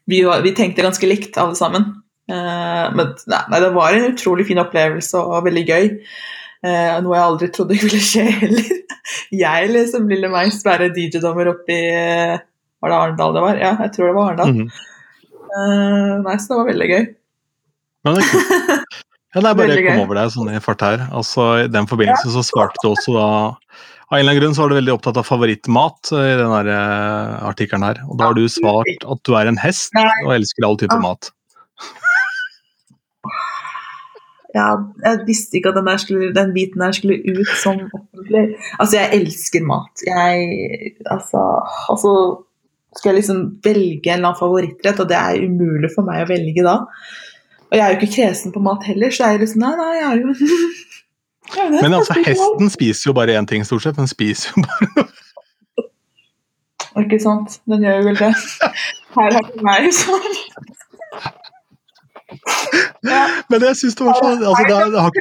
vi, 0.08 0.20
var, 0.26 0.44
vi, 0.44 0.52
tenkte 0.56 0.84
ganske 0.84 1.08
likt, 1.08 1.36
alle 1.40 1.56
sammen. 1.58 1.88
Uh, 2.28 2.92
men 2.92 3.14
nei, 3.32 3.60
det 3.64 3.72
var 3.74 3.96
en 3.96 4.10
utrolig 4.12 4.44
fin 4.48 4.60
opplevelse 4.60 5.24
og 5.24 5.46
veldig 5.48 5.64
gøy. 5.68 5.88
Uh, 6.64 6.98
noe 7.04 7.14
jeg 7.14 7.24
aldri 7.24 7.48
trodde 7.54 7.78
ville 7.78 8.02
skje 8.02 8.26
heller. 8.40 8.70
jeg 9.44 9.72
liksom 9.72 10.08
lille 10.10 10.30
meg 10.32 10.54
være 10.66 10.90
DJ-dommer 10.96 11.52
oppi 11.54 11.76
i 11.76 11.98
Var 12.78 12.92
det 12.92 12.96
Arendal 12.96 13.36
det 13.36 13.44
var? 13.44 13.60
Ja, 13.62 13.74
jeg 13.86 13.94
tror 13.94 14.08
det 14.08 14.16
var 14.16 14.32
Arendal. 14.32 14.54
Mm 14.54 14.68
-hmm. 14.68 16.24
nei, 16.24 16.38
så 16.38 16.52
det 16.52 16.58
var 16.58 16.70
veldig 16.72 16.88
gøy. 16.88 17.04
Men 18.04 18.14
det 18.14 18.24
er 18.24 18.32
kult. 18.32 18.98
Ja, 19.34 19.42
det 19.44 19.50
er 19.50 19.56
bare 19.58 19.74
å 19.76 19.82
komme 19.84 20.04
over 20.06 20.16
deg 20.16 20.30
sånn 20.32 20.48
i 20.56 20.60
fart 20.64 20.82
her. 20.82 21.02
Altså, 21.12 21.42
I 21.60 21.68
den 21.68 21.86
forbindelse 21.86 22.30
så 22.32 22.42
svarte 22.42 22.80
du 22.82 22.88
også 22.94 23.12
da 23.12 23.26
Av 24.08 24.16
en 24.16 24.22
eller 24.22 24.32
annen 24.32 24.40
grunn 24.40 24.54
så 24.56 24.62
var 24.62 24.72
du 24.72 24.78
veldig 24.78 24.94
opptatt 24.94 25.18
av 25.20 25.26
favorittmat 25.28 26.12
i 26.16 26.36
den 26.38 26.48
der, 26.48 26.70
uh, 26.72 27.44
artikkelen 27.50 27.84
her. 27.84 28.00
Og 28.08 28.16
da 28.16 28.30
har 28.30 28.38
du 28.38 28.46
svart 28.48 29.04
at 29.04 29.20
du 29.28 29.34
er 29.36 29.50
en 29.50 29.60
hest 29.60 29.92
og 30.24 30.32
elsker 30.32 30.64
all 30.64 30.78
type 30.80 30.96
mat. 31.04 31.28
Ja, 34.56 34.68
jeg 35.04 35.24
visste 35.28 35.58
ikke 35.58 35.74
at 35.74 35.76
den, 35.76 35.90
skulle, 36.00 36.32
den 36.32 36.54
biten 36.54 36.80
der 36.80 36.92
skulle 36.96 37.18
ut 37.20 37.50
som 37.62 37.82
offentlig. 37.84 38.56
Altså, 38.78 38.96
jeg 38.96 39.20
elsker 39.20 39.64
mat. 39.68 40.04
Jeg 40.06 40.94
Altså, 41.04 41.42
altså 41.92 42.12
Skal 42.96 43.10
jeg 43.10 43.18
liksom 43.18 43.42
velge 43.64 44.08
en 44.08 44.14
eller 44.16 44.30
annen 44.30 44.38
favorittrett, 44.40 45.00
og 45.00 45.08
det 45.08 45.16
er 45.16 45.44
umulig 45.44 45.90
for 45.94 46.08
meg 46.08 46.24
å 46.24 46.30
velge 46.30 46.64
da. 46.64 46.78
Og 47.68 47.76
jeg 47.76 47.84
er 47.84 47.92
jo 47.92 47.98
ikke 47.98 48.14
kresen 48.14 48.54
på 48.54 48.62
mat 48.64 48.86
heller, 48.88 49.12
så 49.12 49.28
jeg 49.28 49.36
er 49.36 49.44
liksom 49.44 49.60
Nei, 49.62 49.74
nei, 49.76 49.90
jeg 49.98 50.08
er 50.08 50.22
jo 50.22 51.74
Men 51.82 51.94
altså, 51.96 52.16
hesten 52.26 52.72
spiser 52.72 53.10
jo 53.10 53.14
bare 53.16 53.36
én 53.38 53.46
ting, 53.48 53.64
stort 53.64 53.84
sett. 53.84 53.96
Den 53.96 54.08
spiser 54.10 54.52
jo 54.56 54.64
bare 54.64 54.88
noe. 54.96 55.08
Ikke 57.04 57.20
sant. 57.22 57.60
Den 57.70 57.84
gjør 57.84 58.00
jo 58.00 58.06
vel 58.08 58.18
det. 58.18 58.32
Her 59.16 59.36
har 59.36 59.44
du 59.48 59.60
meg 59.64 59.92
sånn. 59.96 60.38
Men 63.50 63.64
jeg 63.70 63.78
syns 63.80 63.96
det 63.98 64.06
var 64.08 64.18
sånn 64.20 64.44
altså, 64.44 64.64
det, 64.68 64.80
det 64.94 65.06
har... 65.06 65.12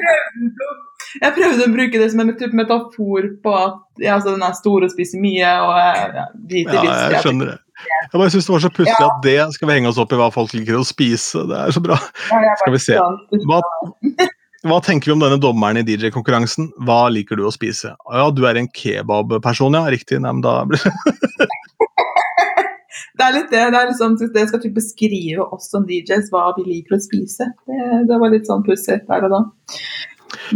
Jeg 1.18 1.34
prøvde 1.38 1.64
å 1.64 1.72
bruke 1.72 2.00
det 2.02 2.08
som 2.12 2.20
en 2.20 2.34
type 2.36 2.56
metafor 2.56 3.30
på 3.44 3.54
at 3.56 3.78
ja, 4.02 4.18
altså, 4.18 4.34
den 4.34 4.44
er 4.44 4.56
stor 4.58 4.84
og 4.84 4.92
spiser 4.92 5.22
mye. 5.22 5.52
og 5.64 5.72
ja, 5.78 6.26
ja, 6.52 6.82
jeg 7.08 7.22
skjønner 7.24 7.54
det. 7.54 7.58
Jeg 7.78 8.18
bare 8.18 8.32
syns 8.34 8.48
det 8.48 8.52
var 8.52 8.64
så 8.64 8.72
pussig 8.74 8.96
ja. 8.96 9.06
at 9.06 9.22
det 9.22 9.36
skal 9.54 9.70
vi 9.70 9.76
henge 9.76 9.92
oss 9.92 10.00
opp 10.02 10.12
i 10.12 10.18
hva 10.18 10.28
folk 10.34 10.52
liker 10.56 10.78
å 10.78 10.84
spise. 10.86 11.44
Det 11.48 11.62
er 11.62 11.74
så 11.74 11.82
bra. 11.84 11.98
Ja, 12.32 12.56
skal 12.62 12.74
vi 12.74 12.82
se. 12.82 12.98
Hva, 13.46 13.60
hva, 14.66 14.80
tenker 14.84 15.10
vi 15.10 15.14
om 15.14 15.22
denne 15.22 15.38
dommeren 15.40 15.80
i 15.80 15.84
DJ-konkurransen? 15.86 16.72
Hva 16.88 17.04
liker 17.14 17.38
du 17.38 17.46
å 17.48 17.54
spise? 17.54 17.94
Ja, 17.94 18.28
du 18.34 18.42
er 18.50 18.58
en 18.58 18.70
kebabperson, 18.74 19.78
ja. 19.78 19.86
Riktig. 19.94 20.20
Nei, 20.24 20.34
men 20.34 20.44
da 20.44 20.60
blir 20.68 20.82
det 23.18 23.26
er 23.26 23.34
litt 23.36 23.50
det. 23.52 23.64
Det 23.72 23.80
er 23.80 23.90
liksom, 23.90 24.18
det 24.34 24.44
skal 24.50 24.62
typ 24.62 24.76
beskrive 24.76 25.48
oss 25.48 25.70
som 25.72 25.86
DJs 25.88 26.30
hva 26.34 26.50
vi 26.58 26.66
liker 26.68 26.98
å 26.98 27.02
spise. 27.02 27.50
Det, 27.68 27.80
det 28.10 28.20
var 28.20 28.34
litt 28.34 28.48
sånn 28.48 28.64
pussig 28.66 29.00
der 29.08 29.26
og 29.28 29.34
da. 29.34 29.42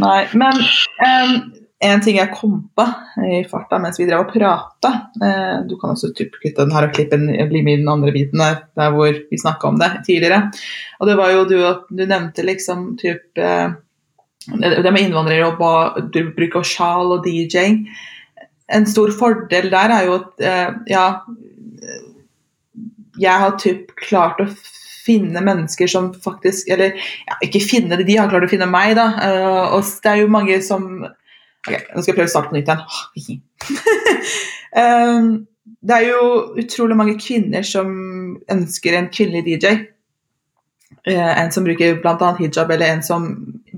Nei, 0.00 0.20
men 0.38 0.58
um, 1.02 1.34
en 1.82 2.02
ting 2.04 2.18
jeg 2.18 2.32
kom 2.36 2.58
på 2.76 2.84
i 3.26 3.42
farta 3.48 3.78
mens 3.82 3.98
vi 4.00 4.06
drev 4.06 4.24
og 4.24 4.32
prata 4.32 4.90
uh, 5.18 5.64
Du 5.68 5.74
kan 5.80 5.94
også 5.94 6.12
typ 6.16 6.36
kutte 6.38 6.62
den 6.62 6.74
her 6.74 6.86
og 6.86 6.94
klippe 6.94 7.18
den, 7.18 7.32
bli 7.50 7.62
med 7.64 7.80
i 7.80 7.82
den 7.82 7.90
andre 7.90 8.14
biten 8.14 8.42
der, 8.42 8.62
der 8.78 8.92
hvor 8.94 9.10
vi 9.10 9.40
snakka 9.40 9.72
om 9.72 9.80
det 9.80 9.90
tidligere. 10.06 10.44
Og 11.00 11.10
det 11.10 11.16
var 11.20 11.32
jo 11.34 11.46
du 11.48 11.58
Du 11.90 12.04
nevnte 12.04 12.46
liksom 12.46 12.92
typ 13.00 13.40
uh, 13.40 13.74
Det 14.48 14.92
med 14.92 15.06
innvandrere 15.06 15.52
og 15.52 16.12
du 16.14 16.24
bruker 16.36 16.66
sjal 16.66 17.18
og 17.18 17.26
DJ. 17.26 17.82
En 18.72 18.86
stor 18.88 19.12
fordel 19.14 19.68
der 19.70 19.92
er 19.92 20.06
jo 20.08 20.16
at 20.16 20.42
eh, 20.42 20.70
ja 20.90 21.04
Jeg 23.22 23.44
har 23.44 23.58
typ 23.62 23.92
klart 24.02 24.40
å 24.42 24.48
finne 25.02 25.42
mennesker 25.44 25.90
som 25.90 26.12
faktisk 26.24 26.70
Eller 26.72 26.98
ja, 27.26 27.38
ikke 27.44 27.62
finne 27.64 27.98
det, 27.98 28.06
de 28.08 28.18
har 28.20 28.30
klart 28.30 28.46
å 28.46 28.50
finne 28.50 28.68
meg, 28.70 28.96
da. 28.98 29.08
Uh, 29.18 29.78
og 29.78 29.86
det 30.02 30.12
er 30.12 30.22
jo 30.22 30.32
mange 30.32 30.58
som 30.64 30.88
Ok, 31.62 31.76
nå 31.94 32.02
skal 32.02 32.10
jeg 32.10 32.16
prøve 32.16 32.26
å 32.26 32.32
starte 32.32 32.50
på 32.50 32.56
nytt 32.56 32.70
igjen. 32.72 33.42
um, 34.74 35.26
det 35.86 35.94
er 35.94 36.08
jo 36.08 36.22
utrolig 36.58 36.96
mange 36.98 37.14
kvinner 37.22 37.62
som 37.66 37.92
ønsker 38.50 38.96
en 38.98 39.06
kvinnelig 39.14 39.44
DJ. 39.46 39.76
Uh, 41.06 41.12
eh, 41.14 41.30
en 41.38 41.54
som 41.54 41.62
bruker 41.62 42.00
bl.a. 42.02 42.32
hijab, 42.40 42.74
eller 42.74 42.96
en 42.96 43.06
som 43.06 43.28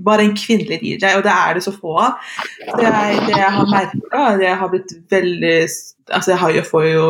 bare 0.05 0.25
en 0.25 0.33
kvinnelig 0.33 0.79
DJ, 0.81 1.13
og 1.13 1.23
det 1.27 1.35
er 1.35 1.53
det 1.53 1.63
så 1.67 1.75
få 1.77 1.93
av. 2.07 2.17
Det, 2.57 2.89
er, 2.89 3.21
det 3.27 3.37
jeg 3.37 3.53
har 3.59 3.69
merka, 3.69 4.23
det 4.41 4.55
har 4.61 4.73
blitt 4.73 4.97
veldig 5.13 5.59
Altså, 6.05 6.35
jeg 6.35 6.37
har 6.37 6.51
jo, 6.53 6.61
får 6.69 6.83
jo 6.85 7.05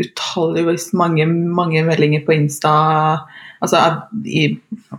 utalligvis 0.00 0.90
mange, 0.96 1.26
mange 1.28 1.84
meldinger 1.86 2.24
på 2.26 2.34
Insta, 2.36 2.72
altså 3.62 3.82
i, 4.24 4.48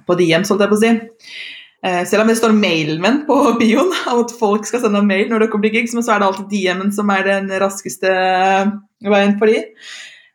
på 0.08 0.18
DM, 0.20 0.46
holdt 0.50 0.66
jeg 0.66 0.72
på 0.72 0.80
å 0.80 0.84
si. 0.84 0.94
Eh, 1.84 2.06
selv 2.08 2.24
om 2.24 2.32
det 2.32 2.38
står 2.40 2.56
mailmenn 2.56 3.24
på 3.28 3.36
bioen, 3.60 3.92
av 4.08 4.22
at 4.24 4.34
folk 4.40 4.68
skal 4.70 4.86
sende 4.86 5.04
mail 5.04 5.28
når 5.32 5.48
dere 5.48 5.60
blir 5.60 5.76
gigs, 5.80 5.96
men 5.98 6.06
så 6.06 6.16
er 6.16 6.24
det 6.24 6.30
alltid 6.30 6.54
DM-en 6.54 6.94
som 6.96 7.12
er 7.12 7.28
den 7.28 7.52
raskeste 7.64 8.14
veien 9.04 9.38
for 9.42 9.52
de. 9.52 9.66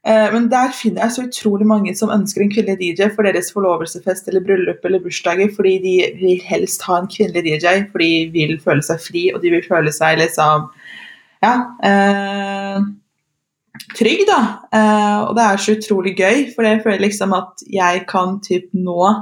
Eh, 0.08 0.28
men 0.34 0.50
der 0.52 0.74
finner 0.76 1.06
jeg 1.06 1.14
så 1.14 1.24
utrolig 1.24 1.66
mange 1.68 1.94
som 1.96 2.12
ønsker 2.12 2.44
en 2.44 2.52
kvinnelig 2.52 2.78
DJ 2.80 3.08
for 3.16 3.26
deres 3.26 3.50
forlovelsesfest 3.54 4.28
eller 4.28 4.44
bryllup 4.44 4.84
eller 4.84 5.02
bursdager, 5.04 5.50
fordi 5.56 5.74
de 5.82 5.96
vil 6.20 6.44
helst 6.44 6.84
ha 6.88 7.00
en 7.00 7.10
kvinnelig 7.10 7.46
DJ, 7.48 7.82
for 7.90 8.04
de 8.04 8.28
vil 8.34 8.54
føle 8.62 8.84
seg 8.84 9.02
fri, 9.02 9.26
og 9.32 9.42
de 9.42 9.56
vil 9.56 9.66
føle 9.66 9.94
seg 9.94 10.20
liksom 10.22 10.70
Ja. 11.44 11.54
Eh, 11.86 12.82
trygg, 13.96 14.26
da. 14.28 14.40
Eh, 14.74 15.18
og 15.28 15.34
det 15.38 15.44
er 15.44 15.62
så 15.62 15.74
utrolig 15.76 16.14
gøy, 16.18 16.44
for 16.54 16.66
jeg 16.66 16.82
føler 16.84 17.04
liksom 17.06 17.34
at 17.36 17.66
jeg 17.72 18.04
kan 18.10 18.38
typ 18.44 18.70
nå 18.76 19.12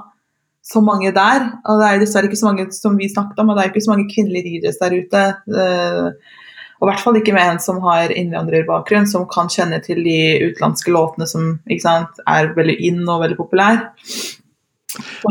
så 0.66 0.82
mange 0.82 1.12
der. 1.14 1.50
Og 1.66 1.80
det 1.80 1.88
er 1.88 2.02
dessverre 2.02 2.30
ikke 2.30 2.40
så 2.40 2.50
mange 2.50 2.66
som 2.74 2.96
vi 2.98 3.10
snakket 3.12 3.38
om, 3.42 3.52
og 3.52 3.58
det 3.58 3.64
er 3.64 3.72
ikke 3.72 3.84
så 3.86 3.94
mange 3.94 4.08
kvinnelige 4.10 4.56
ridere 4.56 4.74
der 4.80 4.96
ute. 4.98 5.22
Uh, 5.46 6.42
og 6.76 6.84
i 6.84 6.90
hvert 6.90 7.04
fall 7.04 7.16
ikke 7.20 7.32
med 7.32 7.54
en 7.54 7.60
som 7.62 7.78
har 7.86 8.12
innvandrerbakgrunn, 8.12 9.06
som 9.08 9.24
kan 9.30 9.48
kjenne 9.52 9.78
til 9.84 10.02
de 10.04 10.18
utenlandske 10.44 10.92
låtene 10.92 11.28
som 11.30 11.54
sant, 11.80 12.20
er 12.28 12.52
veldig 12.56 12.76
inn 12.90 13.00
og 13.06 13.22
veldig 13.22 13.38
populære. 13.38 13.86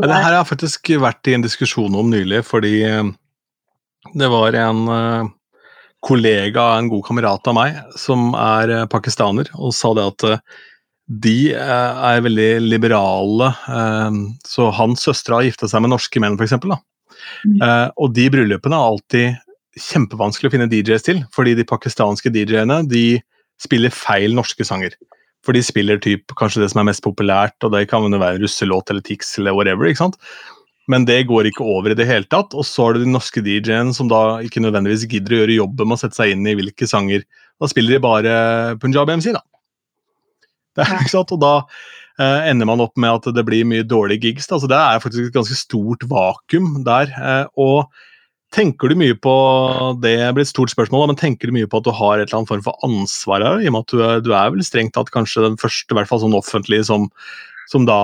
det 0.02 0.10
her 0.10 0.40
har 0.40 0.48
faktisk 0.48 0.90
vært 1.02 1.28
i 1.30 1.36
en 1.38 1.46
diskusjon 1.46 1.94
om 1.96 2.10
nylig, 2.10 2.42
fordi 2.46 2.74
eh, 2.86 3.12
det 4.14 4.30
var 4.34 4.58
en 4.58 4.82
uh, 4.90 5.30
kollega, 6.06 6.76
en 6.78 6.92
god 6.92 7.04
kamerat 7.08 7.50
av 7.50 7.58
meg, 7.58 7.82
som 7.98 8.34
er 8.38 8.86
pakistaner, 8.92 9.50
og 9.58 9.74
sa 9.74 9.94
det 9.98 10.06
at 10.12 10.26
de 11.06 11.54
eh, 11.54 12.06
er 12.10 12.24
veldig 12.26 12.50
liberale. 12.66 13.52
Eh, 13.70 14.20
så 14.48 14.70
hans 14.74 15.06
søstre 15.06 15.38
har 15.38 15.48
gifta 15.48 15.70
seg 15.70 15.86
med 15.86 15.94
norske 15.94 16.22
menn, 16.22 16.38
f.eks. 16.40 16.58
Mm. 17.46 17.60
Eh, 17.62 17.88
og 18.02 18.16
de 18.18 18.30
bryllupene 18.34 18.78
er 18.78 18.94
alltid 18.94 19.82
kjempevanskelig 19.86 20.50
å 20.50 20.56
finne 20.56 20.70
DJs 20.72 21.06
til, 21.06 21.22
fordi 21.36 21.56
de 21.58 21.68
pakistanske 21.68 22.32
DJ-ene 22.34 22.82
de 22.90 23.20
spiller 23.62 23.94
feil 23.94 24.36
norske 24.36 24.66
sanger. 24.68 24.96
For 25.46 25.54
de 25.54 25.62
spiller 25.62 26.00
typ, 26.02 26.34
kanskje 26.40 26.64
det 26.64 26.72
som 26.74 26.82
er 26.82 26.90
mest 26.90 27.04
populært, 27.06 27.58
og 27.64 27.76
det 27.76 27.86
kan 27.92 28.06
være 28.08 28.22
være 28.22 28.42
russelåt 28.42 28.90
eller 28.90 29.06
Tix 29.06 29.36
eller 29.38 29.54
whatever. 29.54 29.86
ikke 29.86 30.02
sant? 30.08 30.18
Men 30.92 31.08
det 31.08 31.24
går 31.30 31.50
ikke 31.50 31.66
over 31.66 31.94
i 31.94 31.98
det 31.98 32.08
hele 32.10 32.30
tatt. 32.30 32.54
Og 32.54 32.66
så 32.68 32.88
er 32.88 32.98
det 32.98 33.06
de 33.06 33.16
norske 33.16 33.42
DJ-ene 33.46 33.96
som 33.98 34.10
da 34.12 34.40
ikke 34.46 34.64
nødvendigvis 34.64 35.08
gidder 35.10 35.34
å 35.34 35.42
gjøre 35.42 35.60
jobben 35.60 35.90
med 35.90 35.98
å 35.98 36.02
sette 36.04 36.20
seg 36.20 36.36
inn 36.36 36.46
i 36.46 36.56
hvilke 36.58 36.90
sanger. 36.90 37.26
Da 37.62 37.70
spiller 37.72 37.98
de 37.98 38.04
bare 38.04 38.34
Punjab 38.82 39.10
MC, 39.16 39.32
da. 39.36 39.42
Det, 40.76 40.84
er, 40.86 40.98
ikke 41.02 41.16
sant? 41.16 41.32
Og 41.34 41.42
da 41.42 41.54
eh, 42.20 42.50
ender 42.52 42.70
man 42.70 42.84
opp 42.84 42.94
med 43.00 43.18
at 43.18 43.32
det 43.38 43.46
blir 43.48 43.68
mye 43.68 43.86
dårlige 43.88 44.30
gigs. 44.30 44.50
Da. 44.52 44.60
Så 44.62 44.70
det 44.70 44.78
er 44.78 45.02
faktisk 45.02 45.32
et 45.32 45.38
ganske 45.40 45.58
stort 45.58 46.06
vakuum 46.12 46.84
der. 46.86 47.14
Eh, 47.16 47.48
og 47.62 47.90
Tenker 48.56 48.88
du 48.88 48.96
mye 48.96 49.16
på 49.20 49.32
det 50.00 50.16
blir 50.36 50.46
et 50.46 50.48
stort 50.48 50.72
spørsmål, 50.72 51.10
men 51.10 51.18
tenker 51.20 51.50
du 51.50 51.56
mye 51.58 51.68
på 51.68 51.82
at 51.82 51.88
du 51.88 51.92
har 51.96 52.22
et 52.22 52.30
eller 52.30 52.40
annet 52.40 52.52
form 52.54 52.62
for 52.64 52.86
ansvar 52.88 53.44
her? 53.44 53.60
I 53.60 53.68
og 53.68 53.76
med 53.76 53.84
at 53.84 53.92
du, 53.92 54.04
er, 54.06 54.22
du 54.24 54.30
er 54.32 54.54
vel 54.54 54.64
strengt 54.64 54.94
tatt 54.96 55.12
kanskje 55.12 55.44
den 55.44 55.58
første, 55.60 55.90
i 55.92 55.98
hvert 55.98 56.08
fall 56.08 56.22
sånn 56.24 56.38
offentlig, 56.38 56.80
som, 56.88 57.10
som 57.72 57.88
da 57.90 57.98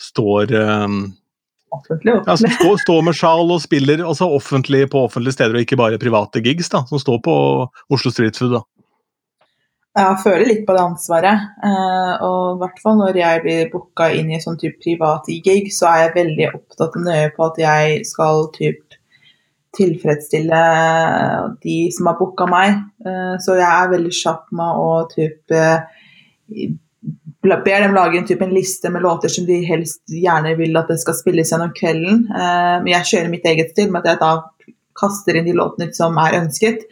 står 0.00 0.54
um, 0.56 0.96
offentlig. 1.78 2.14
Ja, 2.26 2.36
som 2.40 2.52
står, 2.58 2.78
står 2.84 3.02
med 3.08 3.18
sjal 3.18 3.50
og 3.50 3.62
spiller 3.64 4.04
altså 4.04 4.28
offentlig 4.36 4.86
på 4.92 5.04
offentlige 5.08 5.38
steder, 5.38 5.56
og 5.58 5.66
ikke 5.66 5.80
bare 5.80 6.00
private 6.02 6.42
gigs, 6.44 6.70
da, 6.72 6.84
som 6.90 7.02
står 7.02 7.20
på 7.24 7.34
Oslo 7.92 8.14
Street 8.14 8.38
Food. 8.40 8.56
da. 8.58 8.64
Jeg 9.94 10.18
føler 10.24 10.48
litt 10.48 10.64
på 10.66 10.74
det 10.74 10.82
ansvaret. 10.82 11.42
eh, 11.62 12.14
og 12.26 12.56
i 12.56 12.60
hvert 12.64 12.80
fall 12.82 12.96
når 12.98 13.18
jeg 13.20 13.42
blir 13.44 13.68
booka 13.70 14.08
inn 14.10 14.32
i 14.34 14.40
sånn 14.42 14.58
type 14.58 14.82
privat 14.82 15.28
gig, 15.46 15.70
så 15.70 15.92
er 15.92 16.00
jeg 16.02 16.16
veldig 16.16 16.48
opptatt 16.50 16.98
og 16.98 17.04
nøye 17.06 17.30
på 17.36 17.46
at 17.46 17.60
jeg 17.62 18.00
skal 18.08 18.48
typ 18.56 18.98
tilfredsstille 19.74 20.62
de 21.62 21.76
som 21.94 22.10
har 22.10 22.18
booka 22.18 22.48
meg. 22.50 22.80
Eh, 23.06 23.36
så 23.42 23.58
jeg 23.60 23.70
er 23.70 23.92
veldig 23.94 24.14
kjapp 24.18 24.50
med 24.58 24.82
å 24.82 24.88
typ 25.14 25.54
eh, 25.54 26.66
ber 27.44 27.82
dem 27.84 27.92
lage 27.96 28.16
en, 28.18 28.26
type, 28.28 28.44
en 28.44 28.54
liste 28.54 28.90
med 28.90 29.02
låter 29.04 29.28
som 29.28 29.44
de 29.44 29.58
helst 29.68 30.02
gjerne 30.08 30.54
vil 30.56 30.76
at 30.80 30.88
det 30.88 30.96
skal 31.02 31.16
spilles 31.18 31.52
gjennom 31.52 31.74
kvelden. 31.76 32.22
Eh, 32.32 32.76
men 32.80 32.90
jeg 32.94 33.10
kjører 33.10 33.30
mitt 33.32 33.44
eget 33.50 33.74
stil 33.74 33.90
med 33.92 34.04
at 34.04 34.14
jeg 34.14 34.20
da 34.22 34.72
kaster 34.96 35.36
inn 35.36 35.48
de 35.48 35.56
låtene 35.58 35.90
som 35.96 36.16
er 36.22 36.38
ønsket. 36.40 36.86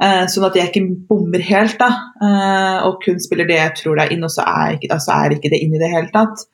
Eh, 0.00 0.22
sånn 0.30 0.46
at 0.46 0.56
jeg 0.60 0.70
ikke 0.70 0.84
bommer 1.10 1.42
helt, 1.42 1.74
da. 1.80 1.90
Eh, 2.22 2.78
og 2.86 3.02
kun 3.02 3.18
spiller 3.22 3.48
det 3.50 3.58
jeg 3.58 3.76
tror 3.80 3.98
det 3.98 4.06
er 4.06 4.14
inn, 4.14 4.24
og 4.28 4.32
så 4.32 4.46
er 4.46 4.78
ikke, 4.78 4.92
altså 4.94 5.16
er 5.16 5.36
ikke 5.36 5.52
det 5.52 5.62
inn 5.64 5.74
i 5.74 5.82
det 5.82 5.92
hele 5.92 6.12
tatt. 6.14 6.46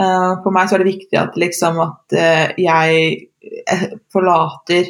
For 0.00 0.54
meg 0.54 0.70
så 0.70 0.78
er 0.78 0.80
det 0.80 0.92
viktig 0.94 1.16
at, 1.20 1.34
liksom, 1.36 1.76
at 1.82 2.14
jeg 2.56 3.88
forlater 4.14 4.86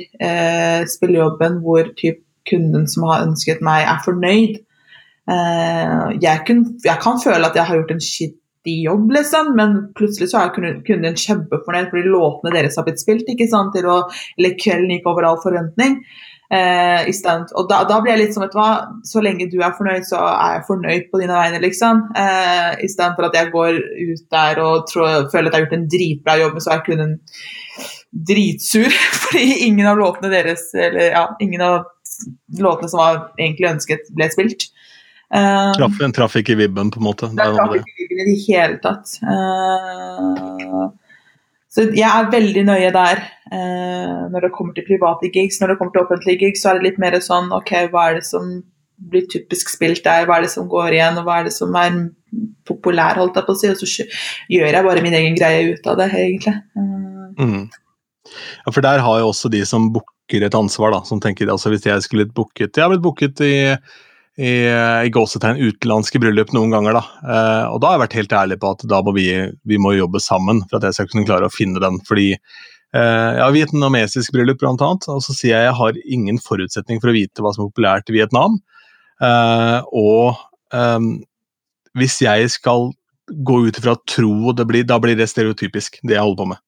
spillejobben 0.87 1.57
hvor 1.65 1.89
typ, 1.99 2.21
kunden 2.47 2.87
som 2.87 3.09
har 3.09 3.25
ønsket 3.25 3.65
meg, 3.65 3.89
er 3.91 4.05
fornøyd. 4.05 4.61
Eh, 5.31 6.07
jeg, 6.23 6.45
kun, 6.47 6.65
jeg 6.85 7.03
kan 7.03 7.21
føle 7.23 7.47
at 7.47 7.57
jeg 7.59 7.69
har 7.69 7.79
gjort 7.81 7.95
en 7.95 8.03
skittig 8.03 8.77
jobb, 8.87 9.13
liksom, 9.15 9.55
men 9.59 9.77
plutselig 9.99 10.33
så 10.33 10.43
er 10.43 10.55
kunden 10.57 11.21
kjempefornøyd 11.23 11.93
fordi 11.93 12.11
låtene 12.11 12.57
deres 12.57 12.77
har 12.81 12.89
blitt 12.89 13.03
spilt, 13.03 13.31
ikke 13.31 13.49
sant, 13.51 13.73
til 13.77 13.89
å, 13.89 14.03
eller 14.39 14.59
kvelden 14.61 14.93
gikk 14.97 15.09
over 15.11 15.29
all 15.29 15.41
forventning. 15.45 16.01
Eh, 16.51 17.07
og 17.07 17.69
da, 17.71 17.85
da 17.87 18.01
blir 18.03 18.17
jeg 18.17 18.21
litt 18.25 18.35
som, 18.35 18.43
vet 18.43 18.57
hva, 18.59 18.71
så 19.07 19.23
lenge 19.23 19.47
du 19.53 19.61
er 19.63 19.77
fornøyd, 19.77 20.09
så 20.09 20.19
er 20.33 20.57
jeg 20.57 20.67
fornøyd 20.67 21.07
på 21.13 21.23
dine 21.23 21.37
vegne, 21.39 21.63
liksom. 21.63 22.03
Eh, 22.19 22.73
I 22.83 22.91
stedet 22.91 23.15
for 23.15 23.29
at 23.29 23.39
jeg 23.39 23.53
går 23.55 23.79
ut 23.79 24.25
der 24.35 24.63
og 24.65 24.89
tror, 24.91 25.31
føler 25.31 25.47
at 25.47 25.55
jeg 25.55 25.61
har 25.61 25.67
gjort 25.69 25.79
en 25.79 25.89
dritbra 25.95 26.37
jobb, 26.43 26.59
men 26.59 26.67
så 26.67 26.75
er 26.75 26.85
kunden 26.89 27.15
dritsur 28.11 28.91
fordi 29.23 29.47
ingen 29.69 29.87
av 29.87 30.01
låtene 30.01 30.33
deres, 30.33 30.67
eller 30.75 31.15
ja, 31.15 31.25
ingen 31.41 31.63
av 31.63 31.85
låtene 32.59 32.91
som 32.91 33.05
var 33.05 33.21
egentlig 33.39 33.71
ønsket, 33.71 34.11
ble 34.19 34.31
spilt. 34.35 34.67
Eh, 35.35 35.73
Traff, 35.77 36.01
en 36.03 36.15
traff 36.15 36.35
ikke 36.41 36.57
vibben, 36.59 36.91
på 36.91 36.99
en 37.01 37.07
måte. 37.07 37.29
Det 37.31 37.45
noe 37.45 37.59
traff 37.59 37.77
ikke 37.79 37.99
vibben 38.01 38.23
i 38.23 38.33
det 38.33 38.39
hele 38.49 38.81
tatt. 38.83 39.13
Uh, 39.23 40.89
så 41.71 41.87
jeg 41.95 42.09
er 42.09 42.33
veldig 42.33 42.65
nøye 42.67 42.91
der 42.95 43.21
eh, 43.55 44.23
når 44.33 44.47
det 44.49 44.53
kommer 44.57 44.75
til 44.75 44.89
private 44.89 45.31
gigs. 45.31 45.61
Når 45.61 45.73
det 45.73 45.79
kommer 45.79 45.95
til 45.95 46.03
offentlige 46.03 46.43
gigs, 46.49 46.65
så 46.65 46.73
er 46.73 46.81
det 46.81 46.89
litt 46.89 46.99
mer 47.03 47.15
sånn 47.23 47.53
OK, 47.55 47.71
hva 47.93 48.09
er 48.09 48.19
det 48.19 48.27
som 48.27 48.57
blir 49.11 49.29
typisk 49.31 49.71
spilt 49.73 50.03
der, 50.05 50.27
hva 50.29 50.41
er 50.41 50.49
det 50.49 50.53
som 50.53 50.67
går 50.69 50.97
igjen, 50.99 51.21
og 51.21 51.29
hva 51.29 51.39
er 51.41 51.47
det 51.47 51.55
som 51.57 51.77
er 51.79 51.95
populær, 52.69 53.17
holdt 53.17 53.39
jeg 53.39 53.47
på 53.47 53.55
å 53.55 53.61
si, 53.61 53.71
og 53.71 53.79
så 53.81 54.09
gjør 54.51 54.75
jeg 54.75 54.87
bare 54.87 55.05
min 55.07 55.17
egen 55.17 55.39
greie 55.39 55.71
ut 55.71 55.87
av 55.89 56.03
det, 56.03 56.11
egentlig. 56.19 56.59
Eh, 56.75 57.01
Mm. 57.41 57.71
Ja, 58.67 58.73
for 58.73 58.85
der 58.85 59.01
har 59.01 59.21
jo 59.21 59.31
også 59.31 59.51
de 59.53 59.63
som 59.67 59.89
booker 59.95 60.45
et 60.45 60.55
ansvar, 60.55 60.93
da, 60.95 61.01
som 61.09 61.21
tenker 61.23 61.51
altså 61.51 61.73
hvis 61.73 61.87
jeg 61.89 62.05
skulle 62.05 62.27
blitt 62.27 62.37
booket 62.37 62.77
Jeg 62.77 62.85
har 62.85 62.93
blitt 62.93 63.05
booket 63.05 63.41
i, 63.47 63.55
i, 64.39 64.53
i 65.07 65.11
gåsetegn 65.13 65.59
utenlandske 65.59 66.21
bryllup 66.23 66.53
noen 66.55 66.73
ganger, 66.73 66.97
da. 67.01 67.03
Eh, 67.25 67.65
og 67.73 67.81
da 67.83 67.91
har 67.91 67.97
jeg 67.97 68.05
vært 68.05 68.19
helt 68.21 68.35
ærlig 68.41 68.59
på 68.63 68.75
at 68.77 68.85
da 68.89 69.01
må 69.05 69.15
vi, 69.17 69.27
vi 69.67 69.81
må 69.83 69.95
jobbe 69.97 70.23
sammen 70.23 70.63
for 70.69 70.79
at 70.79 70.89
jeg 70.89 70.99
skal 70.99 71.11
kunne 71.11 71.27
klare 71.29 71.51
å 71.51 71.55
finne 71.55 71.83
den. 71.83 71.99
Fordi 72.09 72.29
eh, 72.33 73.31
jeg 73.37 73.43
har 73.43 73.57
vietnamesisk 73.57 74.37
bryllup, 74.37 74.61
blant 74.63 74.85
annet, 74.87 75.09
og 75.11 75.25
så 75.27 75.37
sier 75.37 75.57
jeg 75.57 75.69
jeg 75.69 75.79
har 75.81 76.01
ingen 76.19 76.41
forutsetning 76.43 77.03
for 77.03 77.13
å 77.13 77.17
vite 77.17 77.45
hva 77.45 77.53
som 77.57 77.67
er 77.67 77.73
populært 77.73 78.13
i 78.13 78.17
Vietnam. 78.21 78.61
Eh, 79.21 79.79
og 79.99 80.41
ehm, 80.77 81.13
hvis 81.99 82.21
jeg 82.25 82.49
skal 82.55 82.91
gå 83.31 83.61
ut 83.67 83.79
ifra 83.79 83.97
tro, 84.09 84.55
det 84.57 84.67
blir, 84.67 84.87
da 84.87 84.99
blir 85.03 85.19
det 85.19 85.29
stereotypisk, 85.31 86.01
det 86.03 86.17
jeg 86.17 86.25
holder 86.25 86.41
på 86.41 86.51
med. 86.55 86.63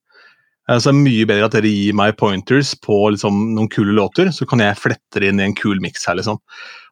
Eh, 0.69 0.77
Så 0.79 0.91
det 0.91 0.95
er 0.95 1.03
mye 1.03 1.27
bedre 1.29 1.49
at 1.49 1.57
dere 1.57 1.71
gir 1.71 1.97
meg 1.97 2.15
pointers 2.19 2.73
på 2.79 2.97
liksom, 3.15 3.55
noen 3.57 3.69
kule 3.71 3.95
låter, 3.97 4.31
så 4.31 4.47
kan 4.49 4.63
jeg 4.63 4.79
flette 4.79 5.19
det 5.21 5.31
inn 5.31 5.41
i 5.41 5.49
en 5.49 5.57
kul 5.57 5.81
miks 5.83 6.07
her, 6.07 6.15
liksom. 6.19 6.39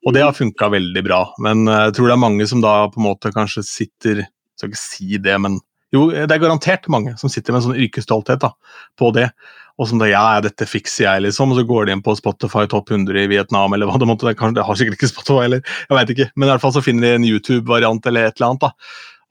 Og 0.05 0.15
det 0.15 0.23
har 0.25 0.33
funka 0.35 0.71
veldig 0.73 1.03
bra. 1.05 1.23
Men 1.39 1.67
eh, 1.67 1.87
jeg 1.89 1.97
tror 1.97 2.11
det 2.11 2.17
er 2.17 2.25
mange 2.27 2.47
som 2.49 2.63
da 2.63 2.75
på 2.91 3.01
en 3.01 3.09
måte 3.11 3.33
kanskje 3.35 3.63
sitter 3.67 4.25
Jeg 4.25 4.29
skal 4.61 4.71
ikke 4.71 4.81
si 4.81 5.17
det, 5.17 5.37
men 5.41 5.59
jo, 5.91 6.05
det 6.11 6.31
er 6.31 6.39
garantert 6.39 6.85
mange 6.87 7.17
som 7.19 7.31
sitter 7.31 7.51
med 7.51 7.59
en 7.59 7.65
sånn 7.65 7.81
yrkesstolthet 7.83 8.39
da, 8.43 8.53
på 8.99 9.09
det. 9.15 9.25
Og 9.81 9.87
som 9.89 9.99
da, 9.99 10.07
ja, 10.07 10.21
dette 10.43 10.67
fikser 10.69 11.03
jeg, 11.07 11.23
liksom. 11.25 11.51
Og 11.51 11.57
så 11.59 11.65
går 11.67 11.87
de 11.87 11.95
inn 11.95 12.03
på 12.05 12.13
Spotify 12.15 12.63
topp 12.69 12.93
100 12.93 13.17
i 13.23 13.27
Vietnam, 13.31 13.73
eller 13.73 13.89
hva 13.89 13.97
det 13.99 14.07
måtte 14.07 14.27
være. 14.27 14.53
Det 14.55 14.63
har 14.67 14.77
sikkert 14.79 14.99
ikke 14.99 15.09
Spotify, 15.09 15.47
eller 15.47 15.63
jeg 15.65 15.97
veit 15.97 16.13
ikke. 16.13 16.29
Men 16.35 16.47
i 16.47 16.51
hvert 16.53 16.63
fall 16.63 16.75
så 16.77 16.83
finner 16.85 17.07
de 17.07 17.17
en 17.17 17.27
YouTube-variant 17.27 18.07
eller 18.07 18.29
et 18.29 18.37
eller 18.37 18.53
annet. 18.53 18.67
da. 18.67 18.71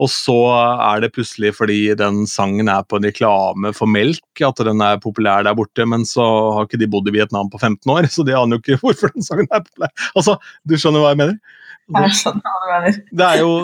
Og 0.00 0.08
så 0.08 0.36
er 0.80 1.02
det 1.04 1.12
plutselig 1.12 1.52
fordi 1.58 1.78
den 1.98 2.22
sangen 2.30 2.70
er 2.72 2.84
på 2.88 2.98
en 2.98 3.06
reklame 3.08 3.72
for 3.76 3.90
melk, 3.90 4.42
at 4.46 4.62
den 4.66 4.80
er 4.84 5.00
populær 5.02 5.44
der 5.44 5.56
borte, 5.58 5.84
men 5.88 6.06
så 6.08 6.24
har 6.56 6.68
ikke 6.68 6.80
de 6.80 6.88
bodd 6.90 7.10
i 7.10 7.16
Vietnam 7.18 7.50
på 7.52 7.60
15 7.60 7.92
år, 7.92 8.08
så 8.14 8.26
de 8.26 8.36
aner 8.36 8.56
jo 8.56 8.64
ikke 8.64 8.80
hvorfor 8.84 9.14
den 9.14 9.26
sangen 9.26 9.50
er 9.50 9.64
populær. 9.66 9.94
Altså, 10.14 10.38
Du 10.64 10.76
skjønner 10.76 11.04
hva 11.04 11.14
jeg 11.14 11.22
mener? 11.24 11.40
jeg 11.90 12.14
skjønner 12.20 12.46
hva 12.46 12.60
du 12.60 12.70
mener. 12.70 13.02
Det 13.10 13.26
er 13.26 13.42
jo 13.44 13.54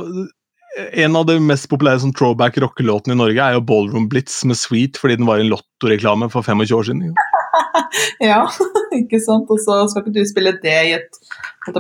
En 0.93 1.15
av 1.17 1.23
de 1.25 1.39
mest 1.41 1.71
populære 1.73 2.03
sånn 2.03 2.13
throwback 2.13 2.59
rockelåtene 2.61 3.15
i 3.15 3.17
Norge 3.17 3.41
er 3.41 3.55
jo 3.57 3.63
Ballroom 3.65 4.11
Blitz 4.13 4.43
med 4.45 4.59
Sweet, 4.61 4.99
fordi 5.01 5.15
den 5.17 5.25
var 5.25 5.41
i 5.41 5.45
en 5.47 5.49
lottoreklame 5.49 6.29
for 6.29 6.45
25 6.45 6.77
år 6.77 6.89
siden. 6.91 7.15
Ja, 8.21 8.43
ikke 9.01 9.21
sant. 9.23 9.49
Og 9.49 9.61
så 9.63 9.79
skal 9.89 10.05
ikke 10.05 10.19
du 10.19 10.29
spille 10.29 10.53
det 10.61 10.77
i 10.91 10.93
et 10.99 11.21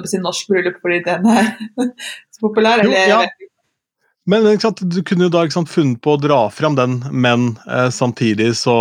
si, 0.08 0.20
norsk 0.22 0.48
bryllup 0.48 0.78
fordi 0.80 1.02
den 1.04 1.28
er 1.28 1.50
så 1.76 2.40
populær? 2.40 2.80
Jo, 2.84 2.92
Eller, 2.92 3.12
ja. 3.12 3.50
Men 4.26 4.46
ikke 4.50 4.66
sant, 4.68 4.82
du 4.90 5.00
kunne 5.06 5.28
jo 5.28 5.32
da 5.32 5.44
sant, 5.54 5.70
funnet 5.70 6.00
på 6.02 6.16
å 6.16 6.20
dra 6.20 6.46
fram 6.50 6.74
den, 6.78 6.98
men 7.14 7.52
eh, 7.70 7.88
samtidig 7.94 8.48
så, 8.58 8.74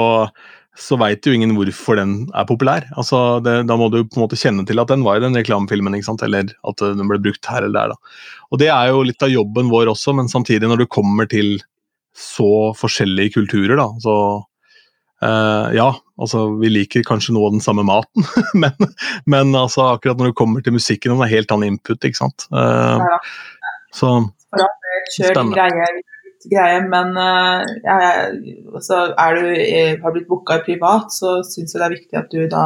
så 0.74 0.98
veit 0.98 1.26
jo 1.28 1.36
ingen 1.36 1.54
hvorfor 1.58 2.00
den 2.00 2.16
er 2.34 2.48
populær. 2.50 2.88
Altså, 2.98 3.40
det, 3.46 3.60
Da 3.70 3.78
må 3.78 3.92
du 3.94 4.00
på 4.04 4.18
en 4.18 4.24
måte 4.26 4.40
kjenne 4.42 4.66
til 4.66 4.82
at 4.82 4.90
den 4.90 5.06
var 5.06 5.20
i 5.20 5.24
den 5.26 5.38
reklamefilmen, 5.38 5.94
eller 6.00 6.50
at 6.50 6.82
eh, 6.82 6.96
den 6.98 7.12
ble 7.12 7.22
brukt 7.22 7.46
her 7.52 7.62
eller 7.68 7.78
der. 7.78 7.94
da. 7.94 8.18
Og 8.52 8.62
Det 8.64 8.72
er 8.74 8.90
jo 8.90 9.06
litt 9.06 9.22
av 9.26 9.30
jobben 9.34 9.70
vår 9.70 9.94
også, 9.94 10.16
men 10.18 10.32
samtidig, 10.32 10.66
når 10.72 10.82
du 10.84 10.90
kommer 10.98 11.30
til 11.30 11.60
så 12.16 12.72
forskjellige 12.80 13.36
kulturer, 13.36 13.76
da, 13.78 13.90
så 14.02 14.16
eh, 15.22 15.76
Ja, 15.78 15.92
altså 16.18 16.48
vi 16.58 16.72
liker 16.74 17.06
kanskje 17.06 17.36
noe 17.36 17.52
av 17.52 17.58
den 17.60 17.64
samme 17.66 17.86
maten, 17.86 18.26
men, 18.64 18.90
men 19.30 19.54
altså, 19.54 19.92
akkurat 19.94 20.18
når 20.18 20.32
du 20.34 20.40
kommer 20.42 20.66
til 20.66 20.74
musikken, 20.74 21.14
den 21.14 21.22
er 21.28 21.34
helt 21.38 21.54
annen 21.54 21.76
input, 21.76 22.02
ikke 22.02 22.24
sant. 22.24 22.48
Eh, 22.50 23.06
Ja. 23.06 23.20
så 23.96 24.10
kjør 24.60 25.34
din 25.34 25.36
Spennende. 25.36 25.56
greie, 25.56 26.02
greie, 26.52 26.82
men 26.90 27.18
eh, 27.18 28.26
altså, 28.74 29.00
er 29.18 29.36
du, 29.40 29.48
eh, 29.62 29.96
har 30.04 30.12
blitt 30.16 30.28
booka 30.30 30.60
privat, 30.66 31.12
så 31.14 31.40
syns 31.48 31.74
jeg 31.74 31.82
det 31.82 31.88
er 31.88 31.96
viktig 31.96 32.20
at 32.22 32.30
du 32.32 32.48
da 32.52 32.66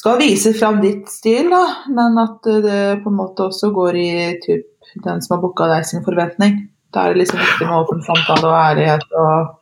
skal 0.00 0.18
vise 0.20 0.52
fram 0.56 0.80
ditt 0.80 1.08
stil, 1.12 1.50
da, 1.52 1.62
men 1.92 2.16
at 2.22 2.46
det 2.64 3.02
på 3.04 3.10
en 3.12 3.18
måte 3.18 3.44
også 3.50 3.68
går 3.76 3.98
i 4.00 4.10
typ, 4.44 4.66
den 5.04 5.20
som 5.22 5.36
har 5.36 5.42
booka 5.42 5.66
deg 5.70 5.84
sin 5.86 6.02
forventning. 6.06 6.56
Da 6.90 7.04
er 7.06 7.12
det 7.14 7.20
liksom 7.26 7.38
viktig 7.38 7.66
med 7.68 7.76
åpen 7.84 8.00
samtale 8.06 8.48
og 8.48 8.56
ærlighet 8.58 9.04
og 9.14 9.56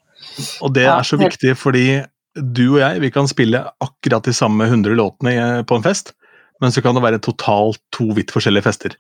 Og 0.63 0.73
det 0.75 0.83
Ja, 0.87 0.99
er 0.99 1.03
så 1.07 1.19
helt- 1.19 1.31
viktig 1.35 1.57
fordi 1.59 2.05
du 2.35 2.75
og 2.75 2.81
jeg 2.81 3.01
vi 3.01 3.11
kan 3.11 3.27
spille 3.29 3.61
akkurat 3.81 4.23
de 4.25 4.33
samme 4.33 4.65
100 4.67 4.95
låtene 4.97 5.65
på 5.67 5.77
en 5.77 5.83
fest, 5.83 6.13
men 6.61 6.71
så 6.71 6.83
kan 6.83 6.95
det 6.95 7.03
være 7.03 7.19
totalt 7.23 7.79
to 7.93 8.05
vidt 8.15 8.31
forskjellige 8.35 8.63
fester. 8.67 8.91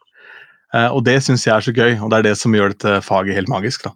Eh, 0.76 0.90
og 0.92 1.02
det 1.06 1.18
syns 1.24 1.46
jeg 1.46 1.54
er 1.54 1.64
så 1.64 1.74
gøy, 1.74 1.96
og 2.02 2.12
det 2.12 2.20
er 2.20 2.28
det 2.30 2.36
som 2.40 2.54
gjør 2.54 2.74
dette 2.74 3.00
faget 3.06 3.38
helt 3.38 3.50
magisk. 3.52 3.88
da. 3.88 3.94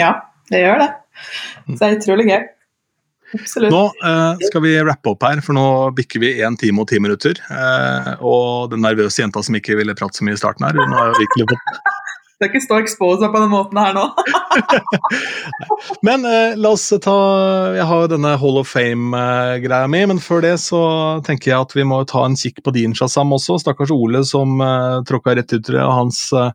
Ja, 0.00 0.12
det 0.52 0.64
gjør 0.64 0.82
det. 0.84 0.90
Så 1.68 1.78
det 1.78 1.88
er 1.88 1.96
utrolig 1.98 2.28
gøy. 2.30 2.42
Absolutt. 3.32 3.72
Nå 3.72 3.82
eh, 4.04 4.44
skal 4.48 4.64
vi 4.64 4.72
rappe 4.84 5.12
opp 5.14 5.24
her, 5.24 5.40
for 5.44 5.56
nå 5.56 5.66
bikker 5.96 6.20
vi 6.20 6.34
én 6.44 6.56
time 6.60 6.84
og 6.84 6.90
ti 6.90 7.00
minutter. 7.00 7.38
Eh, 7.48 8.12
og 8.20 8.72
den 8.72 8.84
nervøse 8.84 9.22
jenta 9.22 9.42
som 9.44 9.56
ikke 9.56 9.78
ville 9.78 9.96
prate 9.96 10.20
så 10.20 10.26
mye 10.26 10.36
i 10.36 10.40
starten 10.40 10.68
her, 10.68 10.76
hun 10.76 10.96
har 10.96 11.16
virkelig 11.16 11.48
fått 11.54 12.01
skal 12.42 12.50
ikke 12.50 12.64
stå 12.64 12.78
exposa 12.82 13.28
på 13.30 13.38
den 13.38 13.52
måten 13.52 13.78
her 13.78 13.94
nå. 13.94 14.08
Men 16.06 16.26
eh, 16.26 16.56
la 16.58 16.74
oss 16.74 16.88
ta 17.02 17.16
Jeg 17.76 17.86
har 17.88 18.04
jo 18.04 18.10
denne 18.10 18.34
Hall 18.40 18.58
of 18.60 18.70
Fame-greia 18.70 19.90
mi, 19.90 20.02
men 20.10 20.20
før 20.22 20.42
det 20.44 20.56
så 20.62 20.82
tenker 21.26 21.52
jeg 21.52 21.66
at 21.68 21.76
vi 21.76 21.86
må 21.86 22.02
ta 22.08 22.24
en 22.26 22.38
kikk 22.38 22.62
på 22.64 22.74
din 22.74 22.96
Shazam 22.98 23.34
også. 23.34 23.60
Stakkars 23.62 23.92
Ole 23.94 24.24
som 24.26 24.60
eh, 24.60 24.98
tråkka 25.08 25.36
rett 25.38 25.54
ut 25.54 25.70
det. 25.70 25.78
og 25.78 25.94
Hans, 25.94 26.24
eh, 26.34 26.50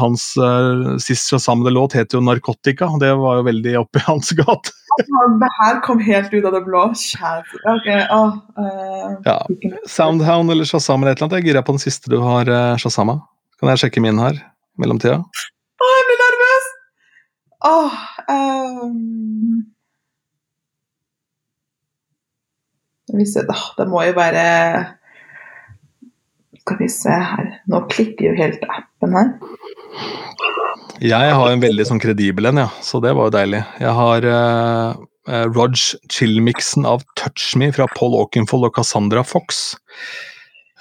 hans 0.00 0.30
eh, 0.40 0.96
sist 1.04 1.28
Shazamede 1.28 1.74
låt 1.74 1.98
het 1.98 2.16
jo 2.16 2.24
'Narkotika'. 2.24 2.88
og 2.88 3.00
Det 3.04 3.12
var 3.20 3.40
jo 3.40 3.48
veldig 3.50 3.78
oppi 3.84 4.04
hans 4.08 4.32
gate. 4.32 4.72
Det 4.98 5.52
her 5.60 5.80
kom 5.84 6.00
helt 6.02 6.32
ut 6.34 6.44
av 6.44 6.52
det 6.56 6.64
blå. 6.66 6.88
Okay, 6.90 8.06
oh, 8.10 8.38
eh, 8.58 9.16
Ja. 9.24 9.40
Soundhound 9.86 10.50
eller 10.50 10.64
Shazam 10.64 11.02
eller 11.02 11.12
et 11.12 11.18
eller 11.18 11.28
annet. 11.28 11.38
Jeg 11.38 11.44
er 11.44 11.52
gira 11.52 11.62
på 11.62 11.76
den 11.76 11.84
siste 11.84 12.10
du 12.10 12.20
har 12.24 12.48
uh, 12.48 12.76
Shazama. 12.76 13.20
Kan 13.60 13.74
jeg 13.74 13.84
sjekke 13.84 14.02
min 14.02 14.18
her 14.18 14.38
mellomtida? 14.80 15.18
Å, 15.22 15.90
jeg 15.94 16.06
blir 16.10 16.22
nervøs! 16.24 16.70
Åh 17.68 17.98
vi 23.18 23.26
se, 23.26 23.44
da. 23.48 23.56
Det 23.78 23.88
må 23.90 24.04
jo 24.06 24.14
være 24.16 24.44
Skal 26.62 26.80
vi 26.80 26.88
se 26.92 27.18
her 27.32 27.50
Nå 27.70 27.84
klikker 27.90 28.30
jo 28.30 28.38
helt 28.38 28.64
appen 28.68 29.16
her. 29.16 29.34
Jeg 30.98 31.34
har 31.38 31.52
en 31.52 31.62
veldig 31.62 31.84
sånn 31.86 32.00
kredibel 32.02 32.50
en, 32.50 32.64
ja, 32.64 32.70
så 32.82 32.98
det 32.98 33.12
var 33.14 33.28
jo 33.28 33.34
deilig. 33.36 33.60
Jeg 33.78 33.92
har 33.94 34.24
uh, 34.26 35.44
Rog 35.54 35.76
Chill-miksen 35.78 36.88
av 36.90 37.04
Touch 37.14 37.52
Me 37.60 37.68
fra 37.74 37.86
Paul 37.92 38.16
Aukenfold 38.18 38.66
og 38.66 38.74
Cassandra 38.74 39.22
Fox. 39.22 39.76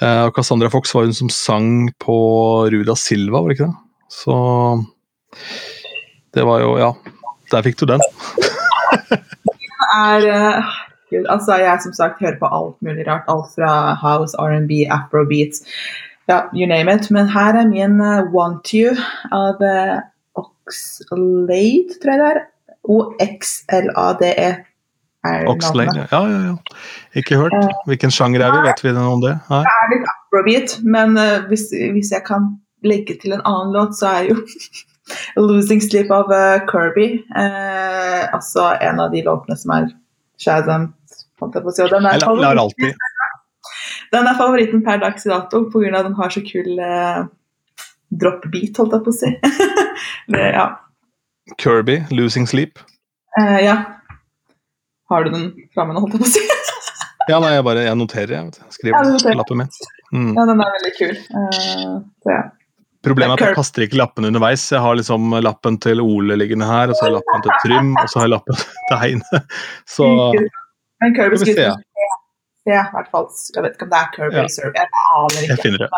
Uh, 0.01 0.33
Cassandra 0.33 0.71
Fox 0.73 0.95
var 0.97 1.05
hun 1.05 1.13
som 1.13 1.29
sang 1.29 1.69
på 2.01 2.17
Ruda 2.73 2.97
Silva, 2.97 3.43
var 3.43 3.53
det 3.53 3.59
ikke 3.59 3.69
det? 3.69 3.86
Så 4.09 4.35
det 6.33 6.45
var 6.47 6.61
jo 6.61 6.75
Ja, 6.79 6.91
der 7.51 7.63
fikk 7.65 7.79
du 7.79 7.85
den. 7.89 8.03
er 9.97 10.27
uh, 10.27 10.75
altså 11.31 11.57
Jeg 11.61 11.79
som 11.83 11.93
sagt 11.93 12.21
hører 12.21 12.37
på 12.39 12.49
alt 12.51 12.77
mulig 12.81 13.07
rart. 13.07 13.27
Alt 13.31 13.55
fra 13.55 13.95
house, 14.01 14.35
R&B, 14.39 14.85
afrobeats, 14.91 15.63
ja, 16.27 16.41
you 16.53 16.67
name 16.67 16.91
it. 16.91 17.11
Men 17.11 17.29
her 17.31 17.55
er 17.55 17.67
min 17.67 18.01
uh, 18.01 18.27
Want 18.33 18.73
You 18.75 18.95
av 19.31 19.63
uh, 19.63 19.99
Oxlade, 20.35 21.97
tror 22.01 22.13
jeg 22.13 22.21
det 22.21 22.31
er. 22.35 22.41
O-X-L-A-D-E. 22.87 24.51
er 25.27 25.47
Oxlade, 25.51 26.07
ja, 26.11 26.21
ja, 26.27 26.39
ja. 26.51 26.55
Ikke 27.19 27.39
hørt. 27.39 27.55
Hvilken 27.87 28.11
sjanger 28.11 28.45
er 28.45 28.53
vi? 28.55 28.61
Vet 28.67 28.83
vi 28.83 28.93
noe 28.95 29.15
om 29.17 29.23
det? 29.23 29.33
Nei. 29.49 29.63
Det 29.65 29.73
er 29.73 29.91
litt 29.95 30.11
afrobeat, 30.13 30.77
men 30.83 31.17
uh, 31.19 31.47
hvis, 31.49 31.69
hvis 31.95 32.13
jeg 32.15 32.23
kan 32.27 32.53
legge 32.85 33.17
til 33.21 33.33
en 33.33 33.43
annen 33.45 33.73
låt, 33.73 33.95
så 33.97 34.11
er 34.19 34.29
jo 34.31 34.41
'Losing 35.37 35.81
Sleep' 35.81 36.11
av 36.11 36.31
uh, 36.31 36.65
Kirby. 36.67 37.23
Eh, 37.35 38.33
altså 38.33 38.73
en 38.81 38.99
av 38.99 39.11
de 39.11 39.23
låtene 39.23 39.55
som 39.57 39.71
er 39.77 39.89
Shazam. 40.37 40.93
Den 41.39 42.05
er, 42.09 42.57
alltid 42.57 42.95
den 44.13 44.27
er 44.27 44.37
favoritten 44.39 44.81
per 44.85 44.97
dags 44.97 45.23
dato 45.23 45.67
pga. 45.69 45.99
at 45.99 46.07
den 46.07 46.15
har 46.17 46.33
så 46.33 46.41
kul 46.41 46.79
eh, 46.81 47.19
drop-beat, 48.09 48.77
holdt 48.77 48.95
jeg 48.97 49.05
på 49.05 49.13
å 49.13 49.17
si. 49.17 49.31
det, 50.33 50.45
ja. 50.57 50.67
Kirby, 51.61 52.01
'Losing 52.11 52.49
Sleep'. 52.49 52.81
Eh, 53.39 53.59
ja. 53.65 53.77
Har 55.09 55.23
du 55.23 55.31
den 55.31 55.51
framme 55.73 55.93
nå, 55.93 56.03
holdt 56.03 56.17
jeg 56.17 56.25
på 56.25 56.27
å 56.27 56.33
si? 56.35 56.43
Ja, 57.27 57.41
nei, 57.43 57.53
jeg 57.57 57.63
bare 57.67 57.83
jeg 57.83 57.99
noterer, 57.99 58.33
jeg. 58.33 58.45
vet. 58.45 58.59
Ja, 58.61 58.69
Skriver 58.71 59.17
på 59.19 59.33
lappen 59.35 59.61
min. 59.61 59.71
Mm. 60.15 60.29
ja, 60.37 60.45
den 60.47 60.61
er 60.63 60.75
veldig 60.77 60.91
kul. 60.95 61.17
Uh, 61.35 61.97
så 62.23 62.31
ja. 62.31 62.43
Problemet 63.05 63.37
er 63.37 63.43
at 63.43 63.51
jeg 63.51 63.57
kaster 63.59 63.85
ikke 63.85 63.99
lappene 63.99 64.31
underveis. 64.31 64.63
Jeg 64.73 64.81
har 64.83 64.97
liksom 64.97 65.35
lappen 65.43 65.77
til 65.83 66.01
Ole 66.03 66.37
liggende 66.39 66.67
her, 66.69 66.89
og 66.89 66.97
så 66.97 67.05
har 67.05 67.11
jeg 67.11 67.19
lappen 67.19 67.43
til 67.45 67.59
Trym, 67.63 67.91
og 67.93 68.09
så 68.09 68.19
har 68.19 68.25
jeg 68.27 68.33
lappen 68.33 68.63
til 68.63 69.01
Heine. 69.03 69.43
Så 69.97 70.07
Men 71.03 71.13
Kirby 71.13 71.37
Skal 71.37 71.53
se, 71.59 71.67
ja, 72.67 72.81
i 72.83 72.95
hvert 72.97 73.11
fall. 73.13 73.27
Jeg 73.55 73.63
vet 73.63 73.77
ikke 73.77 73.85
om 73.85 73.91
det 73.93 73.99
er 73.99 74.09
Kirby 74.15 74.35
Ja. 74.35 74.41
eller 74.43 74.73
Jeg 74.75 74.89
aner 75.17 75.45
jeg 75.47 75.59
finner 75.61 75.83
det. 75.85 75.89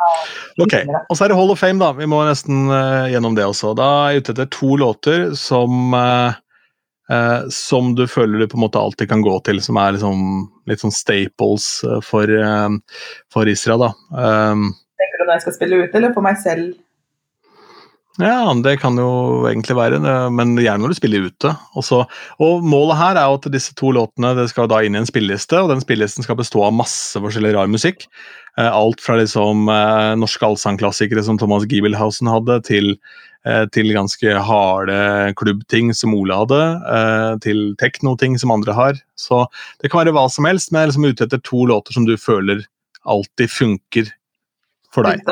Ok, 0.61 0.75
Og 1.09 1.17
så 1.17 1.23
er 1.25 1.31
det 1.31 1.37
Hall 1.39 1.53
of 1.53 1.59
Fame, 1.59 1.79
da. 1.81 1.93
Vi 1.97 2.05
må 2.05 2.19
nesten 2.27 2.69
uh, 2.69 3.07
gjennom 3.09 3.37
det 3.37 3.47
også. 3.47 3.73
Da 3.79 3.87
er 3.89 4.11
jeg 4.11 4.21
ute 4.21 4.35
etter 4.35 4.51
to 4.53 4.75
låter 4.77 5.25
som 5.39 5.95
uh, 5.97 6.35
uh, 7.09 7.41
som 7.49 7.95
du 7.97 8.05
føler 8.05 8.43
du 8.43 8.51
på 8.51 8.59
en 8.59 8.65
måte 8.67 8.77
alltid 8.77 9.09
kan 9.09 9.25
gå 9.25 9.33
til, 9.47 9.63
som 9.65 9.81
er 9.81 9.97
liksom 9.97 10.21
litt 10.69 10.83
sånn 10.83 10.93
staples 10.93 11.71
for, 12.05 12.35
for 13.33 13.49
Isra, 13.49 13.79
da. 13.81 13.89
Um, 14.13 14.69
Tenker 14.99 15.23
du 15.23 15.25
når 15.25 15.39
jeg 15.39 15.45
skal 15.47 15.57
spille 15.57 15.81
ute, 15.81 15.97
eller 15.97 16.13
for 16.13 16.21
meg 16.21 16.37
selv? 16.43 16.75
Ja, 18.19 18.51
det 18.51 18.73
kan 18.81 18.97
jo 18.99 19.45
egentlig 19.47 19.77
være, 19.77 19.99
men 20.35 20.57
gjerne 20.59 20.83
når 20.83 20.91
du 20.91 20.97
spiller 20.97 21.27
ute. 21.29 21.53
Også. 21.79 22.01
Og 22.43 22.65
Målet 22.67 22.99
her 22.99 23.19
er 23.19 23.29
jo 23.29 23.37
at 23.37 23.47
disse 23.53 23.71
to 23.79 23.93
låtene 23.95 24.33
det 24.35 24.49
skal 24.51 24.67
da 24.67 24.81
inn 24.83 24.97
i 24.97 24.99
en 24.99 25.07
spilleliste, 25.07 25.55
og 25.61 25.71
den 25.71 25.79
spillelisten 25.79 26.27
skal 26.27 26.35
bestå 26.39 26.65
av 26.67 26.75
masse 26.75 27.21
forskjellig 27.23 27.53
rar 27.55 27.71
musikk. 27.71 28.03
Eh, 28.59 28.67
alt 28.67 28.99
fra 29.01 29.15
liksom 29.21 29.69
eh, 29.71 30.13
norske 30.19 30.43
allsangklassikere 30.45 31.23
som 31.23 31.39
Thomas 31.39 31.63
Giebelhausen 31.69 32.27
hadde, 32.27 32.59
til, 32.67 32.91
eh, 33.47 33.63
til 33.71 33.93
ganske 33.95 34.35
harde 34.49 34.97
klubbting 35.39 35.93
som 35.95 36.17
Ole 36.17 36.41
hadde, 36.41 36.63
til 37.45 37.69
teknoting 37.79 38.35
som 38.41 38.51
andre 38.51 38.75
har. 38.75 38.99
Så 39.15 39.45
det 39.79 39.93
kan 39.93 40.03
være 40.03 40.15
hva 40.17 40.27
som 40.33 40.49
helst, 40.49 40.73
men 40.73 40.81
jeg 40.81 40.89
er 40.89 40.91
liksom 40.91 41.07
ute 41.07 41.29
etter 41.29 41.45
to 41.47 41.63
låter 41.71 41.95
som 41.95 42.09
du 42.09 42.17
føler 42.19 42.65
alltid 43.07 43.53
funker 43.53 44.11
for 44.91 45.07
deg. 45.07 45.23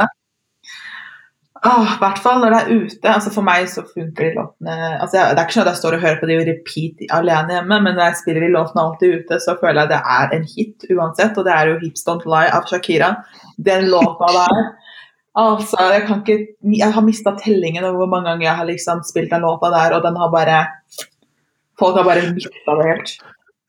Åh, 1.67 1.93
I 1.95 1.99
hvert 1.99 2.19
fall 2.23 2.39
når 2.41 2.53
det 2.53 2.59
er 2.59 2.81
ute. 2.83 3.11
altså 3.11 3.31
For 3.33 3.45
meg 3.45 3.67
så 3.71 3.83
funker 3.83 4.27
de 4.29 4.33
låtene 4.37 4.75
altså 5.01 5.17
jeg, 5.17 5.35
Det 5.35 5.41
er 5.41 5.45
ikke 5.47 5.55
sånn 5.55 5.65
at 5.65 5.71
jeg 5.73 5.79
står 5.81 5.97
og 5.97 6.03
hører 6.05 6.19
på 6.21 6.29
de 6.29 6.37
og 6.39 6.49
repeat 6.49 7.05
alene 7.17 7.55
hjemme, 7.57 7.79
men 7.83 7.97
når 7.97 8.03
jeg 8.05 8.19
spiller 8.21 8.45
de 8.45 8.51
låtene 8.53 8.83
alltid 8.83 9.15
ute, 9.21 9.39
så 9.43 9.55
føler 9.59 9.81
jeg 9.81 9.91
det 9.91 10.01
er 10.17 10.35
en 10.37 10.45
hit 10.53 10.87
uansett. 10.93 11.37
Og 11.37 11.47
det 11.47 11.55
er 11.55 11.71
jo 11.71 11.79
'Hips 11.81 12.05
Don't 12.07 12.27
Lie' 12.29 12.53
av 12.53 12.69
Shakira. 12.69 13.15
Den 13.57 13.89
låta 13.93 14.33
der 14.39 14.61
Altså, 15.37 15.77
jeg 15.93 16.07
kan 16.07 16.23
ikke 16.23 16.47
Jeg 16.79 16.93
har 16.93 17.03
mista 17.05 17.35
tellingen 17.37 17.83
over 17.83 17.97
hvor 18.01 18.09
mange 18.09 18.29
ganger 18.29 18.47
jeg 18.47 18.55
har 18.57 18.65
liksom 18.65 19.03
spilt 19.05 19.29
den 19.29 19.45
låta 19.45 19.69
der, 19.69 19.97
og 19.97 20.01
den 20.03 20.15
har 20.17 20.31
bare 20.33 20.65
Folk 21.79 21.95
har 21.95 22.03
bare 22.03 22.33
mista 22.33 22.77
det 22.79 22.87
helt. 22.89 23.11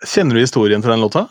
Kjenner 0.07 0.35
du 0.35 0.41
historien 0.41 0.83
til 0.83 0.91
den 0.91 1.01
låta? 1.05 1.27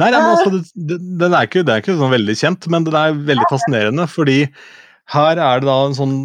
Nei, 0.00 0.10
nei 0.10 0.20
men 0.20 0.30
altså, 0.36 0.50
det, 0.50 0.62
det- 0.88 1.18
den 1.20 1.34
er 1.34 1.46
ikke, 1.46 1.64
det 1.64 1.74
er 1.74 1.82
ikke 1.82 1.98
sånn 1.98 2.14
veldig 2.14 2.36
kjent, 2.38 2.68
men 2.72 2.84
den 2.84 2.94
er 2.94 3.12
veldig 3.12 3.48
fascinerende. 3.50 4.06
Fordi 4.08 4.38
her 5.12 5.36
er 5.36 5.60
det 5.60 5.66
da 5.68 5.76
en 5.86 5.94
sånn 5.98 6.16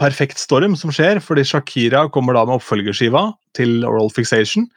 perfekt 0.00 0.38
storm 0.42 0.74
som 0.76 0.90
skjer, 0.90 1.20
fordi 1.22 1.44
Shakira 1.46 2.08
kommer 2.10 2.34
da 2.34 2.44
med 2.48 2.58
oppfølgerskiva 2.58 3.32
til 3.54 3.84
Oral 3.84 4.10
Fixation. 4.10 4.68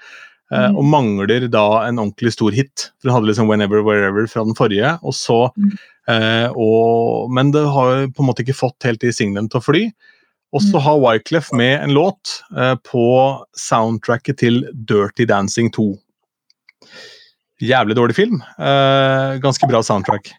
eh, 0.51 0.67
Mhm. 0.69 0.76
Og 0.77 0.84
mangler 0.85 1.49
da 1.49 1.88
en 1.88 1.97
ordentlig 1.97 2.31
stor 2.34 2.51
hit. 2.51 2.91
For 3.01 3.09
Hun 3.09 3.15
hadde 3.23 3.30
liksom 3.34 3.47
Whenever 3.49 3.81
Wherever 3.81 4.27
fra 4.27 4.43
den 4.45 4.53
forrige. 4.53 4.99
og 5.03 5.13
så, 5.13 5.49
mm. 5.57 5.72
eh, 6.07 6.49
og, 6.55 7.31
Men 7.31 7.49
det 7.51 7.65
har 7.65 8.05
på 8.13 8.19
en 8.22 8.27
måte 8.30 8.43
ikke 8.45 8.53
fått 8.53 8.84
helt 8.84 8.99
de 8.99 9.07
singlene 9.11 9.49
til 9.49 9.59
å 9.59 9.63
fly. 9.63 9.91
Og 10.53 10.61
så 10.61 10.76
Mhm. 10.77 10.81
har 10.84 10.99
Wyclef 10.99 11.51
med 11.51 11.81
en 11.81 11.89
låt 11.89 12.43
eh, 12.55 12.76
på 12.76 13.43
soundtracket 13.57 14.38
til 14.38 14.61
Dirty 14.85 15.26
Dancing 15.26 15.72
2. 15.72 15.97
Jævlig 17.64 17.95
dårlig 17.95 18.15
film. 18.18 18.41
Uh, 18.60 19.40
ganske 19.44 19.68
bra 19.69 19.80
soundtrack. 19.84 20.34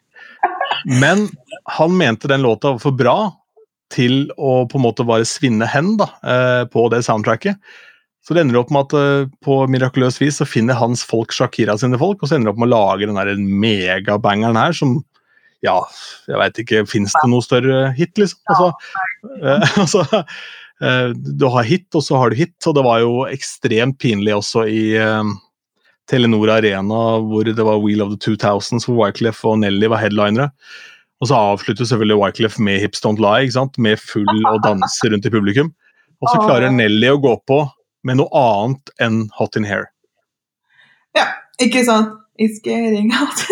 Men 1.01 1.29
han 1.65 1.97
mente 1.97 2.29
den 2.29 2.45
låta 2.45 2.75
var 2.75 2.83
for 2.83 2.97
bra 2.97 3.17
til 3.95 4.27
å 4.37 4.67
på 4.69 4.77
en 4.77 4.85
måte 4.85 5.07
bare 5.07 5.29
svinne 5.29 5.69
hen 5.71 5.95
da, 6.01 6.11
uh, 6.27 6.65
på 6.69 6.89
det 6.93 7.03
soundtracket. 7.07 7.57
Så 8.27 8.35
det 8.35 8.43
ender 8.43 8.59
opp 8.61 8.73
med 8.75 8.89
at 8.89 8.97
uh, 8.99 9.33
på 9.47 9.63
mirakuløst 9.73 10.21
vis 10.21 10.43
så 10.43 10.49
finner 10.49 10.77
hans 10.77 11.07
folk 11.07 11.33
Shakira 11.33 11.79
sine 11.81 11.99
folk, 12.01 12.21
og 12.21 12.29
så 12.29 12.37
ender 12.37 12.51
det 12.51 12.57
opp 12.57 12.61
med 12.61 12.69
å 12.69 12.75
lage 12.75 13.09
den 13.09 13.21
der 13.21 13.33
megabangeren 13.65 14.61
her 14.61 14.77
som 14.77 14.99
Ja, 15.65 15.79
jeg 16.29 16.37
veit 16.37 16.59
ikke, 16.61 16.85
fins 16.87 17.15
det 17.17 17.33
noe 17.33 17.43
større 17.43 17.89
hit, 17.97 18.13
liksom? 18.21 18.43
Altså, 18.53 18.69
altså 20.05 20.23
Du 21.33 21.47
har 21.49 21.65
hit, 21.65 21.89
og 21.97 22.05
så 22.05 22.21
har 22.21 22.31
du 22.31 22.37
hit, 22.37 22.59
og 22.69 22.77
det 22.77 22.85
var 22.85 23.01
jo 23.01 23.25
ekstremt 23.31 23.97
pinlig 24.03 24.37
også 24.37 24.67
i 24.69 24.83
Telenor 26.11 26.51
Arena, 26.59 27.01
hvor 27.23 27.47
det 27.47 27.65
var 27.67 27.81
Wheel 27.83 28.03
of 28.05 28.13
the 28.13 28.19
2000s, 28.23 28.87
hvor 28.87 28.99
Wyclef 29.01 29.45
og 29.45 29.59
Nelly 29.63 29.89
var 29.91 30.03
headlinere. 30.03 30.51
Og 31.21 31.31
så 31.31 31.35
avslutter 31.35 31.85
selvfølgelig 31.85 32.21
Wyclef 32.21 32.59
med 32.59 32.81
Hips 32.81 33.03
Don't 33.05 33.21
Lie, 33.23 33.47
ikke 33.47 33.57
sant? 33.57 33.79
med 33.79 33.97
full 33.97 34.47
og 34.53 34.63
danse 34.65 35.11
rundt 35.13 35.27
i 35.27 35.33
publikum. 35.33 35.73
Og 36.23 36.31
så 36.31 36.41
klarer 36.45 36.73
Nelly 36.73 37.11
å 37.13 37.21
gå 37.21 37.35
på 37.49 37.63
med 38.07 38.21
noe 38.21 38.31
annet 38.41 38.93
enn 39.03 39.25
Hot 39.39 39.57
in 39.59 39.67
Hair. 39.69 39.89
Ja, 41.17 41.27
ikke 41.63 41.83
sant? 41.89 42.15
It's 42.39 42.61
getting 42.63 43.11
hot. 43.17 43.47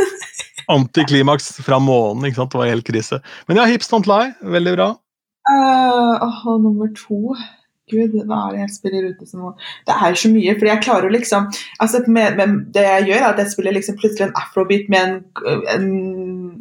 Antiklimaks 0.69 1.51
fra 1.65 1.79
månen, 1.81 2.27
ikke 2.29 2.43
sant? 2.43 2.53
det 2.53 2.61
var 2.61 2.71
helt 2.71 2.87
krise. 2.87 3.21
Men 3.49 3.61
ja, 3.61 3.67
Hips 3.69 3.91
Don't 3.93 4.09
Lie, 4.09 4.35
veldig 4.45 4.77
bra. 4.77 4.91
Uh, 5.45 6.25
oh, 6.25 6.55
nummer 6.61 6.89
to 6.97 7.35
Gud, 7.93 8.15
hva 8.25 8.37
er 8.47 8.55
det 8.55 8.61
jeg 8.63 8.75
spiller 8.79 9.09
ute 9.13 9.27
som 9.29 9.51
Det 9.85 9.95
er 9.95 10.15
så 10.17 10.31
mye, 10.33 10.55
fordi 10.57 10.71
jeg 10.71 10.85
klarer 10.87 11.05
jo 11.05 11.13
liksom 11.13 11.51
altså 11.85 12.01
med, 12.07 12.39
med 12.39 12.55
Det 12.73 12.85
jeg 12.85 13.09
gjør, 13.11 13.19
er 13.19 13.27
at 13.33 13.43
jeg 13.43 13.53
spiller 13.53 13.77
liksom 13.77 13.99
plutselig 14.01 14.29
en 14.29 14.39
afrobeat 14.41 14.89
med 14.89 15.03
en, 15.03 15.19
en, 15.75 15.91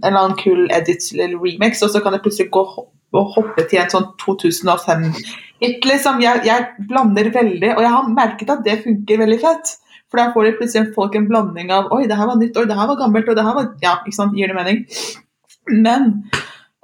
en 0.02 0.10
eller 0.10 0.20
annen 0.20 0.36
kul 0.42 0.66
edit 0.68 1.08
eller 1.14 1.38
remix, 1.40 1.82
og 1.82 1.94
så 1.94 2.04
kan 2.04 2.18
jeg 2.18 2.26
plutselig 2.26 2.52
gå 2.52 2.66
og 3.14 3.34
hoppe 3.36 3.64
til 3.70 3.78
en 3.78 3.92
sånn 3.94 4.08
2005-hit, 4.24 5.84
liksom. 5.86 6.22
Jeg, 6.24 6.42
jeg 6.48 6.88
blander 6.90 7.30
veldig, 7.36 7.76
og 7.76 7.84
jeg 7.86 7.92
har 7.94 8.08
merket 8.10 8.50
at 8.50 8.64
det 8.66 8.80
funker 8.82 9.22
veldig 9.22 9.38
fett. 9.44 9.76
For 10.10 10.22
da 10.22 10.32
får 10.34 10.48
de 10.48 10.56
plutselig 10.58 10.94
folk 10.94 11.16
en 11.18 11.28
blanding 11.30 11.72
av 11.74 11.92
Oi, 11.94 12.04
det 12.10 12.18
her 12.18 12.30
var 12.30 12.38
nytt, 12.38 12.58
oi, 12.58 12.68
det 12.70 12.78
her 12.78 12.90
var 12.90 13.00
gammelt, 13.00 13.30
og 13.30 13.38
det 13.38 13.46
her 13.48 13.56
var 13.58 13.70
Ja, 13.82 13.96
ikke 14.04 14.18
sant, 14.18 14.36
gir 14.38 14.52
det 14.52 14.58
mening? 14.58 14.84
Men 15.72 16.10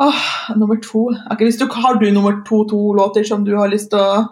åh, 0.03 0.23
nummer 0.59 0.79
to 0.83 1.07
Ok, 1.31 1.45
hvis 1.45 1.59
du, 1.59 1.67
Har 1.71 1.99
du 1.99 2.09
nummer 2.11 2.39
to-to-låter 2.47 3.27
som 3.27 3.45
du 3.45 3.55
har 3.57 3.71
lyst 3.71 3.91
til 3.93 3.99
å 3.99 4.25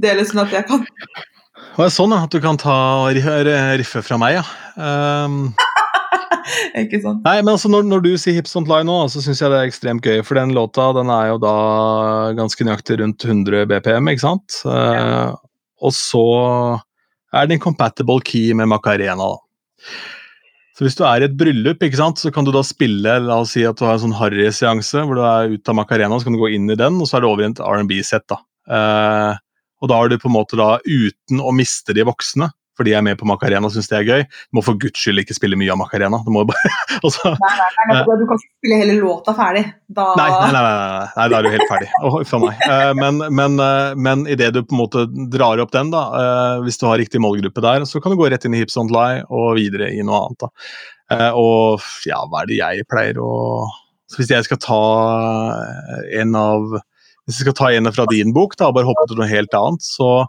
dele, 0.00 0.26
sånn 0.26 0.44
at 0.44 0.54
jeg 0.54 0.68
kan 0.68 0.84
Og 0.84 1.80
det 1.80 1.88
er 1.88 1.94
sånn 1.94 2.14
ja, 2.14 2.22
at 2.26 2.34
du 2.34 2.42
kan 2.42 2.58
ta 2.60 2.76
riffet 3.14 3.50
riffe 3.80 4.02
fra 4.02 4.18
meg, 4.20 4.40
ja. 4.40 4.44
Um, 4.76 5.54
Ikke 6.82 7.00
sant? 7.02 7.24
Nei, 7.26 7.38
men 7.42 7.52
altså 7.54 7.70
når, 7.70 7.86
når 7.88 8.04
du 8.04 8.10
sier 8.20 8.36
Hips 8.36 8.54
Don't 8.56 8.70
Lie 8.70 8.86
nå, 8.86 8.96
så 9.12 9.22
syns 9.24 9.42
jeg 9.42 9.52
det 9.52 9.58
er 9.60 9.68
ekstremt 9.68 10.06
gøy. 10.06 10.22
For 10.26 10.38
den 10.38 10.54
låta 10.56 10.90
den 10.96 11.10
er 11.12 11.32
jo 11.32 11.40
da 11.42 11.54
ganske 12.38 12.66
nøyaktig 12.66 13.00
rundt 13.02 13.26
100 13.26 13.66
BPM, 13.70 14.08
ikke 14.12 14.24
sant? 14.24 14.60
Eh, 14.64 15.34
og 15.84 15.94
så 15.94 16.24
er 17.36 17.50
den 17.50 17.60
compatible 17.62 18.22
key 18.24 18.54
med 18.56 18.70
Macarena, 18.72 19.34
da. 19.36 19.42
Så 20.78 20.86
hvis 20.86 20.94
du 20.94 21.00
er 21.02 21.24
i 21.24 21.26
et 21.26 21.34
bryllup, 21.34 21.80
ikke 21.82 21.98
sant, 21.98 22.20
så 22.22 22.30
kan 22.30 22.46
du 22.46 22.52
da 22.54 22.60
spille 22.62 23.16
La 23.24 23.40
oss 23.42 23.56
si 23.56 23.64
at 23.66 23.80
du 23.80 23.82
har 23.82 23.96
en 23.96 24.04
sånn 24.04 24.14
Harry-seanse 24.14 25.02
hvor 25.02 25.18
du 25.18 25.24
er 25.26 25.56
ute 25.56 25.72
av 25.72 25.74
Macarena, 25.74 26.14
så 26.14 26.28
kan 26.28 26.36
du 26.36 26.38
gå 26.38 26.52
inn 26.54 26.70
i 26.70 26.76
den, 26.78 27.00
og 27.02 27.10
så 27.10 27.18
er 27.18 27.24
det 27.24 27.30
over 27.32 27.42
i 27.42 27.48
et 27.48 27.62
R&B-sett. 27.66 28.28
da. 28.30 28.38
Eh, 28.70 29.40
og 29.82 29.90
da 29.90 29.98
er 29.98 30.12
du 30.12 30.22
på 30.22 30.30
en 30.30 30.36
måte 30.36 30.58
da 30.60 30.68
uten 30.86 31.42
å 31.42 31.50
miste 31.50 31.96
de 31.98 32.06
voksne, 32.06 32.46
for 32.78 32.86
de 32.86 32.94
er 32.94 33.02
med 33.02 33.18
på 33.18 33.26
Macarena 33.26 33.66
og 33.66 33.74
syns 33.74 33.90
det 33.90 33.96
er 33.98 34.06
gøy. 34.06 34.24
Du 34.48 34.58
må 34.58 34.62
for 34.64 34.78
guds 34.78 35.02
skyld 35.02 35.24
ikke 35.24 35.34
spille 35.34 35.58
mye 35.58 35.72
av 35.74 35.80
Macarena. 35.80 36.20
Du 36.22 36.30
bare, 36.36 36.72
altså, 37.06 37.32
Nei, 37.34 37.54
nei, 37.58 37.70
nei, 37.74 37.86
nei, 37.90 38.02
du 38.06 38.24
kan 38.28 38.38
ikke 38.38 38.44
spille 38.46 38.78
hele 38.84 38.98
låta 39.00 39.34
ferdig. 39.36 39.64
Da... 39.98 40.06
Nei, 40.20 40.28
nei, 40.54 40.62
nei, 40.62 41.26
da 41.32 41.40
er 41.40 41.48
du 41.48 41.50
helt 41.56 41.72
ferdig. 41.72 41.90
Oh. 42.06 42.20
Eh, 42.22 42.92
men 42.98 43.18
men, 43.34 43.58
eh, 43.64 43.96
men 43.98 44.26
idet 44.30 44.52
du 44.54 44.62
på 44.62 44.76
en 44.76 44.82
måte 44.84 45.04
drar 45.32 45.58
opp 45.64 45.74
den, 45.74 45.90
da, 45.94 46.04
eh, 46.20 46.60
hvis 46.66 46.78
du 46.78 46.86
har 46.86 47.00
riktig 47.02 47.22
målgruppe 47.24 47.64
der, 47.64 47.88
så 47.88 48.02
kan 48.04 48.14
du 48.14 48.20
gå 48.20 48.30
rett 48.30 48.46
inn 48.46 48.54
i 48.54 48.62
Hips 48.62 48.78
on 48.78 48.92
Lie 48.94 49.24
og 49.26 49.56
videre 49.58 49.90
i 49.90 50.04
noe 50.06 50.22
annet. 50.28 50.46
da. 50.46 50.52
Eh, 51.18 51.32
og 51.40 51.82
ja, 52.06 52.20
hva 52.28 52.44
er 52.44 52.50
det 52.50 52.60
jeg 52.60 52.88
pleier 52.90 53.18
å 53.24 53.32
så 54.08 54.22
Hvis 54.22 54.30
jeg 54.32 54.44
skal 54.46 54.60
ta 54.62 54.82
en 56.16 56.36
av 56.38 56.78
hvis 57.28 57.42
jeg 57.42 57.44
skal 57.44 57.56
ta 57.58 57.66
en 57.76 57.90
fra 57.92 58.06
din 58.08 58.30
bok, 58.32 58.54
da, 58.56 58.70
og 58.70 58.78
bare 58.78 58.88
hoppe 58.88 59.04
til 59.10 59.18
noe 59.20 59.28
helt 59.28 59.52
annet, 59.52 59.84
så 59.84 60.24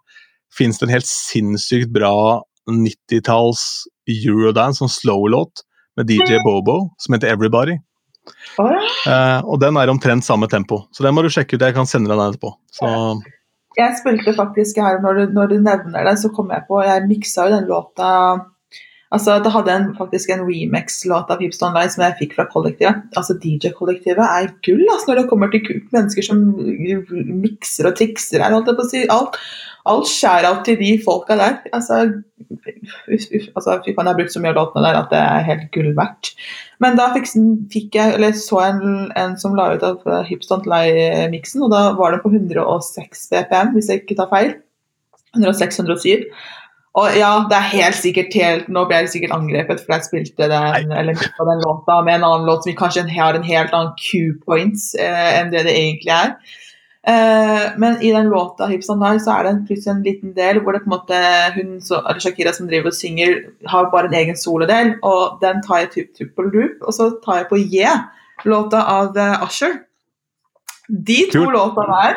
fins 0.55 0.79
det 0.79 0.87
en 0.87 0.95
helt 0.97 1.09
sinnssykt 1.09 1.91
bra 1.93 2.41
90-talls 2.69 3.63
eurodance, 4.09 4.79
sånn 4.81 4.91
slow-låt, 4.91 5.63
med 5.99 6.09
DJ 6.09 6.39
Bobo, 6.45 6.81
som 7.01 7.15
heter 7.15 7.31
Everybody. 7.33 7.77
Oh. 8.61 8.69
Eh, 9.09 9.39
og 9.41 9.59
den 9.61 9.77
er 9.79 9.91
omtrent 9.91 10.25
samme 10.25 10.49
tempo, 10.51 10.83
så 10.93 11.05
den 11.05 11.15
må 11.17 11.23
du 11.25 11.31
sjekke 11.33 11.57
ut. 11.57 11.65
Jeg 11.65 11.75
kan 11.75 11.89
sende 11.89 12.11
deg 12.11 12.19
den 12.19 12.33
etterpå. 12.35 12.53
Så, 12.73 12.89
Jeg 13.77 13.97
spilte 13.99 14.35
faktisk 14.37 14.79
her, 14.83 15.01
når 15.03 15.19
du, 15.19 15.35
når 15.37 15.51
du 15.51 15.57
nevner 15.65 16.07
det, 16.07 16.15
så 16.21 16.31
kom 16.35 16.49
jeg 16.53 16.65
på 16.67 16.81
Jeg 16.83 17.05
miksa 17.09 17.47
jo 17.47 17.57
den 17.57 17.69
låta 17.69 18.09
Altså, 19.15 19.39
Det 19.41 19.51
hadde 19.51 19.73
en, 19.73 19.87
faktisk 19.97 20.29
en 20.29 20.43
remix-låt 20.45 21.31
av 21.33 21.41
Hips 21.41 21.57
Don't 21.61 21.77
som 21.89 22.03
jeg 22.05 22.17
fikk 22.19 22.35
fra 22.37 22.45
kollektivet. 22.51 23.07
Altså, 23.17 23.33
DJ-kollektivet 23.41 24.21
er 24.21 24.51
gull 24.65 24.85
altså, 24.85 25.09
når 25.09 25.21
det 25.21 25.29
kommer 25.31 25.49
til 25.53 25.81
mennesker 25.95 26.27
som 26.27 26.43
mikser 27.41 27.89
og 27.89 27.97
trikser 27.97 28.43
her. 28.45 28.53
holdt 28.53 28.69
på 28.69 28.85
å 28.85 28.89
si. 28.91 29.01
Alt, 29.09 29.39
alt 29.89 30.11
shout-out 30.11 30.61
til 30.67 30.77
de 30.77 30.91
folka 31.01 31.39
der. 31.39 31.57
Altså, 31.73 32.03
uff, 32.53 32.69
uff, 33.09 33.49
altså 33.55 33.79
fy 33.81 33.95
faen, 33.95 34.05
jeg 34.05 34.13
har 34.13 34.21
brukt 34.21 34.35
så 34.35 34.43
mye 34.43 34.53
av 34.53 34.61
låtene 34.61 34.85
der 34.85 35.01
at 35.01 35.09
det 35.15 35.23
er 35.25 35.49
helt 35.49 35.67
gull 35.73 35.91
verdt. 35.97 36.33
Men 36.83 37.01
da 37.01 37.09
fikk, 37.15 37.33
fikk 37.73 37.97
jeg, 37.97 38.13
eller 38.19 38.37
så 38.37 38.61
jeg 38.61 38.77
en, 38.77 39.11
en 39.17 39.37
som 39.41 39.57
la 39.57 39.71
ut 39.73 39.89
av 39.89 40.05
Hips 40.29 40.53
Don't 40.53 40.69
Lie-miksen, 40.69 41.65
og 41.65 41.73
da 41.73 41.87
var 41.97 42.13
det 42.13 42.21
på 42.21 42.29
106 42.29 43.29
BPM, 43.33 43.73
hvis 43.73 43.89
jeg 43.89 44.05
ikke 44.05 44.21
tar 44.21 44.29
feil. 44.29 44.57
106-107. 45.37 46.29
Og 46.99 47.17
ja, 47.17 47.31
det 47.49 47.57
er 47.57 47.73
helt 47.73 47.97
sikkert 47.97 48.33
helt, 48.39 48.71
Nå 48.71 48.85
ble 48.89 49.03
jeg 49.03 49.11
sikkert 49.13 49.35
angrepet 49.37 49.83
fordi 49.83 49.97
jeg 49.97 50.07
spilte 50.07 50.49
den, 50.51 50.93
eller 51.01 51.19
den 51.19 51.61
låta 51.65 51.99
med 52.05 52.19
en 52.19 52.25
annen 52.27 52.47
låt 52.49 52.65
som 52.65 52.79
kanskje 52.79 53.05
har 53.13 53.37
en 53.37 53.45
helt 53.45 53.75
annen 53.75 53.93
cue 53.99 54.35
points 54.45 54.91
eh, 54.99 55.29
enn 55.39 55.53
det 55.53 55.65
det 55.67 55.75
egentlig 55.77 56.15
er. 56.15 56.33
Eh, 57.07 57.65
men 57.79 58.01
i 58.03 58.11
den 58.11 58.27
låta 58.33 58.67
Hips 58.67 58.89
on 58.91 58.99
Lie 58.99 59.21
så 59.23 59.37
er 59.37 59.47
det 59.47 59.53
plutselig 59.69 59.93
en 59.93 60.03
liten 60.03 60.33
del 60.35 60.59
hvor 60.59 60.75
det 60.75 60.83
på 60.83 60.89
en 60.89 60.95
måte 60.97 61.19
hun, 61.55 61.77
så, 61.83 62.01
Shakira 62.19 62.53
som 62.55 62.67
driver 62.67 62.91
og 62.91 62.97
synger, 62.97 63.37
har 63.71 63.91
bare 63.93 64.11
en 64.11 64.17
egen 64.19 64.37
solodel, 64.37 64.97
og 65.03 65.39
den 65.43 65.63
tar 65.65 65.85
jeg 65.85 65.91
typ, 65.95 66.09
typ 66.17 66.33
på 66.35 66.47
loop, 66.49 66.81
og 66.83 66.95
så 66.95 67.11
tar 67.23 67.43
jeg 67.43 67.51
på 67.53 67.61
Yeah, 67.61 68.09
låta 68.43 68.83
av 68.83 69.15
uh, 69.15 69.45
Usher. 69.47 69.79
De 70.89 71.21
to 71.31 71.45
cool. 71.45 71.53
låtene 71.53 71.85
der 71.93 72.15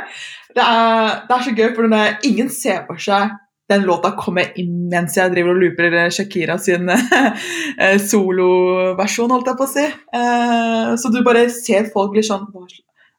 det 0.56 0.64
er, 0.64 1.09
det 1.28 1.34
er 1.36 1.44
så 1.44 1.52
gøy, 1.56 1.70
for 1.76 1.88
når 1.88 2.18
ingen 2.28 2.50
ser 2.52 2.82
for 2.88 3.00
seg 3.00 3.32
den 3.73 3.86
låta 3.89 4.12
kommer 4.19 4.53
inn 4.61 4.86
mens 4.93 5.16
jeg 5.19 5.32
driver 5.32 5.57
og 5.57 5.62
looper 5.62 5.97
eh, 6.05 6.12
Shakira 6.15 6.59
sin 6.61 6.90
eh, 6.93 7.99
soloversjon, 8.01 9.32
holdt 9.32 9.51
jeg 9.51 9.59
på 9.59 9.66
å 9.66 9.73
si. 9.73 9.86
Eh, 9.89 10.94
så 11.01 11.12
du 11.12 11.20
bare 11.27 11.49
ser 11.55 11.90
folk 11.94 12.16
litt 12.16 12.28
sånn 12.28 12.49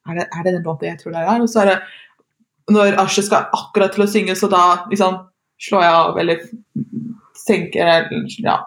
er 0.04 0.18
det, 0.20 0.26
er 0.28 0.44
det 0.44 0.56
den 0.58 0.66
låta 0.66 0.90
jeg 0.90 1.00
tror 1.00 1.16
det 1.16 1.24
er? 1.24 1.44
Og 1.44 1.50
så 1.52 1.64
er 1.64 1.72
det 1.72 1.78
når 2.74 2.98
Asher 3.02 3.26
skal 3.26 3.48
akkurat 3.56 3.94
til 3.96 4.06
å 4.06 4.10
synge, 4.10 4.36
så 4.40 4.50
da 4.52 4.64
liksom 4.92 5.18
slår 5.64 5.84
jeg 5.84 5.96
av 6.00 6.20
eller 6.22 6.44
senker 7.44 7.90
eller 7.98 8.28
ja. 8.44 8.58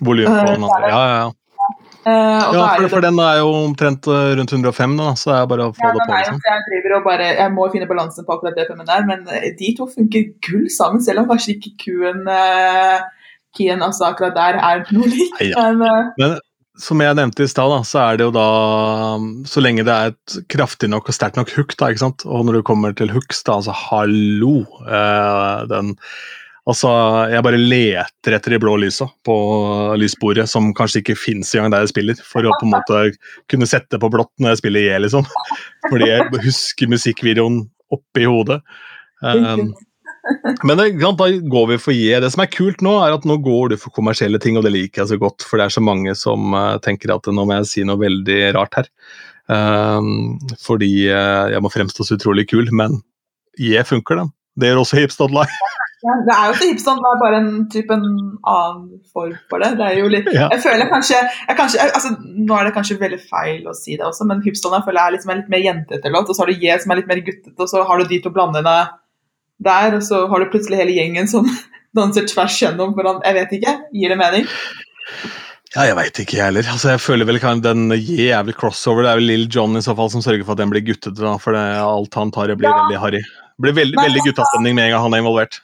volum 0.00 0.28
på 0.28 0.50
den 0.50 0.66
andre. 0.66 0.90
Ja, 0.92 1.00
ja, 1.08 1.22
ja. 1.22 1.30
Og 2.08 2.56
ja 2.56 2.66
for, 2.76 2.88
for 2.96 3.04
den 3.04 3.18
er 3.22 3.40
jo 3.40 3.48
omtrent 3.62 4.08
eh, 4.10 4.34
rundt 4.38 4.52
105, 4.52 4.94
da, 4.98 5.08
så 5.18 5.30
det 5.30 5.38
er 5.38 5.50
bare 5.52 5.66
å 5.68 5.74
få 5.76 5.82
Ja, 5.84 5.90
det 5.94 6.04
på. 6.04 6.12
liksom. 6.18 6.38
altså, 6.38 6.52
jeg 6.52 6.64
driver 6.68 6.94
og 6.98 7.08
bare, 7.08 7.26
jeg 7.38 7.54
må 7.54 7.66
finne 7.74 7.90
balansen 7.90 8.26
på 8.26 8.36
akkurat 8.36 8.58
det 8.58 8.68
femmen 8.70 8.88
der, 8.88 9.04
men 9.08 9.26
eh, 9.30 9.50
de 9.58 9.72
to 9.78 9.88
funker 9.90 10.30
gull 10.46 10.70
sammen, 10.72 11.02
selv 11.04 11.22
om 11.22 11.28
kanskje 11.30 11.56
ikke 11.56 11.74
Q-en 11.84 12.24
uh, 12.26 13.04
Kien 13.56 13.84
altså 13.84 14.08
akkurat 14.10 14.34
der 14.38 14.58
er 14.64 14.82
noe 14.96 15.10
lik. 15.12 15.36
Ja. 15.44 15.68
Men 15.68 15.84
uh, 15.86 16.10
Men 16.18 16.38
som 16.80 17.02
jeg 17.04 17.14
nevnte 17.18 17.44
i 17.44 17.50
stad, 17.52 17.74
så 17.86 18.00
er 18.00 18.18
det 18.18 18.24
jo 18.24 18.32
da 18.32 18.46
Så 19.46 19.60
lenge 19.60 19.84
det 19.84 19.92
er 19.92 20.14
et 20.14 20.36
kraftig 20.50 20.88
nok 20.88 21.10
og 21.12 21.14
sterkt 21.14 21.36
nok 21.36 21.52
hook, 21.52 21.74
da, 21.76 21.90
ikke 21.92 22.00
sant. 22.06 22.24
Og 22.24 22.46
når 22.48 22.58
du 22.58 22.62
kommer 22.66 22.96
til 22.96 23.12
hooks, 23.12 23.44
da, 23.44 23.58
altså 23.60 23.74
hallo 23.76 24.64
Den 25.68 25.92
Altså, 26.70 26.90
jeg 27.32 27.42
bare 27.42 27.58
leter 27.58 28.36
etter 28.36 28.54
de 28.54 28.58
blå 28.62 28.76
lysa 28.78 29.08
på 29.26 29.34
lysbordet, 29.98 30.44
som 30.50 30.68
kanskje 30.78 31.00
ikke 31.02 31.18
fins 31.18 31.50
engang 31.56 31.72
der 31.74 31.82
jeg 31.82 31.90
spiller, 31.90 32.20
for 32.22 32.46
å 32.46 32.52
på 32.60 32.68
en 32.68 32.74
måte 32.76 33.00
kunne 33.50 33.66
sette 33.66 33.98
på 33.98 34.10
blått 34.12 34.30
når 34.38 34.54
jeg 34.54 34.60
spiller 34.60 34.86
J, 34.86 35.00
liksom. 35.02 35.26
Fordi 35.88 36.10
jeg 36.12 36.44
husker 36.44 36.92
musikkvideoen 36.92 37.64
oppi 37.92 38.28
hodet. 38.30 38.60
Um, 39.26 39.72
men 40.62 40.78
det, 40.78 40.86
da 41.02 41.28
går 41.50 41.66
vi 41.72 41.80
for 41.82 41.98
J. 41.98 42.22
Det 42.22 42.30
som 42.30 42.44
er 42.44 42.54
kult 42.54 42.86
nå, 42.86 42.94
er 43.02 43.16
at 43.16 43.26
nå 43.26 43.40
går 43.42 43.74
du 43.74 43.78
for 43.82 43.94
kommersielle 43.98 44.38
ting, 44.42 44.54
og 44.54 44.62
det 44.62 44.74
liker 44.76 45.02
jeg 45.02 45.16
så 45.16 45.18
godt, 45.18 45.42
for 45.42 45.58
det 45.58 45.66
er 45.66 45.76
så 45.80 45.82
mange 45.82 46.14
som 46.18 46.54
uh, 46.54 46.78
tenker 46.84 47.10
at 47.14 47.26
nå 47.26 47.42
må 47.42 47.58
jeg 47.58 47.70
si 47.72 47.86
noe 47.88 47.98
veldig 48.04 48.40
rart 48.54 48.78
her. 48.78 48.92
Um, 49.50 50.38
fordi 50.62 51.08
uh, 51.10 51.50
jeg 51.50 51.66
må 51.66 51.74
fremstå 51.74 52.06
så 52.06 52.22
utrolig 52.22 52.46
kul, 52.54 52.70
men 52.70 53.00
J 53.58 53.82
funker, 53.82 54.22
den. 54.22 54.30
Det 54.54 54.70
gjør 54.70 54.84
også 54.84 55.02
Hipstad 55.02 55.34
Live. 55.34 55.72
Ja, 56.02 56.14
det 56.26 56.34
er 56.34 56.46
jo 56.48 56.54
ikke 56.56 56.68
hipstone, 56.72 57.02
det 57.04 57.10
er 57.12 57.20
bare 57.22 57.36
en, 57.42 57.50
typ 57.70 57.90
en 57.94 58.06
annen 58.44 58.86
form 59.12 59.34
for 59.50 59.62
det. 59.62 59.68
Det 59.78 59.86
er 59.86 59.98
jo 60.00 60.08
litt, 60.10 60.28
Ja. 60.34 60.48
jeg 60.50 60.62
føler 60.64 60.88
kanskje, 60.90 61.18
jeg 61.48 61.56
kanskje 61.58 61.78
jeg, 61.78 61.92
altså, 61.94 62.10
Nå 62.22 62.56
er 62.58 62.64
det 62.68 62.74
kanskje 62.74 62.98
veldig 62.98 63.20
feil 63.30 63.68
å 63.70 63.74
si 63.78 63.96
det 63.96 64.04
også, 64.08 64.26
men 64.26 64.42
hipstone 64.42 64.80
jeg 64.80 64.86
føler 64.88 65.00
jeg 65.00 65.06
er 65.12 65.16
liksom 65.18 65.30
en 65.34 65.42
litt 65.42 65.52
mer 65.54 65.62
jentete 65.66 66.10
låt, 66.14 66.28
og 66.28 66.34
så 66.34 66.42
har 66.42 66.50
du 66.52 66.58
J 66.66 66.78
som 66.82 66.90
er 66.90 66.96
litt 67.02 67.06
mer 67.12 67.22
guttete, 67.28 67.54
og 67.58 67.68
så 67.70 67.84
har 67.86 67.98
du 68.02 68.04
de 68.10 68.20
to 68.24 68.30
blandene 68.34 68.76
der, 69.62 69.94
og 69.94 70.02
så 70.02 70.24
har 70.28 70.40
du 70.42 70.50
plutselig 70.50 70.80
hele 70.82 70.96
gjengen 70.96 71.28
som 71.30 71.46
danser 71.96 72.26
tvers 72.26 72.56
gjennom 72.62 72.94
hvordan, 72.96 73.20
Jeg 73.24 73.34
vet 73.34 73.52
ikke. 73.60 73.76
Gir 73.94 74.08
det 74.14 74.18
mening? 74.18 74.46
Ja, 75.72 75.86
jeg 75.88 75.96
veit 75.96 76.18
ikke, 76.20 76.36
jeg 76.36 76.44
heller. 76.50 76.66
Altså, 76.68 76.90
jeg 76.92 77.00
føler 77.00 77.24
vel 77.28 77.38
kan, 77.40 77.62
Den 77.64 77.86
J 77.94 78.26
er 78.36 78.42
vel 78.44 78.52
crossover. 78.58 79.06
Det 79.06 79.12
er 79.12 79.20
vel 79.22 79.28
Lill 79.30 79.46
John 79.48 79.76
i 79.78 79.80
så 79.84 79.94
fall 79.96 80.10
som 80.12 80.20
sørger 80.24 80.44
for 80.44 80.52
at 80.52 80.60
den 80.60 80.72
blir 80.72 80.82
guttete. 80.84 81.16
da, 81.16 81.36
For 81.40 81.56
det, 81.56 81.62
alt 81.80 82.18
han 82.18 82.30
tar, 82.34 82.52
blir 82.56 82.68
Ja. 82.68 82.74
veldig 82.82 82.98
harry. 83.00 83.22
Blir 83.60 83.72
veldig, 83.72 83.96
veldig 83.96 84.24
guttastemning 84.26 84.74
med 84.74 84.84
en 84.84 84.90
gang 84.96 85.02
han 85.06 85.14
er 85.14 85.22
involvert. 85.22 85.60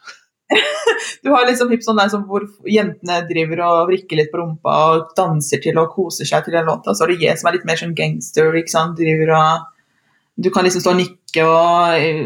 Du 1.22 1.30
har 1.32 1.46
liksom 1.48 1.72
sånn 1.84 1.98
der 2.00 2.10
som 2.12 2.24
hvor 2.28 2.44
jentene 2.68 3.20
driver 3.28 3.64
og 3.66 3.90
vrikker 3.90 4.20
litt 4.20 4.30
på 4.32 4.40
rumpa 4.40 4.76
og 4.90 5.10
danser 5.18 5.60
til 5.64 5.78
og 5.80 5.92
koser 5.94 6.28
seg 6.28 6.46
til 6.46 6.56
den 6.56 6.68
låta. 6.68 6.94
Så 6.94 7.04
har 7.04 7.12
du 7.12 7.20
J 7.20 7.34
som 7.36 7.50
er 7.50 7.58
litt 7.58 7.66
mer 7.68 7.80
sånn 7.80 7.96
gangster. 7.98 8.54
ikke 8.56 8.72
sant? 8.72 8.96
Driver 8.98 9.34
og 9.36 9.66
Du 10.38 10.50
kan 10.54 10.66
liksom 10.66 10.82
stå 10.84 10.92
og 10.94 11.00
nikke 11.00 11.44
og 11.44 11.98
eh, 11.98 12.22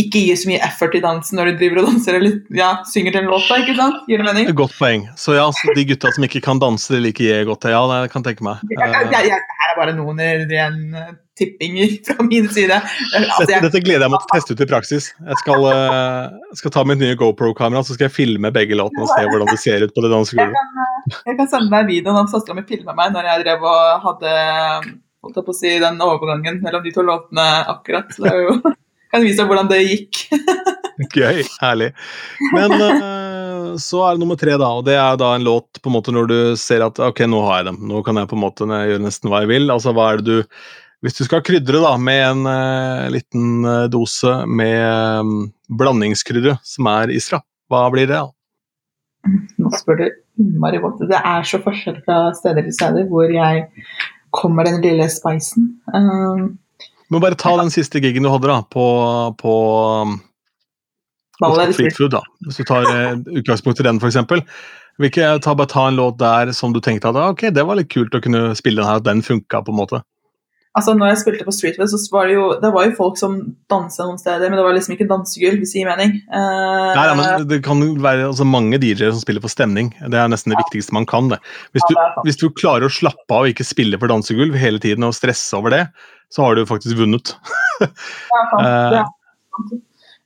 ikke 0.00 0.22
gi 0.22 0.36
så 0.38 0.48
mye 0.48 0.62
effort 0.64 0.94
i 0.96 1.02
dansen 1.04 1.36
når 1.36 1.50
du 1.50 1.60
driver 1.60 1.82
og 1.82 1.90
danser 1.90 2.16
eller 2.20 2.38
ja, 2.54 2.70
synger 2.88 3.16
til 3.16 3.24
en 3.24 3.30
låta. 3.32 3.58
ikke 3.60 3.76
sant? 3.78 4.00
Gir 4.06 4.22
det 4.22 4.28
mening? 4.28 4.50
Godt 4.56 4.76
poeng. 4.78 5.08
Så 5.18 5.34
ja, 5.36 5.44
så 5.52 5.74
de 5.76 5.86
gutta 5.90 6.14
som 6.14 6.26
ikke 6.28 6.44
kan 6.46 6.62
danse, 6.62 6.94
de 6.94 7.02
liker 7.08 7.26
jeg 7.26 7.50
godt. 7.50 7.68
Ja, 7.72 7.82
det 7.90 8.12
kan 8.14 8.22
jeg 8.22 8.32
tenke 8.32 8.46
meg. 8.46 8.62
Jeg, 8.70 8.78
jeg, 8.78 9.12
jeg, 9.12 9.30
jeg, 9.34 9.56
her 9.62 9.72
er 9.74 9.78
bare 9.80 9.96
noen 9.98 10.22
ren 10.22 10.82
eh, 10.96 11.14
tippinger 11.38 11.88
fra 12.06 12.24
min 12.24 12.48
side. 12.48 12.78
Altså, 12.78 13.40
Dette, 13.42 13.52
jeg, 13.52 13.64
dette 13.66 13.82
gleder 13.84 14.06
jeg 14.06 14.14
meg 14.14 14.22
til 14.22 14.30
å 14.30 14.34
teste 14.34 14.56
ut 14.56 14.62
i 14.64 14.68
praksis. 14.70 15.08
Jeg 15.18 15.40
skal, 15.42 15.66
eh, 15.72 16.52
skal 16.60 16.74
ta 16.76 16.84
mitt 16.88 17.02
nye 17.02 17.16
GoPro-kamera 17.20 17.84
så 17.86 17.96
skal 17.96 18.08
jeg 18.08 18.16
filme 18.16 18.52
begge 18.54 18.78
låtene 18.78 19.06
og 19.06 19.12
se 19.12 19.26
hvordan 19.28 19.50
det 19.50 19.58
ser 19.62 19.86
ut 19.86 19.94
på 19.94 20.04
det 20.04 20.10
jeg, 20.10 20.14
dansegulvet. 20.14 20.60
kan, 20.60 20.86
eh, 20.86 21.18
jeg 21.32 21.40
kan 21.40 21.50
sende 21.52 21.72
deg 21.74 21.90
videoen 21.90 22.22
av 22.22 22.30
søstera 22.32 22.56
mi 22.56 22.64
filma 22.68 22.96
meg 22.96 23.12
når 23.16 23.30
jeg 23.32 23.44
drev 23.44 23.66
og 23.72 24.06
hadde 24.06 24.36
holdt 25.26 25.40
jeg 25.40 25.46
på 25.46 25.54
å 25.54 25.58
si, 25.58 25.76
den 25.82 26.02
overgangen 26.04 26.62
mellom 26.64 26.84
de 26.84 26.94
to 26.94 27.04
låtene 27.06 27.46
akkurat. 27.72 28.10
Så 28.14 28.24
det 28.24 28.32
er 28.32 28.46
jo, 28.46 28.56
kan 29.12 29.24
vise 29.24 29.42
deg 29.42 29.50
hvordan 29.50 29.70
det 29.72 29.82
gikk. 29.84 30.24
Gøy. 31.16 31.42
Herlig. 31.60 31.90
Men 32.54 32.72
eh, 32.78 33.76
så 33.82 34.02
er 34.06 34.16
det 34.16 34.22
nummer 34.22 34.38
tre, 34.40 34.56
da. 34.60 34.70
Og 34.78 34.86
det 34.86 34.96
er 34.96 35.20
da 35.20 35.34
en 35.36 35.46
låt 35.46 35.82
på 35.82 35.90
en 35.90 35.96
måte 35.98 36.14
når 36.14 36.30
du 36.30 36.38
ser 36.60 36.84
at 36.86 37.00
ok, 37.02 37.26
nå 37.28 37.42
har 37.48 37.60
jeg 37.60 37.70
dem. 37.70 37.82
Nå 37.90 38.02
kan 38.06 38.20
jeg 38.20 38.30
på 38.30 38.38
en 38.38 38.44
måte 38.46 38.68
gjøre 38.70 39.04
nesten 39.04 39.32
hva 39.32 39.44
jeg 39.44 39.52
vil. 39.52 39.70
Altså, 39.72 39.94
hva 39.96 40.12
er 40.12 40.22
det 40.22 40.26
du 40.30 40.62
Hvis 41.04 41.18
du 41.18 41.26
skal 41.26 41.44
krydre 41.44 41.82
da 41.84 41.92
med 42.00 42.22
en 42.24 42.46
uh, 42.48 43.10
liten 43.12 43.66
eh, 43.68 43.84
dose 43.92 44.32
med 44.48 44.80
um, 45.20 45.34
blandingskrydder 45.68 46.56
som 46.64 46.88
er 46.88 47.12
Isra, 47.12 47.42
hva 47.70 47.84
blir 47.92 48.08
det? 48.08 48.16
da? 48.16 48.32
Nå 49.60 49.70
spør 49.76 50.00
du 50.00 50.06
innmari 50.40 50.80
godt. 50.80 51.04
Det 51.10 51.18
er 51.20 51.46
så 51.46 51.60
forskjell 51.62 52.00
fra 52.06 52.30
steder 52.38 52.66
til 52.66 52.76
steder 52.78 53.08
hvor 53.10 53.28
jeg 53.32 53.66
kommer 54.34 54.68
den 54.68 54.80
lille 54.84 55.08
spicen. 55.12 55.76
Um, 55.94 56.56
Må 57.12 57.20
bare 57.22 57.38
ta 57.38 57.54
den 57.60 57.70
siste 57.74 58.02
gigen 58.02 58.26
du 58.26 58.30
hadde 58.32 58.50
da, 58.50 58.62
på, 58.70 58.86
på 59.38 59.52
um, 60.02 60.16
Ballet 61.40 61.68
Oslo 61.68 61.76
Street 61.78 61.96
Food. 61.96 62.10
da. 62.16 62.22
Hvis 62.46 62.60
du 62.60 62.64
tar 62.64 62.88
eh, 62.90 63.14
utgangspunkt 63.40 63.80
i 63.80 63.86
den, 63.86 64.00
f.eks. 64.00 64.18
Ta, 65.44 65.54
bare 65.54 65.68
ta 65.68 65.88
en 65.88 65.98
låt 65.98 66.18
der 66.18 66.52
som 66.56 66.72
du 66.72 66.80
tenkte 66.80 67.10
at 67.10 67.18
ah, 67.20 67.34
ok, 67.34 67.50
det 67.52 67.64
var 67.68 67.76
litt 67.76 67.92
kult 67.92 68.14
å 68.16 68.22
kunne 68.24 68.54
spille 68.56 68.80
den 68.80 68.88
her, 68.88 69.02
at 69.02 69.08
den 69.08 69.20
funka 69.24 69.60
på 69.66 69.74
en 69.74 69.80
måte. 69.82 70.00
Altså, 70.76 70.92
når 70.92 71.08
jeg 71.08 71.20
spilte 71.22 71.44
på 71.46 71.54
Streetfood, 71.56 71.88
så 71.88 71.98
var 72.12 72.28
det 72.28 72.34
jo, 72.36 72.48
det 72.60 72.68
var 72.74 72.84
jo 72.84 72.96
folk 72.98 73.16
som 73.16 73.38
dansa 73.72 74.04
noen 74.04 74.18
steder, 74.20 74.50
men 74.50 74.58
det 74.60 74.64
var 74.66 74.74
liksom 74.76 74.92
ikke 74.92 75.08
dansegulv, 75.08 75.62
hvis 75.62 75.72
det 75.72 75.80
gir 75.80 75.88
mening. 75.88 76.18
Uh, 76.28 76.92
Nei, 76.92 77.06
nei, 77.08 77.14
men 77.16 77.46
Det 77.48 77.60
kan 77.64 77.80
være 78.04 78.26
altså, 78.28 78.44
mange 78.44 78.76
DJ-er 78.82 79.14
som 79.14 79.22
spiller 79.22 79.44
på 79.44 79.52
stemning. 79.52 79.88
Det 79.96 80.20
er 80.20 80.28
nesten 80.28 80.52
det 80.52 80.60
viktigste 80.60 80.92
man 80.96 81.08
kan. 81.08 81.32
det. 81.32 81.40
Hvis 81.72 81.86
du, 81.88 81.96
Ja, 81.96 82.10
det 82.18 82.26
hvis 82.28 82.40
du 82.42 82.50
klarer 82.52 82.90
å 82.90 82.92
slappe 82.92 83.32
av 83.32 83.46
og 83.46 83.54
ikke 83.54 83.64
spille 83.64 83.96
for 84.02 84.12
dansegulv 84.12 84.58
hele 84.60 84.82
tiden 84.82 85.08
og 85.08 85.16
stresse 85.16 85.56
over 85.56 85.72
det, 85.72 85.82
så 86.28 86.44
har 86.44 86.58
du 86.58 86.66
faktisk 86.68 87.00
vunnet. 87.00 87.32
sant, 87.80 88.60
eh. 88.60 89.00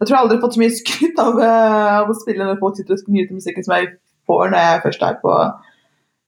Jeg 0.01 0.09
tror 0.09 0.17
jeg 0.17 0.23
aldri 0.25 0.37
har 0.39 0.43
fått 0.43 0.57
så 0.57 0.63
mye 0.63 0.75
skryt 0.75 1.19
av, 1.21 1.41
eh, 1.45 1.89
av 2.01 2.11
å 2.11 2.17
spille 2.17 2.47
når 2.47 2.61
folk 2.63 2.79
sitter 2.79 2.97
og 2.97 3.11
nyter 3.13 3.37
musikken 3.37 3.67
som 3.67 3.77
jeg 3.77 3.93
får 4.27 4.51
når 4.51 4.65
jeg 4.65 4.85
først 4.87 5.03
er 5.05 5.19
på 5.21 5.35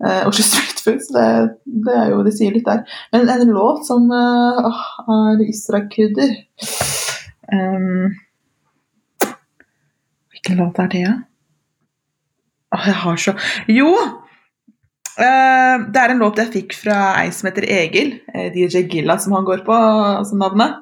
eh, 0.06 0.22
Oslo 0.28 0.44
Street 0.46 0.82
Food. 0.84 1.00
Så 1.04 1.14
det, 1.16 1.26
det, 1.86 1.96
er 1.96 2.10
jo, 2.12 2.22
det 2.26 2.34
sier 2.36 2.54
litt 2.54 2.68
der. 2.68 2.84
Men 3.14 3.30
en 3.32 3.54
låt 3.54 3.86
som 3.88 4.08
uh, 4.10 4.68
åh, 4.68 4.82
er 5.16 5.44
Isra-krydder 5.46 6.34
um, 7.52 8.10
Hvilken 10.32 10.60
låt 10.60 10.82
er 10.82 10.90
det, 10.92 11.04
da? 11.06 11.16
Åh, 12.76 12.90
jeg 12.90 13.00
har 13.04 13.24
så 13.26 13.36
Jo! 13.70 13.94
Uh, 15.12 15.76
det 15.92 16.00
er 16.00 16.14
en 16.14 16.22
låt 16.24 16.40
jeg 16.40 16.54
fikk 16.54 16.78
fra 16.78 17.12
ei 17.20 17.28
som 17.36 17.50
heter 17.50 17.66
Egil, 17.68 18.14
eh, 18.32 18.48
DJ 18.54 18.86
Gilla, 18.88 19.18
som 19.20 19.34
han 19.36 19.44
går 19.44 19.60
på, 19.66 19.76
altså 19.76 20.38
navnet. 20.40 20.80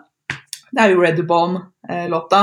Det 0.70 0.82
er 0.82 0.92
jo 0.92 1.02
Redbone-låta. 1.02 2.42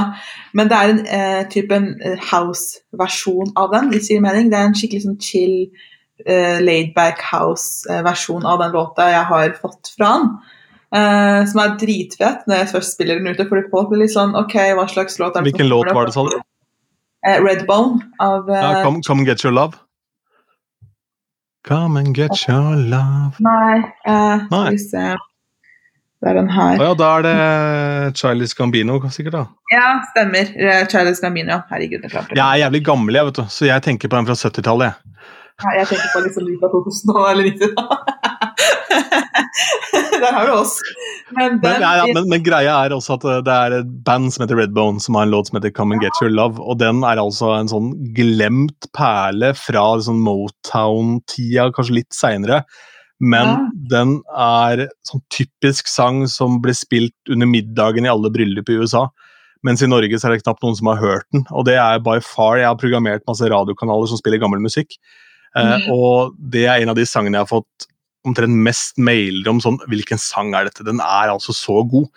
Men 0.54 0.70
det 0.70 0.78
er 0.78 0.92
en 0.92 1.04
eh, 1.18 1.44
type 1.52 1.76
eh, 1.76 2.26
house-versjon 2.32 3.54
av 3.56 3.72
den. 3.74 3.92
hvis 3.92 4.10
det 4.10 4.18
gir 4.18 4.26
mening. 4.26 4.52
Det 4.52 4.60
er 4.60 4.68
en 4.68 4.76
skikkelig 4.76 5.06
sånn 5.06 5.22
chill, 5.24 5.56
eh, 6.26 6.60
laid-back 6.64 7.22
house-versjon 7.32 8.46
av 8.46 8.60
den 8.64 8.72
låta 8.76 9.10
jeg 9.12 9.26
har 9.30 9.56
fått 9.62 9.94
fra 9.98 10.14
han. 10.14 10.30
Eh, 10.96 11.42
som 11.52 11.60
er 11.60 11.74
dritfett 11.82 12.46
når 12.48 12.62
jeg 12.62 12.70
først 12.76 12.96
spiller 12.96 13.20
den 13.20 13.34
ute. 13.34 13.48
Fordi 13.50 13.68
folk 13.72 13.90
blir 13.92 14.06
litt 14.06 14.16
sånn 14.16 14.36
OK, 14.40 14.56
hva 14.78 14.88
slags 14.92 15.20
låt 15.20 15.36
er 15.36 15.44
det? 15.44 15.52
Hvilken 15.52 15.70
låt 15.72 15.92
var 15.94 16.08
det, 16.08 16.16
sa 16.16 16.24
du? 16.28 16.38
Eh, 17.28 17.42
Redbone 17.44 18.00
av 18.24 18.50
eh, 18.50 18.62
Ja, 18.64 18.84
come, 18.86 19.02
come 19.04 19.26
get 19.28 19.44
your 19.44 19.54
love. 19.54 19.76
Come 21.68 22.00
and 22.00 22.16
get 22.16 22.48
your 22.48 22.76
love. 22.78 23.36
Nei, 23.44 23.82
eh, 24.08 24.46
Nei. 24.52 24.70
vi 24.72 24.78
se 24.80 25.10
Det 26.18 26.30
er 26.32 26.38
den 26.40 26.48
her. 26.50 26.80
Å 26.80 26.86
ja, 26.88 26.94
da 26.98 27.10
er 27.18 27.26
det 27.26 28.18
Charlies 28.18 28.56
Gambino, 28.58 28.96
sikkert. 29.14 29.36
da. 29.36 29.44
Ja, 29.74 29.90
stemmer. 30.14 30.48
Eh, 30.56 30.88
Charles 30.90 31.20
Gambino. 31.22 31.60
Herregud, 31.70 32.02
det 32.02 32.10
klarte 32.14 32.34
Jeg 32.34 32.42
er 32.42 32.64
jævlig 32.64 32.82
gammel, 32.88 33.20
jeg, 33.20 33.28
vet 33.28 33.42
du, 33.42 33.44
så 33.54 33.68
jeg 33.68 33.84
tenker 33.86 34.10
på 34.10 34.18
den 34.18 34.30
fra 34.30 34.34
70-tallet. 34.40 35.04
Jeg. 35.64 35.74
Jeg 35.80 35.88
tenker 35.92 36.10
på 36.14 36.20
liksom 36.26 36.44
av 36.64 36.70
2000 36.74 37.12
nå, 37.12 37.16
eller 37.32 37.44
90 37.52 37.70
Der 40.18 40.34
har 40.34 40.46
du 40.48 40.54
oss. 40.54 40.76
Men 41.36 41.60
Men, 41.62 41.82
ja, 41.82 41.92
ja, 42.00 42.06
men, 42.14 42.28
men 42.30 42.44
greia 42.46 42.74
er 42.86 42.94
også 42.96 43.14
at 43.18 43.26
eh, 43.28 43.42
det 43.46 43.54
er 43.54 43.72
et 43.80 43.90
band 44.06 44.32
som 44.34 44.44
heter 44.46 44.58
Redbone, 44.60 45.02
som 45.04 45.16
har 45.18 45.24
en 45.28 45.34
låt 45.34 45.48
som 45.50 45.58
heter 45.60 45.74
Come 45.74 45.96
and 45.96 46.04
Get 46.04 46.18
Your 46.22 46.32
Love. 46.34 46.56
Og 46.62 46.76
den 46.82 46.98
er 47.06 47.22
altså 47.22 47.48
en 47.58 47.70
sånn 47.72 47.90
glemt 48.18 48.82
perle 48.98 49.50
fra 49.58 49.86
sånn 50.04 50.22
Motown-tida, 50.26 51.70
kanskje 51.76 52.00
litt 52.02 52.14
seinere. 52.18 52.58
Men 53.20 53.48
Ja. 53.48 53.58
den 53.98 54.10
er 54.38 54.88
sånn 55.10 55.24
typisk 55.34 55.88
sang 55.90 56.28
som 56.30 56.60
ble 56.62 56.74
spilt 56.78 57.16
under 57.34 57.48
middagen 57.50 58.06
i 58.06 58.10
alle 58.14 58.30
bryllup 58.34 58.70
i 58.70 58.78
USA. 58.78 59.08
Mens 59.66 59.82
i 59.82 59.88
Norge 59.90 60.20
så 60.20 60.26
er 60.30 60.36
det 60.36 60.44
knapt 60.44 60.62
noen 60.64 60.76
som 60.78 60.88
har 60.92 61.02
hørt 61.02 61.26
den. 61.34 61.46
Og 61.52 61.66
det 61.66 61.76
er 61.82 61.98
by 62.00 62.20
far 62.22 62.58
Jeg 62.58 62.68
har 62.70 62.76
programmert 62.78 63.26
masse 63.28 63.42
radiokanaler 63.42 64.08
som 64.08 64.18
spiller 64.18 64.38
gammel 64.40 64.60
musikk. 64.62 64.94
Eh, 65.58 65.78
Mhm. 65.78 65.90
og 65.92 66.34
det 66.38 66.66
er 66.68 66.76
en 66.82 66.90
av 66.90 66.96
de 66.96 67.06
sangene 67.06 67.38
jeg 67.38 67.46
har 67.48 67.62
fått 67.62 67.88
omtrent 68.28 68.54
mest 68.68 68.98
mailer 68.98 69.48
om 69.50 69.60
sånn 69.64 69.80
Hvilken 69.88 70.18
sang 70.20 70.54
er 70.54 70.64
dette? 70.68 70.84
Den 70.84 71.00
er 71.00 71.30
altså 71.32 71.54
så 71.56 71.84
god. 71.90 72.08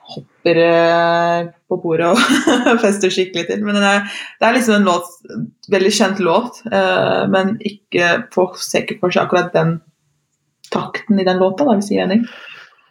hopper 0.09 0.61
eh, 0.65 1.49
på 1.69 1.79
bordet 1.81 2.11
og 2.13 2.21
fester 2.85 3.13
skikkelig 3.13 3.47
til. 3.49 3.65
Men 3.65 3.81
er, 3.81 4.05
det 4.37 4.51
er 4.51 4.59
liksom 4.59 4.79
en 4.79 4.89
låt, 4.89 5.09
veldig 5.73 5.95
kjent 6.01 6.23
låt, 6.25 6.61
eh, 6.69 7.25
men 7.33 7.57
ikke 7.73 8.13
folk 8.35 8.61
ser 8.61 8.85
ikke 8.85 9.01
for 9.03 9.17
seg 9.17 9.25
akkurat 9.27 9.53
den 9.57 9.79
takten 10.73 11.21
i 11.21 11.25
den 11.25 11.41
låta, 11.41 11.65
da, 11.65 11.77
hvis 11.79 11.93
jeg 11.93 12.05
er 12.05 12.11
mening. 12.11 12.29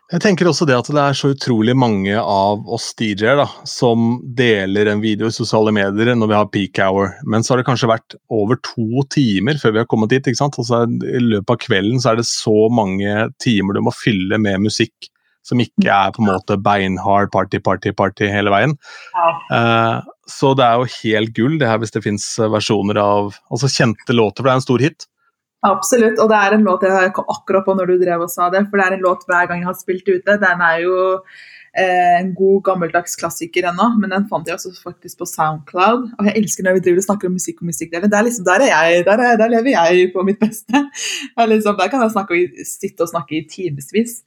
Jeg 0.08 0.24
tenker 0.24 0.48
også 0.48 0.64
det 0.64 0.76
at 0.78 0.88
det 0.88 1.02
er 1.04 1.16
så 1.20 1.34
utrolig 1.34 1.74
mange 1.76 2.14
av 2.16 2.62
oss 2.72 2.94
DJ-er 2.96 3.42
da, 3.42 3.46
som 3.68 4.22
deler 4.38 4.88
en 4.88 5.02
video 5.04 5.28
i 5.28 5.36
sosiale 5.36 5.74
medier 5.76 6.14
når 6.16 6.30
vi 6.32 6.38
har 6.38 6.48
peak 6.54 6.80
hour, 6.80 7.12
men 7.28 7.44
så 7.44 7.54
har 7.54 7.60
det 7.60 7.68
kanskje 7.68 7.90
vært 7.92 8.16
over 8.32 8.56
to 8.64 9.04
timer 9.12 9.60
før 9.60 9.76
vi 9.76 9.82
har 9.82 9.90
kommet 9.92 10.14
dit. 10.14 10.24
ikke 10.24 10.40
sant? 10.40 10.56
Altså, 10.64 10.86
I 10.88 11.20
løpet 11.26 11.52
av 11.52 11.60
kvelden 11.66 12.00
så 12.00 12.14
er 12.14 12.22
det 12.22 12.28
så 12.30 12.56
mange 12.72 13.28
timer 13.44 13.76
du 13.76 13.84
må 13.84 13.92
fylle 13.96 14.40
med 14.40 14.64
musikk 14.70 15.12
som 15.48 15.60
ikke 15.64 15.92
er 15.92 16.16
på 16.16 16.24
en 16.24 16.30
måte 16.30 16.56
beinhard 16.60 17.32
party, 17.36 17.60
party, 17.64 17.92
party 17.96 18.32
hele 18.32 18.52
veien. 18.52 18.78
Eh, 19.52 20.08
så 20.28 20.54
det 20.60 20.66
er 20.66 20.80
jo 20.80 20.96
helt 21.02 21.36
gull 21.36 21.60
det 21.60 21.68
her 21.68 21.84
hvis 21.84 21.96
det 21.96 22.04
fins 22.08 22.32
versjoner 22.56 23.00
av 23.04 23.36
altså 23.52 23.72
kjente 23.72 24.16
låter, 24.16 24.40
for 24.40 24.48
det 24.48 24.56
er 24.56 24.62
en 24.62 24.68
stor 24.70 24.88
hit. 24.88 25.08
Absolutt, 25.66 26.20
og 26.22 26.30
det 26.30 26.38
er 26.38 26.54
en 26.54 26.66
låt 26.68 26.84
jeg 26.86 27.14
kom 27.18 27.26
akkurat 27.34 27.66
på 27.66 27.74
når 27.74 27.90
du 27.90 28.00
drev 28.04 28.28
og 28.28 28.30
sa 28.30 28.52
det, 28.54 28.68
for 28.70 28.78
det 28.78 28.86
er 28.86 28.98
en 28.98 29.06
låt 29.06 29.24
hver 29.26 29.48
gang 29.50 29.64
jeg 29.64 29.70
har 29.72 29.78
spilt 29.80 30.06
ute. 30.10 30.36
Den 30.44 30.62
er 30.62 30.84
jo 30.84 30.98
eh, 31.18 32.14
en 32.20 32.30
god 32.38 32.62
gammeldags 32.68 33.18
klassiker 33.18 33.66
ennå, 33.72 33.88
men 33.98 34.14
den 34.14 34.28
fant 34.30 34.46
jeg 34.46 34.60
også 34.60 34.76
faktisk 34.84 35.24
på 35.24 35.30
Soundcloud. 35.32 36.06
Og 36.20 36.30
jeg 36.30 36.38
elsker 36.44 36.68
når 36.68 36.78
vi 36.78 36.86
driver 36.86 37.02
og 37.02 37.08
snakker 37.10 37.32
om 37.32 37.38
musikk 37.40 37.66
og 37.66 37.72
musikkdeler. 37.72 38.06
Det 38.06 38.20
er 38.20 38.30
liksom, 38.30 38.46
der, 38.46 38.68
er 38.68 38.74
jeg, 38.76 39.04
der, 39.10 39.26
er, 39.26 39.42
der 39.42 39.54
lever 39.56 39.74
jeg 39.74 40.12
på 40.14 40.26
mitt 40.30 40.40
beste. 40.44 40.86
Liksom, 41.54 41.78
der 41.82 41.90
kan 41.90 42.06
jeg 42.06 42.14
snakke, 42.14 42.42
sitte 42.78 43.08
og 43.08 43.14
snakke 43.16 43.40
i 43.40 43.46
timevis. 43.50 44.22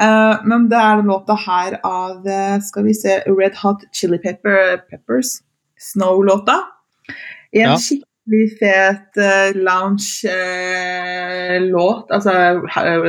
Uh, 0.00 0.40
men 0.48 0.70
det 0.72 0.78
er 0.80 0.98
den 0.98 1.10
låta 1.12 1.34
her 1.36 1.74
av 1.84 2.24
eh, 2.24 2.54
skal 2.64 2.86
vi 2.86 2.94
se, 2.96 3.18
Red 3.28 3.58
Hot 3.60 3.84
Chili 3.92 4.16
Pepper, 4.18 4.80
Peppers, 4.88 5.42
Snow-låta. 5.78 6.62
I 7.52 7.60
en 7.60 7.76
Ja. 7.76 8.02
Skikkelig 8.22 8.54
fet 8.60 9.16
eh, 9.18 9.50
lounge-låt, 9.66 12.06
altså 12.14 12.30
eh, 12.30 12.54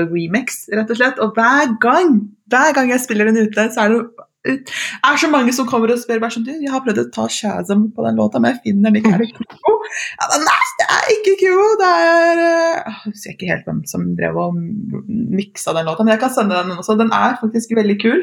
remix, 0.10 0.64
rett 0.74 0.90
og 0.90 0.98
slett. 1.00 1.20
Og 1.22 1.34
hver 1.38 1.76
gang, 1.84 2.16
hver 2.50 2.74
gang 2.76 2.90
jeg 2.92 3.00
spiller 3.04 3.26
den 3.30 3.38
ute, 3.48 3.68
så 3.74 3.80
er 3.86 3.90
det 3.94 4.00
ut- 4.44 4.72
er 5.08 5.16
så 5.22 5.28
mange 5.32 5.54
som 5.56 5.68
kommer 5.70 5.92
og 5.94 6.00
spør 6.02 6.20
bare 6.20 6.34
sånn, 6.36 6.44
du, 6.48 6.52
jeg 6.60 6.72
har 6.74 6.82
prøvd 6.84 7.00
å 7.06 7.12
ta 7.16 7.26
Shazam 7.32 7.84
på 7.96 8.02
den 8.08 8.18
låta, 8.20 8.38
men 8.44 8.50
jeg 8.56 8.62
finner 8.66 8.88
den 8.92 9.00
ikke. 9.00 9.14
Er 9.14 9.18
det? 9.22 9.28
Ja, 10.20 10.26
nei, 10.44 10.63
er 11.04 11.14
ikke 11.14 11.34
Kygo, 11.40 11.68
det 11.80 11.90
er 11.90 12.42
eh, 12.44 12.80
Jeg 12.84 12.96
husker 13.06 13.34
ikke 13.34 13.50
helt 13.52 13.68
hvem 13.70 13.80
som 13.90 14.06
drev 14.18 14.40
og 14.42 14.58
miksa 14.58 15.74
den 15.78 15.88
låta, 15.88 16.06
men 16.06 16.16
jeg 16.16 16.22
kan 16.24 16.34
sende 16.34 16.60
den 16.60 16.78
også. 16.78 16.98
Den 17.00 17.14
er 17.16 17.38
faktisk 17.42 17.74
veldig 17.78 17.98
kul. 18.02 18.22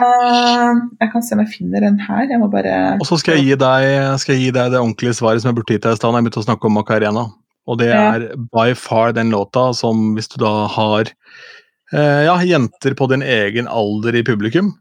Eh, 0.00 0.82
jeg 1.00 1.12
kan 1.12 1.24
se 1.24 1.36
om 1.36 1.42
jeg 1.44 1.52
finner 1.54 1.86
den 1.86 1.98
her. 2.02 2.26
Jeg 2.30 2.42
må 2.42 2.50
bare 2.52 2.98
Og 2.98 3.06
så 3.08 3.18
skal 3.20 3.38
jeg 3.38 3.50
gi 3.50 3.58
deg, 3.64 3.88
jeg 4.28 4.42
gi 4.42 4.52
deg 4.54 4.74
det 4.74 4.82
ordentlige 4.82 5.16
svaret 5.18 5.42
som 5.42 5.52
jeg 5.52 5.58
burde 5.58 5.76
gitt 5.76 5.86
deg 5.86 5.96
i 5.96 6.00
stad 6.00 6.10
da 6.10 6.20
jeg 6.20 6.28
begynte 6.28 6.44
å 6.44 6.48
snakke 6.48 6.70
om 6.70 6.78
Macarena. 6.78 7.26
Og 7.64 7.80
det 7.80 7.90
er 7.96 8.30
by 8.52 8.72
far 8.76 9.14
den 9.16 9.32
låta 9.32 9.70
som 9.76 10.12
hvis 10.16 10.28
du 10.34 10.36
da 10.42 10.52
har 10.74 11.08
eh, 11.08 12.22
ja, 12.26 12.36
jenter 12.44 12.96
på 12.98 13.08
din 13.12 13.24
egen 13.24 13.70
alder 13.70 14.18
i 14.20 14.24
publikum, 14.26 14.74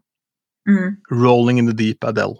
mm. 0.67 0.89
'Rolling 1.11 1.59
in 1.59 1.69
the 1.71 1.75
Deep' 1.75 2.03
Adele. 2.03 2.35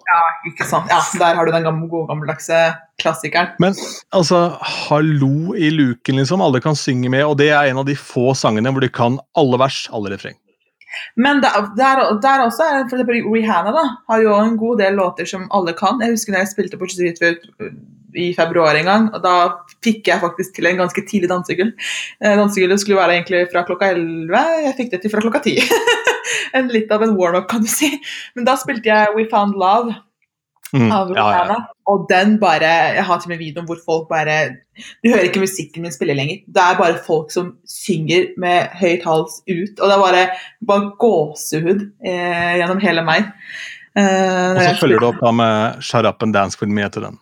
Ikke 0.49 0.65
sant? 0.68 0.91
Ja, 0.91 0.99
der 1.20 1.38
har 1.38 1.48
du 1.48 1.53
den 1.53 1.65
gamle, 1.65 1.88
gode 1.91 2.10
gammeldagse 2.11 2.60
klassikeren. 2.99 3.53
Men 3.64 3.76
altså, 4.15 4.57
hallo 4.90 5.56
i 5.56 5.72
luken, 5.72 6.20
liksom. 6.20 6.44
Alle 6.44 6.61
kan 6.64 6.78
synge 6.80 7.11
med, 7.14 7.24
og 7.26 7.38
det 7.40 7.52
er 7.53 7.72
en 7.72 7.80
av 7.80 7.88
de 7.88 7.95
få 7.99 8.34
sangene 8.38 8.74
hvor 8.74 8.84
de 8.84 8.91
kan 8.91 9.20
alle 9.40 9.60
vers, 9.61 9.86
alle 9.95 10.11
refreng. 10.15 10.38
Men 11.18 11.41
der, 11.41 11.72
der, 11.78 12.03
der 12.22 12.44
også 12.44 12.68
er 12.68 12.84
for 12.86 12.99
eksempel 12.99 13.24
Rihanna 13.34 13.74
da, 13.74 13.84
har 14.11 14.22
jo 14.22 14.36
en 14.38 14.60
god 14.60 14.84
del 14.84 14.99
låter 14.99 15.26
som 15.30 15.48
alle 15.56 15.74
kan. 15.78 16.02
Jeg 16.03 16.14
husker 16.14 16.36
da 16.36 16.44
jeg 16.44 16.53
spilte 16.53 16.80
på 16.80 16.90
Street 16.91 17.22
Food 17.22 17.48
i 18.14 18.28
februar 18.38 18.78
en 18.78 18.86
gang, 18.86 19.06
og 19.10 19.24
da 19.24 19.36
fikk 19.82 20.11
jeg 20.11 20.22
faktisk 20.22 20.53
til 20.53 20.70
en 20.70 20.84
ganske 20.84 21.02
tidlig 21.10 21.32
dansegull. 21.32 21.72
Eh, 22.22 22.36
Dansegullet 22.38 22.82
skulle 22.82 22.99
være 22.99 23.18
egentlig 23.18 23.48
fra 23.49 23.64
klokka 23.65 23.90
11, 23.95 24.38
jeg 24.68 24.76
fikk 24.78 24.91
det 24.91 25.02
til 25.02 25.14
fra 25.14 25.24
klokka 25.24 25.41
10. 25.41 25.64
en 26.60 26.70
litt 26.74 26.94
av 26.94 27.02
en 27.06 27.15
warm-up, 27.18 27.48
kan 27.49 27.65
du 27.65 27.72
si. 27.72 27.90
Men 28.38 28.45
da 28.45 28.53
spilte 28.61 28.91
jeg 28.91 29.15
We 29.18 29.26
Found 29.32 29.57
Love 29.57 29.95
Mm. 30.74 30.90
av 30.91 31.12
Ja, 31.14 31.24
ja, 31.45 31.56
og 31.86 32.08
den 32.10 32.40
bare 32.41 32.70
Jeg 32.95 33.04
har 33.06 33.20
til 33.22 33.28
og 33.28 33.34
med 33.36 33.41
videoen 33.44 33.68
hvor 33.70 33.78
folk 33.86 34.08
bare 34.10 34.38
Du 35.04 35.12
hører 35.12 35.28
ikke 35.28 35.44
musikken 35.44 35.84
min 35.86 35.94
spille 35.94 36.16
lenger. 36.18 36.40
Det 36.50 36.64
er 36.64 36.80
bare 36.80 36.98
folk 37.06 37.30
som 37.30 37.52
synger 37.70 38.32
med 38.41 38.74
høyt 38.80 39.06
hals 39.06 39.36
ut, 39.45 39.78
og 39.78 39.86
det 39.86 39.94
er 39.94 40.02
bare, 40.02 40.24
bare 40.66 40.88
gåsehud 41.04 41.84
eh, 42.02 42.56
gjennom 42.58 42.82
hele 42.82 43.06
meg. 43.06 43.30
Eh, 43.94 44.56
Og 44.58 44.64
så 44.64 44.74
følger 44.82 45.04
du 45.04 45.12
opp 45.12 45.22
da 45.22 45.32
med 45.44 45.84
Shut 45.86 46.10
Up 46.10 46.26
and 46.26 46.34
Dance 46.34 46.58
With 46.62 46.74
Me 46.74 46.82
etter 46.88 47.06
den. 47.06 47.20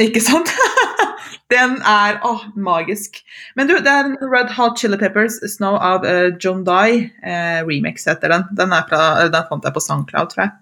ikke 0.00 0.24
sant? 0.24 0.48
Den 1.52 1.76
er 1.86 2.16
åh, 2.26 2.40
magisk. 2.58 3.20
Men 3.54 3.68
du, 3.68 3.76
det 3.78 3.92
er 3.92 4.08
Red 4.32 4.48
Hot 4.56 4.80
Chili 4.80 4.96
Peppers 4.98 5.36
Snow 5.52 5.76
av 5.78 6.02
uh, 6.02 6.32
John 6.42 6.64
Dye. 6.66 7.10
Eh, 7.22 7.60
remix 7.68 8.08
heter 8.08 8.32
den. 8.32 8.48
Den, 8.58 8.72
fra, 8.88 9.28
den 9.30 9.46
fant 9.50 9.68
jeg 9.68 9.76
på 9.76 9.82
SoundCloud, 9.84 10.32
tror 10.32 10.42
jeg. 10.42 10.54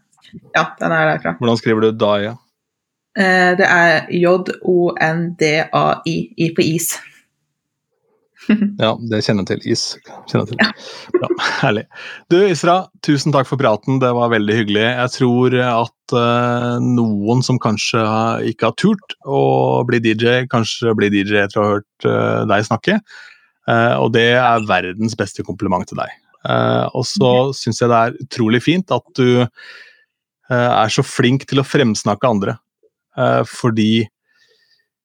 Ja, 0.55 0.69
den 0.81 0.93
er 0.93 1.15
derfra. 1.15 1.37
Hvordan 1.41 1.61
skriver 1.61 1.87
du 1.87 1.99
Daya? 1.99 2.37
Eh, 3.15 3.55
det 3.59 3.67
er 3.67 4.07
J-O-N-D-A-I, 4.11 6.17
I 6.37 6.55
på 6.55 6.63
is. 6.67 6.95
Ja, 8.83 8.91
det 9.11 9.23
kjenner 9.25 9.47
jeg 9.47 9.63
til. 9.63 9.73
Is. 9.73 9.83
Kjenner 10.29 10.47
til. 10.51 10.59
Bra, 11.15 11.29
herlig. 11.63 11.85
Du, 12.33 12.37
Isra, 12.45 12.77
tusen 13.07 13.33
takk 13.33 13.49
for 13.49 13.61
praten. 13.61 14.01
Det 14.03 14.11
var 14.17 14.33
veldig 14.35 14.57
hyggelig. 14.59 14.85
Jeg 14.85 15.11
tror 15.15 15.57
at 15.65 16.17
uh, 16.17 16.75
noen 16.83 17.41
som 17.47 17.61
kanskje 17.63 18.03
ikke 18.51 18.69
har 18.69 18.77
turt 18.81 19.17
å 19.25 19.41
bli 19.89 19.99
DJ, 20.05 20.45
kanskje 20.53 20.97
blir 20.99 21.11
DJ 21.15 21.47
etter 21.47 21.61
å 21.61 21.65
ha 21.65 21.73
hørt 21.79 22.09
uh, 22.09 22.43
deg 22.51 22.69
snakke. 22.69 22.95
Uh, 23.65 23.97
og 24.03 24.13
det 24.19 24.31
er 24.37 24.69
verdens 24.69 25.17
beste 25.17 25.47
kompliment 25.47 25.87
til 25.89 25.99
deg. 26.03 26.11
Og 26.93 27.07
så 27.09 27.29
syns 27.57 27.79
jeg 27.81 27.89
det 27.89 27.97
er 27.97 28.17
utrolig 28.21 28.59
fint 28.61 28.91
at 28.93 29.07
du 29.17 29.47
er 30.53 30.93
så 30.93 31.05
flink 31.07 31.47
til 31.49 31.63
å 31.63 31.67
fremsnakke 31.67 32.29
andre. 32.29 32.59
Eh, 33.19 33.43
fordi 33.47 34.05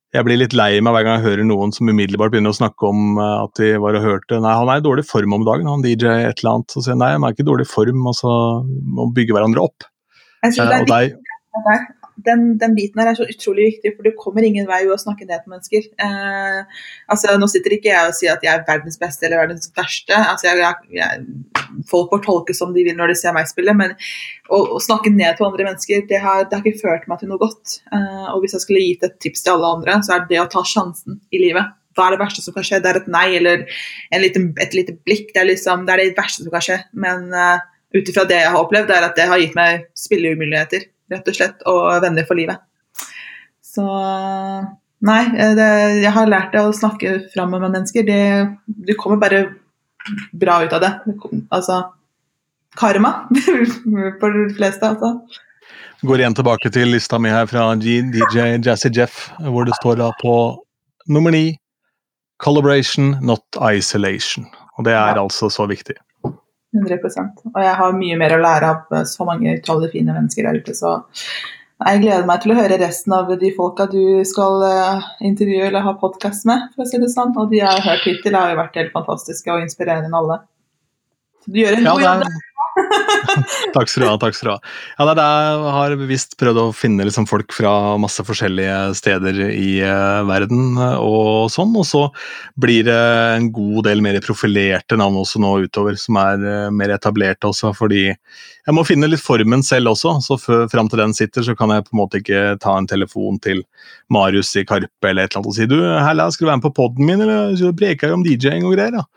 jeg 0.09 0.25
blir 0.25 0.39
litt 0.41 0.55
lei 0.57 0.79
meg 0.81 0.95
hver 0.95 1.05
gang 1.05 1.19
jeg 1.19 1.27
hører 1.27 1.45
noen 1.45 1.73
som 1.75 1.89
umiddelbart 1.91 2.33
begynner 2.33 2.53
å 2.53 2.57
snakke 2.57 2.89
om 2.89 3.19
eh, 3.21 3.35
at 3.43 3.61
de 3.61 3.69
var 3.81 3.97
og 3.99 4.07
hørte 4.07 4.39
Nei, 4.41 4.55
han 4.57 4.71
er 4.73 4.81
i 4.81 4.85
dårlig 4.85 5.05
form 5.05 5.37
om 5.37 5.45
dagen, 5.45 5.69
han 5.69 5.85
DJ 5.85 6.09
et 6.31 6.41
eller 6.41 6.55
annet. 6.55 6.73
Så 6.73 6.81
sier 6.81 6.95
jeg 6.95 7.01
nei, 7.03 7.13
han 7.13 7.27
er 7.27 7.35
ikke 7.35 7.45
i 7.45 7.51
dårlig 7.51 7.69
form, 7.69 8.01
altså 8.09 8.29
så 8.29 8.33
må 8.97 9.09
bygge 9.15 9.37
hverandre 9.37 9.67
opp. 9.69 9.85
Jeg 10.43 10.55
synes 10.55 10.65
Eh, 10.65 10.69
det 10.71 10.75
er 10.79 10.87
viktig. 10.87 11.95
Den, 12.25 12.57
den 12.61 12.75
biten 12.77 13.01
her 13.01 13.11
er 13.11 13.17
så 13.17 13.27
utrolig 13.29 13.67
viktig, 13.69 13.93
for 13.95 14.07
du 14.07 14.17
kommer 14.19 14.45
ingen 14.45 14.67
vei 14.69 14.81
ved 14.85 14.95
å 14.95 14.99
snakke 15.01 15.27
ned 15.27 15.43
på 15.43 15.53
mennesker. 15.53 15.87
Eh, 16.05 16.83
altså, 17.11 17.35
nå 17.39 17.49
sitter 17.51 17.75
ikke 17.77 17.91
jeg 17.91 18.11
og 18.11 18.17
sier 18.17 18.35
at 18.35 18.45
jeg 18.45 18.51
er 18.53 18.65
verdens 18.67 18.99
beste 19.01 19.27
eller 19.27 19.43
verdens 19.43 19.71
verste. 19.77 20.17
Altså, 20.19 20.49
jeg, 20.49 20.75
jeg, 20.97 21.25
folk 21.89 22.13
får 22.13 22.23
tolke 22.25 22.55
som 22.57 22.75
de 22.75 22.85
vil 22.87 22.97
når 22.99 23.13
de 23.13 23.17
ser 23.21 23.35
meg 23.35 23.49
spille, 23.49 23.75
men 23.77 23.95
å, 24.49 24.61
å 24.77 24.83
snakke 24.83 25.13
ned 25.13 25.39
på 25.39 25.47
andre 25.47 25.69
mennesker, 25.69 26.05
det 26.09 26.21
har, 26.23 26.45
det 26.49 26.59
har 26.59 26.65
ikke 26.65 26.83
ført 26.83 27.09
meg 27.09 27.21
til 27.21 27.31
noe 27.31 27.41
godt. 27.41 27.79
Eh, 27.93 28.29
og 28.33 28.43
hvis 28.43 28.57
jeg 28.57 28.65
skulle 28.65 28.85
gitt 28.85 29.05
et 29.07 29.19
tips 29.23 29.45
til 29.45 29.55
alle 29.55 29.73
andre, 29.79 29.99
så 30.05 30.15
er 30.15 30.23
det 30.25 30.33
det 30.35 30.43
å 30.43 30.49
ta 30.51 30.65
sjansen 30.67 31.21
i 31.31 31.41
livet. 31.47 31.75
Hva 31.97 32.07
er 32.07 32.15
det 32.15 32.21
verste 32.21 32.43
som 32.43 32.55
kan 32.55 32.65
skje? 32.65 32.79
Det 32.83 32.91
er 32.91 33.01
et 33.01 33.11
nei 33.11 33.27
eller 33.39 33.65
en 34.15 34.23
liten, 34.23 34.51
et 34.61 34.75
lite 34.77 34.95
blikk. 35.03 35.33
Det 35.33 35.41
er, 35.41 35.49
liksom, 35.49 35.83
det 35.87 35.95
er 35.95 36.03
det 36.03 36.19
verste 36.19 36.45
som 36.45 36.53
kan 36.53 36.63
skje. 36.63 36.77
Men 37.05 37.27
uh, 37.33 37.59
ut 37.95 38.11
ifra 38.11 38.25
det 38.29 38.37
jeg 38.39 38.53
har 38.53 38.61
opplevd, 38.61 38.93
er 38.93 39.07
at 39.07 39.17
det 39.17 39.27
har 39.29 39.41
gitt 39.41 39.57
meg 39.57 39.87
spillemuligheter, 39.97 40.85
rett 41.11 41.27
og 41.27 41.35
slett, 41.35 41.63
og 41.69 42.01
venner 42.03 42.27
for 42.27 42.39
livet. 42.39 42.61
Så 43.65 43.85
Nei, 44.99 45.21
eh, 45.31 45.53
det, 45.55 45.67
jeg 46.03 46.11
har 46.11 46.27
lært 46.27 46.51
det 46.51 46.59
å 46.59 46.73
snakke 46.75 47.13
fram 47.33 47.53
med 47.55 47.63
mennesker. 47.69 48.03
Det, 48.03 48.17
du 48.67 48.91
kommer 48.99 49.21
bare 49.21 49.45
bra 50.35 50.57
ut 50.65 50.75
av 50.75 50.83
det. 50.83 50.89
det 51.07 51.45
altså 51.55 51.77
Karma 52.79 53.13
for 54.19 54.35
de 54.35 54.43
fleste, 54.57 54.89
altså. 54.89 55.13
går 56.03 56.21
igjen 56.21 56.35
tilbake 56.35 56.71
til 56.75 56.91
lista 56.93 57.19
mi 57.19 57.31
her 57.31 57.47
fra 57.49 57.71
DJ 57.79 58.59
Jazzy 58.65 58.91
Jeff, 58.95 59.29
hvor 59.39 59.65
det 59.67 59.75
står 59.79 59.99
da 60.03 60.11
på 60.21 60.35
nummer 61.07 61.31
ni 61.35 61.57
Collaboration, 62.39 63.17
not 63.23 63.43
isolation. 63.59 64.45
Og 64.77 64.85
det 64.87 64.93
er 64.93 65.15
Ja. 65.15 65.23
altså 65.23 65.49
så 65.51 65.65
viktig. 65.67 65.95
100% 66.75 67.47
Og 67.49 67.61
jeg 67.63 67.77
har 67.79 67.95
mye 67.97 68.17
mer 68.19 68.35
å 68.35 68.41
lære 68.43 68.73
av 68.73 68.97
eh, 68.97 69.07
så 69.09 69.25
mange 69.27 69.55
utrolig 69.57 69.91
fine 69.93 70.13
mennesker 70.13 70.45
der 70.45 70.59
ute, 70.61 70.75
så 70.77 70.99
jeg 71.79 72.01
gleder 72.03 72.25
meg 72.27 72.41
til 72.43 72.51
å 72.51 72.57
høre 72.57 72.77
resten 72.81 73.13
av 73.15 73.29
de 73.39 73.49
folka 73.55 73.85
du 73.87 74.19
skal 74.27 74.65
eh, 74.67 75.05
intervjue 75.29 75.69
eller 75.69 75.85
ha 75.85 75.93
podkast 76.01 76.43
med, 76.49 76.67
for 76.75 76.83
å 76.83 76.89
si 76.89 76.99
det 76.99 77.07
sånn. 77.13 77.31
Og 77.39 77.53
de 77.53 77.61
jeg 77.61 77.71
har 77.71 77.85
hørt 77.85 78.03
hittil, 78.03 78.35
har 78.35 78.51
jo 78.51 78.59
vært 78.59 78.79
helt 78.81 78.91
fantastiske 78.95 79.53
og 79.53 79.63
inspirerende 79.63 80.19
alle. 80.19 80.41
Så 81.45 81.53
du 81.55 81.61
gjør 81.61 81.77
en 81.77 81.87
god 81.87 82.03
jobb. 82.03 82.25
takk 83.75 83.89
skal 83.89 84.03
du 84.03 84.07
ha. 84.07 84.15
takk 84.21 84.35
skal 84.35 84.47
du 84.47 84.51
ha. 84.53 84.57
Ja, 84.97 85.05
det 85.05 85.13
er 85.13 85.19
det 85.19 85.27
jeg 85.29 85.73
har 85.75 85.95
bevisst 85.99 86.35
prøvd 86.39 86.61
å 86.61 86.65
finne 86.75 87.05
liksom 87.07 87.27
folk 87.29 87.53
fra 87.55 87.73
masse 88.01 88.23
forskjellige 88.25 88.77
steder 88.99 89.41
i 89.49 89.69
uh, 89.83 90.25
verden 90.29 90.77
eh, 90.79 90.97
og 90.99 91.49
sånn, 91.53 91.75
og 91.79 91.87
så 91.87 92.05
blir 92.59 92.85
det 92.87 92.99
en 93.35 93.49
god 93.55 93.85
del 93.89 94.03
mer 94.05 94.19
profilerte 94.25 94.97
navn 94.99 95.19
også 95.21 95.41
nå 95.43 95.55
utover, 95.65 95.97
som 95.99 96.19
er 96.21 96.45
uh, 96.45 96.71
mer 96.73 96.95
etablerte 96.95 97.49
også, 97.49 97.73
fordi 97.77 98.07
jeg 98.09 98.75
må 98.75 98.83
finne 98.85 99.09
litt 99.09 99.23
formen 99.23 99.63
selv 99.65 99.93
også, 99.93 100.17
så 100.21 100.37
fram 100.69 100.89
til 100.91 101.01
den 101.01 101.15
sitter, 101.17 101.45
så 101.45 101.55
kan 101.57 101.73
jeg 101.73 101.87
på 101.87 101.95
en 101.95 102.01
måte 102.03 102.21
ikke 102.21 102.43
ta 102.61 102.75
en 102.77 102.89
telefon 102.89 103.39
til 103.41 103.63
Marius 104.13 104.51
i 104.59 104.65
Karpe 104.67 105.09
eller 105.09 105.25
et 105.25 105.33
eller 105.33 105.41
annet 105.41 105.49
og 105.49 105.57
si 105.57 105.69
du, 105.69 105.79
Hella, 105.79 106.29
skal 106.33 106.45
du 106.45 106.51
være 106.51 106.61
med 106.61 106.67
på 106.67 106.75
poden 106.81 107.09
min, 107.09 107.23
eller 107.25 107.55
så 107.57 107.73
preker 107.73 108.09
jeg 108.09 108.19
om 108.19 108.27
DJ-ing 108.27 108.67
og 108.67 108.77
greier, 108.77 108.99
da. 108.99 109.07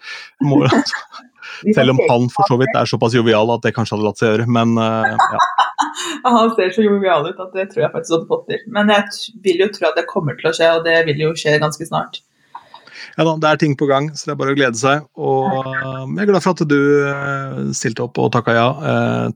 Må, 0.47 0.65
altså. 0.69 1.05
selv 1.75 1.95
om 1.95 2.01
han 2.09 2.29
for 2.33 2.49
så 2.51 2.59
vidt 2.61 2.75
er 2.79 2.89
såpass 2.89 3.17
jovial 3.17 3.53
at 3.55 3.65
det 3.67 3.75
kanskje 3.77 3.97
hadde 3.97 4.09
latt 4.09 4.21
seg 4.21 4.33
gjøre, 4.33 4.49
men 4.59 4.75
eh, 4.81 5.13
ja. 5.13 5.47
Han 6.25 6.53
ser 6.57 6.71
så 6.73 6.85
jovial 6.85 7.27
ut 7.29 7.41
at 7.43 7.55
det 7.57 7.69
tror 7.73 7.85
jeg 7.85 7.93
faktisk 7.93 8.15
hadde 8.15 8.29
fått 8.31 8.45
til. 8.49 8.61
Men 8.75 8.91
jeg 8.93 9.33
vil 9.45 9.65
jo 9.65 9.71
tro 9.75 9.89
at 9.89 9.99
det 9.99 10.07
kommer 10.11 10.37
til 10.39 10.49
å 10.49 10.53
skje, 10.57 10.69
og 10.79 10.87
det 10.87 11.01
vil 11.09 11.21
jo 11.25 11.33
skje 11.39 11.57
ganske 11.63 11.87
snart. 11.89 12.21
ja 13.17 13.27
da, 13.27 13.35
det 13.43 13.51
er 13.51 13.61
ting 13.61 13.75
på 13.79 13.89
gang, 13.91 14.09
så 14.15 14.31
det 14.31 14.35
er 14.37 14.41
bare 14.41 14.55
å 14.55 14.59
glede 14.59 14.79
seg. 14.79 15.05
Og 15.19 15.59
eh, 15.59 16.01
jeg 16.15 16.25
er 16.25 16.31
glad 16.31 16.45
for 16.47 16.55
at 16.55 16.65
du 16.71 16.81
eh, 17.11 17.61
stilte 17.77 18.07
opp 18.07 18.23
og 18.23 18.33
takka 18.37 18.57
ja. 18.57 18.69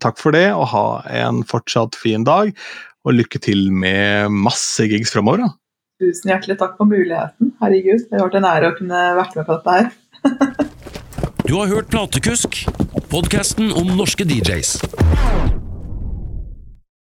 Takk 0.03 0.23
for 0.23 0.37
det, 0.37 0.49
og 0.55 0.71
ha 0.73 0.87
en 1.25 1.43
fortsatt 1.49 1.99
fin 1.99 2.27
dag. 2.27 2.55
Og 3.07 3.15
lykke 3.15 3.39
til 3.43 3.69
med 3.71 4.33
masse 4.35 4.87
gigs 4.91 5.13
framover. 5.15 5.47
Tusen 6.03 6.29
hjertelig 6.29 6.59
takk 6.61 6.75
for 6.77 6.89
muligheten. 6.91 7.55
Herregud, 7.63 8.03
det 8.11 8.19
har 8.19 8.27
vært 8.27 8.41
en 8.41 8.51
ære 8.51 8.69
å 8.69 8.75
kunne 8.77 9.05
vært 9.17 9.39
med 9.39 9.47
på 9.49 9.57
dette 9.57 9.77
her. 9.79 9.95
Du 11.49 11.55
har 11.55 11.67
hørt 11.67 11.89
Platekusk, 11.89 12.67
podkasten 13.09 13.73
om 13.73 13.93
norske 13.97 14.25
DJs. 14.27 14.81